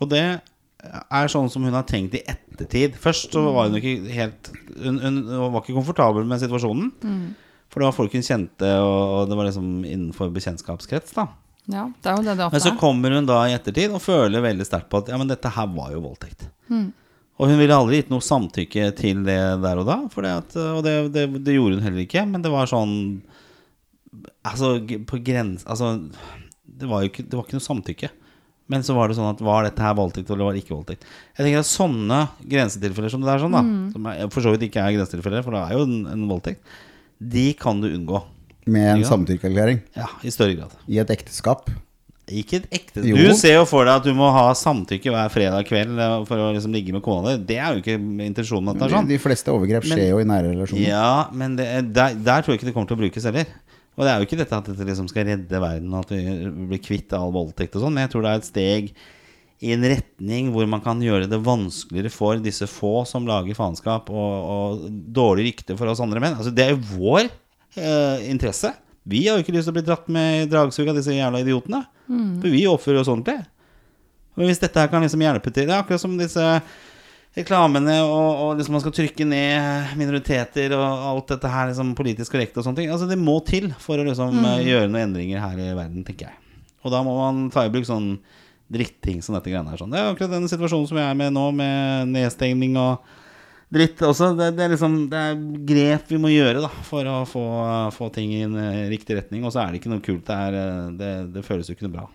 Og 0.00 0.08
det 0.10 0.24
er 0.86 1.30
sånn 1.32 1.48
som 1.52 1.64
hun 1.66 1.74
har 1.76 1.86
tenkt 1.88 2.14
i 2.18 2.22
ettertid. 2.28 2.96
Først 3.00 3.34
så 3.34 3.42
var 3.54 3.68
hun 3.68 3.78
ikke 3.80 4.12
helt 4.14 4.50
Hun, 4.76 4.98
hun 5.02 5.20
var 5.52 5.62
ikke 5.62 5.76
komfortabel 5.76 6.26
med 6.28 6.42
situasjonen. 6.42 6.92
For 7.72 7.82
det 7.82 7.88
var 7.88 7.96
folk 7.96 8.14
hun 8.14 8.24
kjente, 8.24 8.68
og, 8.80 9.26
det 9.28 9.36
var 9.38 9.48
liksom 9.48 9.70
innenfor 9.84 10.30
bekjentskapskrets. 10.34 11.16
da 11.16 11.26
Ja, 11.66 11.88
det 12.02 12.10
er 12.12 12.20
jo 12.20 12.22
det 12.26 12.36
det 12.38 12.52
Men 12.52 12.62
så 12.62 12.70
er. 12.72 12.78
kommer 12.78 13.10
hun 13.16 13.26
da 13.26 13.40
i 13.48 13.56
ettertid 13.56 13.90
og 13.90 14.04
føler 14.04 14.44
veldig 14.44 14.66
sterkt 14.68 14.88
på 14.92 15.02
at 15.02 15.10
ja, 15.10 15.18
men 15.18 15.28
dette 15.28 15.50
her 15.50 15.66
var 15.74 15.90
jo 15.92 16.04
voldtekt. 16.04 16.46
Og 17.36 17.50
hun 17.50 17.58
ville 17.58 17.76
aldri 17.76 17.98
gitt 18.00 18.12
noe 18.12 18.24
samtykke 18.24 18.92
til 18.96 19.24
det 19.26 19.40
der 19.60 19.80
og 19.82 19.88
da, 19.88 19.98
at, 20.32 20.54
og 20.56 20.84
det, 20.86 20.94
det, 21.12 21.26
det 21.44 21.56
gjorde 21.58 21.80
hun 21.80 21.84
heller 21.84 22.06
ikke. 22.06 22.22
Men 22.30 22.44
det 22.44 22.52
var 22.54 22.70
sånn 22.70 22.94
Altså, 24.46 24.78
på 25.04 25.18
grens... 25.20 25.66
Altså, 25.68 26.08
det 26.64 26.88
var 26.88 27.02
jo 27.02 27.10
ikke, 27.10 27.24
det 27.26 27.36
var 27.36 27.44
ikke 27.44 27.58
noe 27.58 27.64
samtykke. 27.66 28.08
Men 28.68 28.82
så 28.82 28.96
var 28.96 29.06
det 29.08 29.14
sånn 29.18 29.28
at 29.30 29.40
var 29.46 29.62
dette 29.62 29.78
her 29.84 29.94
voldtekt 29.94 30.30
eller 30.34 30.48
var 30.48 30.56
det 30.56 30.64
ikke 30.64 30.74
voldtekt? 30.74 31.04
Jeg 31.38 31.44
tenker 31.46 31.60
at 31.62 31.68
sånne 31.70 32.20
grensetilfeller 32.50 33.12
som 33.12 33.22
det 33.22 33.30
der, 33.30 33.42
sånn 33.44 33.54
da 33.54 33.62
som 33.94 34.06
er, 34.10 34.24
for 34.34 34.42
så 34.42 34.50
vidt 34.56 34.66
ikke 34.66 34.82
er 34.82 34.96
grensetilfeller, 34.96 35.44
for 35.46 35.54
det 35.54 35.60
er 35.68 35.76
jo 35.78 35.84
en, 35.86 35.96
en 36.16 36.24
voldtekt, 36.30 36.60
de 37.22 37.52
kan 37.54 37.78
du 37.80 37.86
unngå. 37.92 38.24
Med 38.66 38.96
en 38.96 39.04
samtykkeerklæring 39.06 39.78
Ja, 39.94 40.08
i 40.26 40.30
større 40.34 40.56
grad. 40.58 40.72
i 40.90 40.98
et 40.98 41.10
ekteskap. 41.14 41.68
Ikke 42.26 42.56
et 42.58 42.64
ekte 42.74 43.04
Jo. 43.06 43.14
Du 43.14 43.28
ser 43.38 43.52
jo 43.54 43.64
for 43.70 43.86
deg 43.86 44.00
at 44.00 44.06
du 44.08 44.10
må 44.18 44.26
ha 44.34 44.48
samtykke 44.58 45.12
hver 45.14 45.28
fredag 45.30 45.62
kveld 45.68 45.94
eh, 46.02 46.14
for 46.26 46.42
å 46.42 46.48
liksom 46.56 46.72
ligge 46.74 46.90
med 46.90 47.04
kona 47.06 47.36
di. 47.36 47.44
Det 47.52 47.58
er 47.62 47.76
jo 47.76 47.84
ikke 47.84 47.94
intensjonen. 48.26 48.72
At 48.72 48.80
det 48.80 48.88
er 48.88 48.94
sånn. 48.96 49.06
De 49.12 49.18
fleste 49.22 49.54
overgrep 49.54 49.86
Men- 49.86 49.94
skjer 50.00 50.08
jo 50.10 50.18
i 50.18 50.26
nære 50.26 50.50
relasjoner. 50.50 50.88
Ja, 50.88 51.28
men 51.30 51.54
det, 51.54 51.68
er- 51.70 51.86
der, 51.86 52.16
der 52.26 52.42
tror 52.42 52.56
jeg 52.56 52.58
ikke 52.58 52.66
det 52.72 52.74
kommer 52.74 52.90
til 52.90 52.98
å 52.98 53.02
brukes 53.04 53.28
heller. 53.30 53.46
Og 53.96 54.04
det 54.04 54.12
er 54.12 54.20
jo 54.20 54.26
ikke 54.28 54.38
dette 54.38 54.56
at 54.58 54.66
dette 54.68 54.86
liksom 54.86 55.06
skal 55.08 55.28
redde 55.30 55.60
verden, 55.62 55.94
at 55.96 56.10
vi 56.12 56.22
blir 56.68 56.82
kvitt 56.84 57.14
all 57.16 57.32
voldtekt 57.34 57.78
og 57.78 57.86
sånn. 57.86 57.94
Men 57.96 58.04
jeg 58.04 58.12
tror 58.12 58.26
det 58.26 58.32
er 58.32 58.42
et 58.42 58.48
steg 58.48 58.90
i 59.64 59.72
en 59.72 59.86
retning 59.88 60.50
hvor 60.52 60.68
man 60.68 60.82
kan 60.84 61.00
gjøre 61.00 61.30
det 61.30 61.38
vanskeligere 61.40 62.12
for 62.12 62.40
disse 62.44 62.68
få 62.68 63.06
som 63.08 63.24
lager 63.28 63.56
faenskap 63.56 64.10
og, 64.12 64.34
og 64.52 64.88
dårlig 65.16 65.48
rykte 65.48 65.78
for 65.78 65.88
oss 65.88 66.02
andre 66.04 66.20
menn. 66.20 66.36
Altså, 66.36 66.52
det 66.52 66.66
er 66.66 66.74
jo 66.74 66.98
vår 66.98 67.24
eh, 67.24 68.26
interesse. 68.28 68.74
Vi 69.08 69.24
har 69.24 69.38
jo 69.38 69.46
ikke 69.46 69.54
lyst 69.56 69.70
til 69.70 69.72
å 69.72 69.78
bli 69.78 69.86
dratt 69.86 70.10
med 70.12 70.42
i 70.42 70.48
dragsug 70.50 70.90
av 70.90 70.98
disse 70.98 71.14
jævla 71.14 71.40
idiotene. 71.40 71.84
For 72.42 72.52
vi 72.52 72.66
oppfører 72.68 73.00
oss 73.00 73.10
ordentlig. 73.12 73.38
Men 74.36 74.50
hvis 74.50 74.60
dette 74.60 74.82
her 74.82 74.90
kan 74.92 75.00
liksom 75.00 75.22
hjelpe 75.24 75.48
til 75.48 75.64
Det 75.64 75.72
er 75.72 75.80
akkurat 75.80 76.02
som 76.02 76.18
disse 76.20 76.44
reklamene 77.36 77.98
og, 78.06 78.28
og 78.42 78.50
liksom 78.56 78.78
man 78.78 78.82
skal 78.84 78.94
trykke 78.96 79.26
ned 79.28 79.92
minoriteter 80.00 80.72
og 80.76 80.86
alt 81.10 81.34
dette 81.34 81.50
her 81.52 81.68
liksom 81.70 81.92
politisk 81.98 82.32
korrekt 82.32 82.56
og 82.56 82.64
sånne 82.64 82.80
ting. 82.80 82.90
Altså 82.92 83.08
Det 83.10 83.18
må 83.20 83.36
til 83.44 83.68
for 83.82 84.00
å 84.00 84.06
liksom 84.06 84.38
mm. 84.40 84.48
gjøre 84.64 84.88
noen 84.88 85.02
endringer 85.10 85.44
her 85.44 85.60
i 85.60 85.70
verden, 85.76 86.06
tenker 86.06 86.30
jeg. 86.30 86.40
Og 86.86 86.94
da 86.94 87.02
må 87.04 87.16
man 87.18 87.46
ta 87.52 87.66
i 87.66 87.72
bruk 87.72 87.86
sånn 87.88 88.14
dritting 88.72 89.20
som 89.22 89.36
dette 89.36 89.50
greiene 89.50 89.70
her. 89.70 89.78
Sånn. 89.78 89.92
Det 89.92 90.00
er 90.00 90.10
akkurat 90.10 90.32
den 90.32 90.48
situasjonen 90.50 90.88
som 90.88 90.98
vi 90.98 91.04
er 91.04 91.18
med 91.18 91.34
nå, 91.34 91.44
med 91.54 92.10
nedstengning 92.14 92.78
og 92.80 93.04
dritt 93.72 94.02
også. 94.06 94.32
Det, 94.38 94.52
det, 94.56 94.64
er 94.64 94.74
liksom, 94.74 94.98
det 95.12 95.22
er 95.28 95.40
grep 95.68 96.12
vi 96.14 96.20
må 96.22 96.32
gjøre 96.32 96.64
da 96.64 96.70
for 96.86 97.10
å 97.10 97.20
få, 97.28 97.46
få 97.94 98.10
ting 98.14 98.32
i 98.34 98.44
en 98.46 98.56
eh, 98.62 98.86
riktig 98.92 99.18
retning. 99.18 99.44
Og 99.46 99.54
så 99.54 99.62
er 99.62 99.72
det 99.72 99.82
ikke 99.82 99.92
noe 99.92 100.04
kult. 100.04 100.24
Det, 100.26 100.38
er, 100.48 100.58
eh, 100.62 100.86
det, 100.98 101.12
det 101.36 101.44
føles 101.46 101.68
jo 101.68 101.76
ikke 101.76 101.88
noe 101.88 101.98
bra. 101.98 102.06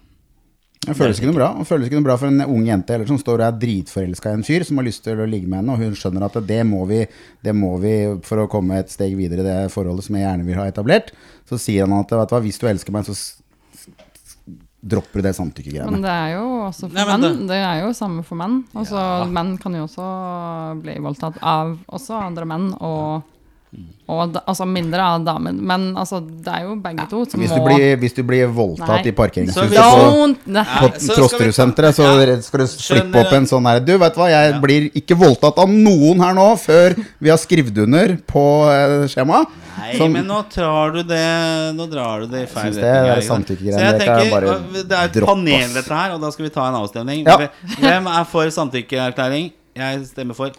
Det 0.82 0.96
føles 0.98 1.20
ikke 1.20 1.28
noe 1.30 1.38
bra 1.38 1.48
Det 1.60 1.68
føles 1.70 1.86
ikke 1.88 2.00
noe 2.00 2.08
bra 2.08 2.16
for 2.18 2.28
en 2.32 2.42
ung 2.42 2.64
jente 2.66 2.96
eller 2.96 3.06
som 3.06 3.20
står 3.22 3.44
og 3.44 3.46
er 3.46 3.60
dritforelska 3.62 4.32
i 4.32 4.38
en 4.40 4.44
fyr 4.48 4.64
som 4.66 4.78
har 4.82 4.88
lyst 4.88 5.04
til 5.06 5.20
å 5.22 5.28
ligge 5.30 5.46
med 5.48 5.60
henne, 5.62 5.76
og 5.76 5.78
hun 5.84 5.94
skjønner 5.94 6.26
at 6.26 6.40
det 6.48 6.62
må 6.66 6.86
vi, 6.90 7.04
det 7.46 7.54
må 7.54 7.76
vi 7.84 7.94
for 8.26 8.42
å 8.42 8.48
komme 8.50 8.80
et 8.82 8.90
steg 8.90 9.14
videre 9.20 9.44
i 9.46 9.46
det 9.46 9.60
forholdet 9.72 10.08
som 10.08 10.16
jeg 10.18 10.26
gjerne 10.26 10.48
vil 10.48 10.58
ha 10.58 10.66
etablert. 10.72 11.12
Så 11.46 11.60
sier 11.62 11.86
han 11.86 11.94
at 12.00 12.10
vet 12.10 12.30
du 12.30 12.36
hva, 12.36 12.42
hvis 12.42 12.58
du 12.58 12.66
elsker 12.72 12.92
meg, 12.96 13.06
så 13.06 13.14
dropper 14.82 15.22
du 15.22 15.26
det 15.28 15.36
Men 15.36 15.38
samtykkegreiene. 15.38 16.02
det 16.02 16.10
er 16.10 16.32
jo 16.34 16.46
også 16.66 16.88
for 16.90 16.96
Nei, 16.98 17.06
men 17.06 17.22
menn. 17.22 17.38
det- 17.38 17.48
Det 17.52 17.60
er 17.62 17.82
jo 17.86 17.90
samme 17.94 18.24
for 18.26 18.36
menn. 18.36 18.64
Også, 18.74 18.98
Ja. 18.98 19.26
Menn 19.26 19.58
kan 19.60 19.74
jo 19.78 19.84
også 19.86 20.82
bli 20.82 20.96
voldtatt 20.98 21.38
av 21.44 21.78
også 21.94 22.18
andre 22.26 22.46
menn, 22.46 22.74
og, 22.82 23.22
og 24.12 24.34
da, 24.34 24.42
altså 24.52 24.66
mindre 24.68 25.00
av 25.00 25.22
damen, 25.24 25.56
Men 25.64 25.96
altså, 25.96 26.18
det 26.20 26.52
er 26.52 26.64
jo 26.66 26.74
begge 26.84 27.06
to 27.08 27.22
som 27.32 27.40
Hvis 27.40 27.54
må 27.56 27.62
blir, 27.70 27.96
hvis 28.02 28.14
du 28.18 28.22
blir 28.28 28.50
voldtatt 28.52 29.06
Nei. 29.06 29.08
i 29.08 29.12
parkeringshuset 29.16 29.72
Så 29.72 29.78
på, 29.78 30.02
Don't! 30.12 30.42
Nei. 30.46 30.64
på 30.66 30.90
så 30.92 31.00
skal 31.00 31.16
vi- 31.16 31.22
Trosterud-senteret, 31.22 31.96
så 31.96 32.44
skal 32.44 32.60
du 32.60 32.66
Skjønner 32.68 32.84
slippe 32.84 33.22
opp 33.24 33.32
en 33.38 33.46
sånn 33.48 33.66
her 33.70 33.80
Du, 33.80 33.94
vet 33.98 34.14
hva, 34.20 34.28
jeg 34.28 34.52
Ja. 34.52 34.60
blir 34.60 34.90
ikke 34.92 35.16
voldtatt 35.16 35.58
av 35.64 35.70
noen 35.72 36.20
her 36.20 36.34
nå 36.36 36.50
før 36.60 36.98
vi 37.22 37.30
har 37.30 37.38
skrevet 37.38 37.78
under 37.86 38.18
på 38.28 38.44
eh, 38.68 39.08
skjemaet. 39.08 39.48
Nei, 39.80 39.96
Som- 39.98 40.12
men 40.12 40.26
nå 40.28 40.42
drar 40.52 40.92
du 40.92 41.04
det 41.04 41.76
Nå 41.80 41.88
drar 41.90 42.20
du 42.22 42.28
det 42.28 42.44
i 42.44 42.52
feil 42.52 42.74
synes 42.74 42.76
det 42.76 42.84
er 42.84 42.92
retning. 42.92 43.08
her, 43.08 43.22
ikke 43.22 43.28
sant? 43.32 43.48
samtykkegreier. 43.48 43.80
Så 43.80 43.80
jeg 43.80 44.00
Det 44.00 44.06
kan 44.06 44.20
jeg 44.20 44.32
tenker, 44.32 44.42
bare 44.42 44.52
og 44.52 44.74
Det 44.74 44.92
er 44.92 45.06
et 45.06 45.14
droppe, 45.14 45.32
panel 45.32 45.64
ass. 45.64 45.74
dette 45.74 45.96
her, 45.96 46.12
og 46.12 46.22
da 46.22 46.30
skal 46.32 46.44
vi 46.44 46.50
ta 46.50 46.68
en 46.68 46.76
avstemning. 46.76 47.26
Ja. 47.26 47.38
Hvem 47.80 48.08
er 48.20 48.24
for 48.26 48.46
samtykkeerklæring? 48.52 49.52
Jeg 49.78 50.06
stemmer 50.12 50.36
for. 50.36 50.52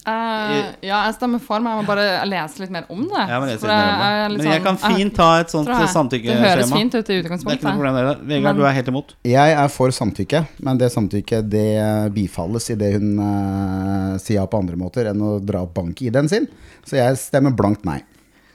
Eh, 0.00 0.52
ja, 0.88 1.02
jeg 1.04 1.14
stemmer 1.18 1.42
for, 1.44 1.60
men 1.60 1.74
jeg 1.74 1.82
må 1.82 1.88
bare 1.90 2.04
lese 2.24 2.62
litt 2.62 2.70
mer 2.72 2.86
om 2.88 3.02
det. 3.04 3.24
Ja, 3.28 3.40
men, 3.42 3.50
jeg, 3.52 3.58
jeg 3.60 4.30
Men 4.32 4.46
jeg 4.46 4.62
kan 4.64 4.78
sånn- 4.80 4.96
fint 4.96 5.14
ta 5.16 5.28
et 5.42 5.52
sånt 5.52 5.68
jeg. 5.68 6.22
Det 6.24 6.38
høres 6.40 6.72
fint 6.72 6.94
ut 6.94 7.10
i 7.10 7.18
utgangspunktet. 7.20 7.68
Vegard, 7.68 8.24
Men- 8.24 8.56
du 8.56 8.64
er 8.64 8.72
helt 8.72 8.88
imot. 8.88 9.14
Jeg 9.24 9.52
er 9.52 9.68
for 9.68 9.92
samtykke, 9.92 10.46
men 10.60 10.78
det 10.78 10.90
samtykket 10.92 11.50
det 11.50 12.14
bifalles 12.14 12.70
idet 12.70 12.94
hun 12.96 13.18
uh, 13.20 14.16
sier 14.18 14.40
ja 14.40 14.46
på 14.46 14.58
andre 14.58 14.76
måter 14.76 15.10
enn 15.10 15.20
å 15.20 15.38
dra 15.44 15.62
opp 15.62 15.74
bank-ID-en 15.74 16.28
sin. 16.28 16.48
Så 16.84 16.96
jeg 16.96 17.20
stemmer 17.20 17.54
blankt 17.54 17.84
nei. 17.84 18.00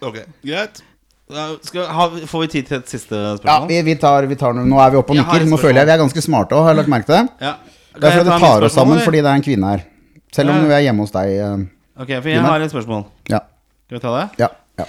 Ok, 0.01 0.25
greit 0.43 0.81
skal, 1.65 1.87
har, 1.89 2.09
Får 2.29 2.41
vi 2.41 2.47
tid 2.47 2.67
til 2.67 2.77
et 2.77 2.87
siste 2.91 3.15
Ja, 3.15 3.37
spørsmål? 3.37 3.67
vi, 3.67 3.81
vi 3.81 3.95
tar, 3.95 4.25
vi 4.29 4.35
tar. 4.35 4.53
Nå 4.53 4.79
er 4.81 4.91
vi 4.91 4.97
oppe 4.97 5.13
og 5.13 5.17
nikker. 5.17 5.45
Nå 5.49 5.57
føler 5.57 5.81
jeg 5.81 5.89
vi 5.89 5.93
er 5.95 6.03
ganske 6.03 6.21
smarte 6.21 6.53
òg, 6.53 6.65
har 6.67 6.73
jeg 6.75 6.81
lagt 6.83 6.89
merke 6.93 7.05
til 7.09 7.15
det. 7.15 7.29
Ja. 7.41 7.55
Det 7.95 8.03
er 8.03 8.17
fordi 8.19 8.29
det 8.29 8.39
tar 8.43 8.65
oss 8.67 8.73
sammen 8.75 8.99
fordi 8.99 9.21
det 9.23 9.31
er 9.31 9.39
en 9.39 9.45
kvinne 9.45 9.71
her. 9.73 9.85
Selv 10.35 10.51
om 10.53 10.63
vi 10.67 10.73
er 10.75 10.83
hjemme 10.89 11.05
hos 11.05 11.13
deg. 11.15 11.33
eh, 11.39 11.65
Ok, 11.95 12.09
for 12.19 12.27
jeg 12.29 12.41
har 12.43 12.59
et 12.65 12.71
spørsmål. 12.73 13.05
Ja. 13.31 13.39
Skal 13.87 13.97
vi 13.99 14.01
ta 14.03 14.15
det? 14.19 14.25
ja, 14.43 14.49
ja. 14.81 14.85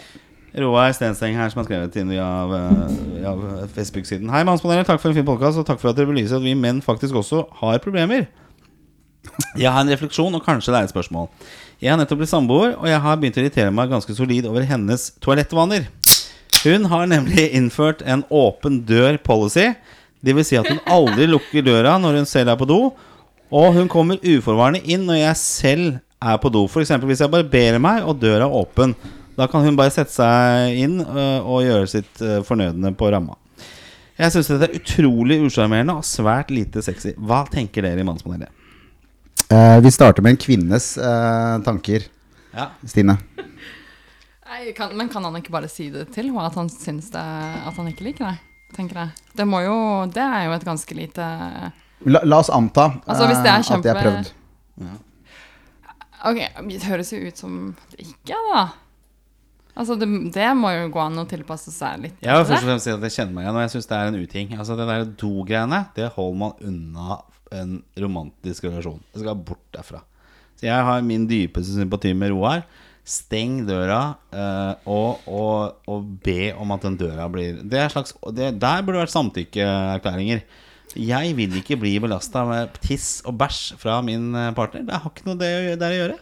Roar 0.57 0.89
Stensteng 0.97 1.35
her 1.37 1.51
som 1.53 1.61
har 1.61 1.67
skrevet 1.69 1.97
inn 2.01 2.09
via, 2.09 2.25
via 2.49 3.33
Facebook-siden. 3.77 4.31
Hei, 4.33 4.41
Mannspanelet. 4.49 4.87
Takk 4.89 5.03
for 5.03 5.13
en 5.13 5.19
fin 5.19 5.27
podkast, 5.29 5.61
og 5.61 5.67
takk 5.69 5.83
for 5.83 5.91
at 5.93 5.99
dere 5.99 6.09
belyser 6.09 6.39
at 6.39 6.47
vi 6.47 6.55
menn 6.57 6.79
faktisk 6.83 7.15
også 7.21 7.43
har 7.61 7.77
problemer. 7.85 8.25
Jeg 9.61 9.69
har 9.75 9.83
en 9.85 9.91
refleksjon, 9.93 10.33
og 10.39 10.43
kanskje 10.47 10.73
det 10.73 10.79
er 10.81 10.89
et 10.89 10.95
spørsmål. 10.95 11.29
Jeg 11.83 11.91
har 11.93 11.99
nettopp 12.01 12.23
blitt 12.23 12.31
samboer, 12.33 12.73
og 12.81 12.89
jeg 12.89 13.03
har 13.05 13.19
begynt 13.21 13.37
å 13.37 13.43
irritere 13.45 13.75
meg 13.75 13.91
ganske 13.93 14.17
solid 14.17 14.49
over 14.49 14.65
hennes 14.65 15.11
toalettvaner. 15.21 15.91
Hun 16.65 16.89
har 16.89 17.05
nemlig 17.11 17.51
innført 17.53 18.01
en 18.09 18.25
åpen 18.33 18.81
dør-policy. 18.89 19.75
Det 20.25 20.35
vil 20.39 20.47
si 20.49 20.57
at 20.57 20.71
hun 20.73 20.81
aldri 20.89 21.29
lukker 21.29 21.67
døra 21.67 21.99
når 22.01 22.23
hun 22.23 22.31
selv 22.33 22.55
er 22.55 22.57
på 22.57 22.67
do, 22.71 22.81
og 23.51 23.77
hun 23.77 23.89
kommer 23.91 24.19
uforvarende 24.23 24.83
inn 24.85 25.07
når 25.07 25.21
jeg 25.21 25.41
selv 25.43 25.87
er 26.23 26.39
på 26.43 26.51
do. 26.51 26.65
F.eks. 26.67 26.91
hvis 27.07 27.23
jeg 27.23 27.33
barberer 27.33 27.79
meg 27.83 28.07
og 28.07 28.19
døra 28.21 28.49
er 28.49 28.59
åpen. 28.61 28.95
Da 29.37 29.47
kan 29.51 29.65
hun 29.67 29.77
bare 29.77 29.93
sette 29.93 30.15
seg 30.15 30.79
inn 30.81 31.01
øh, 31.05 31.45
og 31.45 31.67
gjøre 31.67 31.91
sitt 31.93 32.23
øh, 32.25 32.41
fornødne 32.47 32.95
på 32.97 33.11
ramma. 33.13 33.37
Jeg 34.17 34.33
syns 34.33 34.49
dette 34.49 34.71
er 34.71 34.79
utrolig 34.79 35.37
usjarmerende 35.45 35.99
og 35.99 36.07
svært 36.09 36.49
lite 36.55 36.81
sexy. 36.83 37.13
Hva 37.21 37.43
tenker 37.53 37.85
dere 37.85 38.01
i 38.01 38.07
Mannspanelet? 38.07 38.49
Eh, 39.53 39.79
vi 39.85 39.93
starter 39.93 40.25
med 40.25 40.35
en 40.35 40.41
kvinnes 40.41 40.97
eh, 40.99 41.57
tanker, 41.67 42.09
Ja. 42.57 42.71
Stine. 42.89 43.19
Nei, 44.47 44.73
kan, 44.73 44.95
men 44.97 45.11
kan 45.13 45.27
han 45.27 45.37
ikke 45.37 45.53
bare 45.53 45.69
si 45.69 45.91
det 45.93 46.07
til 46.15 46.31
henne, 46.31 46.47
at 46.49 46.55
han 46.57 46.71
syns 46.73 47.11
det 47.13 47.21
At 47.21 47.77
han 47.77 47.91
ikke 47.91 48.07
liker 48.07 48.31
det? 48.31 48.39
Tenker 48.73 49.01
jeg. 49.03 49.27
Det 49.37 49.45
må 49.45 49.61
jo 49.61 49.75
Det 50.09 50.23
er 50.23 50.47
jo 50.47 50.55
et 50.57 50.65
ganske 50.65 50.97
lite 50.97 51.27
La, 52.05 52.21
la 52.25 52.41
oss 52.43 52.51
anta 52.53 52.91
Altså, 53.07 53.27
hvis 53.31 53.39
det 53.41 53.53
er 53.53 53.63
kjempe... 53.65 53.77
at 53.79 53.85
de 53.85 53.93
har 53.93 54.03
prøvd. 54.03 54.33
prøvd. 54.77 55.05
Ok, 56.27 56.41
det 56.69 56.83
høres 56.85 57.13
jo 57.15 57.21
ut 57.23 57.39
som 57.41 57.55
det 57.93 58.05
ikke 58.05 58.37
er 58.37 58.51
da. 58.51 58.65
Altså, 59.77 59.97
det, 60.01 60.09
det 60.33 60.49
må 60.57 60.71
jo 60.73 60.89
gå 60.93 61.01
an 61.03 61.21
å 61.21 61.27
tilpasse 61.29 61.73
seg 61.73 62.01
litt. 62.07 62.19
Jeg 62.25 62.33
vil 62.33 62.47
først 62.49 62.65
og 62.65 62.71
fremst 62.71 62.89
si 62.89 62.95
at 62.95 63.07
jeg 63.07 63.15
kjenner 63.19 63.37
meg 63.37 63.45
igjen, 63.47 63.59
og 63.59 63.65
jeg 63.67 63.73
syns 63.75 63.89
det 63.91 63.97
er 63.99 64.11
en 64.11 64.19
uting. 64.23 64.55
Altså 64.57 64.77
Det 64.79 64.89
der 64.89 65.07
do-greiene, 65.21 65.81
det 65.97 66.11
holder 66.17 66.39
man 66.41 66.55
unna 66.71 67.19
en 67.55 67.79
romantisk 68.01 68.67
relasjon. 68.67 69.03
Det 69.13 69.23
skal 69.23 69.45
bort 69.49 69.65
derfra. 69.77 70.03
Så 70.57 70.67
jeg 70.69 70.87
har 70.89 71.05
min 71.05 71.27
dypeste 71.29 71.77
sympati 71.77 72.15
med 72.17 72.33
Roar. 72.33 72.65
Steng 73.07 73.61
døra 73.69 74.01
eh, 74.35 74.89
og, 74.91 75.29
og, 75.31 75.77
og 75.87 76.07
be 76.25 76.49
om 76.59 76.73
at 76.75 76.83
den 76.89 76.97
døra 76.99 77.29
blir 77.31 77.61
Det 77.63 77.79
er 77.79 77.93
slags 77.93 78.17
det, 78.35 78.49
Der 78.59 78.81
burde 78.83 78.97
det 78.97 79.05
vært 79.05 79.13
samtykkeerklæringer. 79.13 80.41
Jeg 80.97 81.35
vil 81.39 81.59
ikke 81.61 81.79
bli 81.81 81.97
belasta 82.03 82.45
med 82.49 82.77
tiss 82.85 83.21
og 83.27 83.37
bæsj 83.41 83.77
fra 83.81 83.99
min 84.05 84.31
eh, 84.35 84.53
partner. 84.57 84.87
Det 84.89 85.01
har 85.03 85.13
ikke 85.13 85.27
noe 85.29 85.41
der 85.41 85.89
å 85.89 85.99
gjøre. 86.01 86.19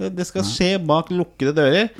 Det, 0.00 0.10
det 0.16 0.26
skal 0.28 0.46
skje 0.48 0.70
bak 0.82 1.12
lukkede 1.14 1.54
dører. 1.56 1.90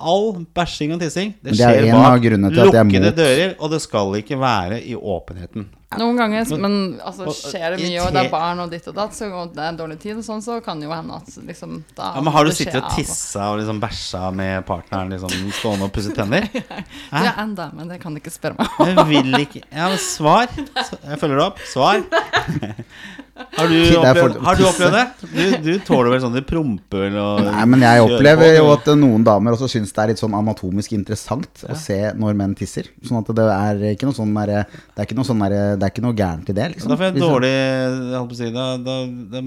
All 0.00 0.32
bæsjing 0.56 0.94
og 0.96 1.02
tissing 1.02 1.34
Det 1.40 1.52
det 1.52 1.60
er 1.60 1.76
skjer 1.76 1.90
en 1.90 1.98
av 1.98 2.06
bak 2.06 2.24
lukkede 2.56 3.12
dører, 3.16 3.52
og 3.58 3.70
det 3.74 3.82
skal 3.84 4.16
ikke 4.20 4.38
være 4.40 4.80
i 4.80 4.96
åpenheten. 4.96 5.68
Noen 5.98 6.20
ganger, 6.20 6.46
men 6.62 6.74
altså, 7.02 7.26
skjer 7.34 7.74
det 7.74 7.80
mye, 7.82 8.02
og 8.04 8.12
det 8.14 8.20
er 8.22 8.28
barn 8.30 8.60
og 8.62 8.68
ditt 8.70 8.84
og 8.86 8.94
datt, 8.94 9.14
så 9.16 9.26
og 9.26 9.56
det 9.56 9.64
er 9.66 9.74
dårlig 9.74 9.96
tid 9.98 10.20
og 10.20 10.22
sånn, 10.22 10.42
så 10.44 10.60
kan 10.62 10.78
det 10.78 10.86
jo 10.86 10.92
hende 10.94 11.16
at 11.18 11.38
liksom 11.48 11.80
da 11.98 12.12
Ja, 12.14 12.22
men 12.22 12.30
Har 12.36 12.46
du 12.46 12.52
sittet 12.54 12.78
og 12.78 12.92
tissa 12.94 13.48
og 13.50 13.58
liksom 13.58 13.80
bæsja 13.82 14.28
med 14.30 14.62
partneren 14.68 15.10
liksom 15.10 15.50
stående 15.58 15.88
og 15.88 15.94
pusset 15.96 16.14
tenner? 16.14 16.46
Det 16.54 17.24
er 17.24 17.42
enda, 17.42 17.72
men 17.74 17.90
det 17.90 17.98
kan 18.02 18.14
du 18.14 18.20
ikke 18.22 18.30
spørre 18.30 18.60
meg 18.60 18.70
om. 18.70 18.86
Jeg 18.92 19.08
vil 19.10 19.40
ikke 19.42 19.64
Ja, 19.66 19.88
men 19.90 19.98
svar. 19.98 20.46
Jeg 20.54 21.18
følger 21.18 21.40
det 21.42 21.48
opp. 21.48 21.64
Svar. 21.66 22.04
Har 23.56 23.70
du 23.70 23.76
opplevd, 23.98 24.36
har 24.44 24.58
du, 24.58 24.62
opplevd 24.68 24.96
det? 24.96 25.04
Du, 25.32 25.42
du 25.64 25.72
tåler 25.86 26.12
vel 26.14 26.22
sånn 26.24 26.36
det 26.36 26.44
promper 26.48 27.16
og 27.20 27.42
Nei, 27.46 27.64
men 27.72 27.84
jeg 27.86 28.04
opplever 28.04 28.54
jo 28.58 28.68
at 28.74 28.90
noen 29.00 29.24
damer 29.26 29.56
også 29.56 29.70
syns 29.72 29.94
det 29.96 30.02
er 30.04 30.12
litt 30.12 30.22
sånn 30.22 30.36
anatomisk 30.36 30.94
interessant 30.96 31.64
å 31.66 31.76
se 31.78 31.98
når 32.20 32.38
menn 32.38 32.54
tisser. 32.58 32.90
Sånn 33.06 33.22
at 33.22 33.32
det 33.36 33.48
er 33.54 33.84
ikke 33.94 34.08
noe 34.08 34.16
sånn 34.16 34.34
derre 34.36 34.64
Det 34.68 35.02
er 35.02 35.08
ikke 35.08 35.18
noe 35.18 35.28
sånn 35.28 35.44
der, 35.44 35.56
Det 35.80 35.86
er 35.86 35.94
ikke 35.94 36.06
noe 36.06 36.18
gærent 36.18 36.52
i 36.52 36.56
det, 36.56 36.70
liksom. 36.74 36.92
Da 36.92 36.98
får 37.00 37.08
jeg 37.08 37.16
en 37.16 37.26
dårlig 37.26 37.54
Jeg 37.54 38.40
si 38.40 38.50
Da, 38.54 38.66
da, 38.84 38.96
da 39.34 39.44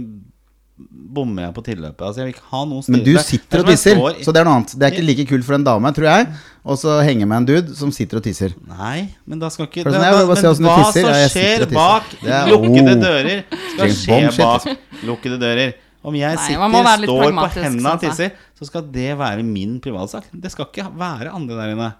bommer 1.14 1.46
jeg 1.46 1.54
på 1.54 1.64
tilløpet. 1.68 2.02
Altså, 2.02 2.22
jeg 2.22 2.26
vil 2.28 2.34
ikke 2.34 2.50
ha 2.50 2.64
noen 2.66 2.84
Men 2.90 3.04
du 3.06 3.12
er 3.14 3.24
sitter 3.24 3.62
og 3.62 3.68
tisser, 3.70 4.00
i- 4.00 4.24
så 4.26 4.34
det 4.34 4.42
er 4.42 4.48
noe 4.48 4.56
annet. 4.58 4.74
Det 4.74 4.88
er 4.88 4.96
ikke 4.96 5.06
like 5.06 5.26
kult 5.30 5.46
for 5.46 5.54
en 5.56 5.64
dame, 5.64 5.92
tror 5.94 6.08
jeg, 6.10 6.28
og 6.66 6.78
så 6.82 6.96
henge 7.06 7.28
med 7.30 7.38
en 7.38 7.46
dude 7.46 7.76
som 7.78 7.92
sitter 7.92 8.18
og 8.18 8.24
tisser. 8.26 8.56
Nei, 8.68 9.14
men 9.26 9.40
da 9.40 9.50
skal 9.54 9.68
ikke 9.68 9.84
det, 9.84 9.94
da, 9.94 10.02
sånn, 10.02 10.60
Men 10.64 10.72
hva 10.74 10.92
som 10.92 11.06
skjer 11.30 11.68
bak 11.72 12.04
er- 12.24 12.48
lukkede 12.50 12.96
oh. 12.98 13.02
dører, 13.06 13.44
skal 13.76 13.90
skje 13.90 14.38
bak 14.38 14.66
lukkede 15.04 15.40
dører. 15.40 15.74
Om 16.04 16.16
jeg 16.20 16.38
sitter, 16.38 16.60
Nei, 16.68 17.06
står 17.06 17.32
på 17.32 17.50
hendene 17.64 17.94
og 17.94 18.02
tisser, 18.02 18.32
så 18.60 18.66
skal 18.68 18.82
det 18.92 19.18
være 19.18 19.44
min 19.44 19.80
privatsak. 19.80 20.26
Det 20.36 20.52
skal 20.52 20.66
ikke 20.66 20.90
være 21.00 21.32
andre 21.32 21.56
der 21.56 21.72
inne. 21.78 21.94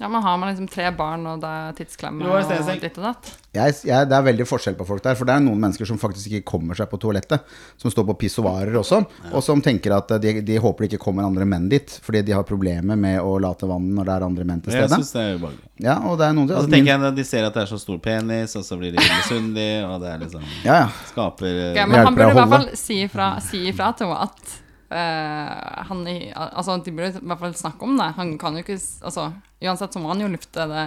Ja, 0.00 0.08
men 0.08 0.22
har 0.22 0.38
man 0.40 0.48
liksom 0.48 0.68
tre 0.68 0.86
barn, 0.96 1.26
og 1.28 1.42
det 1.42 1.48
er 1.52 1.74
tidsklemme 1.76 2.24
og 2.24 2.48
ditt 2.80 2.96
og 2.96 3.04
datt? 3.04 3.26
Jeg, 3.52 3.74
jeg, 3.84 4.06
det 4.08 4.14
er 4.16 4.22
veldig 4.24 4.46
forskjell 4.48 4.76
på 4.78 4.86
folk 4.88 5.02
der, 5.04 5.16
for 5.18 5.28
det 5.28 5.34
er 5.34 5.42
noen 5.44 5.60
mennesker 5.60 5.84
som 5.84 5.98
faktisk 6.00 6.30
ikke 6.30 6.46
kommer 6.48 6.78
seg 6.78 6.88
på 6.88 6.96
toalettet. 7.02 7.44
Som 7.76 7.92
står 7.92 8.06
på 8.08 8.14
pissoarer 8.22 8.78
også, 8.80 9.02
og 9.28 9.44
som 9.44 9.60
tenker 9.60 9.92
at 9.98 10.14
de, 10.22 10.38
de 10.46 10.56
håper 10.56 10.86
det 10.86 10.94
ikke 10.94 11.02
kommer 11.04 11.28
andre 11.28 11.44
menn 11.44 11.66
dit. 11.68 11.98
Fordi 12.06 12.22
de 12.24 12.32
har 12.32 12.46
problemer 12.48 12.96
med 12.96 13.18
å 13.20 13.34
late 13.44 13.68
vann 13.68 13.90
når 13.98 14.08
det 14.08 14.14
er 14.14 14.26
andre 14.30 14.48
menn 14.48 14.64
til 14.64 14.78
Jeg 14.78 14.88
stede. 14.88 15.10
det 15.10 15.26
er 15.26 15.36
ubehagelig. 15.36 15.68
Ja, 15.84 15.98
og 16.08 16.16
det 16.20 16.30
er 16.30 16.38
noen 16.38 16.48
Og 16.48 16.56
altså, 16.62 16.72
tenker 16.72 16.92
jeg 16.94 17.04
at 17.10 17.20
de 17.20 17.28
ser 17.34 17.50
at 17.50 17.60
det 17.60 17.66
er 17.66 17.70
så 17.74 17.82
stor 17.84 18.00
penis, 18.08 18.56
og 18.56 18.64
så 18.64 18.80
blir 18.80 18.96
de 18.96 19.04
misunnelige, 19.04 19.84
og 19.84 20.00
det 20.00 20.14
er 20.14 20.24
liksom 20.24 20.48
Ja, 20.64 20.80
ja. 20.86 20.88
Skaper 21.12 21.52
Ok, 21.52 21.76
eh, 21.76 21.86
men 21.92 22.06
han 22.06 22.16
burde 22.16 22.32
i 22.32 22.40
hvert 22.40 22.52
fall 22.56 22.68
si 22.86 23.02
ifra, 23.04 23.30
si 23.44 23.66
ifra 23.68 23.92
til 24.00 24.08
henne 24.08 24.30
at 24.30 24.56
eh, 24.56 24.66
han 24.90 26.00
Altså, 26.34 26.76
de 26.82 26.92
burde 26.92 27.20
i 27.20 27.22
hvert 27.22 27.38
fall 27.38 27.54
snakke 27.54 27.86
om 27.86 27.96
det. 28.00 28.08
Han 28.16 28.36
kan 28.38 28.56
jo 28.58 28.64
ikke 28.64 28.78
Altså, 28.78 29.28
uansett 29.62 29.94
så 29.94 30.02
må 30.02 30.10
han 30.10 30.20
jo 30.24 30.30
lufte 30.32 30.66
det 30.70 30.84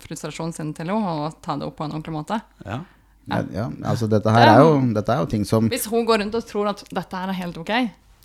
frustrasjonen 0.00 0.54
sin 0.56 0.72
til 0.74 0.88
henne 0.88 0.96
og 1.26 1.36
ta 1.44 1.58
det 1.60 1.66
opp 1.68 1.76
på 1.76 1.84
en 1.84 1.92
ordentlig 1.96 2.16
måte. 2.16 2.40
ja. 2.64 2.82
Ja, 3.24 3.38
ja, 3.56 3.70
altså 3.88 4.04
dette 4.04 4.28
her 4.28 4.50
er 4.50 4.58
jo, 4.60 4.72
dette 4.92 5.14
er 5.14 5.22
jo 5.22 5.28
ting 5.32 5.46
som 5.48 5.70
Hvis 5.72 5.86
hun 5.88 6.04
går 6.04 6.18
rundt 6.20 6.34
og 6.36 6.44
tror 6.44 6.66
at 6.74 6.82
dette 6.92 7.16
her 7.16 7.30
er 7.32 7.38
helt 7.38 7.56
ok, 7.56 7.70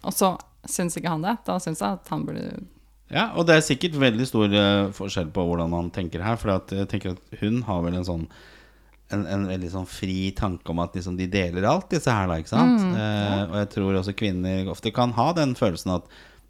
og 0.04 0.12
så 0.12 0.34
syns 0.68 0.98
ikke 1.00 1.14
han 1.14 1.24
det, 1.24 1.38
da 1.48 1.56
syns 1.64 1.80
jeg 1.80 1.96
at 2.02 2.12
han 2.12 2.26
burde 2.28 2.66
Ja, 3.08 3.30
og 3.40 3.48
det 3.48 3.56
er 3.56 3.64
sikkert 3.64 3.96
veldig 3.96 4.28
stor 4.28 4.52
eh, 4.52 4.90
forskjell 4.92 5.32
på 5.32 5.46
hvordan 5.48 5.72
han 5.72 5.88
tenker 5.96 6.20
her. 6.22 6.36
For 6.36 6.52
jeg 6.52 6.90
tenker 6.92 7.16
at 7.16 7.40
hun 7.40 7.62
har 7.70 7.80
vel 7.86 7.96
en 7.96 8.06
sånn 8.06 8.26
en, 9.12 9.26
en 9.26 9.46
veldig 9.50 9.70
sånn 9.74 9.88
fri 9.90 10.32
tanke 10.38 10.70
om 10.74 10.80
at 10.84 10.94
liksom 10.98 11.16
de 11.18 11.26
deler 11.32 11.66
alt, 11.66 11.88
disse 11.90 12.12
her, 12.14 12.28
da. 12.30 12.38
Ikke 12.42 12.52
sant? 12.52 12.82
Mm. 12.84 12.92
Eh, 12.96 13.44
og 13.48 13.56
jeg 13.64 13.70
tror 13.76 13.98
også 14.02 14.14
kvinner 14.18 14.70
ofte 14.74 14.92
kan 14.96 15.14
ha 15.18 15.32
den 15.38 15.56
følelsen 15.58 15.96
at 15.98 16.06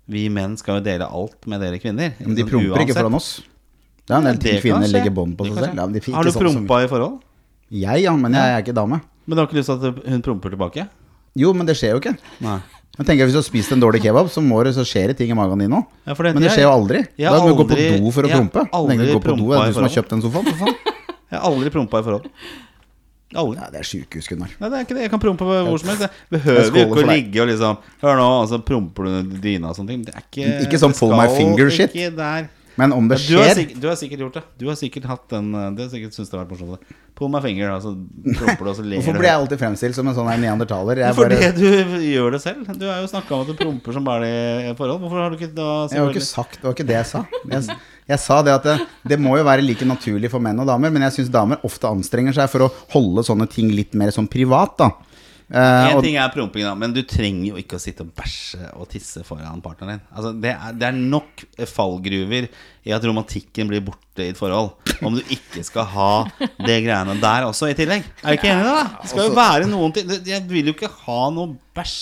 vi 0.10 0.26
menn 0.34 0.58
skal 0.58 0.80
jo 0.80 0.86
dele 0.90 1.06
alt 1.06 1.46
med 1.48 1.62
dere 1.62 1.80
kvinner. 1.82 2.16
Men 2.20 2.36
de 2.36 2.44
Sånn 2.44 2.52
promper 2.52 2.84
ikke 2.84 2.98
foran 2.98 3.18
oss. 3.20 3.30
Det 4.10 4.16
er 4.16 4.24
en 4.24 4.26
del 4.32 4.40
ting 4.42 4.62
kvinner 4.64 4.90
legger 4.90 5.14
bånd 5.14 5.38
på 5.38 5.46
seg 5.48 5.60
selv. 5.60 5.76
Ja, 5.78 5.86
de 5.86 6.02
Har 6.12 6.24
du 6.26 6.32
sånn 6.32 6.34
som- 6.34 6.48
prompa 6.66 6.84
i 6.84 6.90
forhold? 6.90 7.20
Jeg, 7.70 8.02
ja, 8.04 8.16
men 8.18 8.34
jeg 8.34 8.42
er 8.56 8.64
ikke 8.64 8.74
dame. 8.74 9.02
Men 9.28 9.36
du 9.38 9.42
har 9.44 9.48
ikke 9.48 9.60
lyst 9.60 9.70
til 9.70 9.88
at 9.94 10.06
hun 10.10 10.22
promper 10.26 10.50
tilbake? 10.50 10.88
Jo, 11.38 11.54
men 11.54 11.68
det 11.70 11.78
skjer 11.78 11.94
jo 11.94 12.00
ikke. 12.02 12.18
Nei. 12.42 12.60
Men 12.98 13.06
tenker 13.06 13.22
jeg 13.24 13.28
Hvis 13.30 13.36
du 13.38 13.40
har 13.40 13.48
spist 13.48 13.72
en 13.72 13.80
dårlig 13.80 14.02
kebab, 14.04 14.28
så, 14.28 14.42
må 14.44 14.64
det, 14.66 14.74
så 14.76 14.84
skjer 14.84 15.14
det 15.14 15.18
ting 15.22 15.30
i 15.32 15.38
magen 15.38 15.62
din 15.62 15.72
òg. 15.72 15.86
Ja, 16.10 16.16
Men 16.18 16.42
det 16.42 16.52
skjer 16.52 16.66
jo 16.66 16.72
aldri. 16.74 17.06
jeg 17.16 17.30
har 17.30 17.38
Da 17.38 17.44
må 17.46 17.54
du 17.54 17.64
gå 17.64 17.68
på 17.70 17.78
do 17.78 18.12
for 18.12 18.24
å 18.24 18.32
prompe. 18.34 18.60
jeg 18.66 18.74
har 18.74 18.80
aldri 18.82 19.20
prompa 19.24 19.40
i 19.40 19.46
forhold. 19.46 19.68
du 19.70 19.74
som 19.78 19.84
har 19.84 19.94
kjøpt 19.94 20.10
den 20.10 20.22
sofaen? 20.26 20.50
For 20.50 20.66
faen. 20.66 20.76
Jeg 21.30 21.38
har 21.38 21.46
aldri 21.50 21.72
prompa 21.74 22.02
i 22.02 22.06
forhold. 22.08 22.28
Aldri. 23.38 23.60
Nei, 23.62 23.68
det 23.70 23.82
er 23.84 23.86
sjukehus, 23.86 24.28
Gunnar. 24.30 24.54
Nei, 24.58 24.70
det 24.72 24.78
er 24.80 24.86
ikke 24.88 24.96
det. 24.98 25.04
Jeg 25.06 25.12
kan 25.14 25.22
prompe 25.22 25.46
hvor 25.46 25.82
som 25.82 25.92
helst. 25.92 26.06
Jeg 26.08 26.34
behøver 26.34 26.64
jo 26.66 26.86
ikke 26.88 27.04
å 27.04 27.10
ligge 27.12 27.44
og 27.44 27.52
liksom 27.52 27.76
Hør 28.02 28.16
nå, 28.18 28.30
og 28.40 28.48
så 28.50 28.58
promper 28.66 29.06
du 29.06 29.36
dyna 29.44 29.70
og 29.70 29.78
sånne 29.78 29.94
ting. 29.94 30.08
Det 30.08 30.16
er 30.16 30.24
ikke 30.26 30.48
Ikke 30.66 30.80
sånn 30.82 30.96
fall 30.98 31.14
my 31.14 31.28
finger-shit. 31.36 31.94
Ikke 31.94 32.16
der. 32.18 32.50
Men 32.80 32.94
om 32.96 33.08
det 33.12 33.18
Du 33.26 33.36
har, 33.36 33.50
skjer 33.50 33.58
sikkert, 33.60 33.80
du 33.84 33.88
har 33.90 33.98
sikkert 34.00 34.22
gjort 34.24 34.38
det. 34.38 34.44
Du 34.62 34.66
har 34.70 34.78
sikkert 34.80 35.08
hatt 35.10 35.26
den 35.34 35.52
uh, 35.52 35.68
Du 35.76 35.82
har 35.84 35.90
sikkert 35.92 36.16
syntes 36.16 36.32
det 36.32 36.38
har 36.38 36.46
vært 36.46 36.56
morsomt. 36.56 36.94
Pull 37.20 37.32
my 37.34 37.42
finger, 37.44 37.74
altså 37.76 37.92
promper 38.40 38.64
du, 38.64 38.70
og 38.72 38.78
så 38.78 38.86
ler 38.88 39.02
Hvorfor 39.02 39.20
blir 39.20 39.28
jeg 39.28 39.42
alltid 39.42 39.62
fremstilt 39.66 39.98
som 39.98 40.08
en 40.08 40.16
sånn 40.16 40.30
her 40.32 40.40
neandertaler? 40.40 41.02
Jeg, 41.04 41.18
Fordi 41.18 41.40
bare, 41.42 41.52
du 41.58 42.08
gjør 42.08 42.38
det 42.38 42.42
selv. 42.46 42.70
Du 42.80 42.88
har 42.88 43.02
jo 43.04 43.10
snakka 43.12 43.36
om 43.36 43.44
at 43.44 43.52
du 43.52 43.60
promper 43.60 43.98
som 43.98 44.08
bare 44.08 44.32
i 44.70 44.72
forhold. 44.80 45.04
Hvorfor 45.04 45.24
har 45.26 45.34
du 45.34 45.40
ikke 45.40 45.52
da 45.58 45.68
jeg 45.90 46.00
har 46.00 46.08
jo 46.08 46.16
ikke 46.16 46.28
sagt 46.30 46.62
Det 46.62 46.70
var 46.70 46.78
ikke 46.78 46.88
det 46.94 46.98
jeg 47.02 47.10
sa. 47.12 47.26
Jeg, 47.52 47.78
jeg 48.14 48.24
sa 48.24 48.40
det 48.46 48.56
at 48.56 48.70
det, 48.70 48.78
det 49.12 49.20
må 49.22 49.36
jo 49.36 49.44
være 49.50 49.66
like 49.66 49.88
naturlig 49.90 50.32
for 50.32 50.44
menn 50.44 50.64
og 50.64 50.72
damer, 50.72 50.94
men 50.96 51.10
jeg 51.10 51.20
syns 51.20 51.34
damer 51.34 51.68
ofte 51.68 51.92
anstrenger 51.92 52.40
seg 52.40 52.48
for 52.52 52.70
å 52.70 52.72
holde 52.96 53.28
sånne 53.28 53.50
ting 53.52 53.74
litt 53.76 53.98
mer 54.00 54.16
sånn 54.16 54.32
privat, 54.32 54.80
da. 54.80 54.94
Eh, 55.50 55.90
En 55.96 56.02
ting 56.04 56.14
er 56.22 56.30
promping, 56.30 56.62
da, 56.68 56.76
men 56.78 56.92
du 56.94 57.00
trenger 57.10 57.48
jo 57.56 57.56
ikke 57.58 57.80
å 57.80 57.82
sitte 57.82 58.04
og 58.06 58.12
bæsje 58.14 58.68
og 58.78 58.86
tisse 58.92 59.24
foran 59.26 59.62
partneren 59.66 59.96
din. 59.98 60.04
Altså, 60.14 60.32
det, 60.44 60.52
er, 60.54 60.76
det 60.78 60.86
er 60.92 61.00
nok 61.00 61.44
fallgruver 61.72 62.46
i 62.86 62.94
at 62.94 63.08
romantikken 63.10 63.68
blir 63.72 63.82
borte 63.88 64.28
i 64.28 64.30
et 64.30 64.38
forhold. 64.38 64.76
Om 65.02 65.18
du 65.18 65.24
ikke 65.34 65.64
skal 65.66 65.88
ha 65.96 66.10
det 66.38 66.80
greiene 66.86 67.16
der 67.22 67.48
også 67.50 67.72
i 67.72 67.78
tillegg. 67.80 68.06
Er 68.22 68.36
du 68.36 68.38
ikke 68.38 68.52
enig 68.54 68.62
i 68.62 68.68
det? 68.70 68.76
da? 68.78 68.84
Det 69.02 69.10
skal 69.14 69.26
jo 69.26 69.36
være 69.40 69.70
noen 69.72 69.96
ting 69.96 70.12
Jeg 70.30 70.44
vil 70.52 70.70
jo 70.70 70.76
ikke 70.78 70.92
ha 71.08 71.20
noe 71.34 71.56
bæsj 71.78 71.98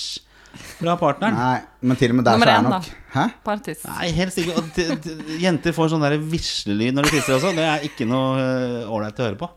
fra 0.79 0.95
partneren. 0.97 1.37
nei, 1.37 1.59
men 1.85 1.97
til 1.99 2.11
og 2.11 2.17
med 2.17 2.25
der 2.25 2.33
Nummer 2.39 2.49
så 2.49 2.51
er 2.51 2.57
én, 2.57 2.69
nok 2.71 3.13
Hæ? 3.13 3.25
Partis. 3.45 3.83
Nei, 3.85 4.07
helst 4.17 4.39
ikke. 4.41 4.55
Og 4.57 4.71
t- 4.75 4.87
t- 5.05 5.37
jenter 5.43 5.71
får 5.75 5.91
sånn 5.93 6.03
vislelyd 6.31 6.97
når 6.97 7.07
de 7.07 7.13
tisser 7.15 7.37
også. 7.37 7.53
Det 7.55 7.63
er 7.63 7.85
ikke 7.87 8.07
noe 8.09 8.41
øh, 8.41 8.91
ålreit 8.91 9.21
å 9.21 9.27
høre 9.29 9.39
på. 9.39 9.49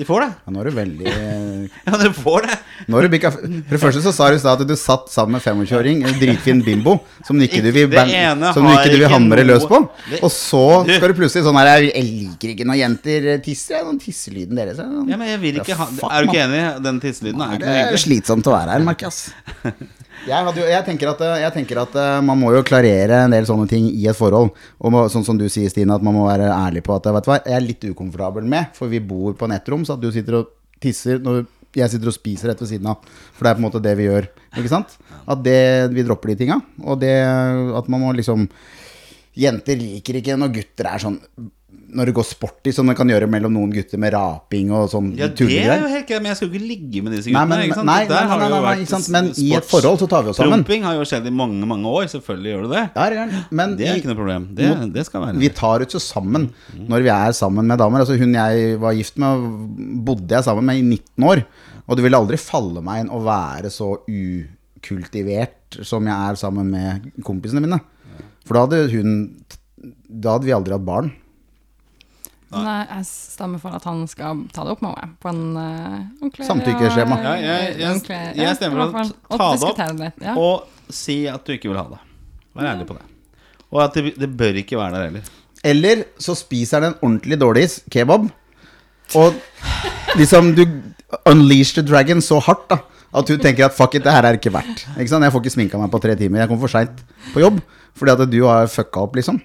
De 0.00 0.06
får 0.08 0.22
det. 0.24 0.28
Ja, 0.46 0.52
nå 0.54 0.62
er 0.62 0.70
du 0.70 0.76
veldig 0.78 1.10
Ja, 1.86 1.92
dere 2.00 2.12
får 2.16 2.46
det. 2.46 2.56
Nå 2.88 2.98
er 2.98 3.06
du 3.06 3.12
bikka 3.12 3.30
For 3.34 3.44
det 3.74 3.80
første 3.82 4.00
så 4.04 4.12
sa 4.16 4.28
du 4.32 4.38
i 4.38 4.40
stad 4.42 4.62
at 4.64 4.70
du 4.70 4.74
satt 4.80 5.10
sammen 5.12 5.36
med 5.36 5.44
25-åring, 5.44 6.00
en 6.08 6.16
dritfin 6.20 6.62
bimbo, 6.64 6.96
som 7.26 7.36
du 7.38 7.44
ikke 7.44 7.60
du 7.64 7.68
vil, 7.76 7.92
som 7.92 8.64
du 8.64 8.72
ikke 8.72 8.94
du 8.94 8.98
vil 9.02 9.12
hamre 9.12 9.44
løs 9.46 9.66
på. 9.68 9.82
Og 10.22 10.32
så 10.32 10.62
skal 10.88 11.12
du 11.12 11.18
plutselig 11.20 11.44
sånn 11.46 11.60
her 11.60 11.84
Jeg 11.90 12.04
liker 12.06 12.54
ikke 12.54 12.66
når 12.68 12.80
jenter 12.80 13.28
tisser. 13.44 13.76
jeg, 13.76 13.86
Den 13.90 14.00
tisselyden 14.02 14.60
deres. 14.62 14.80
Ja, 14.80 15.16
men 15.20 15.28
jeg 15.28 15.40
vil 15.44 15.60
ikke 15.62 15.76
ha 15.78 15.88
Er 16.10 16.24
du 16.26 16.32
ikke 16.32 16.44
enig? 16.48 16.64
Den 16.88 17.00
tisselyden 17.04 17.44
er 17.44 17.54
jo 17.54 17.60
Det 17.60 17.60
ikke 17.60 17.70
noe 17.70 17.76
er 17.76 17.86
hyggelig. 17.90 18.04
slitsomt 18.08 18.50
å 18.50 18.56
være 18.56 18.76
her, 18.78 18.86
merker 18.88 19.10
jeg. 19.12 19.74
Jeg, 20.28 20.52
jo, 20.56 20.64
jeg, 20.68 20.84
tenker 20.84 21.10
at, 21.14 21.22
jeg 21.40 21.52
tenker 21.54 21.78
at 21.80 21.94
eh, 21.96 22.18
man 22.24 22.36
må 22.36 22.50
jo 22.52 22.64
klarere 22.66 23.22
en 23.24 23.32
del 23.32 23.46
sånne 23.48 23.64
ting 23.70 23.86
i 23.88 24.04
et 24.10 24.18
forhold. 24.18 24.50
Og 24.78 24.92
må, 24.92 25.06
sånn 25.12 25.24
som 25.24 25.38
du 25.40 25.46
sier, 25.48 25.70
Stine, 25.72 25.96
at 25.96 26.04
man 26.04 26.16
må 26.16 26.26
være 26.26 26.50
ærlig 26.52 26.82
på 26.86 26.92
at 26.96 27.08
vet 27.08 27.24
du 27.24 27.30
hva, 27.32 27.38
jeg 27.40 27.56
er 27.56 27.64
litt 27.64 27.86
ukomfortabel 27.88 28.44
med, 28.50 28.74
for 28.76 28.92
vi 28.92 29.00
bor 29.00 29.36
på 29.38 29.48
nettrom, 29.50 29.86
så 29.88 29.96
at 29.96 30.02
du 30.04 30.10
sitter 30.12 30.42
og 30.42 30.52
tisser 30.80 31.22
når 31.24 31.46
jeg 31.76 31.92
sitter 31.92 32.10
og 32.10 32.16
spiser 32.16 32.50
rett 32.50 32.60
ved 32.60 32.72
siden 32.72 32.90
av. 32.90 33.06
For 33.36 33.46
det 33.46 33.52
er 33.52 33.56
på 33.56 33.62
en 33.62 33.68
måte 33.68 33.82
det 33.84 33.94
vi 33.96 34.08
gjør. 34.08 34.28
Ikke 34.58 34.72
sant? 34.72 34.98
At 35.30 35.40
det, 35.46 35.60
vi 35.94 36.04
dropper 36.04 36.32
de 36.32 36.38
tinga. 36.42 36.58
Og 36.84 37.00
det 37.00 37.14
at 37.78 37.90
man 37.92 38.04
må 38.04 38.12
liksom 38.16 38.48
Jenter 39.40 39.78
liker 39.78 40.16
ikke 40.18 40.34
når 40.34 40.50
gutter 40.56 40.88
er 40.90 41.00
sånn 41.00 41.20
Når 41.90 42.10
det 42.10 42.14
går 42.14 42.26
sporty, 42.28 42.72
som 42.74 42.86
det 42.90 42.94
kan 42.98 43.08
gjøre 43.10 43.26
mellom 43.30 43.52
noen 43.56 43.72
gutter 43.74 43.98
med 43.98 44.12
raping 44.14 44.68
og 44.76 44.88
sånn 44.92 45.08
Ja, 45.18 45.26
det 45.26 45.46
er 45.48 45.80
jo 45.82 45.88
helt 45.90 46.06
greit, 46.06 46.22
men 46.22 46.30
jeg 46.30 46.38
skal 46.38 46.48
jo 46.48 46.52
ikke 46.54 46.68
ligge 46.68 47.02
med 47.02 47.16
disse 47.16 47.32
guttene. 47.32 47.48
men, 47.50 47.86
nei, 47.88 47.98
Der 48.06 48.28
nei, 48.30 48.36
nei, 48.38 48.60
nei, 48.66 48.74
ikke 48.84 48.92
sant? 48.92 49.08
men 49.14 49.30
i 49.34 49.48
et 49.58 49.66
forhold 49.66 49.98
så 50.02 50.08
tar 50.10 50.22
vi 50.26 50.30
oss 50.32 50.38
sammen. 50.38 50.62
Promping 50.62 50.86
har 50.86 50.98
jo 50.98 51.06
skjedd 51.10 51.26
i 51.26 51.34
mange 51.34 51.66
mange 51.66 51.90
år. 51.90 52.06
Selvfølgelig 52.12 52.52
gjør 52.54 52.62
du 52.66 52.74
det. 52.76 52.84
Ja, 52.94 53.08
det 53.10 53.18
er. 53.24 53.34
Men 53.50 53.76
Det 53.80 53.88
er 53.88 53.98
ikke 54.00 54.12
noe 54.12 54.20
problem. 54.22 54.46
Det, 54.54 54.70
det 54.94 55.06
skal 55.08 55.26
være 55.26 55.40
vi 55.40 55.50
tar 55.56 55.82
oss 55.86 55.96
jo 55.98 56.02
sammen 56.04 56.50
når 56.90 57.06
vi 57.06 57.12
er 57.14 57.34
sammen 57.36 57.66
med 57.66 57.80
damer. 57.82 58.04
Altså 58.04 58.18
Hun 58.20 58.34
jeg 58.38 58.78
var 58.80 58.96
gift 58.96 59.18
med, 59.18 59.46
bodde 60.06 60.30
jeg 60.36 60.46
sammen 60.46 60.64
med 60.70 60.78
i 60.78 60.84
19 60.86 61.28
år. 61.32 61.44
Og 61.90 61.96
det 61.98 62.04
ville 62.06 62.18
aldri 62.22 62.38
falle 62.38 62.82
meg 62.86 63.02
inn 63.04 63.10
å 63.10 63.18
være 63.24 63.70
så 63.74 63.96
ukultivert 64.06 65.80
som 65.86 66.06
jeg 66.06 66.14
er 66.30 66.38
sammen 66.38 66.70
med 66.70 67.10
kompisene 67.26 67.62
mine. 67.64 67.80
For 68.46 68.56
da 68.56 68.66
hadde 68.66 68.90
hun 68.94 69.16
Da 70.10 70.34
hadde 70.36 70.44
vi 70.48 70.52
aldri 70.52 70.74
hatt 70.74 70.84
barn. 70.84 71.10
Nei, 72.50 72.80
jeg 72.90 73.04
stemmer 73.06 73.60
for 73.62 73.70
at 73.78 73.84
han 73.86 74.00
skal 74.10 74.40
ta 74.52 74.64
det 74.66 74.72
opp 74.74 74.80
med 74.82 74.96
henne 74.98 75.14
på 75.22 75.28
en 75.30 75.42
uh, 75.54 75.98
ordentlig 76.20 76.46
Samtykkeskjema. 76.48 77.18
Ja, 77.22 77.34
jeg- 77.38 77.76
jeg- 77.78 78.02
jeg, 78.08 78.36
jeg 78.36 78.56
stemmer 78.56 78.90
for 78.90 79.00
å 79.30 79.38
ta 79.38 79.50
det 79.54 79.68
opp. 79.68 79.76
det 79.76 80.00
litt. 80.00 80.24
Ja. 80.26 80.34
Og 80.36 80.66
si 80.90 81.26
at 81.30 81.44
du 81.46 81.52
ikke 81.54 81.68
vil 81.70 81.78
ha 81.78 81.84
det. 81.92 82.00
Vær 82.58 82.70
ærlig 82.74 82.86
på 82.88 82.96
det. 82.98 83.04
Og 83.70 83.82
at 83.84 83.94
det, 83.94 84.16
det 84.18 84.30
bør 84.36 84.58
ikke 84.64 84.76
være 84.80 84.92
der 84.98 85.04
heller. 85.06 85.22
Eller 85.62 86.04
så 86.18 86.34
spiser 86.34 86.80
han 86.82 86.90
en 86.92 86.98
ordentlig 87.04 87.38
dårlig 87.38 87.68
kebab, 87.92 88.30
og 89.14 89.34
liksom 90.16 90.54
du 90.56 90.64
unleash 91.26 91.74
the 91.74 91.82
dragon 91.86 92.18
så 92.24 92.40
hardt 92.42 92.68
da 92.70 92.80
at 93.12 93.26
du 93.26 93.36
tenker 93.42 93.64
at 93.66 93.74
fuck 93.74 93.94
it, 93.98 94.04
det 94.04 94.12
her 94.14 94.22
er 94.26 94.36
ikke 94.38 94.52
verdt. 94.54 94.84
Ikke 94.96 95.08
sant? 95.10 95.24
Jeg 95.26 95.32
får 95.34 95.42
ikke 95.42 95.50
sminka 95.56 95.78
meg 95.80 95.90
på 95.90 95.98
tre 96.02 96.14
timer. 96.18 96.38
Jeg 96.44 96.48
kommer 96.48 96.62
for 96.66 96.70
seint 96.70 97.00
på 97.34 97.42
jobb 97.42 97.60
fordi 97.98 98.12
at 98.14 98.30
du 98.30 98.44
har 98.46 98.66
fucka 98.70 99.02
opp, 99.02 99.16
liksom. 99.18 99.40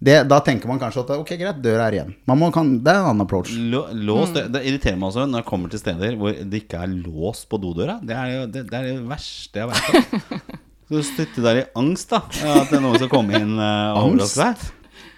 Det, 0.00 0.14
da 0.30 0.38
tenker 0.40 0.70
man 0.70 0.78
kanskje 0.80 1.02
at 1.02 1.10
ok, 1.18 1.30
greit, 1.36 1.58
døra 1.60 1.90
er 1.90 1.96
igjen. 1.98 2.12
Man 2.30 2.38
må, 2.40 2.48
kan, 2.54 2.70
det 2.80 2.88
er 2.88 3.02
en 3.02 3.10
annen 3.10 3.26
approach. 3.26 3.50
Lås, 3.52 4.30
Mm. 4.30 4.34
det, 4.38 4.44
det 4.54 4.62
irriterer 4.70 4.96
meg 4.96 5.10
også 5.10 5.26
når 5.28 5.42
jeg 5.42 5.48
kommer 5.50 5.68
til 5.72 5.82
steder 5.82 6.16
hvor 6.16 6.32
det 6.32 6.62
ikke 6.62 6.80
er 6.80 6.94
lås 7.04 7.42
på 7.50 7.60
dodøra. 7.60 7.98
Det 8.00 8.16
er 8.16 8.30
jo 8.32 8.46
det, 8.48 8.62
det, 8.70 8.78
er 8.80 8.88
det 8.88 9.08
verste 9.10 9.60
jeg 9.60 9.68
vet 9.68 9.90
om. 9.92 10.40
Så 10.90 10.98
du 10.98 11.04
sitter 11.06 11.44
der 11.44 11.58
i 11.60 11.66
angst, 11.78 12.10
da. 12.10 12.22
At 12.56 12.70
det 12.72 12.78
er 12.80 12.82
noen 12.82 12.96
som 12.98 13.10
kommer 13.12 13.36
inn 13.38 13.52
uh, 13.60 13.92
og 13.92 14.08
overraske 14.08 14.48
deg. 14.48 14.64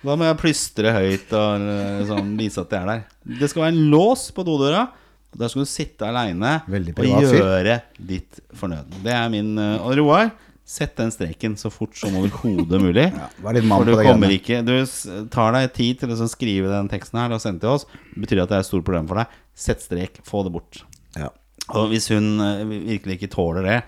Da 0.03 0.17
må 0.19 0.27
jeg 0.27 0.39
plystre 0.43 0.91
høyt 0.97 1.31
og 1.39 1.63
eh, 1.71 2.01
sånn, 2.11 2.33
vise 2.37 2.59
at 2.61 2.73
jeg 2.75 2.83
er 2.83 2.89
der. 2.91 3.05
Det 3.39 3.49
skal 3.53 3.63
være 3.69 3.73
en 3.77 3.85
lås 3.93 4.25
på 4.35 4.43
dodøra. 4.45 4.83
Der 5.39 5.49
skal 5.49 5.63
du 5.63 5.71
sitte 5.71 6.09
aleine 6.11 6.57
og 6.67 7.23
gjøre 7.23 7.77
ditt 7.97 8.43
fornødne. 8.59 8.99
Det 9.07 9.15
er 9.15 9.31
min 9.33 9.55
eh, 9.63 9.79
Og 9.87 9.95
Roar, 10.03 10.33
sett 10.65 10.95
den 10.97 11.11
streken 11.13 11.57
så 11.61 11.71
fort 11.73 11.97
som 11.99 12.15
overhodet 12.21 12.81
mulig. 12.81 13.09
Ja, 13.23 13.29
vær 13.45 13.57
litt 13.57 13.67
mann 13.69 13.83
For 13.83 13.91
du 13.91 13.95
på 13.95 14.01
det 14.01 14.07
kommer 14.09 14.33
ikke 14.35 14.61
Du 14.67 14.73
tar 15.33 15.55
deg 15.57 15.73
tid 15.77 16.01
til 16.03 16.15
å 16.15 16.31
skrive 16.31 16.71
den 16.73 16.89
teksten 16.93 17.21
her 17.21 17.35
og 17.35 17.43
sende 17.43 17.65
til 17.65 17.75
oss. 17.75 17.87
Det 18.15 18.25
betyr 18.25 18.45
at 18.45 18.53
det 18.53 18.59
er 18.61 18.65
et 18.65 18.71
stort 18.71 18.87
problem 18.87 19.11
for 19.11 19.21
deg. 19.21 19.37
Sett 19.59 19.85
strek, 19.85 20.23
få 20.27 20.45
det 20.47 20.55
bort. 20.55 20.83
Ja. 21.19 21.29
Og 21.77 21.93
hvis 21.93 22.09
hun 22.13 22.41
eh, 22.43 22.65
virkelig 22.93 23.19
ikke 23.19 23.33
tåler 23.35 23.69
det, 23.69 23.79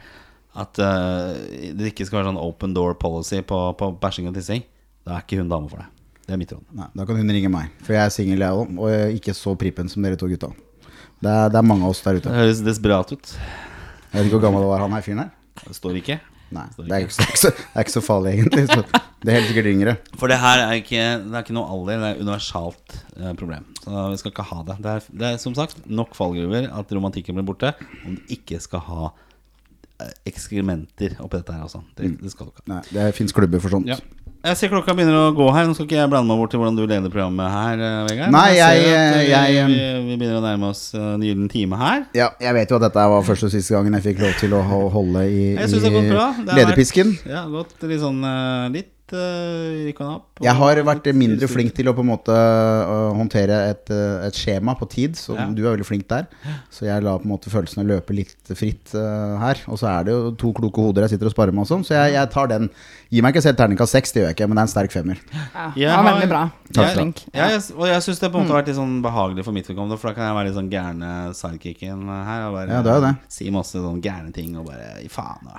at 0.55 0.79
eh, 0.79 1.73
det 1.75 1.91
ikke 1.91 2.07
skal 2.07 2.21
være 2.21 2.31
sånn 2.31 2.43
open 2.43 2.77
door 2.77 2.95
policy 3.01 3.41
på, 3.47 3.61
på 3.79 3.91
bæsjing 4.03 4.31
og 4.31 4.37
tissing, 4.37 4.63
da 5.05 5.17
er 5.19 5.25
ikke 5.25 5.41
hun 5.41 5.51
dame 5.51 5.71
for 5.73 5.83
deg. 5.83 5.91
Det 6.25 6.37
er 6.37 6.41
mitt 6.41 6.53
råd. 6.55 6.63
Nei, 6.79 6.87
da 6.97 7.05
kan 7.09 7.19
hun 7.21 7.33
ringe 7.37 7.51
meg, 7.53 7.73
for 7.85 7.97
jeg 7.97 8.09
er 8.09 8.13
singel, 8.15 8.45
jeg 8.47 8.61
òg. 8.61 8.77
Og 8.81 9.17
ikke 9.19 9.35
så 9.37 9.53
prippen 9.61 9.91
som 9.93 10.05
dere 10.07 10.17
to 10.21 10.29
gutta. 10.31 10.53
Det 11.21 11.33
er, 11.33 11.51
det 11.53 11.59
er 11.61 11.67
mange 11.67 11.85
av 11.85 11.93
oss 11.93 12.01
der 12.05 12.21
ute. 12.21 12.29
Det 12.29 12.39
høres 12.39 12.63
desperat 12.65 13.13
ut. 13.13 13.35
Jeg 13.35 14.15
vet 14.15 14.29
ikke 14.29 14.39
hvor 14.39 14.47
gammel 14.47 14.69
var 14.71 14.85
han 14.85 14.95
her 14.97 15.05
fyren 15.05 15.25
her. 15.25 15.35
Det 15.65 15.77
står 15.77 15.99
ikke. 16.01 16.21
Nei, 16.55 16.65
det 16.77 16.93
er 16.93 17.05
ikke 17.07 17.15
så, 17.17 17.25
ikke 17.27 17.41
så, 17.41 17.51
det 17.57 17.75
er 17.75 17.87
ikke 17.87 17.95
så 17.95 18.03
farlig, 18.05 18.33
egentlig. 18.37 18.65
Så 18.69 18.83
det 19.25 19.33
er 19.33 19.39
helt 19.39 19.49
sikkert 19.51 19.69
yngre. 19.71 19.95
For 20.21 20.31
det 20.31 20.39
her 20.43 20.63
er 20.67 20.79
ikke, 20.79 21.05
det 21.25 21.35
er 21.35 21.47
ikke 21.47 21.57
noe 21.57 21.71
alder, 21.75 21.97
det 22.03 22.09
er 22.11 22.17
et 22.19 22.23
universalt 22.23 22.97
eh, 23.17 23.33
problem. 23.41 23.67
Så 23.81 24.05
vi 24.13 24.21
skal 24.21 24.35
ikke 24.35 24.47
ha 24.51 24.59
det. 24.69 24.77
Det 24.85 24.93
er, 24.93 25.09
det 25.23 25.29
er 25.31 25.39
som 25.43 25.57
sagt 25.59 25.85
nok 25.89 26.15
fallgruver 26.19 26.69
at 26.71 26.95
romantikken 26.95 27.39
blir 27.39 27.49
borte. 27.49 27.73
Om 28.05 28.19
du 28.19 28.35
ikke 28.37 28.61
skal 28.63 28.85
ha 28.91 29.09
eh, 29.09 30.13
ekskrementer 30.31 31.17
oppi 31.25 31.41
dette 31.41 31.57
her, 31.57 31.65
altså. 31.67 31.83
Det, 31.99 32.13
det 32.23 32.35
skal 32.35 32.51
du 32.51 32.55
ikke 32.55 32.67
ha. 32.67 32.71
Nei, 32.77 32.83
det 32.93 33.09
fins 33.19 33.35
klubber 33.35 33.65
for 33.65 33.79
sånt. 33.79 33.91
Ja. 33.91 33.99
Jeg 34.45 34.59
ser 34.61 34.69
klokka 34.69 34.93
begynner 34.93 35.15
å 35.17 35.29
gå 35.33 35.45
her. 35.57 35.65
Nå 35.65 35.73
skal 35.73 35.87
ikke 35.89 35.97
jeg 35.97 36.11
blande 36.13 36.29
meg 36.29 36.37
bort 36.37 36.51
til 36.53 36.61
hvordan 36.61 36.77
du 36.77 36.83
leder 36.85 37.09
programmet 37.09 37.49
her, 37.49 37.81
eh, 37.81 38.01
Vegard. 38.11 38.31
Nei, 38.35 38.51
jeg, 38.59 38.83
jeg- 38.85 39.13
ser 39.15 39.19
vi, 39.23 39.31
jeg- 39.33 39.67
vi, 39.71 39.77
vi 40.11 40.17
begynner 40.21 40.37
å 40.37 40.45
nærme 40.45 40.69
oss 40.69 40.83
en 40.95 41.23
gyllen 41.25 41.49
time 41.49 41.79
her. 41.81 42.05
Ja, 42.13 42.29
jeg 42.39 42.53
vet 42.59 42.69
jo 42.69 42.77
at 42.77 42.83
dette 42.83 43.07
var 43.09 43.23
første 43.25 43.49
og 43.49 43.55
siste 43.55 43.73
gangen 43.73 43.97
jeg 43.97 44.05
fikk 44.11 44.21
lov 44.21 44.35
til 44.43 44.53
å 44.53 44.61
holde 44.93 45.25
i, 45.33 45.55
i 45.57 45.57
lederpisken. 46.61 47.15
Vært, 47.25 47.31
ja, 47.33 47.47
gått 47.49 47.89
litt 47.89 48.01
sånn 48.05 48.21
eh, 48.23 48.69
litt 48.77 48.91
uh, 49.13 49.85
rykka 49.85 50.07
opp. 50.17 50.41
Jeg 50.43 50.55
har 50.59 50.81
vært 50.87 51.07
mindre 51.15 51.47
flink 51.51 51.75
til 51.77 51.89
å 51.91 51.95
på 51.95 52.03
en 52.03 52.09
måte 52.09 52.35
øh, 52.35 53.13
håndtere 53.15 53.59
et, 53.71 53.91
øh, 53.95 54.25
et 54.27 54.35
skjema 54.35 54.75
på 54.79 54.89
tid, 54.91 55.15
så 55.15 55.37
Ja. 55.37 55.45
du 55.47 55.61
er 55.63 55.77
veldig 55.77 55.87
flink 55.87 56.09
der. 56.11 56.27
Så 56.75 56.87
jeg 56.89 57.05
la 57.05 57.17
på 57.19 57.25
en 57.29 57.31
måte 57.31 57.53
følelsene 57.53 57.87
løpe 57.87 58.17
litt 58.17 58.51
fritt 58.59 58.95
uh, 58.99 59.37
her. 59.39 59.61
Og 59.71 59.79
så 59.79 59.87
er 59.93 60.05
det 60.09 60.13
jo 60.17 60.33
to 60.41 60.53
kloke 60.57 60.83
hoder 60.83 61.07
jeg 61.07 61.15
sitter 61.15 61.31
og 61.31 61.35
sparer 61.37 61.55
med 61.55 61.63
og 61.63 61.71
sånn, 61.71 61.85
så 61.87 61.95
jeg, 61.95 62.15
jeg 62.17 62.31
tar 62.35 62.51
den. 62.51 62.71
Gi 63.15 63.23
meg 63.23 63.35
ikke 63.35 63.45
selv 63.45 63.61
terningkast 63.61 63.95
seks, 63.95 64.11
det 64.13 64.23
gjør 64.23 64.29
jeg 64.33 64.37
ikke, 64.39 64.49
men 64.51 64.59
det 64.59 64.63
er 64.65 64.67
en 64.67 64.73
sterk 64.75 64.95
femmer. 64.97 65.21
Ja, 65.55 65.67
ja 65.79 66.01
veldig 66.03 66.29
bra. 66.33 66.43
Takk 66.75 66.91
skal 66.91 67.13
du 67.13 67.23
ha. 67.39 67.51
Jeg, 67.55 67.63
og 67.79 67.87
jeg 67.93 68.07
syns 68.09 68.23
det 68.25 68.33
på 68.33 68.41
en 68.41 68.43
måte 68.47 68.57
har 68.57 68.63
vært 68.65 68.73
litt 68.73 68.81
sånn 68.81 68.97
behagelig 69.05 69.45
for 69.47 69.55
mitt 69.55 69.69
vedkommende, 69.71 70.01
for 70.01 70.11
da 70.11 70.17
kan 70.19 70.27
jeg 70.31 70.39
være 70.41 70.51
litt 70.51 70.59
sånn 70.59 70.73
gærne 70.73 71.13
sidekicken 71.39 72.09
her. 72.11 72.49
Og 72.49 72.59
bare 72.59 72.75
Ja, 72.75 72.83
det 72.83 72.97
er 72.97 73.05
det. 73.07 73.15
si 73.31 73.51
masse 73.55 73.79
sånne 73.79 74.03
gærne 74.03 74.35
ting 74.35 74.59
og 74.59 74.67
bare 74.73 74.97
i 75.05 75.09
faen 75.13 75.47
og. 75.47 75.55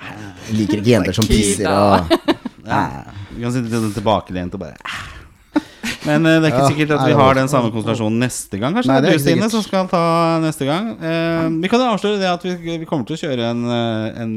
Jeg 0.50 0.60
liker 0.60 0.82
ikke 0.82 0.92
jenter 0.92 1.16
som 1.16 1.30
pisser 1.30 1.70
og 1.72 2.12
Ja. 2.66 3.04
Du 3.30 3.38
kan 3.44 3.54
sitte 3.54 3.70
sånn 3.72 3.94
tilbakelent 3.96 4.56
og 4.58 4.62
bare 4.64 4.76
Men 6.06 6.26
eh, 6.26 6.40
det 6.42 6.48
er 6.50 6.52
ikke 6.54 6.68
sikkert 6.74 6.92
at 6.96 7.06
vi 7.08 7.14
har 7.18 7.38
den 7.38 7.48
samme 7.50 7.70
konstellasjonen 7.74 8.20
neste 8.22 8.58
gang. 8.62 8.74
Kanskje 8.76 8.92
Nei, 8.92 8.98
det 9.00 9.06
det 9.06 9.10
er 9.10 9.14
er 9.14 9.18
ikke 9.20 9.24
Stine, 9.26 9.46
sikkert. 9.46 9.54
som 9.56 9.64
skal 9.66 9.88
ta 9.90 10.02
neste 10.42 10.68
gang. 10.68 10.92
Eh, 10.98 11.46
vi 11.62 11.70
kan 11.72 11.82
jo 11.82 11.88
avsløre 11.94 12.20
det 12.22 12.28
at 12.30 12.44
vi, 12.46 12.54
vi 12.82 12.86
kommer 12.88 13.08
til 13.08 13.16
å 13.16 13.22
kjøre 13.24 13.48
en, 13.50 13.64
eh, 13.74 14.20
en 14.22 14.36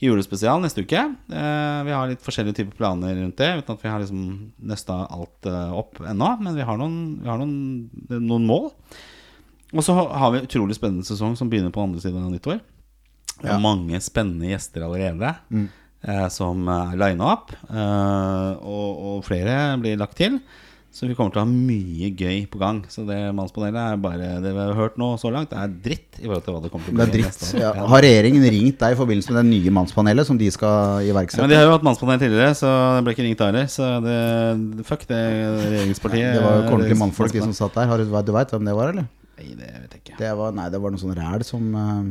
julespesial 0.00 0.62
neste 0.64 0.82
uke. 0.86 1.02
Eh, 1.30 1.78
vi 1.86 1.94
har 1.94 2.08
litt 2.10 2.24
forskjellige 2.24 2.58
typer 2.62 2.78
planer 2.80 3.14
rundt 3.20 3.36
det, 3.38 3.50
uten 3.60 3.76
at 3.76 3.84
vi 3.84 3.92
har 3.92 4.00
liksom 4.02 4.24
nøsta 4.72 4.98
alt 5.12 5.50
eh, 5.50 5.72
opp 5.78 6.00
ennå. 6.00 6.32
Men 6.40 6.56
vi 6.58 6.66
har 6.66 6.80
noen, 6.80 6.98
vi 7.22 7.28
har 7.30 7.38
noen, 7.42 7.56
noen 8.16 8.48
mål. 8.48 8.70
Og 9.70 9.84
så 9.86 9.94
har 9.94 10.32
vi 10.34 10.40
en 10.40 10.48
utrolig 10.48 10.74
spennende 10.78 11.06
sesong 11.06 11.36
som 11.38 11.50
begynner 11.52 11.70
på 11.74 11.84
andre 11.84 12.02
siden 12.02 12.24
av 12.24 12.32
nyttår. 12.32 12.58
Og 13.44 13.60
mange 13.62 14.00
spennende 14.04 14.50
gjester 14.50 14.82
allerede 14.88 15.30
eh, 15.54 15.68
som 16.32 16.66
er 16.72 16.96
lina 16.96 17.32
opp. 17.34 17.52
Eh, 17.68 18.50
og, 18.64 19.04
og 19.10 19.22
flere 19.26 19.76
blir 19.82 19.98
lagt 20.00 20.16
til. 20.20 20.40
Så 20.90 21.06
vi 21.06 21.14
kommer 21.14 21.30
til 21.30 21.38
å 21.38 21.44
ha 21.44 21.46
mye 21.46 22.08
gøy 22.18 22.48
på 22.50 22.58
gang. 22.58 22.80
Så 22.90 23.04
det 23.06 23.18
Mannspanelet 23.38 23.78
er 23.78 23.98
bare 24.02 24.30
det 24.42 24.50
vi 24.50 24.58
har 24.58 24.72
hørt 24.74 24.96
nå 24.98 25.12
så 25.22 25.30
langt, 25.30 25.52
er 25.54 25.70
dritt 25.70 26.18
i 26.18 26.24
forhold 26.26 26.42
til 26.42 26.56
hva 26.56 26.62
det 26.64 26.70
kommer 26.72 26.88
til 26.88 26.96
å 26.96 26.98
Det 26.98 27.06
bli. 27.12 27.20
dritt. 27.20 27.28
neste 27.30 27.60
år. 27.60 27.76
Ja. 27.78 27.84
Har 27.92 28.02
regjeringen 28.02 28.46
ringt 28.56 28.80
deg 28.82 28.96
i 28.96 28.98
forbindelse 28.98 29.30
med 29.30 29.38
det 29.38 29.50
nye 29.52 29.70
mannspanelet 29.76 30.26
som 30.26 30.40
de 30.40 30.48
skal 30.50 31.04
Ja, 31.06 31.12
iverksette? 31.12 31.44
men 31.44 31.52
De 31.52 31.60
har 31.60 31.68
jo 31.68 31.76
hatt 31.76 31.86
mannspanel 31.86 32.18
tidligere, 32.18 32.56
så 32.58 32.72
det 32.96 33.04
ble 33.06 33.14
ikke 33.14 33.26
ringt 33.28 33.38
der 33.38 33.52
heller. 33.52 33.70
Så 33.70 33.86
det, 34.02 34.84
fuck 34.90 35.06
det 35.06 35.22
regjeringspartiet. 35.62 36.34
Det 36.34 36.42
var 36.42 36.58
jo 36.58 36.74
ordentlige 36.74 36.98
mannfolk 37.04 37.32
de 37.38 37.44
som 37.46 37.54
satt 37.54 37.78
der. 37.78 37.86
Har 37.86 38.02
du, 38.02 38.10
du 38.10 38.32
veit 38.34 38.50
hvem 38.50 38.66
det 38.66 38.74
var, 38.74 38.90
eller? 38.90 39.06
Nei, 39.38 39.54
det 39.54 39.70
vet 39.70 39.94
jeg 39.94 40.02
ikke. 40.02 40.18
Det 40.18 40.34
var, 40.42 40.50
nei, 40.58 40.66
det 40.74 40.82
var 40.82 40.90
noe 40.90 41.04
sånn 41.06 41.14
ræl 41.16 41.46
som 41.46 41.70
uh, 41.78 42.02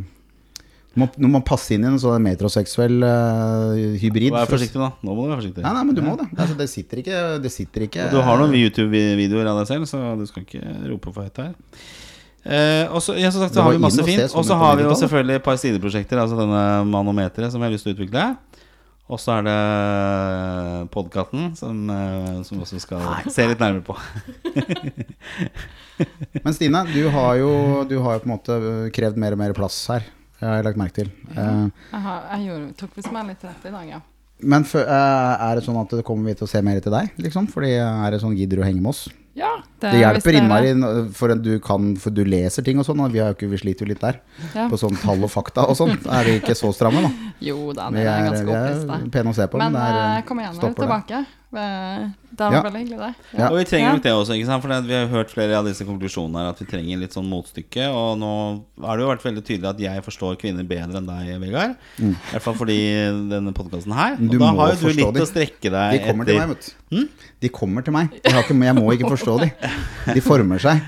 må, 1.00 1.08
Når 1.20 1.32
man 1.38 1.46
passer 1.48 1.78
inn 1.78 1.86
i 1.86 1.90
en 1.92 2.00
sånn 2.02 2.24
metroseksuell 2.26 3.00
uh, 3.06 3.80
hybrid 4.02 4.36
Vær 4.36 4.50
forsiktig, 4.52 4.82
da. 4.82 4.92
Nå 5.00 5.16
må 5.16 5.26
du 5.26 5.32
være 5.32 5.42
forsiktig. 5.42 5.64
Nei, 5.66 5.74
nei, 5.78 5.86
men 5.88 5.98
du 5.98 6.04
må 6.06 6.18
det. 6.20 6.28
Altså, 6.36 6.58
det 6.60 6.70
sitter 6.72 7.02
ikke 7.04 7.24
Det 7.44 7.54
sitter 7.54 7.88
ikke 7.88 8.10
Du 8.14 8.20
har 8.26 8.42
noen 8.42 8.56
YouTube-videoer 8.60 9.50
av 9.54 9.64
deg 9.64 9.72
selv, 9.72 9.90
så 9.90 10.14
du 10.20 10.28
skal 10.30 10.46
ikke 10.46 10.76
rope 10.92 11.16
for 11.16 11.28
høyt 11.28 11.44
her. 11.44 11.56
Eh, 12.44 12.86
og 12.88 13.02
så, 13.04 13.18
ja, 13.20 13.32
som 13.34 13.44
sagt, 13.44 13.54
så 13.54 13.66
har 13.66 13.76
vi 13.76 13.82
masse 13.84 14.04
fint. 14.06 14.24
sånn 14.32 14.40
Og 14.40 14.46
så 14.48 14.58
har 14.60 14.78
vi 14.80 14.86
jo 14.88 14.94
selvfølgelig 14.98 15.40
et 15.40 15.46
par 15.46 15.58
sideprosjekter. 15.60 16.22
Altså 16.22 16.40
denne 16.40 16.64
Manometeret 16.90 17.52
som 17.52 17.62
vi 17.62 17.68
har 17.68 17.74
lyst 17.74 17.88
til 17.88 17.94
å 17.94 17.98
utvikle. 17.98 18.28
Og 19.10 19.18
så 19.18 19.40
er 19.40 19.48
det 19.48 19.60
podkasten 20.94 21.50
som, 21.58 21.82
eh, 21.90 22.42
som 22.46 22.62
også 22.62 22.80
skal 22.84 23.02
se 23.34 23.48
litt 23.50 23.62
nærmere 23.62 23.84
på. 23.86 23.98
Men 26.46 26.56
Stine, 26.56 26.86
du 26.94 27.10
har 27.12 27.34
jo 27.42 27.84
Du 27.90 27.98
har 28.06 28.16
jo 28.16 28.22
på 28.24 28.30
en 28.30 28.36
måte 28.38 28.60
krevd 28.96 29.18
mer 29.20 29.36
og 29.36 29.42
mer 29.42 29.56
plass 29.58 29.82
her. 29.92 30.06
Jeg 30.40 30.48
har 30.48 30.56
jeg 30.62 30.66
lagt 30.70 30.80
merke 30.80 30.96
til. 31.02 31.12
Eh, 31.36 31.36
Jeg, 31.36 31.72
Aha, 32.00 32.16
jeg 32.38 32.48
gjorde, 32.50 32.74
tok 32.80 32.96
visst 32.96 33.12
meg 33.12 33.28
litt 33.28 33.44
rett 33.44 33.66
i 33.68 33.72
dag, 33.76 33.88
ja. 33.92 34.00
men 34.42 34.64
for, 34.64 34.80
uh, 34.88 35.50
er 35.50 35.56
det 35.60 35.66
sånn 35.66 35.80
at 35.82 35.92
det 36.00 36.04
kommer 36.08 36.32
vi 36.32 36.38
til 36.40 36.48
å 36.48 36.50
se 36.50 36.62
mer 36.64 36.80
til 36.80 36.94
deg, 36.96 37.10
liksom? 37.20 37.50
Fordi 37.52 37.74
er 37.76 38.12
det 38.16 38.22
sånn 38.24 38.38
gidder 38.40 38.62
du 38.62 38.64
å 38.64 38.68
henge 38.70 38.80
med 38.82 38.94
oss? 38.94 39.10
Ja, 39.40 39.58
Det 39.80 39.92
det 39.94 40.00
hjelper 40.02 40.36
innmari 40.36 40.72
for 41.16 41.32
du 41.38 41.60
kan 41.64 41.94
For 42.02 42.12
du 42.12 42.26
leser 42.28 42.64
ting 42.66 42.80
og 42.82 42.84
sånn, 42.88 43.00
og 43.00 43.12
vi, 43.14 43.20
har 43.24 43.30
jo 43.32 43.36
ikke, 43.38 43.48
vi 43.54 43.60
sliter 43.62 43.86
jo 43.86 43.92
litt 43.94 44.02
der. 44.04 44.18
Ja. 44.56 44.66
På 44.68 44.76
sånn 44.80 44.98
tall 45.00 45.22
og 45.24 45.32
fakta 45.32 45.64
og 45.70 45.78
sånn. 45.80 45.94
Er 46.12 46.26
vi 46.28 46.34
ikke 46.42 46.56
så 46.60 46.72
stramme, 46.76 47.04
da? 47.06 47.12
Jo 47.50 47.72
da, 47.72 47.90
det 47.94 48.02
er 48.04 48.10
er, 48.10 48.26
ganske 48.32 48.48
vi 48.48 48.56
er 48.98 49.06
pene 49.14 49.32
å 49.32 49.36
se 49.38 49.46
på, 49.48 49.60
men, 49.62 49.72
Men 49.72 49.80
det 49.80 49.86
er 49.86 50.00
eh, 50.00 50.18
eh, 50.18 50.26
kom 50.28 50.40
igjen, 50.42 50.56
stopper 50.58 50.76
det. 50.76 50.88
tilbake. 50.88 51.22
Eh, 51.52 52.10
Det 52.30 52.46
var 52.46 52.54
Ja. 52.54 52.62
veldig 52.62 52.80
hyggelig, 52.86 52.98
det. 53.00 53.16
Ja. 53.40 53.48
Og 53.50 53.58
vi 53.58 53.64
trenger 53.66 53.88
Ja. 53.90 53.94
nok 53.94 54.04
det 54.04 54.12
også, 54.14 54.34
ikke 54.38 54.46
sant? 54.46 54.62
For 54.62 54.82
vi 54.82 54.94
har 54.94 55.08
hørt 55.08 55.30
flere 55.34 55.56
av 55.58 55.66
disse 55.66 55.82
konklusjonene 55.84 56.38
her 56.38 56.50
at 56.50 56.60
vi 56.60 56.66
trenger 56.66 57.00
litt 57.00 57.12
sånn 57.12 57.28
motstykke. 57.28 57.90
Og 57.92 58.18
nå 58.20 58.64
har 58.86 58.98
det 58.98 59.04
jo 59.04 59.10
vært 59.10 59.24
veldig 59.26 59.44
tydelig 59.44 59.70
at 59.70 59.80
jeg 59.80 60.04
forstår 60.06 60.38
kvinner 60.40 60.64
bedre 60.64 60.96
enn 61.02 61.08
deg, 61.08 61.42
Vegard. 61.42 61.76
I 62.00 62.16
hvert 62.32 62.42
fall 62.42 62.54
fordi 62.54 62.78
denne 63.30 63.52
podkasten 63.52 63.92
her. 63.94 64.14
Og 64.14 64.30
du 64.30 64.38
da 64.38 64.46
har 64.54 64.72
jo 64.76 64.76
du 64.76 64.94
litt 64.94 65.14
de. 65.14 65.20
å 65.22 65.26
strekke 65.28 65.62
De 65.62 65.70
deg 65.70 66.00
etter. 66.02 66.26
til 66.26 66.38
meg, 66.38 66.48
vet 66.50 66.74
du. 66.92 67.10
De 67.42 67.50
kommer 67.50 67.84
til 67.84 67.94
meg. 67.94 68.10
Jeg, 68.24 68.32
har 68.32 68.44
ikke, 68.44 68.64
jeg 68.64 68.76
må 68.76 68.94
ikke 68.94 69.10
forstå 69.18 69.40
de. 69.42 70.14
De 70.14 70.22
former 70.22 70.60
seg. 70.60 70.82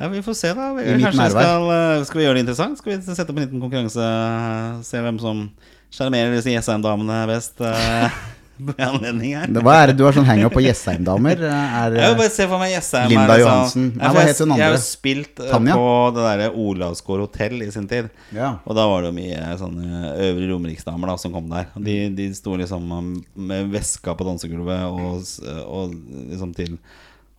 Ja, 0.00 0.08
Vi 0.08 0.20
får 0.22 0.34
se, 0.36 0.48
da. 0.54 0.74
Kanskje 0.74 1.30
skal, 1.30 1.70
eh, 1.70 2.04
skal 2.04 2.20
vi 2.20 2.26
gjøre 2.26 2.34
det 2.34 2.46
interessant? 2.48 2.78
Skal 2.78 2.96
vi 2.96 3.02
sette 3.14 3.30
opp 3.30 3.36
en 3.38 3.46
liten 3.46 3.60
konkurranse? 3.60 4.84
Se 4.84 4.96
hvem 4.98 5.20
som 5.20 5.50
sjarmerer 5.92 6.34
disse 6.36 6.50
Jessheim-damene 6.50 7.26
best 7.26 7.60
eh, 7.60 8.08
anledning 8.90 9.34
her. 9.38 9.46
Det- 9.50 9.62
Hva 9.66 9.74
er 9.82 9.90
det 9.90 9.96
du 9.98 10.04
har 10.06 10.16
sånn 10.16 10.26
hang-up 10.28 10.52
på 10.56 10.62
Jessheim-damer? 10.64 11.42
Er, 11.80 11.94
Jeg 11.96 12.12
vil 12.12 12.18
bare 12.20 12.32
se 12.34 12.46
for 12.50 12.58
meg 12.62 12.72
Jessheim 12.74 13.08
Linda 13.12 13.26
liksom- 13.36 13.42
Johansen. 13.46 13.84
Ja, 13.94 14.00
Nei, 14.02 14.12
hva 14.16 14.24
het 14.28 14.38
hun 14.44 14.54
Jeg 14.56 14.64
har 14.66 14.74
jo 14.76 14.80
spilt 14.84 15.40
eh, 15.44 15.50
Tanja? 15.50 15.76
på 15.80 15.90
det 16.16 16.24
derre 16.28 16.48
Olavsgård 16.64 17.24
hotell 17.26 17.62
i 17.66 17.70
sin 17.74 17.88
tid. 17.90 18.10
ja. 18.36 18.50
Og 18.66 18.76
da 18.78 18.86
var 18.90 19.02
det 19.06 19.10
jo 19.12 19.18
mye 19.20 19.58
sånne 19.60 20.14
øvre 20.28 20.48
romeriksdamer 20.52 21.12
da 21.14 21.16
som 21.20 21.32
kom 21.32 21.48
der. 21.50 21.66
De, 21.76 21.96
de 22.14 22.28
sto 22.36 22.56
liksom 22.60 22.90
um, 22.92 23.10
med 23.34 23.70
veska 23.72 24.14
på 24.18 24.26
dansegulvet 24.28 24.84
og, 24.90 25.22
og 25.66 25.94
liksom 26.30 26.54
til 26.56 26.76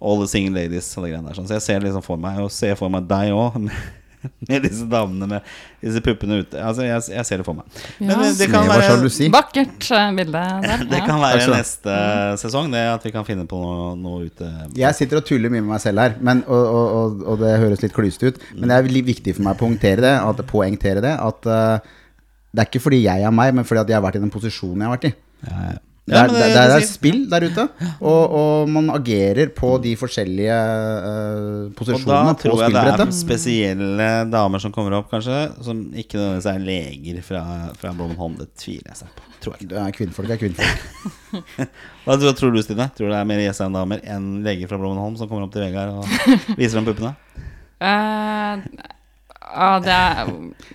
All 0.02 0.18
the 0.18 0.26
single 0.28 0.58
ladies 0.58 0.88
og 0.98 1.04
det 1.06 1.12
greiene 1.14 1.28
der. 1.30 1.36
Sånn. 1.38 1.46
Så 1.46 1.60
jeg 1.60 1.62
ser 1.68 1.84
liksom 1.86 2.02
for 2.02 2.18
meg 2.18 2.40
Og 2.42 2.50
ser 2.50 2.74
for 2.80 2.90
meg 2.90 3.06
deg 3.10 3.36
òg. 3.38 3.60
Med, 4.50 4.64
disse 4.66 4.86
damene 4.90 5.28
med 5.30 5.46
disse 5.82 6.02
puppene 6.06 6.42
ute. 6.44 6.58
Altså, 6.62 6.84
jeg, 6.86 7.02
jeg 7.16 7.28
ser 7.28 7.42
det 7.42 7.46
for 7.48 7.58
meg. 7.58 7.80
Men 8.00 8.12
Ja. 8.14 8.32
det 8.38 8.48
kan 8.52 8.68
være. 8.70 9.30
Vakkert 9.34 9.88
eh, 9.98 10.10
bilde 10.18 10.44
der. 10.62 10.84
det 10.92 11.02
kan 11.08 11.22
være 11.22 11.46
ha. 11.46 11.56
neste 11.56 11.96
sesong, 12.42 12.70
det 12.74 12.84
at 12.92 13.08
vi 13.08 13.14
kan 13.16 13.26
finne 13.28 13.48
på 13.50 13.62
noe, 13.62 13.96
noe 13.98 14.28
ute. 14.30 14.52
Jeg 14.78 14.98
sitter 14.98 15.22
og 15.22 15.26
tuller 15.30 15.54
mye 15.54 15.64
med 15.64 15.74
meg 15.74 15.84
selv 15.84 16.04
her, 16.04 16.18
men, 16.22 16.44
og, 16.48 16.62
og, 16.62 16.86
og, 17.00 17.24
og 17.34 17.42
det 17.42 17.56
høres 17.64 17.86
litt 17.86 17.96
klyste 17.98 18.32
ut. 18.32 18.42
Men 18.58 18.70
det 18.70 18.78
er 18.78 19.08
viktig 19.12 19.38
for 19.38 19.48
meg 19.48 19.58
å 19.58 19.62
poengtere 19.64 20.06
det, 20.06 20.16
at, 20.22 20.46
poengtere 20.52 21.04
det 21.04 21.16
at 21.22 21.50
uh, 21.50 21.94
det 22.52 22.64
er 22.64 22.68
ikke 22.68 22.84
fordi 22.84 23.06
jeg 23.06 23.24
er 23.24 23.34
meg, 23.34 23.54
men 23.56 23.68
fordi 23.68 23.86
at 23.86 23.94
jeg 23.94 23.98
har 23.98 24.04
vært 24.04 24.20
i 24.20 24.26
den 24.26 24.34
posisjonen 24.34 24.84
jeg 24.84 24.90
har 24.90 24.98
vært 24.98 25.10
i. 25.10 25.16
Ja, 25.48 25.64
ja. 25.72 25.80
Det 26.12 26.20
er, 26.20 26.28
det, 26.28 26.40
det 26.52 26.64
er 26.76 26.84
spill 26.84 27.20
der 27.32 27.46
ute, 27.48 27.64
og, 28.04 28.34
og 28.36 28.70
man 28.70 28.90
agerer 28.92 29.48
på 29.56 29.70
de 29.84 29.94
forskjellige 29.96 30.58
Posisjonene 31.78 32.18
Og 32.20 32.28
da 32.28 32.34
tror 32.42 32.62
jeg 32.66 32.74
det 32.76 33.06
er 33.06 33.14
spesielle 33.16 34.10
damer 34.32 34.60
som 34.64 34.74
kommer 34.76 34.98
opp, 35.00 35.08
kanskje, 35.14 35.38
som 35.64 35.80
ikke 35.96 36.20
nødvendigvis 36.20 36.50
er 36.52 36.60
leger 36.68 37.22
fra, 37.26 37.44
fra 37.80 37.94
Blomholm. 37.96 38.36
Det 38.42 38.50
tviler 38.60 38.92
jeg 38.92 39.00
seg 39.06 39.14
på. 39.18 39.28
Tror 39.42 39.56
jeg. 39.58 39.70
Det 39.72 39.80
er 39.82 39.96
kvinnfolk 39.96 40.36
er 40.36 40.42
kvinnfolk. 40.44 40.84
Hva 42.06 42.18
tror- 42.22 42.36
tror 42.38 42.54
du, 42.54 42.60
Stine? 42.66 42.90
Tror 42.98 43.08
du 43.10 43.14
det 43.16 43.20
er 43.24 43.30
mer 43.32 43.42
Jessheim-damer 43.48 44.04
enn 44.04 44.28
leger 44.46 44.70
fra 44.70 44.78
Blomholm 44.82 45.16
som 45.18 45.32
kommer 45.32 45.48
opp 45.48 45.56
til 45.56 45.64
Vegard 45.66 45.96
og 46.04 46.58
viser 46.60 46.82
ham 46.82 46.88
puppene? 46.92 47.16
Eh, 47.82 48.60
ja, 49.52 49.80
det 49.84 49.92
er 49.92 50.30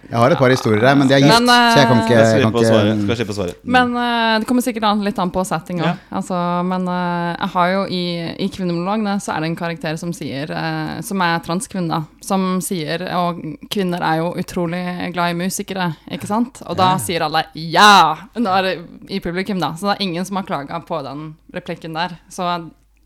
Jeg 0.06 0.18
har 0.20 0.32
et 0.32 0.38
par 0.38 0.52
historier 0.52 0.84
her, 0.86 0.96
men 0.98 1.08
de 1.08 1.16
er 1.16 1.22
gift, 1.24 1.32
Men, 1.32 1.48
uh, 1.50 1.72
så 1.72 1.80
jeg 1.80 1.88
kan 1.88 2.02
ikke, 2.02 2.16
jeg 2.16 2.42
kan 2.42 2.52
ikke 2.52 2.66
Skal 3.06 3.18
slippe 3.20 3.36
svare. 3.36 3.54
Men 3.64 3.94
uh, 3.96 4.36
det 4.38 4.48
kommer 4.48 4.64
sikkert 4.64 4.86
an, 4.90 5.02
litt 5.06 5.18
an 5.22 5.32
på 5.34 5.44
settinga. 5.48 5.86
Ja. 5.88 5.94
Altså, 6.20 6.40
men 6.68 6.86
uh, 6.88 7.32
jeg 7.32 7.50
har 7.56 7.72
jo 7.72 7.82
i, 7.90 8.02
i 8.44 8.48
kvinnemonologene 8.52 9.16
så 9.22 9.34
er 9.34 9.42
det 9.42 9.50
en 9.50 9.58
karakter 9.58 9.98
som 10.00 10.12
sier 10.16 10.50
eh, 10.52 10.92
Som 11.06 11.22
er 11.24 11.42
transkvinne. 11.44 12.02
Som 12.24 12.46
sier 12.64 13.02
Og 13.18 13.42
kvinner 13.72 14.02
er 14.04 14.20
jo 14.20 14.32
utrolig 14.38 14.82
glad 15.14 15.34
i 15.34 15.38
musikere, 15.38 15.90
ikke 16.12 16.28
sant? 16.30 16.62
Og 16.66 16.78
da 16.78 16.94
sier 17.02 17.26
alle 17.26 17.46
ja! 17.54 18.28
Når, 18.38 18.70
I 19.08 19.20
publikum, 19.24 19.60
da. 19.62 19.74
Så 19.76 19.90
det 19.90 19.96
er 19.96 20.06
ingen 20.06 20.26
som 20.28 20.40
har 20.40 20.48
klaga 20.48 20.80
på 20.86 21.00
den 21.06 21.28
replikken 21.54 21.96
der. 21.96 22.18
Så 22.32 22.46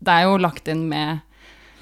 det 0.01 0.13
er 0.13 0.29
jo 0.29 0.39
lagt 0.41 0.69
inn 0.71 0.87
med 0.89 1.21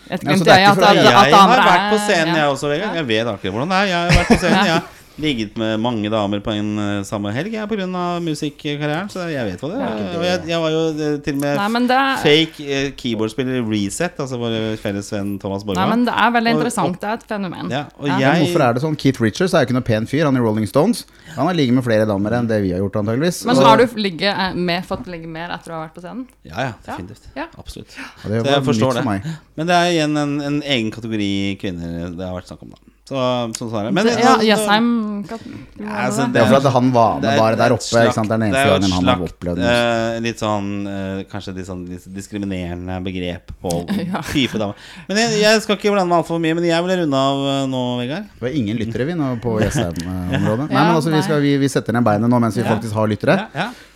et 0.09 0.23
altså, 0.25 0.45
for 0.45 0.51
at, 0.51 0.59
at, 0.59 0.83
at 0.89 1.27
Jeg 1.29 1.37
har 1.37 1.65
vært 1.69 1.83
på 1.93 1.97
scenen, 2.07 2.33
ja. 2.33 2.41
jeg 2.41 2.53
også. 2.53 2.71
Jeg 2.73 3.07
vet 3.07 3.27
akkurat 3.27 3.53
hvordan 3.53 3.69
det 3.69 3.77
er. 3.77 3.91
Jeg 3.91 3.99
har 3.99 4.17
vært 4.17 4.31
på 4.33 4.39
scenen, 4.41 4.65
jeg 4.65 4.81
ligget 5.21 5.57
med 5.59 5.79
mange 5.81 6.09
damer 6.11 6.41
på 6.43 6.53
en 6.55 6.69
eh, 6.81 7.01
samme 7.07 7.31
helg 7.35 7.53
jeg, 7.53 7.65
av 7.65 8.21
musikkarrieren, 8.23 9.09
så 9.11 9.25
jeg 9.31 9.45
vet 9.47 9.63
hva 9.63 9.69
det 9.71 9.79
er. 9.85 10.01
Og 10.17 10.25
jeg, 10.25 10.41
jeg 10.51 10.61
var 10.63 10.73
jo 10.73 10.81
eh, 10.89 11.17
til 11.25 11.37
og 11.37 11.41
med 11.43 11.59
Nei, 11.59 11.81
det 11.89 11.99
fake 12.23 12.67
eh, 12.67 12.87
keyboardspiller 12.99 13.59
i 13.59 13.63
Reset, 13.67 14.19
altså 14.23 14.39
vår 14.41 14.57
felles 14.81 15.11
venn 15.13 15.35
Thomas 15.41 15.65
Nei, 15.67 15.87
men 15.91 16.05
det 16.07 16.15
er 16.15 16.33
veldig 16.35 16.53
Og- 16.53 16.59
interessant. 16.59 16.99
Det 16.99 17.09
er 17.09 17.19
et 17.21 17.27
fenomen. 17.29 17.71
Ja, 17.73 17.85
og 17.97 18.07
Ja. 18.09 18.17
Jeg 18.19 18.45
Hvorfor 18.49 18.63
er 18.65 18.73
det 18.73 18.81
sånn? 18.83 18.97
Keith 18.99 19.21
Richards 19.21 19.53
er 19.53 19.63
jo 19.63 19.69
ikke 19.69 19.77
noe 19.77 19.87
pen 19.87 20.07
fyr. 20.09 20.25
Han 20.25 20.35
er 20.37 20.41
i 20.41 20.43
Rolling 20.43 20.67
Stones. 20.69 21.05
Han 21.35 21.47
har 21.47 21.55
ligget 21.57 21.75
med 21.77 21.85
flere 21.85 22.07
damer 22.09 22.35
enn 22.39 22.49
det 22.49 22.61
vi 22.63 22.71
har 22.73 22.81
gjort, 22.83 22.99
antageligvis. 23.03 23.43
Men 23.47 23.55
så 23.59 23.67
har 23.67 23.77
du 23.81 23.85
ligget, 23.99 24.55
med, 24.55 24.85
fått 24.87 25.07
ligge 25.11 25.29
mer 25.29 25.53
etter 25.55 25.73
å 25.73 25.79
ha 25.79 25.85
vært 25.87 25.95
på 25.97 26.03
scenen? 26.03 26.25
Ja, 26.47 26.69
ja, 26.69 26.73
definitivt. 26.85 27.29
Ja. 27.37 27.47
Absolutt. 27.57 27.95
Ja, 27.95 28.29
det 28.29 28.43
Så 28.43 28.53
jeg 28.55 28.67
forstår 28.69 28.99
det. 28.99 29.03
for. 29.07 29.37
Men 29.59 29.69
det 29.69 29.75
er 29.75 29.91
igjen 29.95 30.17
en, 30.17 30.37
en 30.41 30.61
egen 30.63 30.91
kategori 30.95 31.31
kvinner 31.61 32.15
det 32.15 32.25
har 32.25 32.35
vært 32.37 32.51
snakk 32.51 32.63
om, 32.65 32.75
da. 32.75 32.88
Så, 33.09 33.17
sånn 33.57 33.69
svarer. 33.71 33.93
Men 33.95 34.05
ja, 34.11 34.35
Jessheim 34.45 34.89
ja, 35.25 35.93
altså, 36.05 36.27
Det 36.29 36.37
er 36.37 36.45
jo 36.45 36.51
for 36.51 36.57
at 36.59 36.73
han 36.75 36.91
var 36.93 37.15
med 37.23 37.39
bare 37.41 37.55
er 37.55 37.57
der 37.63 37.73
oppe. 37.73 38.03
Ikke 38.03 38.13
sant? 38.13 38.29
Det 38.29 38.35
er 38.35 38.41
den 38.43 38.45
eneste 38.51 38.61
jo 38.67 38.75
et 38.75 38.83
gangen 38.83 38.93
han 38.93 39.09
har 39.09 39.17
slakt, 39.23 39.47
eh, 39.65 40.19
Litt 40.27 40.43
sånn 40.43 40.69
uh, 40.85 41.23
Kanskje 41.31 41.55
litt 41.57 41.67
sånn 41.69 41.81
diskriminerende 42.13 42.99
begrep 43.07 43.51
på 43.63 43.73
Ja. 44.11 44.21
type 44.29 44.61
dame. 44.61 44.77
Men 45.09 45.23
jeg, 45.23 45.41
jeg 45.41 45.65
skal 45.65 45.79
ikke 45.79 45.91
blande 45.95 46.11
meg 46.13 46.21
altfor 46.21 46.41
mye, 46.43 46.55
men 46.59 46.69
jeg 46.69 46.85
vil 46.85 46.95
runde 47.01 47.23
av 47.33 47.43
eh, 47.55 47.65
nå, 47.73 47.83
Vegard. 48.03 48.29
Det 48.37 48.45
var 48.47 48.57
ingen 48.61 48.79
lyttere 48.79 49.09
vi 49.09 49.17
nå 49.19 49.33
på 49.43 49.57
Jessheim-området. 49.65 50.69
Nei, 50.69 50.73
Ja, 50.77 50.85
men 50.85 50.95
altså, 50.99 51.13
vi, 51.13 51.21
skal, 51.25 51.41
vi, 51.43 51.57
vi 51.65 51.71
setter 51.71 51.97
ned 51.97 52.05
beinet 52.05 52.29
nå 52.31 52.39
mens 52.45 52.57
vi 52.59 52.63
Ja. 52.65 52.69
faktisk 52.75 52.93
har 52.99 53.09
lyttere. 53.09 53.39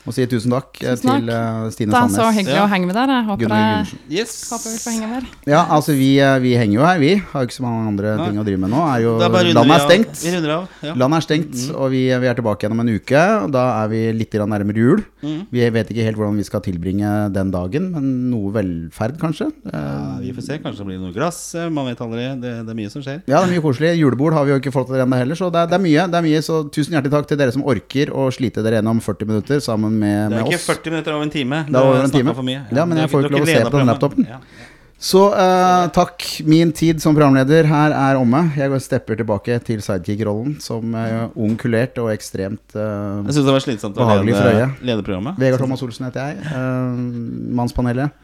Si 0.03 0.09
Og 0.09 0.15
sier 0.17 0.27
tusen 0.27 0.51
takk 0.51 0.81
eh, 0.83 0.95
Tusen 0.97 1.07
takk. 1.07 1.21
til 1.21 1.29
uh, 1.31 1.69
Stine 1.71 1.91
Det 1.93 1.99
er 1.99 2.11
så 2.11 2.25
hyggelig 2.35 2.57
Ja. 2.57 2.65
å 2.65 2.69
henge 2.71 2.87
med 2.89 2.95
dere. 2.97 3.15
Jeg 3.21 3.27
håper, 3.29 3.53
jeg, 3.55 3.99
Yes. 4.11 4.33
håper 4.51 4.73
vi 4.73 4.79
får 4.83 4.91
henge 4.91 5.07
mer. 5.13 5.23
Ja, 5.47 5.61
altså 5.71 5.95
vi, 5.95 6.19
eh, 6.19 6.39
vi 6.43 6.51
henger 6.59 6.73
jo 6.75 6.83
her, 6.83 6.99
vi. 6.99 7.15
Har 7.15 7.43
jo 7.43 7.47
ikke 7.47 7.55
så 7.55 7.63
mange 7.63 7.87
andre 7.87 8.17
Nei. 8.17 8.25
ting 8.27 8.39
å 8.39 8.43
drive 8.43 8.59
med 8.59 8.69
nå. 8.73 8.81
Er 8.83 8.99
jo, 9.01 9.13
er 9.21 9.29
bare 9.29 9.53
landet 9.53 9.77
er 9.77 9.85
stengt. 9.87 10.23
Vi 10.23 10.33
runder 10.35 10.51
av. 10.57 10.67
Ja. 10.83 10.93
Landet 10.99 11.17
er 11.17 11.25
stengt, 11.27 11.55
og 11.73 11.91
vi, 11.91 12.01
vi 12.11 12.27
er 12.27 12.35
tilbake 12.35 12.59
igjen 12.65 12.75
om 12.75 12.83
en 12.83 12.91
uke. 12.91 13.23
og 13.45 13.51
Da 13.55 13.63
er 13.83 13.87
vi 13.87 14.01
litt 14.11 14.33
nærmere 14.33 14.75
jul. 14.75 15.03
Mm. 15.23 15.47
Vi 15.49 15.69
vet 15.69 15.87
ikke 15.87 16.03
helt 16.03 16.17
hvordan 16.19 16.35
vi 16.35 16.43
skal 16.43 16.59
tilbringe 16.59 17.31
den 17.31 17.51
dagen, 17.51 17.91
men 17.93 18.29
noe 18.29 18.51
velferd, 18.51 19.15
kanskje. 19.21 19.51
Ja, 19.71 20.19
vi 20.19 20.33
får 20.35 20.43
se. 20.43 20.59
Kanskje 20.59 20.83
det 20.83 20.89
blir 20.91 20.99
noe 20.99 21.13
glass. 21.15 21.55
Man 21.71 21.87
vet 21.87 22.01
aldri. 22.03 22.27
Det, 22.43 22.53
det 22.67 22.75
er 22.75 22.75
mye 22.75 22.91
som 22.91 23.01
skjer. 23.01 23.23
Ja, 23.23 23.39
det 23.39 23.47
er 23.47 23.55
mye 23.55 23.63
koselig. 23.63 23.95
Julebord 24.03 24.35
har 24.35 24.43
vi 24.43 24.51
jo 24.51 24.59
ikke 24.59 24.73
fått 24.75 24.91
til 24.91 24.99
ennå 24.99 25.15
heller, 25.15 25.39
så 25.39 25.47
det 25.47 25.63
er, 25.63 25.71
det, 25.71 25.79
er 25.79 25.85
mye, 25.87 26.07
det 26.11 26.19
er 26.19 26.27
mye. 26.27 26.43
Så 26.43 26.59
tusen 26.73 26.97
hjertelig 26.97 27.15
takk 27.15 27.31
til 27.31 27.39
dere 27.39 27.55
som 27.55 27.63
orker 27.63 28.11
å 28.11 28.27
slite 28.33 28.63
dere 28.65 28.81
gjennom 28.81 28.99
40 28.99 29.31
minutter 29.31 29.63
sammen 29.63 29.92
med, 29.95 30.33
Det 30.33 30.41
er 30.41 30.51
ikke 30.51 30.59
oss. 30.59 30.67
40 30.71 30.93
minutter 30.95 31.15
over 31.15 31.27
en 31.27 31.33
time. 31.33 31.63
Det 31.69 31.79
er 31.79 31.89
over 31.89 32.03
en 32.03 32.13
time. 32.13 32.35
For 32.37 32.47
mye. 32.49 32.61
Ja, 32.69 32.85
men 32.85 33.01
jeg 33.01 33.11
får 33.13 33.25
ikke 33.27 33.35
lov 33.37 33.47
å 33.47 33.51
se 33.51 33.65
på 33.67 33.81
den 33.81 33.91
laptopen. 33.93 34.29
Ja. 34.29 34.39
Så 35.03 35.19
uh, 35.35 35.89
takk. 35.91 36.23
Min 36.47 36.71
tid 36.71 37.01
som 37.03 37.15
programleder 37.15 37.67
her 37.67 37.91
er 37.97 38.19
omme. 38.21 38.45
Jeg 38.55 38.71
går 38.71 38.83
stepper 38.85 39.19
tilbake 39.19 39.57
til 39.67 39.81
sidekick-rollen 39.83 40.55
som 40.63 40.95
uh, 40.95 41.27
ung, 41.35 41.57
kulert 41.59 41.99
og 41.99 42.07
ekstremt 42.13 42.77
uh, 42.77 43.19
Jeg 43.27 43.35
syns 43.35 43.49
det 43.49 43.55
var 43.57 43.65
slitsomt 43.65 43.99
å 43.99 44.07
lede, 44.23 44.69
lede 44.79 45.03
programmet. 45.03 45.35
Vegard 45.41 45.59
Thomas 45.65 45.83
Olsen 45.83 46.07
heter 46.07 46.31
jeg. 46.31 46.47
Uh, 46.47 47.51
mannspanelet. 47.59 48.15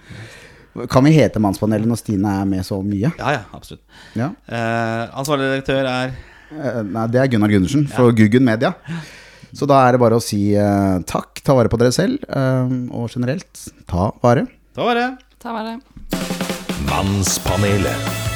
Kan 0.87 1.03
vi 1.03 1.11
hete 1.17 1.41
Mannspanelet 1.41 1.89
når 1.89 1.99
Stine 1.99 2.31
er 2.39 2.47
med 2.47 2.63
så 2.63 2.79
mye? 2.85 3.09
Ja, 3.17 3.35
ja, 3.35 3.45
absolutt. 3.55 3.81
Ja. 4.15 4.29
Uh, 4.47 5.19
ansvarlig 5.19 5.49
redaktør 5.49 5.83
er 5.89 6.13
uh, 6.53 6.83
nei, 6.85 7.07
det 7.11 7.23
er 7.25 7.31
Gunnar 7.33 7.51
Gundersen 7.51 7.87
for 7.91 8.15
Guggen 8.15 8.45
Media. 8.47 8.71
Så 9.55 9.67
da 9.69 9.81
er 9.87 9.95
det 9.95 10.01
bare 10.03 10.19
å 10.19 10.23
si 10.23 10.53
eh, 10.53 10.95
takk, 11.09 11.41
ta 11.45 11.55
vare 11.57 11.71
på 11.71 11.79
dere 11.81 11.95
selv, 11.95 12.23
eh, 12.29 12.73
og 12.93 13.09
generelt 13.13 13.67
ta 13.89 14.11
vare. 14.23 14.47
Ta 14.77 14.87
vare. 14.87 15.11
Ta 15.39 15.55
vare. 15.55 15.77
Mannspanelet. 16.89 18.28